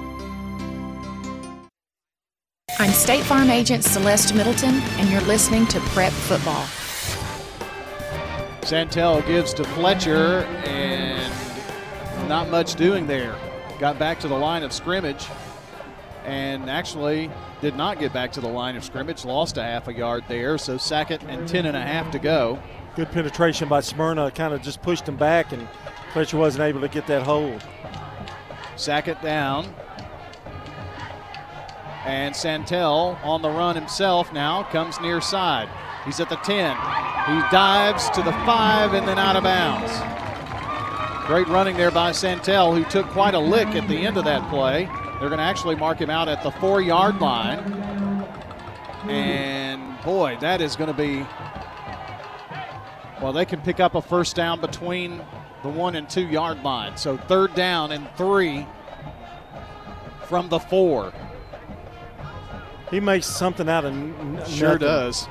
I'm 2.83 2.91
State 2.91 3.23
Farm 3.23 3.49
Agent 3.49 3.85
Celeste 3.85 4.35
Middleton, 4.35 4.75
and 4.75 5.09
you're 5.09 5.21
listening 5.21 5.69
to 5.69 5.79
Prep 5.91 6.13
Football. 6.13 6.67
Santel 8.65 9.23
gives 9.23 9.55
to 9.55 9.63
Fletcher, 9.63 10.41
and 10.67 11.33
not 12.29 12.49
much 12.49 12.75
doing 12.75 13.07
there. 13.07 13.37
Got 13.79 14.01
back 14.01 14.19
to 14.19 14.27
the 14.27 14.35
line 14.35 14.65
of 14.65 14.73
scrimmage, 14.73 15.29
and 16.25 16.69
actually 16.69 17.31
did 17.61 17.77
not 17.77 18.01
get 18.01 18.13
back 18.13 18.33
to 18.33 18.41
the 18.41 18.49
line 18.49 18.75
of 18.75 18.83
scrimmage. 18.83 19.25
Lost 19.25 19.59
a 19.59 19.63
half 19.63 19.87
a 19.87 19.93
yard 19.93 20.25
there, 20.27 20.59
so 20.59 20.77
second 20.77 21.23
and 21.29 21.47
ten 21.47 21.67
and 21.67 21.77
a 21.77 21.81
half 21.81 22.11
to 22.11 22.19
go. 22.19 22.61
Good 22.97 23.13
penetration 23.13 23.69
by 23.69 23.79
Smyrna, 23.79 24.33
kind 24.33 24.53
of 24.53 24.61
just 24.61 24.83
pushed 24.83 25.09
him 25.09 25.17
back, 25.17 25.53
and 25.53 25.69
Fletcher 26.13 26.37
wasn't 26.37 26.65
able 26.65 26.81
to 26.81 26.89
get 26.89 27.07
that 27.07 27.23
hold. 27.23 27.63
Sack 28.75 29.07
it 29.07 29.23
down. 29.23 29.73
And 32.05 32.35
Santel 32.35 33.19
on 33.23 33.43
the 33.43 33.51
run 33.51 33.77
himself 33.77 34.33
now 34.33 34.65
comes 34.65 35.01
near 35.01 35.21
side. 35.21 35.69
He's 36.05 36.19
at 36.19 36.29
the 36.29 36.37
10. 36.37 36.75
He 36.75 37.51
dives 37.51 38.11
to 38.11 38.23
the 38.23 38.33
5 38.33 38.95
and 38.95 39.07
then 39.07 39.19
out 39.19 39.37
of 39.37 39.45
bounds. 39.45 39.93
Great 41.27 41.47
running 41.47 41.77
there 41.77 41.93
by 41.93 42.11
Santel, 42.11 42.75
who 42.75 42.85
took 42.85 43.07
quite 43.11 43.35
a 43.35 43.39
lick 43.39 43.69
at 43.69 43.89
the 43.89 43.97
end 43.97 44.17
of 44.17 44.25
that 44.25 44.49
play. 44.51 44.87
They're 45.21 45.29
going 45.29 45.39
to 45.39 45.45
actually 45.45 45.77
mark 45.77 46.01
him 46.01 46.11
out 46.11 46.27
at 46.27 46.43
the 46.43 46.51
four 46.51 46.83
yard 46.83 47.21
line. 47.21 47.61
And 49.09 50.03
boy, 50.03 50.37
that 50.41 50.61
is 50.61 50.75
going 50.75 50.89
to 50.89 50.97
be. 50.97 51.25
Well, 53.23 53.33
they 53.33 53.45
can 53.45 53.61
pick 53.61 53.79
up 53.79 53.95
a 53.95 54.03
first 54.03 54.35
down 54.35 54.61
between 54.61 55.23
the 55.63 55.69
one 55.69 55.95
and 55.95 56.11
two 56.11 56.27
yard 56.27 56.65
line. 56.65 56.97
So 56.97 57.17
third 57.17 57.55
down 57.55 57.93
and 57.93 58.09
three 58.17 58.67
from 60.27 60.49
the 60.49 60.59
four. 60.59 61.13
He 62.93 63.01
makes 63.01 63.27
something 63.27 63.69
out 63.69 63.85
of 63.85 63.93
n- 63.93 64.39
Sure 64.47 64.75
nothing. 64.75 64.79
does. 64.87 65.27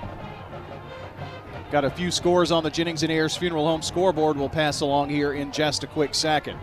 Got 1.71 1.85
a 1.85 1.89
few 1.89 2.11
scores 2.11 2.51
on 2.51 2.63
the 2.63 2.69
Jennings 2.69 3.03
and 3.03 3.11
Ayers 3.11 3.37
Funeral 3.37 3.65
Home 3.67 3.81
scoreboard. 3.81 4.35
We'll 4.35 4.49
pass 4.49 4.81
along 4.81 5.09
here 5.09 5.31
in 5.31 5.53
just 5.53 5.83
a 5.85 5.87
quick 5.87 6.13
second. 6.13 6.57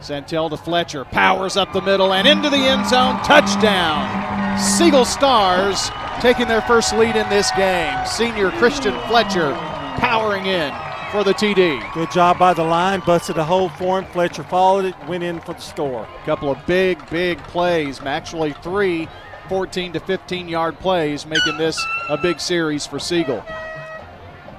Santel 0.00 0.50
to 0.50 0.56
Fletcher, 0.56 1.04
powers 1.04 1.56
up 1.56 1.72
the 1.72 1.80
middle 1.82 2.12
and 2.12 2.26
into 2.26 2.50
the 2.50 2.56
end 2.56 2.86
zone. 2.86 3.16
Touchdown. 3.22 4.58
Siegel 4.58 5.04
Stars 5.04 5.90
taking 6.20 6.48
their 6.48 6.62
first 6.62 6.92
lead 6.94 7.16
in 7.16 7.28
this 7.30 7.50
game. 7.52 7.94
Senior 8.06 8.50
Christian 8.52 8.98
Fletcher 9.08 9.52
powering 9.98 10.46
in 10.46 10.72
for 11.12 11.22
the 11.24 11.32
TD. 11.34 11.80
Good 11.94 12.10
job 12.10 12.38
by 12.38 12.52
the 12.54 12.62
line, 12.64 13.00
busted 13.06 13.36
a 13.38 13.44
hole 13.44 13.68
for 13.70 13.98
him. 14.00 14.06
Fletcher 14.12 14.42
followed 14.42 14.86
it, 14.86 14.94
went 15.06 15.22
in 15.22 15.38
for 15.40 15.52
the 15.54 15.60
score. 15.60 16.06
couple 16.24 16.50
of 16.50 16.58
big, 16.66 16.98
big 17.10 17.38
plays. 17.44 18.00
Actually, 18.00 18.52
three 18.62 19.06
14 19.50 19.94
to 19.94 19.98
15 19.98 20.48
yard 20.48 20.78
plays, 20.78 21.26
making 21.26 21.58
this 21.58 21.76
a 22.08 22.16
big 22.16 22.38
series 22.38 22.86
for 22.86 23.00
Siegel. 23.00 23.44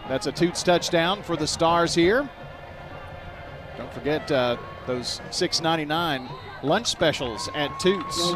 That's 0.09 0.27
a 0.27 0.33
Toots 0.33 0.61
touchdown 0.63 1.23
for 1.23 1.37
the 1.37 1.47
Stars 1.47 1.95
here. 1.95 2.29
Don't 3.77 3.93
forget 3.93 4.29
uh, 4.29 4.57
those 4.87 5.21
6.99 5.29 6.29
lunch 6.61 6.87
specials 6.87 7.49
at 7.55 7.79
Toots. 7.79 8.31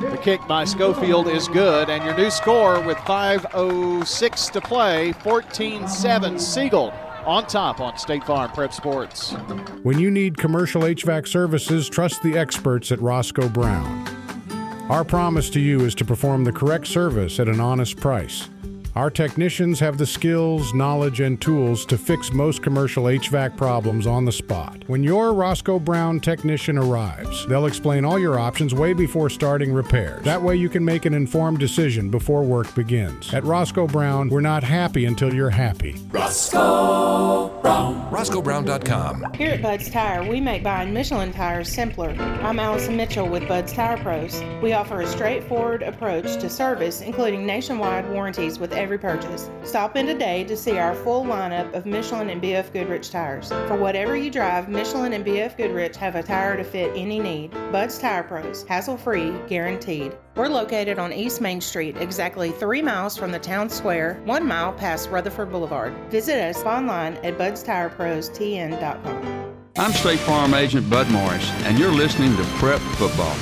The 0.00 0.18
kick 0.20 0.40
by 0.48 0.64
Schofield 0.64 1.28
is 1.28 1.46
good, 1.46 1.88
and 1.90 2.02
your 2.02 2.16
new 2.16 2.32
score 2.32 2.80
with 2.80 2.96
5.06 2.98 4.50
to 4.50 4.60
play 4.60 5.12
14 5.12 5.86
7 5.86 6.40
Siegel 6.40 6.92
on 7.24 7.46
top 7.46 7.78
on 7.78 7.96
State 7.98 8.24
Farm 8.24 8.50
Prep 8.50 8.72
Sports. 8.72 9.30
When 9.84 10.00
you 10.00 10.10
need 10.10 10.38
commercial 10.38 10.82
HVAC 10.82 11.28
services, 11.28 11.88
trust 11.88 12.24
the 12.24 12.36
experts 12.36 12.90
at 12.90 13.00
Roscoe 13.00 13.48
Brown. 13.48 14.17
Our 14.88 15.04
promise 15.04 15.50
to 15.50 15.60
you 15.60 15.80
is 15.80 15.94
to 15.96 16.04
perform 16.06 16.44
the 16.44 16.52
correct 16.52 16.86
service 16.86 17.38
at 17.38 17.46
an 17.46 17.60
honest 17.60 17.98
price. 17.98 18.48
Our 18.98 19.10
technicians 19.10 19.78
have 19.78 19.96
the 19.96 20.04
skills, 20.04 20.74
knowledge, 20.74 21.20
and 21.20 21.40
tools 21.40 21.86
to 21.86 21.96
fix 21.96 22.32
most 22.32 22.64
commercial 22.64 23.04
HVAC 23.04 23.56
problems 23.56 24.08
on 24.08 24.24
the 24.24 24.32
spot. 24.32 24.82
When 24.88 25.04
your 25.04 25.32
Roscoe 25.34 25.78
Brown 25.78 26.18
technician 26.18 26.76
arrives, 26.76 27.46
they'll 27.46 27.66
explain 27.66 28.04
all 28.04 28.18
your 28.18 28.40
options 28.40 28.74
way 28.74 28.94
before 28.94 29.30
starting 29.30 29.72
repairs. 29.72 30.24
That 30.24 30.42
way 30.42 30.56
you 30.56 30.68
can 30.68 30.84
make 30.84 31.04
an 31.04 31.14
informed 31.14 31.60
decision 31.60 32.10
before 32.10 32.42
work 32.42 32.74
begins. 32.74 33.32
At 33.32 33.44
Roscoe 33.44 33.86
Brown, 33.86 34.30
we're 34.30 34.40
not 34.40 34.64
happy 34.64 35.04
until 35.04 35.32
you're 35.32 35.48
happy. 35.48 35.94
Roscoe 36.10 37.56
Brown. 37.62 38.10
RoscoeBrown.com. 38.10 39.34
Here 39.34 39.50
at 39.50 39.62
Bud's 39.62 39.90
Tire, 39.90 40.28
we 40.28 40.40
make 40.40 40.64
buying 40.64 40.92
Michelin 40.92 41.30
tires 41.30 41.68
simpler. 41.68 42.10
I'm 42.42 42.58
Allison 42.58 42.96
Mitchell 42.96 43.28
with 43.28 43.46
Bud's 43.46 43.72
Tire 43.72 43.98
Pros. 43.98 44.42
We 44.62 44.72
offer 44.72 45.02
a 45.02 45.06
straightforward 45.06 45.82
approach 45.82 46.38
to 46.38 46.48
service, 46.48 47.02
including 47.02 47.46
nationwide 47.46 48.10
warranties 48.10 48.58
with 48.58 48.72
every 48.72 48.87
purchase. 48.96 49.50
Stop 49.64 49.96
in 49.96 50.06
today 50.06 50.44
to 50.44 50.56
see 50.56 50.78
our 50.78 50.94
full 50.94 51.24
lineup 51.24 51.74
of 51.74 51.84
Michelin 51.84 52.30
and 52.30 52.40
BF 52.40 52.72
Goodrich 52.72 53.10
tires. 53.10 53.48
For 53.48 53.76
whatever 53.76 54.16
you 54.16 54.30
drive, 54.30 54.68
Michelin 54.68 55.12
and 55.12 55.24
BF 55.24 55.56
Goodrich 55.56 55.96
have 55.96 56.14
a 56.14 56.22
tire 56.22 56.56
to 56.56 56.64
fit 56.64 56.92
any 56.94 57.18
need. 57.18 57.50
Bud's 57.72 57.98
Tire 57.98 58.22
Pros, 58.22 58.62
hassle 58.62 58.96
free, 58.96 59.34
guaranteed. 59.48 60.16
We're 60.36 60.48
located 60.48 61.00
on 61.00 61.12
East 61.12 61.40
Main 61.40 61.60
Street, 61.60 61.96
exactly 61.96 62.52
three 62.52 62.80
miles 62.80 63.16
from 63.16 63.32
the 63.32 63.40
town 63.40 63.68
square, 63.68 64.20
one 64.24 64.46
mile 64.46 64.72
past 64.72 65.10
Rutherford 65.10 65.50
Boulevard. 65.50 65.92
Visit 66.10 66.40
us 66.40 66.62
online 66.62 67.14
at 67.24 67.36
budstireprostn.com. 67.36 69.56
I'm 69.76 69.92
State 69.92 70.20
Farm 70.20 70.54
Agent 70.54 70.88
Bud 70.88 71.10
Morris, 71.10 71.50
and 71.64 71.78
you're 71.78 71.92
listening 71.92 72.36
to 72.36 72.44
Prep 72.58 72.80
Football. 72.96 73.34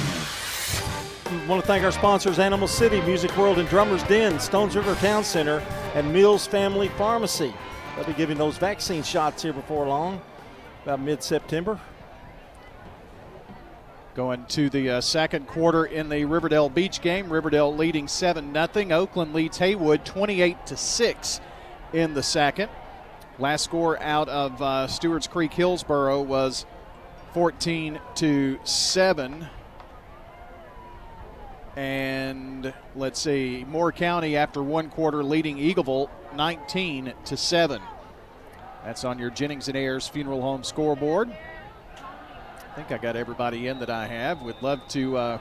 We 1.47 1.51
want 1.51 1.63
to 1.63 1.69
thank 1.69 1.85
our 1.85 1.93
sponsors 1.93 2.41
Animal 2.41 2.67
City, 2.67 3.01
Music 3.03 3.37
World, 3.37 3.61
and 3.61 3.69
Drummers 3.69 4.03
Den, 4.03 4.41
Stones 4.41 4.75
River 4.75 4.97
Town 4.97 5.23
Center, 5.23 5.63
and 5.95 6.13
Mills 6.13 6.45
Family 6.45 6.89
Pharmacy. 6.99 7.55
They'll 7.95 8.05
be 8.05 8.15
giving 8.15 8.37
those 8.37 8.59
vaccine 8.59 9.05
shots 9.05 9.45
here 9.45 9.53
before 9.53 9.87
long, 9.87 10.21
about 10.83 10.99
mid 10.99 11.23
September. 11.23 11.79
Going 14.17 14.45
to 14.47 14.69
the 14.69 14.91
uh, 14.91 15.01
second 15.01 15.47
quarter 15.47 15.85
in 15.85 16.09
the 16.09 16.25
Riverdale 16.25 16.69
Beech 16.69 17.01
game. 17.01 17.33
Riverdale 17.33 17.73
leading 17.73 18.09
7 18.09 18.53
0. 18.53 18.91
Oakland 18.91 19.33
leads 19.33 19.59
Haywood 19.59 20.05
28 20.05 20.67
to 20.67 20.77
6 20.77 21.41
in 21.93 22.15
the 22.15 22.25
second. 22.25 22.71
Last 23.39 23.63
score 23.63 24.03
out 24.03 24.29
of 24.29 24.61
uh, 24.61 24.89
Stewart's 24.89 25.29
Creek 25.29 25.53
Hillsboro 25.53 26.23
was 26.23 26.67
14 27.35 28.01
to 28.17 28.59
7. 28.65 29.47
And 31.77 32.73
let's 32.95 33.21
see, 33.21 33.67
Moore 33.69 33.93
County 33.93 34.35
after 34.35 34.63
one 34.63 34.89
quarter 34.89 35.23
leading 35.23 35.59
Eagleville 35.59 36.09
19 36.35 37.13
to 37.27 37.37
7. 37.37 37.83
That's 38.83 39.05
on 39.05 39.19
your 39.19 39.31
Jennings 39.31 39.69
and 39.69 39.77
Ayers 39.77 40.09
Funeral 40.09 40.41
Home 40.41 40.65
scoreboard. 40.65 41.31
I 41.31 42.75
think 42.75 42.93
I 42.93 42.99
got 42.99 43.15
everybody 43.15 43.67
in 43.67 43.79
that 43.81 43.91
I 43.91 44.07
have. 44.07 44.41
Would 44.43 44.63
love 44.63 44.81
to 44.89 45.17
uh, 45.19 45.39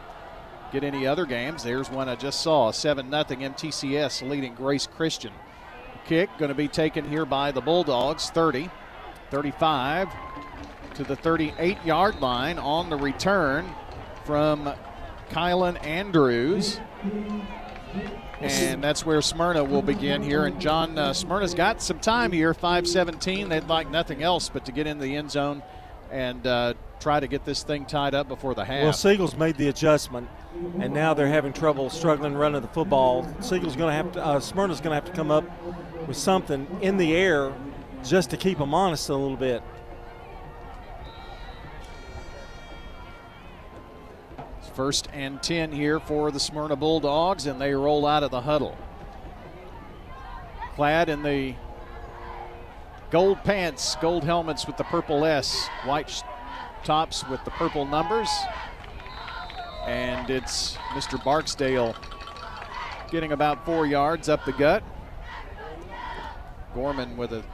get 0.73 0.83
any 0.83 1.07
other 1.07 1.25
games. 1.25 1.63
There's 1.63 1.89
one 1.89 2.09
I 2.09 2.15
just 2.15 2.41
saw 2.41 2.71
7 2.71 3.09
0 3.09 3.23
MTCS 3.23 4.27
leading 4.27 4.55
Grace 4.55 4.87
Christian. 4.87 5.31
Kick 6.05 6.29
going 6.37 6.49
to 6.49 6.55
be 6.55 6.67
taken 6.67 7.07
here 7.07 7.25
by 7.25 7.51
the 7.51 7.61
Bulldogs 7.61 8.29
30, 8.29 8.69
35 9.31 10.09
to 10.95 11.03
the 11.03 11.15
38 11.15 11.77
yard 11.85 12.19
line 12.19 12.59
on 12.59 12.89
the 12.89 12.97
return 12.97 13.69
from 14.25 14.73
Kylan 15.29 15.83
Andrews. 15.83 16.79
And 18.41 18.83
that's 18.83 19.05
where 19.05 19.21
Smyrna 19.21 19.63
will 19.63 19.81
begin 19.81 20.21
here. 20.21 20.45
And 20.45 20.59
John 20.59 20.97
uh, 20.97 21.13
Smyrna's 21.13 21.53
got 21.53 21.81
some 21.81 21.99
time 21.99 22.31
here, 22.31 22.53
5:17. 22.53 23.49
They'd 23.49 23.67
like 23.67 23.89
nothing 23.89 24.21
else 24.21 24.49
but 24.49 24.65
to 24.65 24.71
get 24.71 24.87
in 24.87 24.99
the 24.99 25.15
end 25.15 25.31
zone 25.31 25.63
and 26.11 26.45
uh, 26.45 26.73
try 26.99 27.19
to 27.19 27.27
get 27.27 27.45
this 27.45 27.63
thing 27.63 27.85
tied 27.85 28.13
up 28.13 28.27
before 28.27 28.53
the 28.53 28.65
half. 28.65 28.83
Well, 28.83 28.93
Siegel's 28.93 29.35
made 29.35 29.57
the 29.57 29.69
adjustment, 29.69 30.27
and 30.79 30.93
now 30.93 31.13
they're 31.13 31.27
having 31.27 31.53
trouble 31.53 31.89
struggling 31.89 32.35
running 32.35 32.61
the 32.61 32.67
football. 32.67 33.27
Siegel's 33.41 33.75
going 33.75 33.89
to 33.89 33.95
have 33.95 34.11
to, 34.13 34.25
uh, 34.25 34.39
Smyrna's 34.39 34.81
going 34.81 34.91
to 34.91 34.95
have 34.95 35.05
to 35.05 35.11
come 35.11 35.31
up 35.31 35.45
with 36.07 36.17
something 36.17 36.67
in 36.81 36.97
the 36.97 37.15
air 37.15 37.53
just 38.03 38.29
to 38.29 38.37
keep 38.37 38.57
them 38.59 38.73
honest 38.73 39.09
a 39.09 39.15
little 39.15 39.37
bit. 39.37 39.63
First 44.75 45.07
and 45.13 45.41
10 45.41 45.71
here 45.71 46.01
for 46.01 46.31
the 46.31 46.39
Smyrna 46.39 46.75
Bulldogs, 46.75 47.45
and 47.45 47.61
they 47.61 47.73
roll 47.73 48.05
out 48.05 48.23
of 48.23 48.31
the 48.31 48.41
huddle. 48.41 48.77
Clad 50.75 51.07
in 51.07 51.23
the 51.23 51.55
gold 53.09 53.41
pants, 53.45 53.95
gold 54.01 54.25
helmets 54.25 54.67
with 54.67 54.75
the 54.75 54.83
purple 54.83 55.23
S, 55.23 55.69
white 55.85 56.21
tops 56.83 57.25
with 57.29 57.41
the 57.45 57.51
purple 57.51 57.85
numbers. 57.85 58.29
And 59.87 60.29
it's 60.29 60.75
Mr. 60.91 61.23
Barksdale 61.23 61.95
getting 63.09 63.31
about 63.31 63.65
four 63.65 63.87
yards 63.87 64.27
up 64.27 64.43
the 64.43 64.51
gut. 64.51 64.83
Gorman 66.73 67.15
with 67.15 67.31
a, 67.31 67.45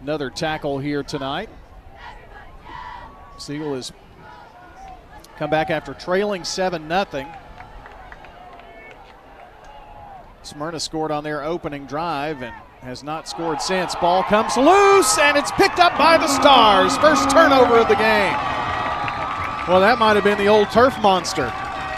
another 0.00 0.30
tackle 0.30 0.80
here 0.80 1.04
tonight. 1.04 1.48
Siegel 3.38 3.74
is 3.74 3.92
come 5.36 5.50
back 5.50 5.70
after 5.70 5.94
trailing 5.94 6.44
7 6.44 6.88
0. 6.88 7.26
Smyrna 10.42 10.78
scored 10.78 11.10
on 11.10 11.24
their 11.24 11.42
opening 11.42 11.86
drive 11.86 12.42
and 12.42 12.54
has 12.82 13.02
not 13.02 13.26
scored 13.26 13.62
since. 13.62 13.94
Ball 13.94 14.22
comes 14.24 14.56
loose 14.56 15.18
and 15.18 15.38
it's 15.38 15.50
picked 15.52 15.78
up 15.78 15.96
by 15.96 16.18
the 16.18 16.28
Stars. 16.28 16.96
First 16.98 17.30
turnover 17.30 17.78
of 17.78 17.88
the 17.88 17.94
game. 17.94 18.34
Well, 19.66 19.80
that 19.80 19.96
might 19.98 20.14
have 20.16 20.24
been 20.24 20.36
the 20.36 20.48
old 20.48 20.70
turf 20.70 20.94
monster. 21.00 21.50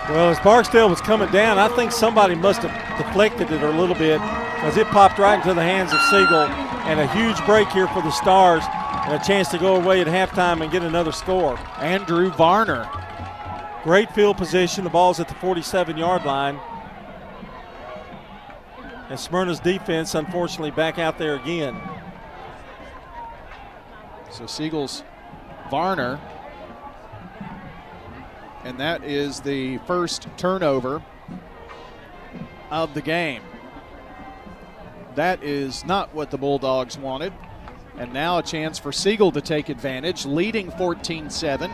Well, 0.09 0.31
as 0.31 0.39
Barksdale 0.39 0.89
was 0.89 1.01
coming 1.01 1.29
down, 1.33 1.59
I 1.59 1.67
think 1.75 1.91
somebody 1.91 2.37
must 2.37 2.63
have 2.63 2.97
deflected 3.05 3.51
it 3.51 3.63
a 3.65 3.71
little 3.71 3.97
bit 3.97 4.21
as 4.63 4.77
it 4.77 4.87
popped 4.89 5.19
right 5.19 5.35
into 5.35 5.53
the 5.53 5.63
hands 5.63 5.93
of 5.93 6.01
Siegel. 6.03 6.47
And 6.87 7.01
a 7.01 7.09
huge 7.09 7.45
break 7.45 7.69
here 7.71 7.89
for 7.89 8.03
the 8.03 8.13
Stars 8.13 8.63
and 9.07 9.21
a 9.21 9.25
chance 9.25 9.49
to 9.49 9.59
go 9.59 9.75
away 9.75 10.01
at 10.01 10.07
halftime 10.07 10.63
and 10.63 10.71
get 10.71 10.83
another 10.83 11.11
score. 11.11 11.59
Andrew 11.79 12.31
Varner. 12.31 12.89
Great 13.87 14.13
field 14.17 14.37
position. 14.37 14.83
The 14.83 14.91
ball's 14.91 15.21
at 15.21 15.29
the 15.29 15.35
47 15.35 15.97
yard 15.97 16.25
line. 16.25 16.59
And 19.09 19.17
Smyrna's 19.17 19.61
defense, 19.61 20.17
unfortunately, 20.17 20.73
back 20.73 20.99
out 20.99 21.19
there 21.19 21.37
again. 21.37 21.81
So 24.33 24.47
Siegel's 24.47 25.05
Varner. 25.71 26.19
And 28.65 28.81
that 28.81 29.05
is 29.05 29.39
the 29.39 29.79
first 29.87 30.27
turnover 30.37 31.01
of 32.73 32.93
the 32.93 33.03
game. 33.03 33.43
That 35.15 35.45
is 35.45 35.85
not 35.85 36.13
what 36.13 36.33
the 36.33 36.39
Bulldogs 36.39 36.99
wanted. 36.99 37.33
And 37.97 38.13
now 38.13 38.39
a 38.39 38.43
chance 38.43 38.81
for 38.81 38.91
Siegel 38.91 39.31
to 39.31 39.41
take 39.41 39.69
advantage, 39.69 40.27
leading 40.27 40.73
14 40.73 41.31
7 41.31 41.71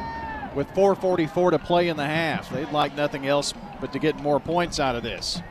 with 0.55 0.69
4.44 0.69 1.53
to 1.53 1.59
play 1.59 1.89
in 1.89 1.97
the 1.97 2.07
half. 2.07 2.51
They'd 2.51 2.70
like 2.70 2.97
nothing 2.97 3.27
else 3.27 3.55
but 3.81 3.93
to 3.93 3.99
get 3.99 4.16
more 4.20 4.41
points 4.41 4.79
out 4.79 4.97
of 4.97 5.03
this. 5.03 5.43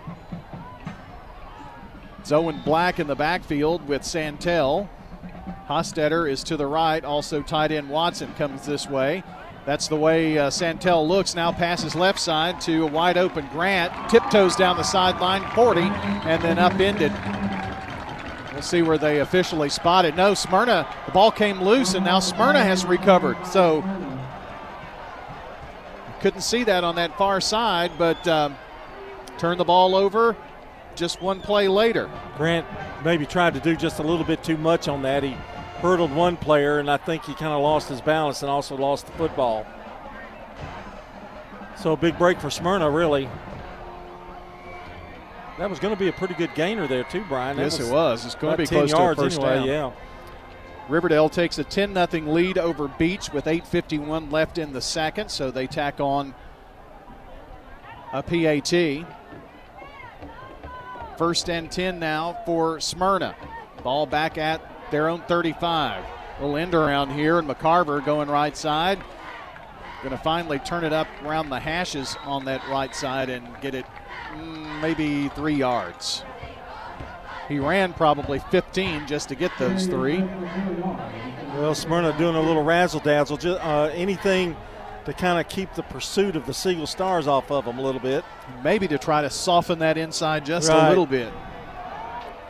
Owen 2.32 2.62
Black 2.64 3.00
in 3.00 3.08
the 3.08 3.16
backfield 3.16 3.88
with 3.88 4.06
Santel. 4.06 4.90
Hostetter 5.68 6.30
is 6.30 6.44
to 6.46 6.56
the 6.56 6.66
right. 6.66 7.04
Also, 7.04 7.42
tight 7.42 7.72
end 7.72 7.90
Watson 7.90 8.34
comes 8.36 8.66
this 8.66 8.88
way. 8.88 9.24
That's 9.66 9.88
the 9.88 9.96
way 9.96 10.38
uh, 10.38 10.50
Santel 10.50 11.08
looks. 11.08 11.36
Now 11.36 11.52
passes 11.52 11.94
left 11.94 12.20
side 12.20 12.60
to 12.62 12.84
a 12.84 12.88
wide 12.88 13.18
open 13.18 13.48
Grant. 13.52 14.10
Tiptoes 14.10 14.56
down 14.56 14.78
the 14.78 14.84
sideline, 14.84 15.44
40, 15.52 15.82
and 15.82 16.42
then 16.42 16.58
upended. 16.58 17.12
We'll 18.54 18.62
see 18.62 18.82
where 18.82 18.98
they 18.98 19.20
officially 19.20 19.70
spotted. 19.70 20.16
No, 20.16 20.34
Smyrna, 20.34 20.88
the 21.06 21.12
ball 21.12 21.32
came 21.32 21.62
loose, 21.62 21.94
and 21.94 22.06
now 22.06 22.20
Smyrna 22.20 22.64
has 22.64 22.86
recovered. 22.86 23.46
So 23.46 23.82
couldn't 26.22 26.42
see 26.42 26.64
that 26.64 26.84
on 26.84 26.96
that 26.96 27.18
far 27.18 27.42
side, 27.42 27.92
but 27.98 28.26
um, 28.28 28.56
turned 29.38 29.60
the 29.60 29.66
ball 29.66 29.96
over 29.96 30.36
just 30.96 31.22
one 31.22 31.42
play 31.42 31.68
later. 31.68 32.10
Grant 32.38 32.66
maybe 33.04 33.26
tried 33.26 33.54
to 33.56 33.60
do 33.60 33.76
just 33.76 34.00
a 34.00 34.04
little 34.04 34.26
bit 34.26 34.44
too 34.44 34.58
much 34.58 34.88
on 34.88 35.02
that. 35.02 35.24
He 35.24 35.32
hurdled 35.82 36.14
one 36.14 36.38
player, 36.38 36.80
and 36.80 36.90
I 36.90 36.98
think 36.98 37.24
he 37.24 37.34
kind 37.34 37.54
of 37.54 37.62
lost 37.62 37.90
his 37.90 38.02
balance 38.02 38.42
and 38.44 38.52
also 38.52 38.78
lost 38.78 39.08
the 39.08 39.12
football. 39.14 39.66
So 41.78 41.94
a 41.94 41.98
big 41.98 42.18
break 42.18 42.40
for 42.40 42.52
Smyrna, 42.52 42.90
really. 42.90 43.28
That 45.58 45.70
was 45.70 45.80
going 45.80 45.94
to 45.94 46.00
be 46.00 46.08
a 46.08 46.14
pretty 46.14 46.36
good 46.36 46.54
gainer 46.54 46.88
there 46.88 47.04
too, 47.04 47.24
Brian. 47.28 47.58
That 47.58 47.64
yes, 47.64 47.80
was 47.80 47.90
it 47.90 47.92
was. 47.92 48.26
It's 48.26 48.36
going 48.36 48.54
to 48.54 48.58
be 48.58 48.68
close 48.68 48.92
yards 48.92 49.20
to 49.20 49.26
a 49.26 49.30
first 49.30 49.40
anyway, 49.40 49.56
down. 49.56 49.68
Yeah. 49.68 49.92
Riverdale 50.92 51.30
takes 51.30 51.58
a 51.58 51.64
10 51.64 51.94
0 51.94 52.34
lead 52.34 52.58
over 52.58 52.90
Beech 52.90 53.32
with 53.32 53.46
8.51 53.46 54.30
left 54.30 54.58
in 54.58 54.74
the 54.74 54.82
second, 54.82 55.32
so 55.32 55.50
they 55.50 55.66
tack 55.66 56.02
on 56.02 56.36
a 58.12 58.22
PAT. 58.22 59.08
First 61.18 61.50
and 61.50 61.72
10 61.72 61.98
now 61.98 62.38
for 62.46 62.82
Smyrna. 62.82 63.38
Ball 63.84 64.06
back 64.06 64.38
at 64.38 64.92
their 64.92 65.08
own 65.08 65.22
35. 65.22 66.04
Little 66.42 66.58
end 66.58 66.76
around 66.76 67.12
here, 67.12 67.40
and 67.40 67.48
McCarver 67.48 68.04
going 68.04 68.28
right 68.28 68.58
side. 68.58 69.02
Going 70.04 70.12
to 70.12 70.22
finally 70.22 70.60
turn 70.60 70.84
it 70.84 70.92
up 70.92 71.08
around 71.24 71.50
the 71.50 71.60
hashes 71.60 72.18
on 72.26 72.44
that 72.46 72.68
right 72.68 72.94
side 72.94 73.30
and 73.30 73.48
get 73.62 73.76
it 73.76 73.86
mm, 74.34 74.82
maybe 74.82 75.30
three 75.30 75.56
yards. 75.56 76.26
He 77.48 77.60
ran 77.60 77.94
probably 77.94 78.40
15 78.40 79.08
just 79.08 79.30
to 79.30 79.36
get 79.36 79.52
those 79.60 79.88
three. 79.88 80.22
Well, 81.56 81.76
Smyrna 81.76 82.18
doing 82.18 82.36
a 82.36 82.42
little 82.42 82.64
razzle 82.64 83.02
dazzle, 83.02 83.38
just, 83.38 83.60
uh, 83.62 83.90
anything 83.94 84.56
to 85.06 85.14
kind 85.14 85.40
of 85.40 85.50
keep 85.50 85.74
the 85.74 85.84
pursuit 85.84 86.36
of 86.36 86.46
the 86.46 86.54
Siegel 86.54 86.88
Stars 86.88 87.28
off 87.28 87.52
of 87.52 87.66
them 87.66 87.80
a 87.80 87.82
little 87.82 88.02
bit. 88.02 88.24
Maybe 88.64 88.88
to 88.88 88.98
try 88.98 89.22
to 89.22 89.30
soften 89.30 89.80
that 89.80 89.98
inside 89.98 90.46
just 90.46 90.70
right. 90.70 90.86
a 90.86 90.90
little 90.90 91.06
bit. 91.06 91.34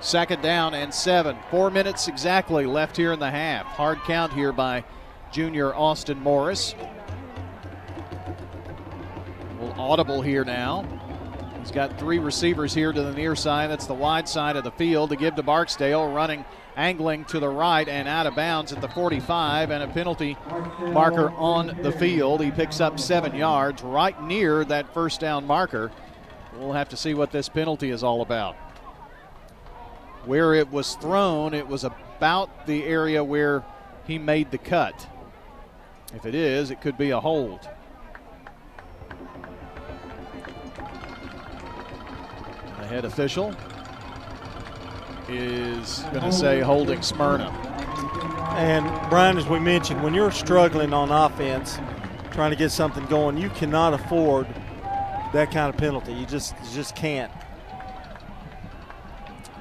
Second 0.01 0.41
down 0.41 0.73
and 0.73 0.93
seven. 0.93 1.38
Four 1.49 1.69
minutes 1.69 2.07
exactly 2.07 2.65
left 2.65 2.97
here 2.97 3.13
in 3.13 3.19
the 3.19 3.30
half. 3.30 3.65
Hard 3.68 3.99
count 3.99 4.34
here 4.34 4.51
by 4.51 4.84
junior 5.31 5.73
Austin 5.76 6.19
Morris. 6.19 6.76
A 9.59 9.63
little 9.63 9.81
audible 9.81 10.22
here 10.22 10.43
now. 10.43 10.85
He's 11.61 11.71
got 11.71 11.99
three 11.99 12.17
receivers 12.17 12.73
here 12.73 12.91
to 12.91 13.03
the 13.03 13.13
near 13.13 13.35
side. 13.35 13.69
That's 13.69 13.85
the 13.85 13.93
wide 13.93 14.27
side 14.27 14.55
of 14.55 14.63
the 14.63 14.71
field 14.71 15.11
to 15.11 15.15
give 15.15 15.35
to 15.35 15.43
Barksdale, 15.43 16.11
running, 16.11 16.43
angling 16.75 17.25
to 17.25 17.39
the 17.39 17.47
right 17.47 17.88
and 17.88 18.07
out 18.07 18.25
of 18.25 18.35
bounds 18.35 18.73
at 18.73 18.81
the 18.81 18.88
45, 18.88 19.69
and 19.69 19.83
a 19.83 19.88
penalty 19.88 20.35
marker 20.81 21.29
on 21.31 21.77
the 21.83 21.91
field. 21.91 22.41
He 22.41 22.49
picks 22.49 22.81
up 22.81 22.99
seven 22.99 23.35
yards 23.35 23.83
right 23.83 24.21
near 24.23 24.65
that 24.65 24.91
first 24.91 25.19
down 25.19 25.45
marker. 25.45 25.91
We'll 26.57 26.73
have 26.73 26.89
to 26.89 26.97
see 26.97 27.13
what 27.13 27.31
this 27.31 27.47
penalty 27.47 27.91
is 27.91 28.03
all 28.03 28.23
about. 28.23 28.55
Where 30.25 30.55
it 30.55 30.71
was 30.71 30.95
thrown, 30.95 31.53
it 31.53 31.67
was 31.67 31.83
about 31.83 32.65
the 32.65 32.83
area 32.85 33.23
where 33.23 33.63
he 34.07 34.17
made 34.17 34.49
the 34.49 34.57
cut. 34.57 35.07
If 36.15 36.25
it 36.25 36.33
is, 36.33 36.71
it 36.71 36.81
could 36.81 36.97
be 36.97 37.11
a 37.11 37.19
hold. 37.19 37.69
Head 42.91 43.05
official 43.05 43.55
is 45.30 45.99
going 46.11 46.26
to 46.26 46.31
say 46.31 46.59
holding 46.59 47.01
Smyrna. 47.01 47.49
And 48.57 48.85
Brian, 49.09 49.38
as 49.38 49.47
we 49.47 49.59
mentioned, 49.59 50.03
when 50.03 50.13
you're 50.13 50.30
struggling 50.30 50.91
on 50.91 51.09
offense, 51.09 51.80
trying 52.31 52.51
to 52.51 52.57
get 52.57 52.69
something 52.69 53.05
going, 53.05 53.38
you 53.38 53.49
cannot 53.51 53.93
afford 53.93 54.45
that 55.31 55.51
kind 55.51 55.73
of 55.73 55.77
penalty. 55.77 56.11
You 56.11 56.26
just 56.26 56.53
you 56.65 56.69
just 56.73 56.93
can't. 56.93 57.31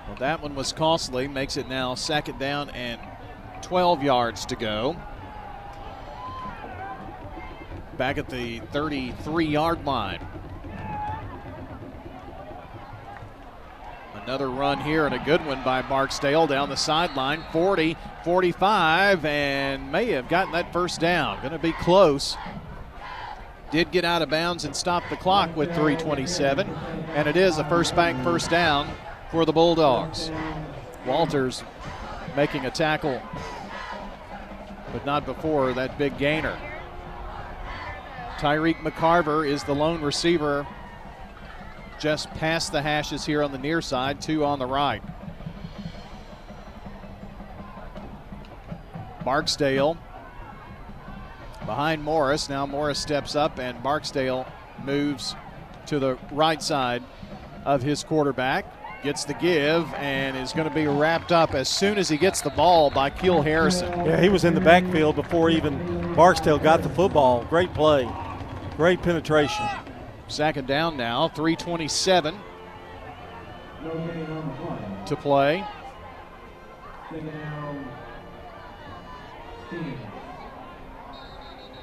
Well, 0.09 0.17
that 0.19 0.43
one 0.43 0.57
was 0.57 0.73
costly. 0.73 1.29
Makes 1.29 1.57
it 1.57 1.69
now 1.69 1.95
second 1.95 2.41
down 2.41 2.71
and 2.71 3.01
12 3.63 4.03
yards 4.03 4.45
to 4.47 4.57
go. 4.57 4.97
Back 7.97 8.19
at 8.19 8.29
the 8.29 8.59
33 8.73 9.47
yard 9.47 9.85
line. 9.85 10.27
Another 14.25 14.51
run 14.51 14.81
here 14.81 15.07
and 15.07 15.15
a 15.15 15.19
good 15.19 15.45
one 15.47 15.63
by 15.65 15.83
Barksdale 15.83 16.47
down 16.47 16.69
the 16.69 16.77
sideline. 16.77 17.43
40, 17.53 17.97
45, 18.23 19.25
and 19.25 19.91
may 19.91 20.11
have 20.11 20.29
gotten 20.29 20.53
that 20.53 20.73
first 20.73 21.01
down. 21.01 21.39
Going 21.41 21.53
to 21.53 21.59
be 21.59 21.73
close. 21.73 22.37
Did 23.71 23.91
get 23.93 24.05
out 24.05 24.21
of 24.21 24.29
bounds 24.29 24.65
and 24.65 24.77
stop 24.77 25.03
the 25.09 25.17
clock 25.17 25.57
with 25.57 25.69
327, 25.69 26.69
and 27.15 27.29
it 27.29 27.37
is 27.37 27.59
a 27.59 27.65
first 27.69 27.97
bank 27.97 28.23
first 28.23 28.51
down 28.51 28.89
for 29.31 29.45
the 29.45 29.53
Bulldogs. 29.53 30.31
Walters 31.07 31.63
making 32.37 32.67
a 32.67 32.71
tackle, 32.71 33.23
but 34.93 35.07
not 35.07 35.25
before 35.25 35.73
that 35.73 35.99
big 35.99 36.19
gainer. 36.19 36.59
Tyreek 38.39 38.77
McCarver 38.79 39.49
is 39.49 39.65
the 39.65 39.75
lone 39.75 40.03
receiver 40.03 40.67
just 42.01 42.31
past 42.31 42.73
the 42.73 42.83
hashes 42.83 43.25
here 43.25 43.43
on 43.43 43.53
the 43.53 43.59
near 43.59 43.81
side, 43.81 44.21
two 44.21 44.45
on 44.45 44.59
the 44.59 44.67
right. 44.67 45.03
Barksdale 49.25 49.97
behind 51.67 52.03
Morris. 52.03 52.49
Now 52.49 52.67
Morris 52.67 52.99
steps 52.99 53.37
up 53.37 53.59
and 53.59 53.81
Barksdale 53.83 54.47
moves 54.83 55.37
to 55.87 55.99
the 55.99 56.19
right 56.33 56.63
side 56.63 57.03
of 57.65 57.83
his 57.83 58.03
quarterback. 58.03 58.65
Gets 59.03 59.25
the 59.25 59.35
give 59.35 59.93
and 59.95 60.37
is 60.37 60.53
going 60.53 60.69
to 60.69 60.75
be 60.75 60.87
wrapped 60.87 61.33
up 61.33 61.55
as 61.55 61.69
soon 61.69 61.97
as 61.97 62.09
he 62.09 62.17
gets 62.17 62.41
the 62.41 62.51
ball 62.51 62.91
by 62.91 63.09
Keel 63.09 63.41
Harrison. 63.41 63.91
Yeah, 64.05 64.21
he 64.21 64.29
was 64.29 64.45
in 64.45 64.55
the 64.55 64.61
backfield 64.61 65.17
before 65.17 65.49
even 65.49 66.15
Barksdale 66.15 66.59
got 66.59 66.83
the 66.83 66.91
football. 66.91 67.45
Great 67.45 67.73
play, 67.73 68.09
great 68.77 69.01
penetration. 69.01 69.65
Second 70.31 70.69
down 70.69 70.97
now, 70.97 71.27
327 71.27 72.39
to 75.07 75.17
play. 75.17 75.67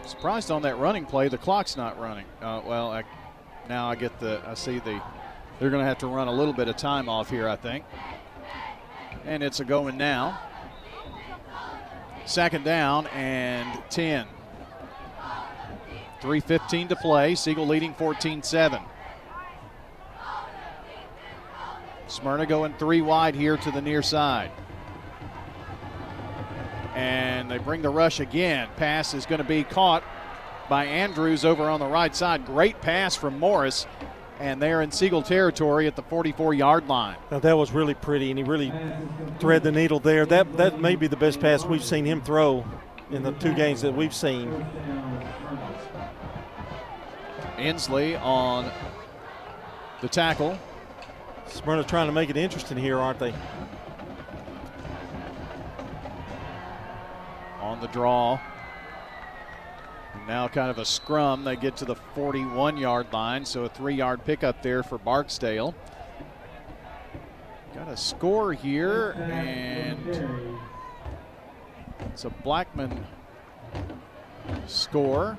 Surprised 0.05 0.49
on 0.49 0.61
that 0.61 0.77
running 0.77 1.05
play, 1.05 1.27
the 1.27 1.37
clock's 1.37 1.75
not 1.75 1.99
running. 1.99 2.25
Uh, 2.41 2.61
well, 2.65 2.89
I, 2.89 3.03
now 3.67 3.89
I 3.89 3.95
get 3.95 4.17
the, 4.21 4.41
I 4.47 4.53
see 4.53 4.79
the, 4.79 5.01
they're 5.59 5.69
going 5.69 5.81
to 5.81 5.87
have 5.87 5.97
to 5.97 6.07
run 6.07 6.29
a 6.29 6.33
little 6.33 6.53
bit 6.53 6.69
of 6.69 6.77
time 6.77 7.09
off 7.09 7.29
here, 7.29 7.49
I 7.49 7.57
think. 7.57 7.83
And 9.25 9.43
it's 9.43 9.59
a 9.59 9.65
going 9.65 9.97
now. 9.97 10.39
Second 12.25 12.63
down 12.63 13.07
and 13.07 13.77
10. 13.89 14.25
3.15 16.21 16.89
to 16.89 16.95
play. 16.95 17.35
Siegel 17.35 17.67
leading 17.67 17.93
14 17.93 18.43
7. 18.43 18.81
Smyrna 22.07 22.45
going 22.45 22.73
three 22.73 23.01
wide 23.01 23.35
here 23.35 23.57
to 23.57 23.71
the 23.71 23.81
near 23.81 24.01
side. 24.01 24.51
And 26.95 27.51
they 27.51 27.57
bring 27.57 27.81
the 27.81 27.89
rush 27.89 28.19
again. 28.19 28.69
Pass 28.77 29.13
is 29.13 29.25
going 29.25 29.41
to 29.41 29.47
be 29.47 29.63
caught 29.63 30.03
by 30.69 30.85
Andrews 30.85 31.45
over 31.45 31.69
on 31.69 31.79
the 31.79 31.85
right 31.85 32.15
side. 32.15 32.45
Great 32.45 32.81
pass 32.81 33.15
from 33.15 33.37
Morris. 33.39 33.85
And 34.39 34.61
they're 34.61 34.81
in 34.81 34.91
Siegel 34.91 35.23
territory 35.23 35.87
at 35.87 35.95
the 35.95 36.03
44 36.03 36.53
yard 36.53 36.87
line. 36.87 37.17
Now 37.31 37.39
that 37.39 37.57
was 37.57 37.71
really 37.71 37.95
pretty, 37.95 38.29
and 38.29 38.37
he 38.37 38.43
really 38.43 38.71
thread 39.39 39.63
the 39.63 39.71
needle 39.71 39.99
there. 39.99 40.27
That 40.27 40.57
that 40.57 40.79
may 40.79 40.95
be 40.95 41.07
the 41.07 41.15
best 41.15 41.39
pass 41.39 41.65
we've 41.65 41.83
seen 41.83 42.05
him 42.05 42.21
throw 42.21 42.63
in 43.09 43.23
the 43.23 43.31
two 43.31 43.53
games 43.55 43.81
that 43.81 43.95
we've 43.95 44.13
seen. 44.13 44.63
Inslee 47.57 48.21
on 48.21 48.71
the 50.01 50.07
tackle. 50.07 50.57
Smyrna 51.47 51.83
trying 51.83 52.07
to 52.07 52.13
make 52.13 52.29
it 52.29 52.37
interesting 52.37 52.77
here, 52.77 52.99
aren't 52.99 53.19
they? 53.19 53.33
On 57.61 57.79
the 57.81 57.87
draw. 57.87 58.39
Now, 60.27 60.49
kind 60.49 60.69
of 60.69 60.77
a 60.77 60.85
scrum. 60.85 61.45
They 61.45 61.55
get 61.55 61.77
to 61.77 61.85
the 61.85 61.95
41 61.95 62.77
yard 62.77 63.13
line, 63.13 63.45
so 63.45 63.63
a 63.63 63.69
three 63.69 63.95
yard 63.95 64.25
pickup 64.25 64.61
there 64.61 64.83
for 64.83 64.97
Barksdale. 64.97 65.73
Got 67.73 67.87
a 67.87 67.97
score 67.97 68.51
here, 68.53 69.11
and 69.11 70.09
it's 72.11 72.25
a 72.25 72.29
Blackman 72.29 73.05
score. 74.65 75.37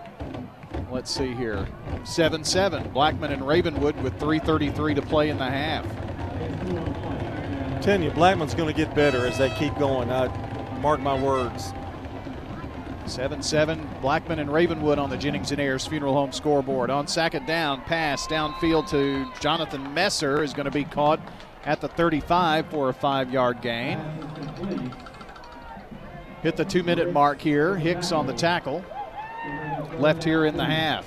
Let's 0.90 1.10
see 1.10 1.34
here 1.34 1.66
7 2.04 2.44
7. 2.44 2.90
Blackman 2.90 3.32
and 3.32 3.46
Ravenwood 3.46 4.00
with 4.02 4.18
3.33 4.18 4.94
to 4.94 5.02
play 5.02 5.30
in 5.30 5.38
the 5.38 5.44
half. 5.44 5.86
I'm 7.78 7.80
telling 7.80 8.02
you, 8.02 8.10
Blackman's 8.10 8.54
going 8.54 8.68
to 8.68 8.74
get 8.74 8.94
better 8.94 9.26
as 9.26 9.38
they 9.38 9.50
keep 9.50 9.76
going. 9.78 10.10
I 10.10 10.28
mark 10.80 11.00
my 11.00 11.20
words. 11.20 11.72
7 13.06 13.42
7. 13.42 13.88
Blackman 14.00 14.38
and 14.38 14.52
Ravenwood 14.52 14.98
on 14.98 15.10
the 15.10 15.16
Jennings 15.16 15.50
and 15.52 15.60
Ayers 15.60 15.86
Funeral 15.86 16.14
Home 16.14 16.32
scoreboard. 16.32 16.90
On 16.90 17.06
second 17.06 17.46
down, 17.46 17.82
pass 17.82 18.26
downfield 18.26 18.88
to 18.90 19.26
Jonathan 19.40 19.94
Messer 19.94 20.42
is 20.42 20.52
going 20.52 20.66
to 20.66 20.70
be 20.70 20.84
caught 20.84 21.20
at 21.64 21.80
the 21.80 21.88
35 21.88 22.66
for 22.70 22.88
a 22.88 22.94
five 22.94 23.30
yard 23.30 23.60
gain. 23.62 23.98
Hit 26.42 26.56
the 26.56 26.64
two 26.64 26.82
minute 26.82 27.12
mark 27.12 27.40
here. 27.40 27.76
Hicks 27.76 28.12
on 28.12 28.26
the 28.26 28.32
tackle. 28.32 28.84
Left 29.98 30.22
here 30.22 30.44
in 30.44 30.56
the 30.56 30.64
half. 30.64 31.06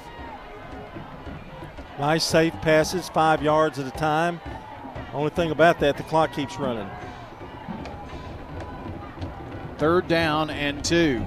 Nice 1.99 2.23
safe 2.23 2.53
passes, 2.61 3.09
five 3.09 3.43
yards 3.43 3.79
at 3.79 3.87
a 3.87 3.91
time. 3.91 4.41
Only 5.13 5.29
thing 5.29 5.51
about 5.51 5.79
that, 5.79 5.97
the 5.97 6.03
clock 6.03 6.33
keeps 6.33 6.57
running. 6.57 6.89
Third 9.77 10.07
down 10.07 10.49
and 10.49 10.83
two. 10.83 11.25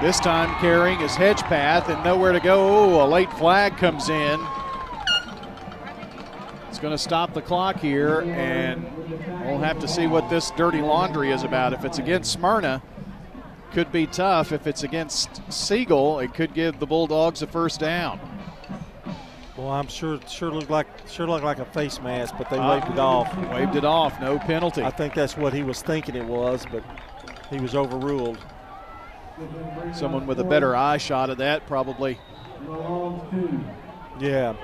This 0.00 0.18
time 0.18 0.52
carrying 0.60 0.98
his 0.98 1.14
hedge 1.14 1.42
path 1.42 1.88
and 1.88 2.02
nowhere 2.02 2.32
to 2.32 2.40
go. 2.40 2.60
Oh, 2.60 3.06
a 3.06 3.08
late 3.08 3.32
flag 3.34 3.76
comes 3.76 4.08
in. 4.08 4.40
It's 6.68 6.80
going 6.80 6.90
to 6.90 6.98
stop 6.98 7.34
the 7.34 7.42
clock 7.42 7.76
here, 7.76 8.22
and 8.22 8.84
we'll 9.46 9.58
have 9.58 9.78
to 9.78 9.86
see 9.86 10.08
what 10.08 10.28
this 10.28 10.50
dirty 10.52 10.80
laundry 10.80 11.30
is 11.30 11.44
about. 11.44 11.72
If 11.72 11.84
it's 11.84 11.98
against 11.98 12.32
Smyrna, 12.32 12.82
could 13.72 13.90
be 13.90 14.06
tough. 14.06 14.52
If 14.52 14.66
it's 14.66 14.82
against 14.82 15.40
Siegel, 15.52 16.20
it 16.20 16.34
could 16.34 16.54
give 16.54 16.78
the 16.78 16.86
Bulldogs 16.86 17.42
a 17.42 17.46
first 17.46 17.80
down. 17.80 18.20
Well, 19.56 19.68
I'm 19.68 19.88
sure 19.88 20.14
it 20.14 20.28
sure 20.28 20.50
looked 20.50 20.70
like 20.70 20.86
sure 21.08 21.26
looked 21.26 21.44
like 21.44 21.58
a 21.58 21.64
face 21.64 22.00
mask, 22.00 22.34
but 22.38 22.48
they 22.48 22.56
uh, 22.56 22.80
waved 22.80 22.92
it 22.92 22.98
off. 22.98 23.36
Waved 23.52 23.76
it 23.76 23.84
off, 23.84 24.20
no 24.20 24.38
penalty. 24.38 24.82
I 24.82 24.90
think 24.90 25.14
that's 25.14 25.36
what 25.36 25.52
he 25.52 25.62
was 25.62 25.82
thinking 25.82 26.16
it 26.16 26.24
was, 26.24 26.64
but 26.70 26.82
he 27.50 27.60
was 27.60 27.74
overruled. 27.74 28.38
Someone 29.94 30.26
with 30.26 30.40
a 30.40 30.44
better 30.44 30.74
eye 30.74 30.98
shot 30.98 31.30
of 31.30 31.38
that 31.38 31.66
probably. 31.66 32.18
Yeah. 34.20 34.54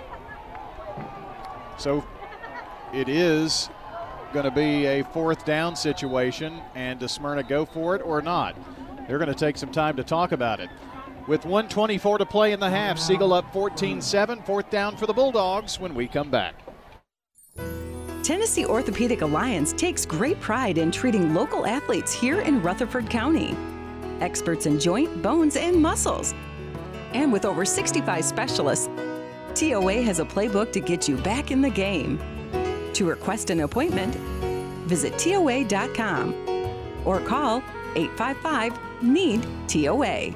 So 1.78 2.04
it 2.92 3.08
is 3.08 3.68
going 4.32 4.44
to 4.44 4.50
be 4.50 4.86
a 4.86 5.02
fourth 5.04 5.44
down 5.44 5.76
situation, 5.76 6.60
and 6.74 6.98
does 6.98 7.12
Smyrna 7.12 7.42
go 7.42 7.64
for 7.64 7.94
it 7.94 8.02
or 8.02 8.20
not? 8.22 8.56
They're 9.08 9.18
going 9.18 9.32
to 9.32 9.34
take 9.34 9.56
some 9.56 9.72
time 9.72 9.96
to 9.96 10.04
talk 10.04 10.30
about 10.30 10.60
it. 10.60 10.70
With 11.26 11.44
124 11.44 12.18
to 12.18 12.26
play 12.26 12.52
in 12.52 12.60
the 12.60 12.70
half, 12.70 12.98
Siegel 12.98 13.32
up 13.32 13.52
14 13.52 14.00
7. 14.00 14.42
Fourth 14.42 14.70
down 14.70 14.96
for 14.96 15.06
the 15.06 15.12
Bulldogs 15.12 15.80
when 15.80 15.94
we 15.94 16.06
come 16.06 16.30
back. 16.30 16.54
Tennessee 18.22 18.66
Orthopedic 18.66 19.22
Alliance 19.22 19.72
takes 19.72 20.06
great 20.06 20.38
pride 20.40 20.78
in 20.78 20.92
treating 20.92 21.34
local 21.34 21.66
athletes 21.66 22.12
here 22.12 22.40
in 22.40 22.62
Rutherford 22.62 23.10
County 23.10 23.56
experts 24.20 24.66
in 24.66 24.78
joint, 24.78 25.22
bones, 25.22 25.56
and 25.56 25.80
muscles. 25.80 26.34
And 27.14 27.32
with 27.32 27.44
over 27.44 27.64
65 27.64 28.24
specialists, 28.24 28.88
TOA 29.54 30.02
has 30.02 30.20
a 30.20 30.24
playbook 30.24 30.72
to 30.72 30.80
get 30.80 31.08
you 31.08 31.16
back 31.16 31.50
in 31.50 31.60
the 31.60 31.70
game. 31.70 32.18
To 32.94 33.04
request 33.04 33.50
an 33.50 33.60
appointment, 33.60 34.14
visit 34.86 35.18
TOA.com 35.18 36.34
or 37.04 37.20
call 37.20 37.62
855 37.94 38.87
NEED 39.02 39.46
TOA. 39.68 40.34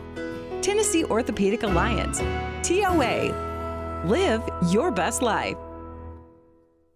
Tennessee 0.62 1.04
Orthopedic 1.04 1.64
Alliance, 1.64 2.20
TOA. 2.62 4.02
Live 4.06 4.42
your 4.70 4.90
best 4.90 5.22
life. 5.22 5.56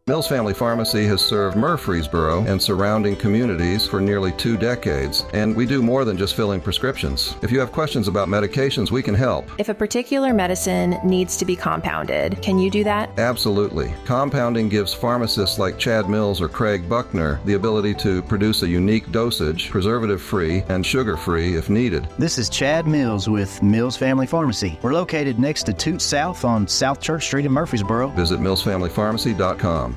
Mills 0.09 0.29
Family 0.29 0.55
Pharmacy 0.55 1.05
has 1.07 1.21
served 1.21 1.57
Murfreesboro 1.57 2.45
and 2.45 2.63
surrounding 2.63 3.17
communities 3.17 3.89
for 3.89 4.01
nearly 4.01 4.31
two 4.31 4.57
decades, 4.57 5.25
and 5.33 5.57
we 5.57 5.67
do 5.67 5.83
more 5.83 6.05
than 6.05 6.17
just 6.17 6.37
filling 6.37 6.61
prescriptions. 6.61 7.35
If 7.43 7.51
you 7.51 7.59
have 7.59 7.73
questions 7.73 8.07
about 8.07 8.29
medications, 8.29 8.93
we 8.93 9.03
can 9.03 9.17
help. 9.17 9.51
If 9.59 9.69
a 9.69 9.75
particular 9.75 10.33
medicine 10.33 10.97
needs 11.03 11.37
to 11.39 11.45
be 11.45 11.57
compounded, 11.57 12.41
can 12.41 12.57
you 12.57 12.71
do 12.71 12.85
that? 12.85 13.19
Absolutely. 13.19 13.93
Compounding 14.05 14.69
gives 14.69 14.95
pharmacists 14.95 15.59
like 15.59 15.77
Chad 15.77 16.09
Mills 16.09 16.41
or 16.41 16.49
Craig 16.49 16.89
Buckner 16.89 17.41
the 17.45 17.55
ability 17.55 17.93
to 17.95 18.23
produce 18.23 18.63
a 18.63 18.69
unique 18.69 19.11
dosage, 19.11 19.71
preservative 19.71 20.23
free 20.23 20.63
and 20.69 20.87
sugar 20.87 21.17
free 21.17 21.57
if 21.57 21.69
needed. 21.69 22.07
This 22.17 22.39
is 22.39 22.49
Chad 22.49 22.87
Mills 22.87 23.29
with 23.29 23.61
Mills 23.61 23.97
Family 23.97 24.29
Pharmacy. 24.29 24.79
We're 24.83 24.93
located 24.95 25.41
next 25.41 25.65
to 25.65 25.73
Toot 25.73 26.01
South 26.01 26.45
on 26.45 26.69
South 26.69 27.01
Church 27.01 27.25
Street 27.25 27.45
in 27.45 27.51
Murfreesboro. 27.51 28.11
Visit 28.11 28.39
millsfamilypharmacy.com. 28.39 29.96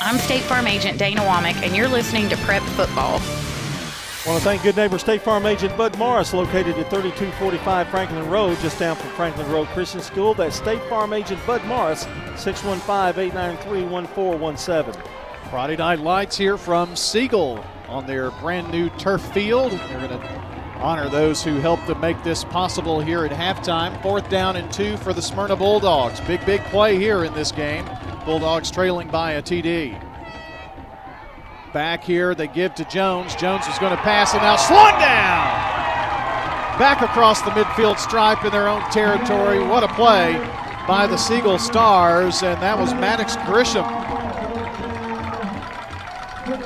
I'm 0.00 0.18
State 0.18 0.42
Farm 0.42 0.66
Agent 0.66 0.98
Dana 0.98 1.22
Womack, 1.22 1.64
and 1.64 1.74
you're 1.74 1.88
listening 1.88 2.28
to 2.28 2.36
Prep 2.36 2.60
Football. 2.62 3.18
I 3.18 4.24
want 4.26 4.38
to 4.38 4.44
thank 4.44 4.62
good 4.62 4.76
neighbor 4.76 4.98
State 4.98 5.22
Farm 5.22 5.46
Agent 5.46 5.74
Bud 5.74 5.96
Morris, 5.96 6.34
located 6.34 6.76
at 6.76 6.90
3245 6.90 7.88
Franklin 7.88 8.28
Road, 8.28 8.58
just 8.58 8.78
down 8.78 8.96
from 8.96 9.08
Franklin 9.12 9.50
Road 9.50 9.68
Christian 9.68 10.02
School. 10.02 10.34
That's 10.34 10.56
State 10.56 10.82
Farm 10.90 11.14
Agent 11.14 11.40
Bud 11.46 11.64
Morris, 11.64 12.04
615-893-1417. 12.34 14.94
Friday 15.48 15.76
Night 15.76 16.00
Lights 16.00 16.36
here 16.36 16.58
from 16.58 16.94
Siegel 16.94 17.64
on 17.88 18.06
their 18.06 18.32
brand 18.32 18.70
new 18.70 18.90
turf 18.98 19.22
field. 19.32 19.72
They're 19.72 20.08
going 20.08 20.20
to 20.20 20.28
honor 20.76 21.08
those 21.08 21.42
who 21.42 21.54
helped 21.54 21.86
to 21.86 21.94
make 21.94 22.22
this 22.22 22.44
possible 22.44 23.00
here 23.00 23.24
at 23.24 23.32
halftime. 23.32 23.98
Fourth 24.02 24.28
down 24.28 24.56
and 24.56 24.70
two 24.70 24.98
for 24.98 25.14
the 25.14 25.22
Smyrna 25.22 25.56
Bulldogs. 25.56 26.20
Big, 26.20 26.44
big 26.44 26.60
play 26.64 26.98
here 26.98 27.24
in 27.24 27.32
this 27.32 27.50
game. 27.50 27.88
Bulldogs 28.26 28.72
trailing 28.72 29.08
by 29.08 29.32
a 29.32 29.42
TD. 29.42 30.02
Back 31.72 32.02
here, 32.02 32.34
they 32.34 32.48
give 32.48 32.74
to 32.74 32.84
Jones. 32.86 33.36
Jones 33.36 33.68
is 33.68 33.78
going 33.78 33.96
to 33.96 34.02
pass 34.02 34.34
and 34.34 34.42
now 34.42 34.56
slung 34.56 34.98
down. 34.98 35.66
Back 36.76 37.02
across 37.02 37.40
the 37.42 37.50
midfield 37.50 37.98
stripe 37.98 38.44
in 38.44 38.50
their 38.50 38.68
own 38.68 38.82
territory. 38.90 39.60
What 39.60 39.84
a 39.84 39.88
play 39.88 40.34
by 40.88 41.06
the 41.06 41.16
Siegel 41.16 41.56
Stars, 41.58 42.42
and 42.42 42.60
that 42.60 42.76
was 42.76 42.92
Maddox 42.94 43.36
Grisham. 43.36 43.86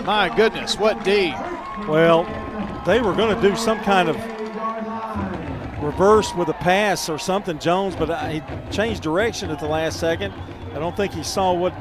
My 0.07 0.35
goodness, 0.35 0.79
what 0.79 1.05
D. 1.05 1.35
Well, 1.87 2.25
they 2.87 3.03
were 3.03 3.13
going 3.15 3.37
to 3.37 3.43
do 3.43 3.55
some 3.55 3.81
kind 3.81 4.09
of 4.09 4.17
reverse 5.83 6.35
with 6.35 6.49
a 6.49 6.55
pass 6.55 7.11
or 7.11 7.19
something, 7.19 7.59
Jones, 7.59 7.97
but 7.97 8.09
uh, 8.09 8.29
he 8.29 8.43
changed 8.71 9.03
direction 9.03 9.51
at 9.51 9.61
the 9.61 9.67
last 9.67 10.01
second. 10.01 10.33
I 10.73 10.79
don't 10.79 10.97
think 10.97 11.13
he 11.13 11.23
saw 11.23 11.53
what 11.53 11.73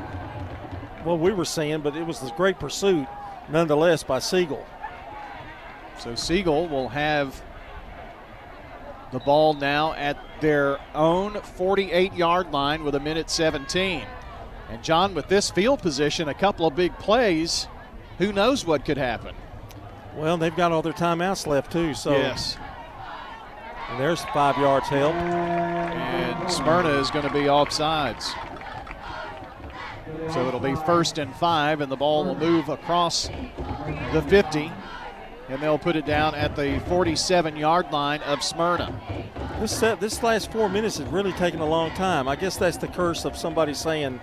what 1.03 1.19
we 1.19 1.31
were 1.31 1.45
seeing, 1.45 1.81
but 1.81 1.95
it 1.95 2.05
was 2.05 2.21
a 2.23 2.33
great 2.35 2.59
pursuit 2.59 3.07
nonetheless 3.49 4.03
by 4.03 4.19
Siegel. 4.19 4.65
So 5.97 6.15
Siegel 6.15 6.67
will 6.67 6.89
have 6.89 7.41
the 9.11 9.19
ball 9.19 9.53
now 9.53 9.93
at 9.93 10.17
their 10.39 10.79
own 10.93 11.41
48 11.41 12.13
yard 12.13 12.51
line 12.51 12.83
with 12.83 12.95
a 12.95 12.99
minute 12.99 13.29
17. 13.29 14.05
And 14.69 14.83
John, 14.83 15.15
with 15.15 15.27
this 15.27 15.49
field 15.49 15.81
position, 15.81 16.29
a 16.29 16.33
couple 16.33 16.67
of 16.67 16.75
big 16.75 16.95
plays, 16.99 17.67
who 18.17 18.31
knows 18.31 18.65
what 18.65 18.85
could 18.85 18.97
happen? 18.97 19.35
Well, 20.15 20.37
they've 20.37 20.55
got 20.55 20.71
all 20.71 20.81
their 20.81 20.93
timeouts 20.93 21.47
left 21.47 21.71
too. 21.71 21.93
So 21.93 22.11
yes. 22.11 22.57
And 23.89 23.99
there's 23.99 24.23
five 24.25 24.57
yards 24.57 24.87
help. 24.87 25.15
And 25.15 26.51
Smyrna 26.51 26.89
is 26.99 27.09
going 27.09 27.25
to 27.27 27.33
be 27.33 27.41
offsides. 27.41 28.35
So 30.31 30.47
it'll 30.47 30.59
be 30.59 30.75
first 30.75 31.17
and 31.17 31.35
five, 31.35 31.81
and 31.81 31.91
the 31.91 31.95
ball 31.95 32.25
will 32.25 32.35
move 32.35 32.69
across 32.69 33.29
the 34.13 34.21
50, 34.27 34.71
and 35.49 35.61
they'll 35.61 35.79
put 35.79 35.95
it 35.95 36.05
down 36.05 36.35
at 36.35 36.55
the 36.55 36.79
47 36.87 37.55
yard 37.55 37.91
line 37.91 38.21
of 38.21 38.43
Smyrna. 38.43 38.93
This, 39.59 39.77
set, 39.77 39.99
this 39.99 40.21
last 40.21 40.51
four 40.51 40.69
minutes 40.69 40.99
has 40.99 41.07
really 41.09 41.33
taken 41.33 41.59
a 41.59 41.65
long 41.65 41.91
time. 41.91 42.27
I 42.27 42.35
guess 42.35 42.57
that's 42.57 42.77
the 42.77 42.87
curse 42.87 43.25
of 43.25 43.35
somebody 43.35 43.73
saying 43.73 44.21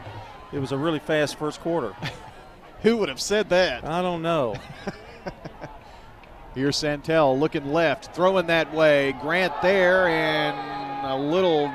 it 0.53 0.59
was 0.59 0.73
a 0.73 0.79
really 0.79 1.01
fast 1.01 1.37
first 1.37 1.61
quarter. 1.61 1.95
Who 2.83 2.97
would 2.99 3.09
have 3.09 3.21
said 3.21 3.49
that? 3.49 3.85
I 3.85 4.01
don't 4.03 4.23
know. 4.23 4.55
Here's 6.55 6.77
Santel 6.77 7.39
looking 7.39 7.73
left, 7.73 8.15
throwing 8.15 8.47
that 8.47 8.73
way. 8.73 9.13
Grant 9.21 9.53
there, 9.61 10.09
and 10.09 11.07
a 11.07 11.17
little 11.17 11.71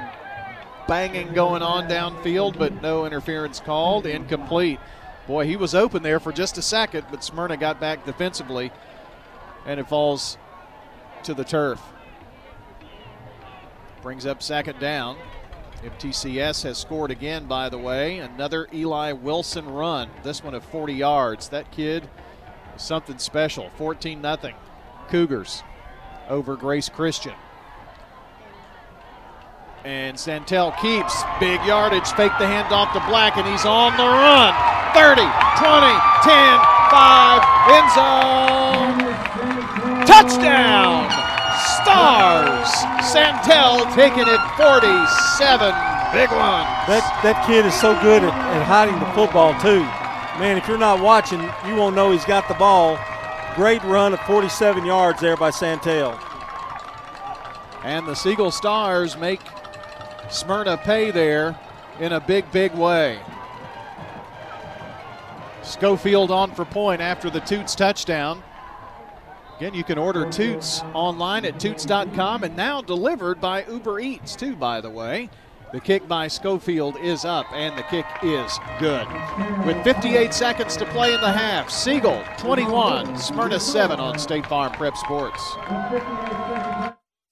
banging 0.88 1.34
going 1.34 1.62
on 1.62 1.88
downfield, 1.88 2.58
but 2.58 2.82
no 2.82 3.06
interference 3.06 3.60
called. 3.60 4.06
Incomplete. 4.06 4.80
Boy, 5.28 5.46
he 5.46 5.56
was 5.56 5.76
open 5.76 6.04
there 6.04 6.20
for 6.20 6.32
just 6.32 6.58
a 6.58 6.62
second, 6.62 7.06
but 7.12 7.24
Smyrna 7.24 7.58
got 7.58 7.80
back 7.80 8.06
defensively, 8.06 8.72
and 9.66 9.80
it 9.80 9.88
falls 9.88 10.38
to 11.24 11.34
the 11.34 11.44
turf. 11.44 11.82
Brings 14.02 14.26
up 14.26 14.42
second 14.42 14.80
down. 14.80 15.18
MTCS 15.84 16.64
has 16.64 16.78
scored 16.78 17.12
again, 17.12 17.46
by 17.46 17.70
the 17.70 17.78
way. 17.78 18.20
Another 18.20 18.68
Eli 18.74 19.14
Wilson 19.14 19.68
run. 19.68 20.10
This 20.24 20.44
one 20.44 20.54
of 20.54 20.64
40 20.66 20.94
yards. 20.94 21.50
That 21.50 21.72
kid 21.72 22.08
is 22.76 22.82
something 22.84 23.18
special. 23.18 23.70
14 23.78 24.22
0. 24.22 24.54
Cougars 25.10 25.64
over 26.30 26.56
Grace 26.56 26.90
Christian. 26.90 27.34
And 29.84 30.20
Santel 30.20 30.72
keeps 30.74 31.24
big 31.40 31.60
yardage, 31.66 32.06
fake 32.14 32.34
the 32.38 32.46
handoff 32.46 32.94
to 32.94 33.02
Black, 33.10 33.38
and 33.38 33.48
he's 33.50 33.66
on 33.66 33.98
the 33.98 34.06
run. 34.06 34.54
30, 34.94 35.26
20, 35.58 35.90
10, 36.22 36.62
5, 36.94 37.42
end 37.74 37.90
zone. 37.98 39.02
Touchdown! 40.06 41.10
Stars! 41.82 42.70
Santel 43.10 43.90
taking 43.96 44.30
it 44.30 44.42
47. 44.54 45.74
Big 46.14 46.30
one. 46.30 46.68
That, 46.86 47.02
that 47.24 47.44
kid 47.48 47.66
is 47.66 47.74
so 47.74 48.00
good 48.02 48.22
at, 48.22 48.34
at 48.34 48.64
hiding 48.64 49.00
the 49.00 49.10
football, 49.16 49.60
too. 49.62 49.82
Man, 50.40 50.58
if 50.58 50.68
you're 50.68 50.78
not 50.78 51.02
watching, 51.02 51.42
you 51.66 51.76
won't 51.76 51.96
know 51.96 52.12
he's 52.12 52.26
got 52.26 52.48
the 52.48 52.54
ball. 52.54 53.00
Great 53.56 53.84
run 53.84 54.14
of 54.14 54.20
47 54.22 54.86
yards 54.86 55.20
there 55.22 55.38
by 55.38 55.50
Santel. 55.50 56.20
And 57.84 58.06
the 58.06 58.14
Siegel 58.14 58.52
Stars 58.52 59.18
make 59.18 59.42
Smyrna 60.32 60.78
pay 60.78 61.12
there 61.12 61.60
in 62.00 62.14
a 62.14 62.20
big, 62.20 62.50
big 62.52 62.74
way. 62.74 63.20
Schofield 65.62 66.32
on 66.32 66.52
for 66.52 66.66
point 66.66 67.02
after 67.02 67.30
the 67.30 67.42
Toots 67.42 67.76
touchdown. 67.76 68.42
Again, 69.58 69.74
you 69.74 69.84
can 69.84 69.98
order 69.98 70.28
Toots 70.30 70.82
online 70.94 71.46
at 71.46 71.60
Toots.com 71.60 72.44
and 72.44 72.56
now 72.56 72.82
delivered 72.82 73.40
by 73.40 73.64
Uber 73.66 74.00
Eats, 74.00 74.36
too, 74.36 74.56
by 74.56 74.82
the 74.82 74.90
way. 74.90 75.30
The 75.72 75.80
kick 75.80 76.08
by 76.08 76.28
Schofield 76.28 76.98
is 76.98 77.24
up, 77.24 77.46
and 77.54 77.78
the 77.78 77.84
kick 77.84 78.06
is 78.24 78.60
good. 78.80 79.08
With 79.66 79.82
58 79.84 80.34
seconds 80.34 80.76
to 80.78 80.86
play 80.88 81.14
in 81.14 81.22
the 81.22 81.32
half, 81.32 81.70
Siegel 81.70 82.22
21, 82.38 83.18
Smyrna 83.18 83.60
7 83.60 84.00
on 84.00 84.20
State 84.20 84.46
Farm 84.48 84.74
Prep 84.74 84.98
Sports. 84.98 85.42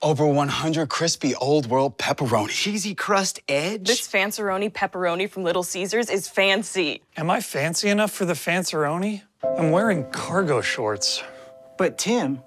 Over 0.01 0.26
100 0.26 0.88
crispy 0.88 1.35
Old 1.35 1.65
World 1.65 1.97
pepperoni. 1.97 2.47
Cheesy 2.47 2.95
crust 2.95 3.41
edge. 3.49 3.85
This 3.85 4.07
Fanceroni 4.07 4.71
pepperoni 4.71 5.30
from 5.30 5.43
Little 5.43 5.63
Caesars 5.63 6.09
is 6.09 6.26
fancy. 6.30 7.01
Am 7.17 7.30
I 7.30 7.41
fancy 7.41 7.89
enough 7.89 8.11
for 8.11 8.23
the 8.23 8.34
Fanceroni? 8.34 9.23
I'm 9.57 9.71
wearing 9.71 10.09
cargo 10.11 10.61
shorts. 10.61 11.21
But 11.77 11.97
Tim, 11.97 12.41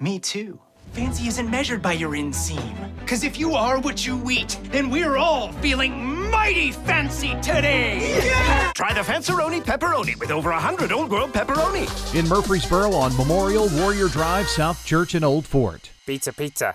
me 0.00 0.18
too. 0.18 0.58
Fancy 0.92 1.28
isn't 1.28 1.50
measured 1.50 1.82
by 1.82 1.92
your 1.92 2.12
inseam. 2.12 2.74
Cause 3.06 3.24
if 3.24 3.38
you 3.38 3.52
are 3.52 3.78
what 3.78 4.06
you 4.06 4.30
eat, 4.30 4.58
then 4.72 4.88
we're 4.88 5.18
all 5.18 5.52
feeling 5.60 6.30
mighty 6.30 6.72
fancy 6.72 7.38
today. 7.42 8.24
Yeah! 8.24 8.72
Try 8.74 8.94
the 8.94 9.00
Fanceroni 9.00 9.60
pepperoni 9.62 10.18
with 10.18 10.30
over 10.30 10.48
100 10.50 10.92
Old 10.92 11.10
World 11.10 11.34
pepperoni. 11.34 11.86
In 12.18 12.26
Murfreesboro 12.26 12.92
on 12.92 13.14
Memorial 13.18 13.68
Warrior 13.74 14.08
Drive, 14.08 14.48
South 14.48 14.82
Church 14.86 15.14
and 15.14 15.26
Old 15.26 15.44
Fort. 15.46 15.90
Pizza, 16.10 16.32
pizza. 16.32 16.74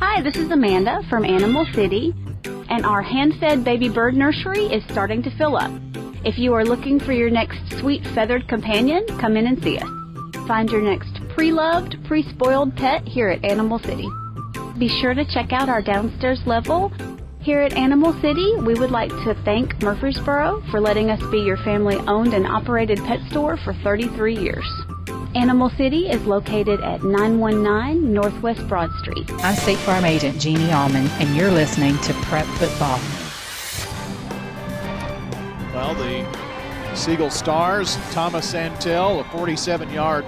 Hi, 0.00 0.20
this 0.20 0.36
is 0.36 0.50
Amanda 0.50 1.00
from 1.08 1.24
Animal 1.24 1.64
City, 1.72 2.12
and 2.44 2.84
our 2.84 3.00
hand 3.00 3.32
fed 3.40 3.64
baby 3.64 3.88
bird 3.88 4.14
nursery 4.14 4.66
is 4.66 4.84
starting 4.92 5.22
to 5.22 5.30
fill 5.38 5.56
up. 5.56 5.70
If 6.26 6.36
you 6.36 6.52
are 6.52 6.62
looking 6.62 7.00
for 7.00 7.14
your 7.14 7.30
next 7.30 7.56
sweet 7.80 8.06
feathered 8.08 8.46
companion, 8.48 9.06
come 9.18 9.38
in 9.38 9.46
and 9.46 9.62
see 9.62 9.78
us. 9.78 9.88
Find 10.46 10.68
your 10.68 10.82
next 10.82 11.26
pre 11.30 11.52
loved, 11.52 11.96
pre 12.04 12.22
spoiled 12.22 12.76
pet 12.76 13.08
here 13.08 13.30
at 13.30 13.42
Animal 13.46 13.78
City. 13.78 14.10
Be 14.78 14.88
sure 15.00 15.14
to 15.14 15.24
check 15.24 15.54
out 15.54 15.70
our 15.70 15.80
downstairs 15.80 16.42
level. 16.44 16.92
Here 17.40 17.62
at 17.62 17.72
Animal 17.72 18.12
City, 18.20 18.56
we 18.58 18.74
would 18.74 18.90
like 18.90 19.08
to 19.08 19.40
thank 19.46 19.80
Murfreesboro 19.80 20.62
for 20.70 20.82
letting 20.82 21.08
us 21.08 21.22
be 21.30 21.38
your 21.38 21.56
family 21.64 21.96
owned 22.06 22.34
and 22.34 22.46
operated 22.46 22.98
pet 23.06 23.20
store 23.30 23.56
for 23.56 23.72
33 23.82 24.36
years. 24.36 24.68
Animal 25.34 25.70
City 25.70 26.08
is 26.08 26.24
located 26.26 26.80
at 26.80 27.02
919 27.02 28.12
Northwest 28.12 28.66
Broad 28.68 28.90
Street. 29.00 29.30
I'm 29.42 29.54
State 29.56 29.78
Farm 29.78 30.04
Agent 30.04 30.40
Jeannie 30.40 30.72
Allman, 30.72 31.06
and 31.20 31.36
you're 31.36 31.50
listening 31.50 31.98
to 31.98 32.12
Prep 32.14 32.46
Football. 32.58 32.98
Well, 35.74 35.94
the 35.94 36.94
Siegel 36.94 37.30
Stars, 37.30 37.96
Thomas 38.12 38.48
Santel, 38.48 39.20
a 39.20 39.24
47 39.24 39.90
yard 39.90 40.24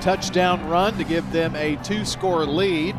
touchdown 0.00 0.66
run 0.68 0.96
to 0.98 1.04
give 1.04 1.30
them 1.30 1.54
a 1.56 1.76
two 1.84 2.04
score 2.04 2.44
lead. 2.44 2.96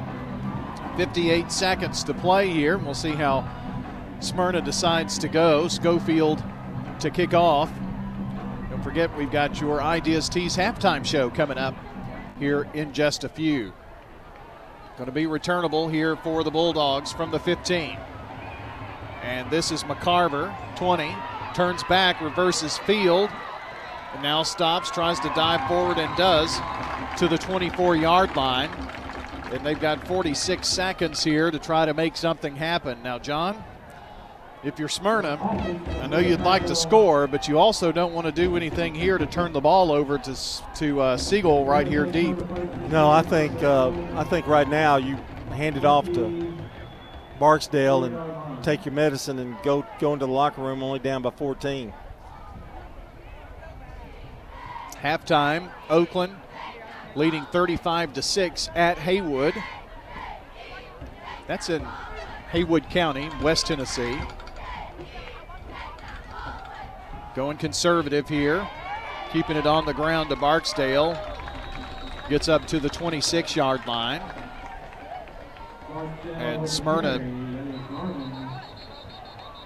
58 0.97 1.51
seconds 1.51 2.03
to 2.05 2.13
play 2.13 2.49
here. 2.49 2.77
We'll 2.77 2.93
see 2.93 3.11
how 3.11 3.47
Smyrna 4.21 4.61
decides 4.61 5.17
to 5.19 5.27
go. 5.27 5.67
Schofield 5.67 6.43
to 6.99 7.09
kick 7.09 7.33
off. 7.33 7.71
Forget, 8.85 9.17
we've 9.17 9.31
got 9.31 9.59
your 9.59 9.81
Ideas 9.81 10.29
Tees 10.29 10.55
halftime 10.55 11.03
show 11.03 11.31
coming 11.31 11.57
up 11.57 11.73
here 12.37 12.67
in 12.75 12.93
just 12.93 13.23
a 13.23 13.29
few. 13.29 13.73
Going 14.95 15.07
to 15.07 15.11
be 15.11 15.25
returnable 15.25 15.87
here 15.87 16.15
for 16.15 16.43
the 16.43 16.51
Bulldogs 16.51 17.11
from 17.11 17.31
the 17.31 17.39
15. 17.39 17.97
And 19.23 19.49
this 19.49 19.71
is 19.71 19.83
McCarver, 19.85 20.55
20. 20.75 21.15
Turns 21.55 21.83
back, 21.85 22.21
reverses 22.21 22.77
field, 22.77 23.31
and 24.13 24.21
now 24.21 24.43
stops, 24.43 24.91
tries 24.91 25.19
to 25.21 25.29
dive 25.29 25.67
forward, 25.67 25.97
and 25.97 26.15
does 26.15 26.55
to 27.17 27.27
the 27.27 27.39
24 27.39 27.95
yard 27.95 28.35
line. 28.35 28.69
And 29.51 29.65
they've 29.65 29.79
got 29.79 30.05
46 30.07 30.67
seconds 30.67 31.23
here 31.23 31.49
to 31.49 31.57
try 31.57 31.87
to 31.87 31.95
make 31.95 32.15
something 32.15 32.55
happen. 32.55 33.01
Now, 33.01 33.17
John, 33.17 33.63
if 34.65 34.79
you're 34.79 34.89
Smyrna, 34.89 35.37
I 36.01 36.07
know 36.07 36.17
you'd 36.17 36.41
like 36.41 36.65
to 36.65 36.75
score, 36.75 37.27
but 37.27 37.47
you 37.47 37.59
also 37.59 37.91
don't 37.91 38.13
want 38.13 38.25
to 38.25 38.31
do 38.31 38.57
anything 38.57 38.95
here 38.95 39.19
to 39.19 39.25
turn 39.27 39.53
the 39.53 39.61
ball 39.61 39.91
over 39.91 40.17
to 40.17 40.35
to 40.75 41.01
uh, 41.01 41.17
Siegel 41.17 41.65
right 41.65 41.87
here 41.87 42.05
deep. 42.05 42.37
No, 42.89 43.09
I 43.09 43.21
think 43.21 43.61
uh, 43.61 43.91
I 44.15 44.23
think 44.23 44.47
right 44.47 44.67
now 44.67 44.97
you 44.97 45.17
hand 45.51 45.77
it 45.77 45.85
off 45.85 46.11
to 46.13 46.53
Barksdale 47.39 48.05
and 48.05 48.63
take 48.63 48.85
your 48.85 48.93
medicine 48.93 49.37
and 49.37 49.55
go 49.61 49.85
go 49.99 50.13
into 50.13 50.25
the 50.25 50.31
locker 50.31 50.61
room 50.61 50.81
only 50.81 50.99
down 50.99 51.21
by 51.21 51.29
14. 51.29 51.93
Halftime, 54.97 55.69
Oakland 55.89 56.35
leading 57.15 57.45
35 57.45 58.13
to 58.13 58.21
6 58.21 58.69
at 58.73 58.97
Haywood. 58.97 59.53
That's 61.47 61.69
in 61.69 61.85
Haywood 62.49 62.89
County, 62.89 63.29
West 63.41 63.67
Tennessee. 63.67 64.17
Going 67.35 67.57
conservative 67.57 68.29
here, 68.29 68.65
keeping 69.33 69.57
it 69.57 69.67
on 69.67 69.85
the 69.85 69.93
ground 69.93 70.29
to 70.29 70.37
Barksdale. 70.37 71.19
Gets 72.29 72.47
up 72.47 72.65
to 72.67 72.79
the 72.79 72.89
26 72.89 73.55
yard 73.57 73.85
line. 73.85 74.21
And 76.35 76.67
Smyrna, 76.67 77.19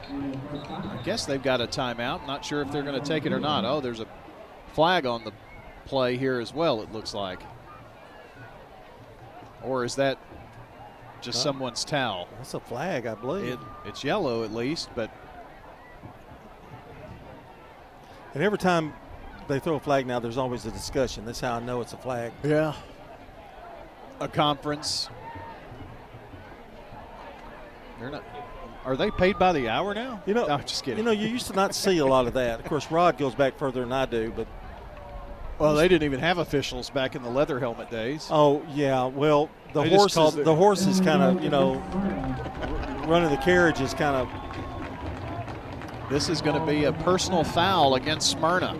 I 0.10 1.02
guess 1.04 1.26
they've 1.26 1.42
got 1.42 1.62
a 1.62 1.68
timeout. 1.68 2.26
Not 2.26 2.44
sure 2.44 2.62
if 2.64 2.72
they're 2.72 2.84
going 2.84 3.00
to 3.00 3.08
take 3.08 3.26
it 3.26 3.32
or 3.32 3.40
not. 3.40 3.64
Oh, 3.66 3.82
there's 3.82 4.00
a 4.00 4.08
flag 4.74 5.06
on 5.06 5.24
the 5.24 5.32
play 5.86 6.18
here 6.18 6.40
as 6.40 6.54
well, 6.54 6.82
it 6.82 6.92
looks 6.92 7.14
like. 7.14 7.42
Or 9.64 9.86
is 9.86 9.96
that 9.96 10.18
just 11.22 11.44
someone's 11.44 11.86
towel? 11.86 12.28
That's 12.38 12.54
a 12.56 12.60
flag, 12.60 13.06
I 13.06 13.14
believe. 13.14 13.54
It, 13.54 13.60
it's 13.86 14.04
yellow 14.04 14.44
at 14.44 14.54
least, 14.54 14.90
but 14.96 15.12
And 18.40 18.46
every 18.46 18.58
time 18.58 18.94
they 19.50 19.60
throw 19.60 19.76
a 19.76 19.82
flag 19.82 20.08
now, 20.08 20.22
there's 20.22 20.38
always 20.38 20.66
a 20.66 20.72
discussion. 20.72 21.26
That's 21.26 21.42
how 21.42 21.56
I 21.56 21.60
know 21.60 21.82
it's 21.82 21.92
a 21.92 21.98
flag. 21.98 22.32
Yeah. 22.42 22.74
A 24.22 24.30
conference. 24.30 25.10
They're 28.00 28.12
not. 28.12 28.24
Are 28.86 28.96
they 28.96 29.12
paid 29.12 29.38
by 29.38 29.52
the 29.52 29.68
hour 29.68 29.94
now? 29.94 30.24
You 30.26 30.36
know, 30.36 30.48
no, 30.48 30.58
just 30.60 30.86
kidding. 30.86 31.00
You 31.00 31.04
know, 31.04 31.12
you 31.12 31.28
used 31.28 31.48
to 31.48 31.54
not 31.54 31.76
see 31.76 31.98
a 31.98 32.06
lot 32.06 32.28
of 32.28 32.34
that. 32.36 32.62
Of 32.62 32.66
course, 32.68 32.90
Rod 32.90 33.18
goes 33.18 33.36
back 33.36 33.58
further 33.58 33.82
than 33.82 33.92
I 33.92 34.06
do, 34.06 34.32
but 34.34 34.48
well, 35.58 35.76
they 35.76 35.90
didn't 35.90 36.06
even 36.06 36.22
have 36.22 36.38
officials 36.38 36.90
back 36.90 37.16
in 37.16 37.24
the 37.24 37.30
leather 37.30 37.60
helmet 37.60 37.92
days. 37.92 38.30
Oh 38.32 38.66
yeah, 38.74 39.04
well 39.04 39.50
the 39.74 39.84
They 39.84 39.90
horses 39.90 40.36
the 40.36 40.56
horses 40.56 41.02
kind 41.02 41.22
of 41.22 41.44
you 41.44 41.50
know 41.50 41.74
running 43.06 43.32
the 43.32 43.42
carriage 43.44 43.82
is 43.82 43.94
kind 43.94 44.16
of 44.16 44.30
This 46.10 46.28
is 46.28 46.42
going 46.42 46.60
to 46.60 46.66
be 46.66 46.86
a 46.86 46.94
personal 46.94 47.44
foul 47.44 47.96
against 47.96 48.32
Smyrna. 48.32 48.76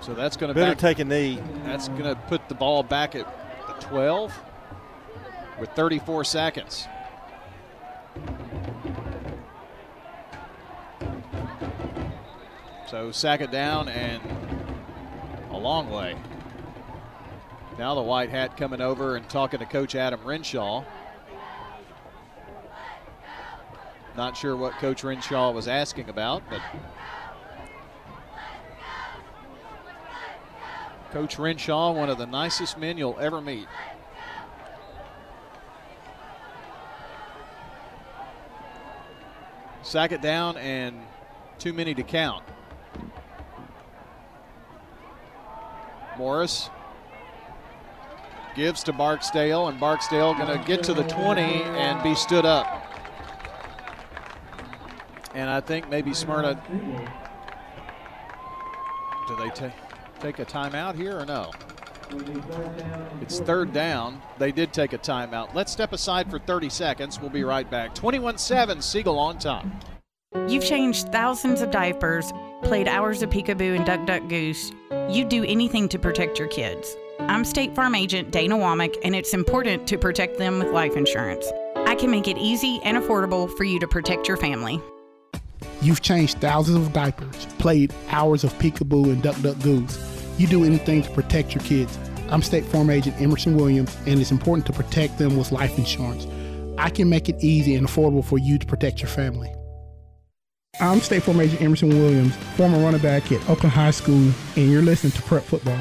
So 0.00 0.14
that's 0.14 0.36
going 0.36 0.48
to 0.48 0.54
better 0.54 0.72
back, 0.72 0.78
take 0.78 0.98
a 0.98 1.04
knee. 1.04 1.38
That's 1.64 1.88
going 1.88 2.04
to 2.04 2.16
put 2.26 2.48
the 2.48 2.54
ball 2.54 2.82
back 2.82 3.14
at 3.14 3.26
the 3.66 3.74
12 3.86 4.42
with 5.60 5.70
34 5.70 6.24
seconds. 6.24 6.88
So 12.88 13.12
sack 13.12 13.40
it 13.40 13.52
down 13.52 13.88
and 13.88 14.20
a 15.52 15.56
long 15.56 15.90
way. 15.90 16.16
Now 17.78 17.94
the 17.94 18.02
white 18.02 18.30
hat 18.30 18.56
coming 18.56 18.80
over 18.80 19.14
and 19.14 19.28
talking 19.28 19.60
to 19.60 19.66
Coach 19.66 19.94
Adam 19.94 20.20
Renshaw. 20.24 20.84
Not 24.16 24.36
sure 24.36 24.56
what 24.56 24.72
Coach 24.74 25.04
Renshaw 25.04 25.52
was 25.52 25.68
asking 25.68 26.08
about, 26.08 26.42
but 26.50 26.60
Coach 31.10 31.38
Renshaw, 31.38 31.92
one 31.92 32.08
of 32.08 32.18
the 32.18 32.26
nicest 32.26 32.78
men 32.78 32.98
you'll 32.98 33.18
ever 33.20 33.40
meet. 33.40 33.66
Sack 39.82 40.12
it 40.12 40.20
down 40.20 40.56
and 40.56 41.00
too 41.58 41.72
many 41.72 41.94
to 41.94 42.02
count. 42.02 42.44
Morris 46.16 46.70
gives 48.54 48.84
to 48.84 48.92
Barksdale, 48.92 49.68
and 49.68 49.80
Barksdale 49.80 50.34
going 50.34 50.58
to 50.58 50.64
get 50.66 50.82
to 50.84 50.94
the 50.94 51.04
20 51.04 51.42
and 51.42 52.02
be 52.02 52.14
stood 52.14 52.44
up. 52.44 52.79
And 55.34 55.48
I 55.48 55.60
think 55.60 55.88
maybe 55.88 56.12
Smyrna. 56.12 56.60
Do 59.28 59.36
they 59.36 59.50
take 59.50 59.72
take 60.20 60.38
a 60.38 60.44
timeout 60.44 60.96
here 60.96 61.18
or 61.18 61.24
no? 61.24 61.50
It's 63.20 63.38
third 63.40 63.72
down. 63.72 64.20
They 64.38 64.50
did 64.50 64.72
take 64.72 64.92
a 64.92 64.98
timeout. 64.98 65.54
Let's 65.54 65.70
step 65.70 65.92
aside 65.92 66.28
for 66.28 66.38
30 66.40 66.68
seconds. 66.68 67.20
We'll 67.20 67.30
be 67.30 67.44
right 67.44 67.70
back. 67.70 67.94
21 67.94 68.38
7, 68.38 68.82
Siegel 68.82 69.18
on 69.18 69.38
top. 69.38 69.64
You've 70.48 70.64
changed 70.64 71.12
thousands 71.12 71.60
of 71.60 71.70
diapers, 71.70 72.32
played 72.62 72.88
hours 72.88 73.22
of 73.22 73.30
peekaboo 73.30 73.76
and 73.76 73.86
duck 73.86 74.06
duck 74.06 74.28
goose. 74.28 74.72
You 75.08 75.24
do 75.24 75.44
anything 75.44 75.88
to 75.88 75.98
protect 75.98 76.38
your 76.38 76.48
kids. 76.48 76.96
I'm 77.20 77.44
State 77.44 77.74
Farm 77.74 77.94
agent 77.94 78.30
Dana 78.30 78.56
Womack, 78.56 78.96
and 79.04 79.14
it's 79.14 79.34
important 79.34 79.86
to 79.88 79.98
protect 79.98 80.38
them 80.38 80.58
with 80.58 80.72
life 80.72 80.96
insurance. 80.96 81.50
I 81.76 81.94
can 81.94 82.10
make 82.10 82.28
it 82.28 82.38
easy 82.38 82.80
and 82.82 82.96
affordable 82.96 83.54
for 83.56 83.64
you 83.64 83.78
to 83.80 83.86
protect 83.86 84.26
your 84.26 84.36
family. 84.36 84.80
You've 85.82 86.02
changed 86.02 86.38
thousands 86.38 86.86
of 86.86 86.92
diapers, 86.92 87.46
played 87.58 87.94
hours 88.10 88.44
of 88.44 88.52
peekaboo 88.54 89.04
and 89.04 89.22
duck 89.22 89.40
duck 89.40 89.58
goose. 89.60 89.98
You 90.36 90.46
do 90.46 90.62
anything 90.64 91.02
to 91.02 91.10
protect 91.10 91.54
your 91.54 91.64
kids. 91.64 91.98
I'm 92.28 92.42
State 92.42 92.64
Farm 92.66 92.90
agent 92.90 93.18
Emerson 93.20 93.56
Williams, 93.56 93.96
and 94.06 94.20
it's 94.20 94.30
important 94.30 94.66
to 94.66 94.72
protect 94.74 95.16
them 95.16 95.38
with 95.38 95.52
life 95.52 95.78
insurance. 95.78 96.26
I 96.76 96.90
can 96.90 97.08
make 97.08 97.30
it 97.30 97.36
easy 97.40 97.74
and 97.76 97.88
affordable 97.88 98.24
for 98.24 98.38
you 98.38 98.58
to 98.58 98.66
protect 98.66 99.00
your 99.00 99.08
family. 99.08 99.50
I'm 100.80 101.00
State 101.00 101.22
Farm 101.22 101.40
agent 101.40 101.62
Emerson 101.62 101.88
Williams, 101.88 102.36
former 102.56 102.78
running 102.78 103.00
back 103.00 103.32
at 103.32 103.40
Oakland 103.48 103.72
High 103.72 103.90
School, 103.90 104.30
and 104.56 104.70
you're 104.70 104.82
listening 104.82 105.12
to 105.12 105.22
Prep 105.22 105.44
Football. 105.44 105.78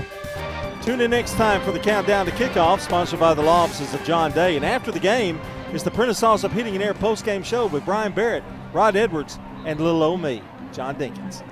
Tune 0.82 1.02
in 1.02 1.12
next 1.12 1.34
time 1.34 1.62
for 1.62 1.74
the 1.74 1.80
countdown 1.80 2.26
to 2.26 2.32
kickoff, 2.32 2.80
sponsored 2.80 3.20
by 3.20 3.34
the 3.34 3.44
law 3.44 3.64
offices 3.64 3.94
of 3.94 4.02
John 4.06 4.32
Day. 4.32 4.56
And 4.56 4.66
after 4.66 4.94
the 4.94 5.00
game 5.00 5.40
is 5.74 5.84
the 5.84 5.92
Prentice 5.92 6.22
Allsup 6.22 6.54
Heating 6.54 6.74
and 6.74 6.84
Air 6.84 6.94
post-game 6.94 7.44
show 7.44 7.68
with 7.68 7.84
Brian 7.84 8.14
Barrett, 8.14 8.46
Rod 8.72 8.96
Edwards, 8.96 9.38
and 9.66 9.80
little 9.80 10.04
old 10.04 10.22
me, 10.22 10.42
John 10.74 10.96
Dinkins. 10.96 11.44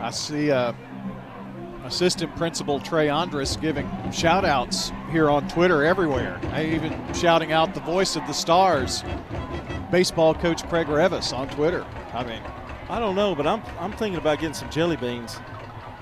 I 0.00 0.10
see 0.10 0.50
uh, 0.50 0.72
assistant 1.84 2.34
principal 2.36 2.80
Trey 2.80 3.08
Andrus 3.08 3.56
giving 3.56 3.88
shout 4.12 4.44
outs 4.44 4.92
here 5.10 5.28
on 5.30 5.48
Twitter 5.48 5.84
everywhere. 5.84 6.40
I 6.52 6.64
even 6.66 6.98
shouting 7.14 7.52
out 7.52 7.74
the 7.74 7.80
voice 7.80 8.16
of 8.16 8.26
the 8.26 8.32
stars, 8.32 9.02
baseball 9.90 10.34
coach 10.34 10.66
Craig 10.68 10.86
Revis 10.86 11.36
on 11.36 11.48
Twitter. 11.48 11.84
I 12.14 12.24
mean, 12.24 12.40
I 12.88 12.98
don't 12.98 13.14
know, 13.14 13.34
but 13.34 13.46
I'm 13.46 13.62
I'm 13.78 13.92
thinking 13.92 14.18
about 14.18 14.38
getting 14.40 14.54
some 14.54 14.70
jelly 14.70 14.96
beans. 14.96 15.38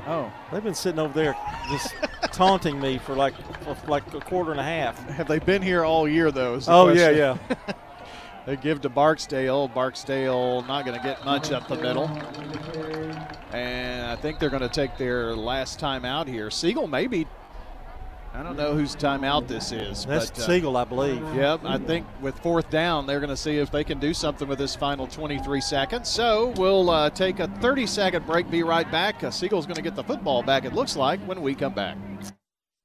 Oh, 0.06 0.32
they've 0.52 0.64
been 0.64 0.74
sitting 0.74 0.98
over 0.98 1.12
there 1.12 1.36
just 1.70 1.94
taunting 2.32 2.80
me 2.80 2.96
for 2.98 3.14
like 3.14 3.34
for 3.62 3.76
like 3.88 4.14
a 4.14 4.20
quarter 4.20 4.52
and 4.52 4.60
a 4.60 4.64
half. 4.64 4.98
Have 5.10 5.28
they 5.28 5.38
been 5.38 5.60
here 5.60 5.84
all 5.84 6.08
year 6.08 6.30
though? 6.30 6.54
is 6.54 6.66
the 6.66 6.72
Oh 6.72 6.84
question. 6.86 7.16
yeah, 7.16 7.36
yeah. 7.50 7.72
They 8.48 8.56
give 8.56 8.80
to 8.80 8.88
Barksdale. 8.88 9.68
Barksdale 9.68 10.62
not 10.62 10.86
going 10.86 10.96
to 10.96 11.04
get 11.04 11.22
much 11.22 11.52
up 11.52 11.68
the 11.68 11.76
middle. 11.76 12.06
And 13.52 14.06
I 14.06 14.16
think 14.16 14.38
they're 14.38 14.48
going 14.48 14.62
to 14.62 14.70
take 14.70 14.96
their 14.96 15.36
last 15.36 15.78
time 15.78 16.06
out 16.06 16.26
here. 16.26 16.50
Siegel 16.50 16.86
maybe. 16.86 17.26
I 18.32 18.42
don't 18.42 18.56
know 18.56 18.72
whose 18.72 18.96
timeout 18.96 19.48
this 19.48 19.70
is. 19.70 20.06
That's 20.06 20.30
but, 20.30 20.38
uh, 20.38 20.46
Siegel, 20.46 20.78
I 20.78 20.84
believe. 20.84 21.20
Yep, 21.34 21.60
I 21.66 21.76
think 21.76 22.06
with 22.22 22.38
fourth 22.38 22.70
down, 22.70 23.06
they're 23.06 23.20
going 23.20 23.28
to 23.28 23.36
see 23.36 23.58
if 23.58 23.70
they 23.70 23.84
can 23.84 23.98
do 23.98 24.14
something 24.14 24.48
with 24.48 24.58
this 24.58 24.74
final 24.74 25.06
23 25.06 25.60
seconds. 25.60 26.08
So 26.08 26.54
we'll 26.56 26.88
uh, 26.88 27.10
take 27.10 27.40
a 27.40 27.48
30 27.48 27.86
second 27.86 28.24
break, 28.24 28.50
be 28.50 28.62
right 28.62 28.90
back. 28.90 29.22
Uh, 29.22 29.30
Siegel's 29.30 29.66
going 29.66 29.76
to 29.76 29.82
get 29.82 29.94
the 29.94 30.04
football 30.04 30.42
back, 30.42 30.64
it 30.64 30.72
looks 30.72 30.96
like, 30.96 31.20
when 31.26 31.42
we 31.42 31.54
come 31.54 31.74
back. 31.74 31.98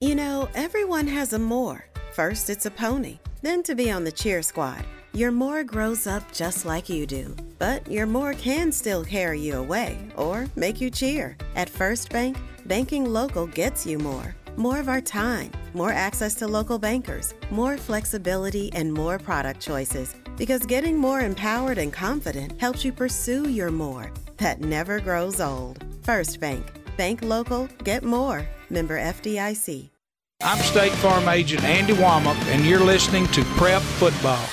You 0.02 0.16
know, 0.16 0.50
everyone 0.56 1.08
has 1.08 1.32
a 1.32 1.40
more. 1.40 1.86
First, 2.12 2.50
it's 2.50 2.66
a 2.66 2.72
pony, 2.72 3.20
then 3.42 3.64
to 3.64 3.76
be 3.76 3.90
on 3.90 4.04
the 4.04 4.12
cheer 4.12 4.42
squad. 4.42 4.84
Your 5.16 5.30
more 5.30 5.64
grows 5.64 6.08
up 6.08 6.24
just 6.32 6.66
like 6.66 6.90
you 6.90 7.06
do, 7.06 7.36
but 7.60 7.88
your 7.88 8.08
more 8.08 8.34
can 8.34 8.72
still 8.72 9.06
carry 9.06 9.40
you 9.40 9.60
away 9.60 9.96
or 10.18 10.48
make 10.56 10.82
you 10.82 10.90
cheer. 10.90 11.38
At 11.56 11.70
First 11.70 12.10
Bank, 12.10 12.36
banking 12.66 13.06
local 13.06 13.46
gets 13.46 13.86
you 13.86 14.00
more. 14.00 14.36
More 14.58 14.80
of 14.80 14.90
our 14.90 15.02
time, 15.02 15.52
more 15.76 15.92
access 15.92 16.34
to 16.36 16.48
local 16.48 16.80
bankers, 16.80 17.36
more 17.52 17.78
flexibility, 17.78 18.74
and 18.74 18.92
more 18.92 19.20
product 19.20 19.60
choices. 19.60 20.16
Because 20.36 20.66
getting 20.66 20.98
more 20.98 21.22
empowered 21.22 21.78
and 21.78 21.94
confident 21.94 22.60
helps 22.60 22.84
you 22.84 22.92
pursue 22.92 23.50
your 23.50 23.70
more 23.70 24.12
that 24.38 24.62
never 24.62 25.00
grows 25.00 25.40
old. 25.40 25.84
First 26.02 26.40
Bank. 26.40 26.66
Bank 26.98 27.22
local, 27.22 27.68
get 27.84 28.04
more. 28.04 28.48
Member 28.72 29.00
FDIC. 29.00 29.90
I'm 30.42 30.58
State 30.58 30.92
Farm 30.94 31.30
Agent 31.30 31.64
Andy 31.64 31.94
Womack, 31.94 32.36
and 32.48 32.66
you're 32.66 32.84
listening 32.84 33.28
to 33.28 33.44
Prep 33.58 33.84
Football. 33.84 34.44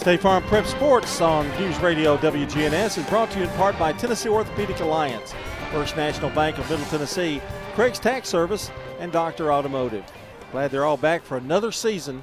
State 0.00 0.22
Farm 0.22 0.42
Prep 0.44 0.64
Sports 0.64 1.20
on 1.20 1.46
News 1.60 1.78
Radio 1.80 2.16
WGNS 2.16 2.96
is 2.96 3.06
brought 3.10 3.30
to 3.32 3.38
you 3.38 3.44
in 3.44 3.50
part 3.50 3.78
by 3.78 3.92
Tennessee 3.92 4.30
Orthopedic 4.30 4.80
Alliance, 4.80 5.34
First 5.72 5.94
National 5.94 6.30
Bank 6.30 6.56
of 6.56 6.70
Middle 6.70 6.86
Tennessee, 6.86 7.42
Craig's 7.74 7.98
Tax 7.98 8.26
Service, 8.26 8.70
and 8.98 9.12
Doctor 9.12 9.52
Automotive. 9.52 10.10
Glad 10.52 10.70
they're 10.70 10.86
all 10.86 10.96
back 10.96 11.22
for 11.22 11.36
another 11.36 11.70
season 11.70 12.22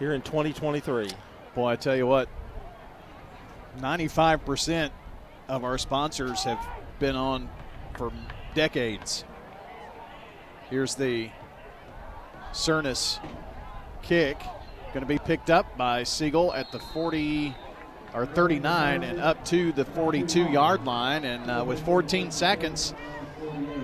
here 0.00 0.12
in 0.12 0.22
2023. 0.22 1.08
Boy, 1.54 1.68
I 1.68 1.76
tell 1.76 1.94
you 1.94 2.04
what, 2.04 2.28
95% 3.78 4.90
of 5.46 5.62
our 5.62 5.78
sponsors 5.78 6.42
have 6.42 6.58
been 6.98 7.14
on 7.14 7.48
for 7.96 8.10
decades. 8.56 9.24
Here's 10.68 10.96
the 10.96 11.30
Cernus 12.52 13.20
kick. 14.02 14.42
Going 14.94 15.02
to 15.04 15.12
be 15.12 15.18
picked 15.18 15.50
up 15.50 15.76
by 15.76 16.04
Siegel 16.04 16.54
at 16.54 16.70
the 16.70 16.78
40 16.78 17.52
or 18.14 18.26
39 18.26 19.02
and 19.02 19.18
up 19.18 19.44
to 19.46 19.72
the 19.72 19.84
42 19.86 20.44
yard 20.44 20.84
line. 20.84 21.24
And 21.24 21.50
uh, 21.50 21.64
with 21.66 21.84
14 21.84 22.30
seconds, 22.30 22.94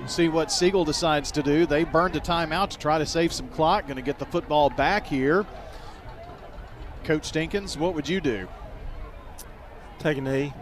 see 0.07 0.29
what 0.29 0.53
Siegel 0.53 0.85
decides 0.85 1.33
to 1.33 1.43
do. 1.43 1.67
They 1.67 1.83
burned 1.83 2.15
a 2.15 2.21
timeout 2.21 2.71
to 2.71 2.79
try 2.79 2.99
to 2.99 3.07
save 3.07 3.33
some 3.33 3.49
clock. 3.49 3.89
Going 3.89 3.97
to 3.97 4.03
get 4.03 4.21
the 4.21 4.25
football 4.27 4.71
back 4.71 5.05
here. 5.05 5.45
Coach 7.03 7.33
Dinkins, 7.33 7.77
what 7.77 7.97
would 7.97 8.09
you 8.09 8.21
do? 8.21 8.47
Take 9.99 10.19
a 10.19 10.21
knee. 10.21 10.53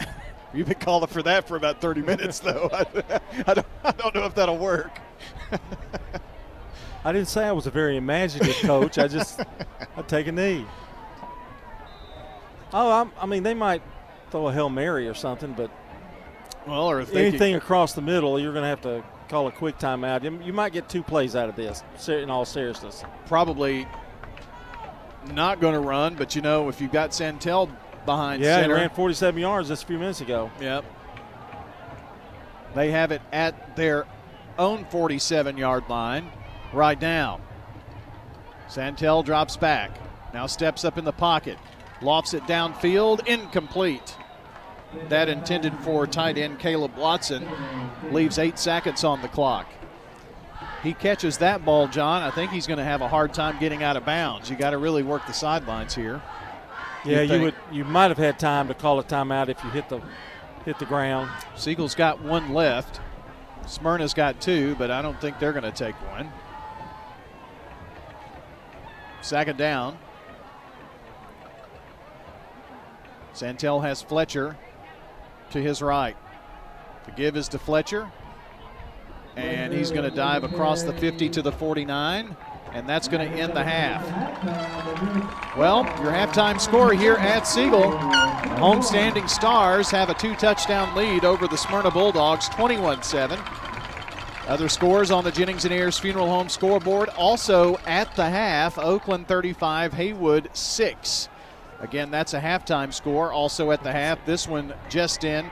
You've 0.52 0.66
been 0.66 0.80
calling 0.80 1.06
for 1.06 1.22
that 1.22 1.46
for 1.46 1.56
about 1.56 1.80
30 1.80 2.02
minutes, 2.02 2.40
though. 2.40 2.68
I, 2.72 3.20
I, 3.46 3.54
don't, 3.54 3.66
I 3.84 3.92
don't 3.92 4.12
know 4.12 4.24
if 4.24 4.34
that'll 4.34 4.58
work. 4.58 4.98
I 7.04 7.12
didn't 7.12 7.28
say 7.28 7.44
I 7.44 7.52
was 7.52 7.66
a 7.66 7.70
very 7.70 7.98
imaginative 7.98 8.56
coach. 8.62 8.98
I 8.98 9.08
just, 9.08 9.40
I'd 9.96 10.08
take 10.08 10.26
a 10.26 10.32
knee. 10.32 10.64
Oh, 12.72 12.90
I'm, 12.90 13.12
i 13.20 13.26
mean, 13.26 13.42
they 13.42 13.54
might 13.54 13.82
throw 14.30 14.48
a 14.48 14.52
Hail 14.52 14.70
Mary 14.70 15.06
or 15.06 15.14
something, 15.14 15.52
but 15.52 15.70
Well, 16.66 16.90
or 16.90 17.00
if 17.00 17.14
anything 17.14 17.54
across 17.54 17.92
the 17.92 18.00
middle, 18.00 18.40
you're 18.40 18.52
going 18.52 18.64
to 18.64 18.68
have 18.68 18.80
to 18.82 19.04
call 19.28 19.46
a 19.46 19.52
quick 19.52 19.78
timeout. 19.78 20.44
You 20.44 20.52
might 20.52 20.72
get 20.72 20.88
two 20.88 21.02
plays 21.02 21.36
out 21.36 21.48
of 21.48 21.56
this, 21.56 21.84
in 22.08 22.30
all 22.30 22.46
seriousness. 22.46 23.04
Probably 23.26 23.86
not 25.32 25.60
going 25.60 25.74
to 25.74 25.80
run, 25.80 26.14
but 26.14 26.34
you 26.34 26.42
know, 26.42 26.68
if 26.68 26.80
you've 26.80 26.92
got 26.92 27.14
Santel 27.14 27.70
behind 28.06 28.42
yeah, 28.42 28.60
center. 28.60 28.76
he 28.76 28.80
ran 28.82 28.90
47 28.90 29.40
yards 29.40 29.68
just 29.68 29.84
a 29.84 29.86
few 29.86 29.98
minutes 29.98 30.20
ago. 30.20 30.50
Yep. 30.60 30.84
They 32.74 32.90
have 32.90 33.12
it 33.12 33.22
at 33.32 33.76
their 33.76 34.06
own 34.58 34.84
47 34.86 35.56
yard 35.56 35.84
line 35.88 36.30
right 36.74 37.00
now. 37.00 37.40
Santel 38.68 39.22
drops 39.22 39.56
back. 39.56 39.98
Now 40.32 40.46
steps 40.46 40.84
up 40.84 40.98
in 40.98 41.04
the 41.04 41.12
pocket. 41.12 41.58
Lofts 42.02 42.34
it 42.34 42.42
downfield. 42.44 43.26
Incomplete. 43.26 44.16
That 45.08 45.28
intended 45.28 45.74
for 45.80 46.06
tight 46.06 46.38
end 46.38 46.58
Caleb 46.58 46.96
Watson. 46.96 47.48
Leaves 48.10 48.38
eight 48.38 48.58
seconds 48.58 49.04
on 49.04 49.22
the 49.22 49.28
clock. 49.28 49.66
He 50.82 50.92
catches 50.92 51.38
that 51.38 51.64
ball, 51.64 51.88
John. 51.88 52.22
I 52.22 52.30
think 52.30 52.50
he's 52.50 52.66
going 52.66 52.78
to 52.78 52.84
have 52.84 53.00
a 53.00 53.08
hard 53.08 53.32
time 53.32 53.58
getting 53.58 53.82
out 53.82 53.96
of 53.96 54.04
bounds. 54.04 54.50
You 54.50 54.56
got 54.56 54.70
to 54.70 54.78
really 54.78 55.02
work 55.02 55.26
the 55.26 55.32
sidelines 55.32 55.94
here. 55.94 56.20
Yeah, 57.04 57.22
you, 57.22 57.34
you 57.34 57.42
would. 57.42 57.54
You 57.72 57.84
might 57.84 58.08
have 58.08 58.18
had 58.18 58.38
time 58.38 58.68
to 58.68 58.74
call 58.74 58.98
a 58.98 59.04
timeout 59.04 59.48
if 59.48 59.62
you 59.64 59.70
hit 59.70 59.88
the 59.88 60.00
hit 60.64 60.78
the 60.78 60.86
ground. 60.86 61.30
Siegel's 61.56 61.94
got 61.94 62.22
one 62.22 62.52
left. 62.52 63.00
Smyrna's 63.66 64.14
got 64.14 64.40
two, 64.40 64.74
but 64.76 64.90
I 64.90 65.00
don't 65.00 65.18
think 65.20 65.38
they're 65.38 65.52
going 65.52 65.64
to 65.64 65.72
take 65.72 65.94
one. 66.10 66.30
Second 69.24 69.56
down. 69.56 69.96
Santel 73.32 73.80
has 73.80 74.02
Fletcher 74.02 74.54
to 75.50 75.62
his 75.62 75.80
right. 75.80 76.14
The 77.06 77.12
give 77.12 77.34
is 77.34 77.48
to 77.48 77.58
Fletcher. 77.58 78.12
And 79.34 79.72
he's 79.72 79.90
going 79.90 80.08
to 80.08 80.14
dive 80.14 80.44
across 80.44 80.82
the 80.82 80.92
50 80.92 81.30
to 81.30 81.40
the 81.40 81.50
49 81.50 82.36
and 82.74 82.88
that's 82.88 83.06
going 83.06 83.30
to 83.30 83.38
end 83.38 83.54
the 83.54 83.62
half. 83.62 84.04
Well, 85.56 85.84
your 86.02 86.12
halftime 86.12 86.60
score 86.60 86.92
here 86.92 87.14
at 87.14 87.46
Siegel. 87.46 87.92
Homestanding 88.58 89.30
Stars 89.30 89.90
have 89.90 90.10
a 90.10 90.14
two 90.14 90.34
touchdown 90.34 90.94
lead 90.96 91.24
over 91.24 91.46
the 91.46 91.56
Smyrna 91.56 91.92
Bulldogs, 91.92 92.48
21 92.48 93.04
7. 93.04 93.38
Other 94.46 94.68
scores 94.68 95.10
on 95.10 95.24
the 95.24 95.32
Jennings 95.32 95.64
and 95.64 95.72
Ayers 95.72 95.98
Funeral 95.98 96.26
Home 96.28 96.50
scoreboard. 96.50 97.08
Also 97.10 97.78
at 97.86 98.14
the 98.14 98.28
half, 98.28 98.78
Oakland 98.78 99.26
35, 99.26 99.94
Haywood 99.94 100.50
6. 100.52 101.30
Again, 101.80 102.10
that's 102.10 102.34
a 102.34 102.40
halftime 102.40 102.92
score. 102.92 103.32
Also 103.32 103.70
at 103.70 103.82
the 103.82 103.90
half, 103.90 104.24
this 104.26 104.46
one 104.46 104.74
just 104.90 105.24
in. 105.24 105.50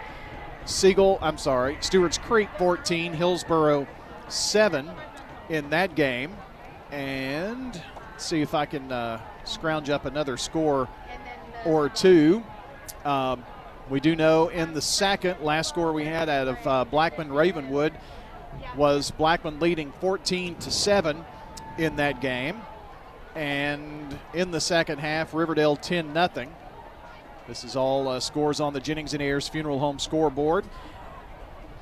Siegel, 0.66 1.18
I'm 1.22 1.38
sorry, 1.38 1.78
Stewart's 1.80 2.18
Creek 2.18 2.50
14, 2.58 3.14
Hillsboro 3.14 3.86
7 4.28 4.90
in 5.48 5.70
that 5.70 5.94
game 5.94 6.36
and 6.90 7.82
see 8.18 8.42
if 8.42 8.54
I 8.54 8.66
can 8.66 8.92
uh, 8.92 9.20
scrounge 9.44 9.88
up 9.88 10.04
another 10.04 10.36
score 10.36 10.86
or 11.64 11.88
two. 11.88 12.44
Um, 13.06 13.42
we 13.88 14.00
do 14.00 14.14
know 14.14 14.48
in 14.48 14.74
the 14.74 14.82
second, 14.82 15.40
last 15.40 15.70
score 15.70 15.94
we 15.94 16.04
had 16.04 16.28
out 16.28 16.48
of 16.48 16.66
uh, 16.66 16.84
Blackman 16.84 17.32
Ravenwood 17.32 17.94
was 18.76 19.10
Blackman 19.10 19.60
leading 19.60 19.92
14 20.00 20.56
to 20.56 20.70
7 20.70 21.24
in 21.78 21.96
that 21.96 22.20
game. 22.20 22.60
And 23.34 24.18
in 24.34 24.50
the 24.50 24.60
second 24.60 24.98
half, 24.98 25.32
Riverdale 25.32 25.76
10 25.76 26.12
0. 26.12 26.48
This 27.48 27.64
is 27.64 27.76
all 27.76 28.08
uh, 28.08 28.20
scores 28.20 28.60
on 28.60 28.72
the 28.72 28.80
Jennings 28.80 29.14
and 29.14 29.22
Ayers 29.22 29.48
Funeral 29.48 29.78
Home 29.78 29.98
scoreboard. 29.98 30.64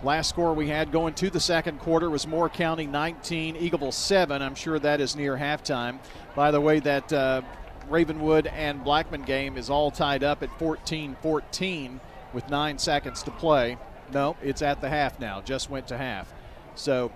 Last 0.03 0.31
score 0.31 0.55
we 0.55 0.69
had 0.69 0.93
going 0.93 1.13
to 1.15 1.29
the 1.29 1.41
second 1.41 1.79
quarter 1.81 2.09
was 2.09 2.27
Moore 2.27 2.49
County 2.49 2.87
19, 2.87 3.57
Eagleville 3.57 3.93
7. 3.93 4.41
I'm 4.41 4.55
sure 4.55 4.79
that 4.79 5.01
is 5.01 5.15
near 5.15 5.37
halftime. 5.37 5.99
By 6.35 6.51
the 6.51 6.61
way, 6.61 6.81
that 6.81 7.13
uh, 7.13 7.43
Ravenwood 7.89 8.47
and 8.47 8.83
Blackman 8.83 9.23
game 9.23 9.59
is 9.59 9.69
all 9.69 9.91
tied 9.91 10.25
up 10.25 10.43
at 10.43 10.59
14 10.59 11.17
14 11.21 12.01
with 12.33 12.49
nine 12.49 12.79
seconds 12.79 13.23
to 13.25 13.31
play. 13.31 13.77
No, 14.13 14.37
it's 14.43 14.63
at 14.63 14.81
the 14.81 14.89
half 14.89 15.21
now, 15.21 15.43
just 15.43 15.69
went 15.69 15.89
to 15.89 15.99
half. 15.99 16.33
So 16.81 17.13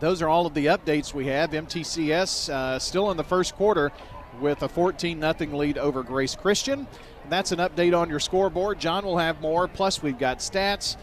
those 0.00 0.22
are 0.22 0.28
all 0.28 0.46
of 0.46 0.54
the 0.54 0.66
updates 0.66 1.12
we 1.12 1.26
have. 1.26 1.50
MTCS 1.50 2.48
uh, 2.48 2.78
still 2.78 3.10
in 3.10 3.16
the 3.16 3.24
first 3.24 3.54
quarter 3.54 3.92
with 4.40 4.62
a 4.62 4.68
14 4.68 5.20
0 5.20 5.56
lead 5.56 5.78
over 5.78 6.02
Grace 6.02 6.34
Christian. 6.34 6.86
And 7.22 7.32
that's 7.32 7.52
an 7.52 7.58
update 7.58 7.96
on 7.96 8.08
your 8.08 8.20
scoreboard. 8.20 8.80
John 8.80 9.04
will 9.04 9.18
have 9.18 9.40
more. 9.40 9.68
Plus, 9.68 10.02
we've 10.02 10.18
got 10.18 10.38
stats. 10.38 10.96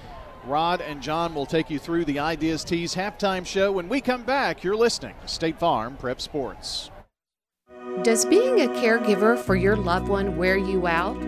Rod 0.45 0.82
and 0.82 1.02
John 1.02 1.36
will 1.36 1.45
take 1.45 1.70
you 1.70 1.78
through 1.78 2.06
the 2.06 2.20
Ideas 2.20 2.64
Tees 2.64 2.95
halftime 2.95 3.45
show. 3.45 3.72
When 3.72 3.90
we 3.90 4.02
come 4.02 4.24
back, 4.24 4.64
you're 4.64 4.78
listening 4.78 5.14
to 5.22 5.28
State 5.28 5.60
Farm 5.60 5.98
Prep 5.98 6.22
Sports. 6.22 6.90
Does 8.02 8.26
being 8.26 8.62
a 8.62 8.68
caregiver 8.68 9.38
for 9.38 9.56
your 9.56 9.76
loved 9.76 10.08
one 10.08 10.38
wear 10.38 10.58
you 10.58 10.88
out? 10.88 11.20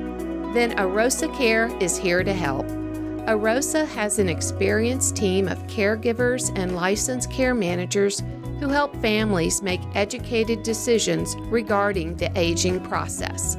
Then 0.53 0.75
Arosa 0.77 1.35
Care 1.35 1.67
is 1.81 1.97
here 1.97 2.23
to 2.23 2.33
help. 2.33 2.65
Arosa 3.29 3.87
has 3.89 4.17
an 4.17 4.27
experienced 4.27 5.15
team 5.15 5.47
of 5.47 5.59
caregivers 5.67 6.51
and 6.57 6.75
licensed 6.75 7.29
care 7.29 7.53
managers 7.53 8.23
who 8.59 8.67
help 8.69 8.95
families 9.03 9.61
make 9.61 9.81
educated 9.93 10.63
decisions 10.63 11.35
regarding 11.41 12.15
the 12.15 12.31
aging 12.35 12.79
process. 12.79 13.55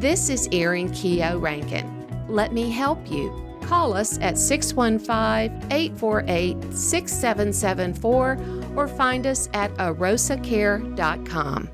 This 0.00 0.28
is 0.28 0.48
Erin 0.50 0.90
Keogh 0.90 1.38
Rankin. 1.38 2.26
Let 2.28 2.52
me 2.52 2.68
help 2.68 3.08
you. 3.08 3.30
Call 3.62 3.94
us 3.94 4.18
at 4.18 4.36
615 4.36 5.70
848 5.70 6.74
6774 6.74 8.38
or 8.74 8.88
find 8.88 9.24
us 9.28 9.48
at 9.54 9.72
arosacare.com. 9.74 11.70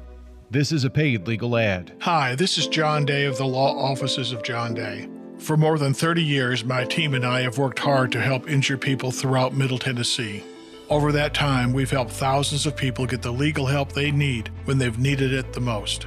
This 0.51 0.71
is 0.71 0.85
a 0.85 0.91
paid 0.91 1.27
legal 1.27 1.57
ad. 1.57 1.95
Hi, 2.01 2.35
this 2.35 2.59
is 2.59 2.67
John 2.67 3.07
Day 3.07 3.25
of 3.25 3.39
the 3.39 3.47
Law 3.47 3.75
Offices 3.75 4.33
of 4.33 4.43
John 4.43 4.75
Day. 4.75 5.09
For 5.39 5.57
more 5.57 5.79
than 5.79 5.95
30 5.95 6.23
years, 6.23 6.65
my 6.65 6.85
team 6.85 7.15
and 7.15 7.25
I 7.25 7.43
have 7.43 7.59
worked 7.59 7.79
hard 7.79 8.13
to 8.13 8.21
help 8.21 8.51
injured 8.51 8.81
people 8.81 9.11
throughout 9.11 9.55
Middle 9.55 9.79
Tennessee. 9.79 10.43
Over 10.91 11.13
that 11.13 11.33
time, 11.33 11.73
we've 11.73 11.91
helped 11.91 12.11
thousands 12.11 12.67
of 12.67 12.77
people 12.77 13.07
get 13.07 13.23
the 13.23 13.33
legal 13.33 13.67
help 13.67 13.93
they 13.93 14.11
need 14.11 14.51
when 14.65 14.79
they've 14.79 14.99
needed 14.99 15.33
it 15.33 15.53
the 15.53 15.61
most. 15.61 16.07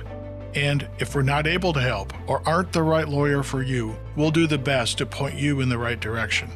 And 0.54 0.88
if 1.00 1.16
we're 1.16 1.22
not 1.22 1.48
able 1.48 1.72
to 1.74 1.82
help 1.82 2.14
or 2.28 2.48
aren't 2.48 2.74
the 2.74 2.84
right 2.84 3.08
lawyer 3.08 3.42
for 3.42 3.64
you, 3.64 3.96
we'll 4.16 4.32
do 4.32 4.48
the 4.48 4.58
best 4.58 4.98
to 4.98 5.06
point 5.06 5.36
you 5.36 5.62
in 5.62 5.70
the 5.70 5.78
right 5.78 6.00
direction. 6.00 6.50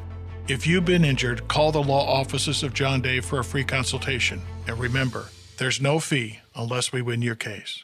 If 0.47 0.67
you've 0.67 0.85
been 0.85 1.05
injured, 1.05 1.47
call 1.47 1.71
the 1.71 1.81
law 1.81 2.05
offices 2.05 2.61
of 2.61 2.73
John 2.73 3.01
Day 3.01 3.19
for 3.19 3.39
a 3.39 3.43
free 3.43 3.63
consultation. 3.63 4.41
And 4.67 4.77
remember, 4.77 5.25
there's 5.57 5.81
no 5.81 5.99
fee 5.99 6.39
unless 6.55 6.91
we 6.91 7.01
win 7.01 7.21
your 7.21 7.35
case. 7.35 7.83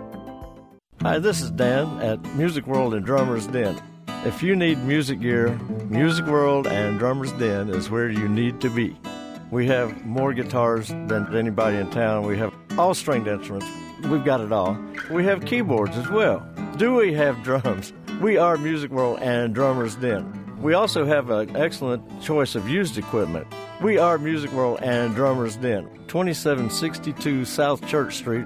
Hi, 1.03 1.17
this 1.17 1.41
is 1.41 1.49
Dan 1.49 1.97
at 1.99 2.23
Music 2.35 2.67
World 2.67 2.93
and 2.93 3.03
Drummers 3.03 3.47
Den. 3.47 3.81
If 4.23 4.43
you 4.43 4.55
need 4.55 4.77
music 4.83 5.19
gear, 5.19 5.49
Music 5.89 6.27
World 6.27 6.67
and 6.67 6.99
Drummers 6.99 7.31
Den 7.31 7.69
is 7.69 7.89
where 7.89 8.11
you 8.11 8.29
need 8.29 8.61
to 8.61 8.69
be. 8.69 8.95
We 9.49 9.65
have 9.65 10.05
more 10.05 10.31
guitars 10.31 10.89
than 10.89 11.35
anybody 11.35 11.77
in 11.77 11.89
town. 11.89 12.27
We 12.27 12.37
have 12.37 12.53
all 12.77 12.93
stringed 12.93 13.27
instruments. 13.27 13.65
We've 14.03 14.23
got 14.23 14.41
it 14.41 14.51
all. 14.51 14.77
We 15.09 15.25
have 15.25 15.43
keyboards 15.43 15.97
as 15.97 16.07
well. 16.07 16.47
Do 16.77 16.93
we 16.93 17.15
have 17.15 17.41
drums? 17.41 17.93
We 18.21 18.37
are 18.37 18.55
Music 18.57 18.91
World 18.91 19.21
and 19.21 19.55
Drummers 19.55 19.95
Den. 19.95 20.61
We 20.61 20.75
also 20.75 21.03
have 21.03 21.31
an 21.31 21.55
excellent 21.55 22.21
choice 22.21 22.53
of 22.53 22.69
used 22.69 22.99
equipment. 22.99 23.47
We 23.81 23.97
are 23.97 24.19
Music 24.19 24.51
World 24.51 24.81
and 24.83 25.15
Drummers 25.15 25.55
Den, 25.55 25.89
2762 26.07 27.45
South 27.45 27.87
Church 27.87 28.17
Street, 28.17 28.45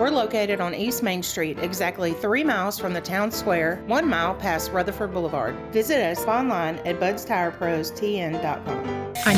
We're 0.00 0.08
located 0.08 0.62
on 0.62 0.74
East 0.74 1.02
Main 1.02 1.22
Street, 1.22 1.58
exactly 1.58 2.14
three 2.14 2.42
miles 2.42 2.78
from 2.78 2.94
the 2.94 3.02
town 3.02 3.30
square, 3.30 3.84
one 3.86 4.08
mile 4.08 4.34
past 4.34 4.72
Rutherford 4.72 5.12
Boulevard. 5.12 5.54
Visit 5.72 6.00
us 6.00 6.24
online 6.24 6.76
at 6.86 6.98
budstirepros.tn.com. 6.98 9.12
I'm 9.26 9.36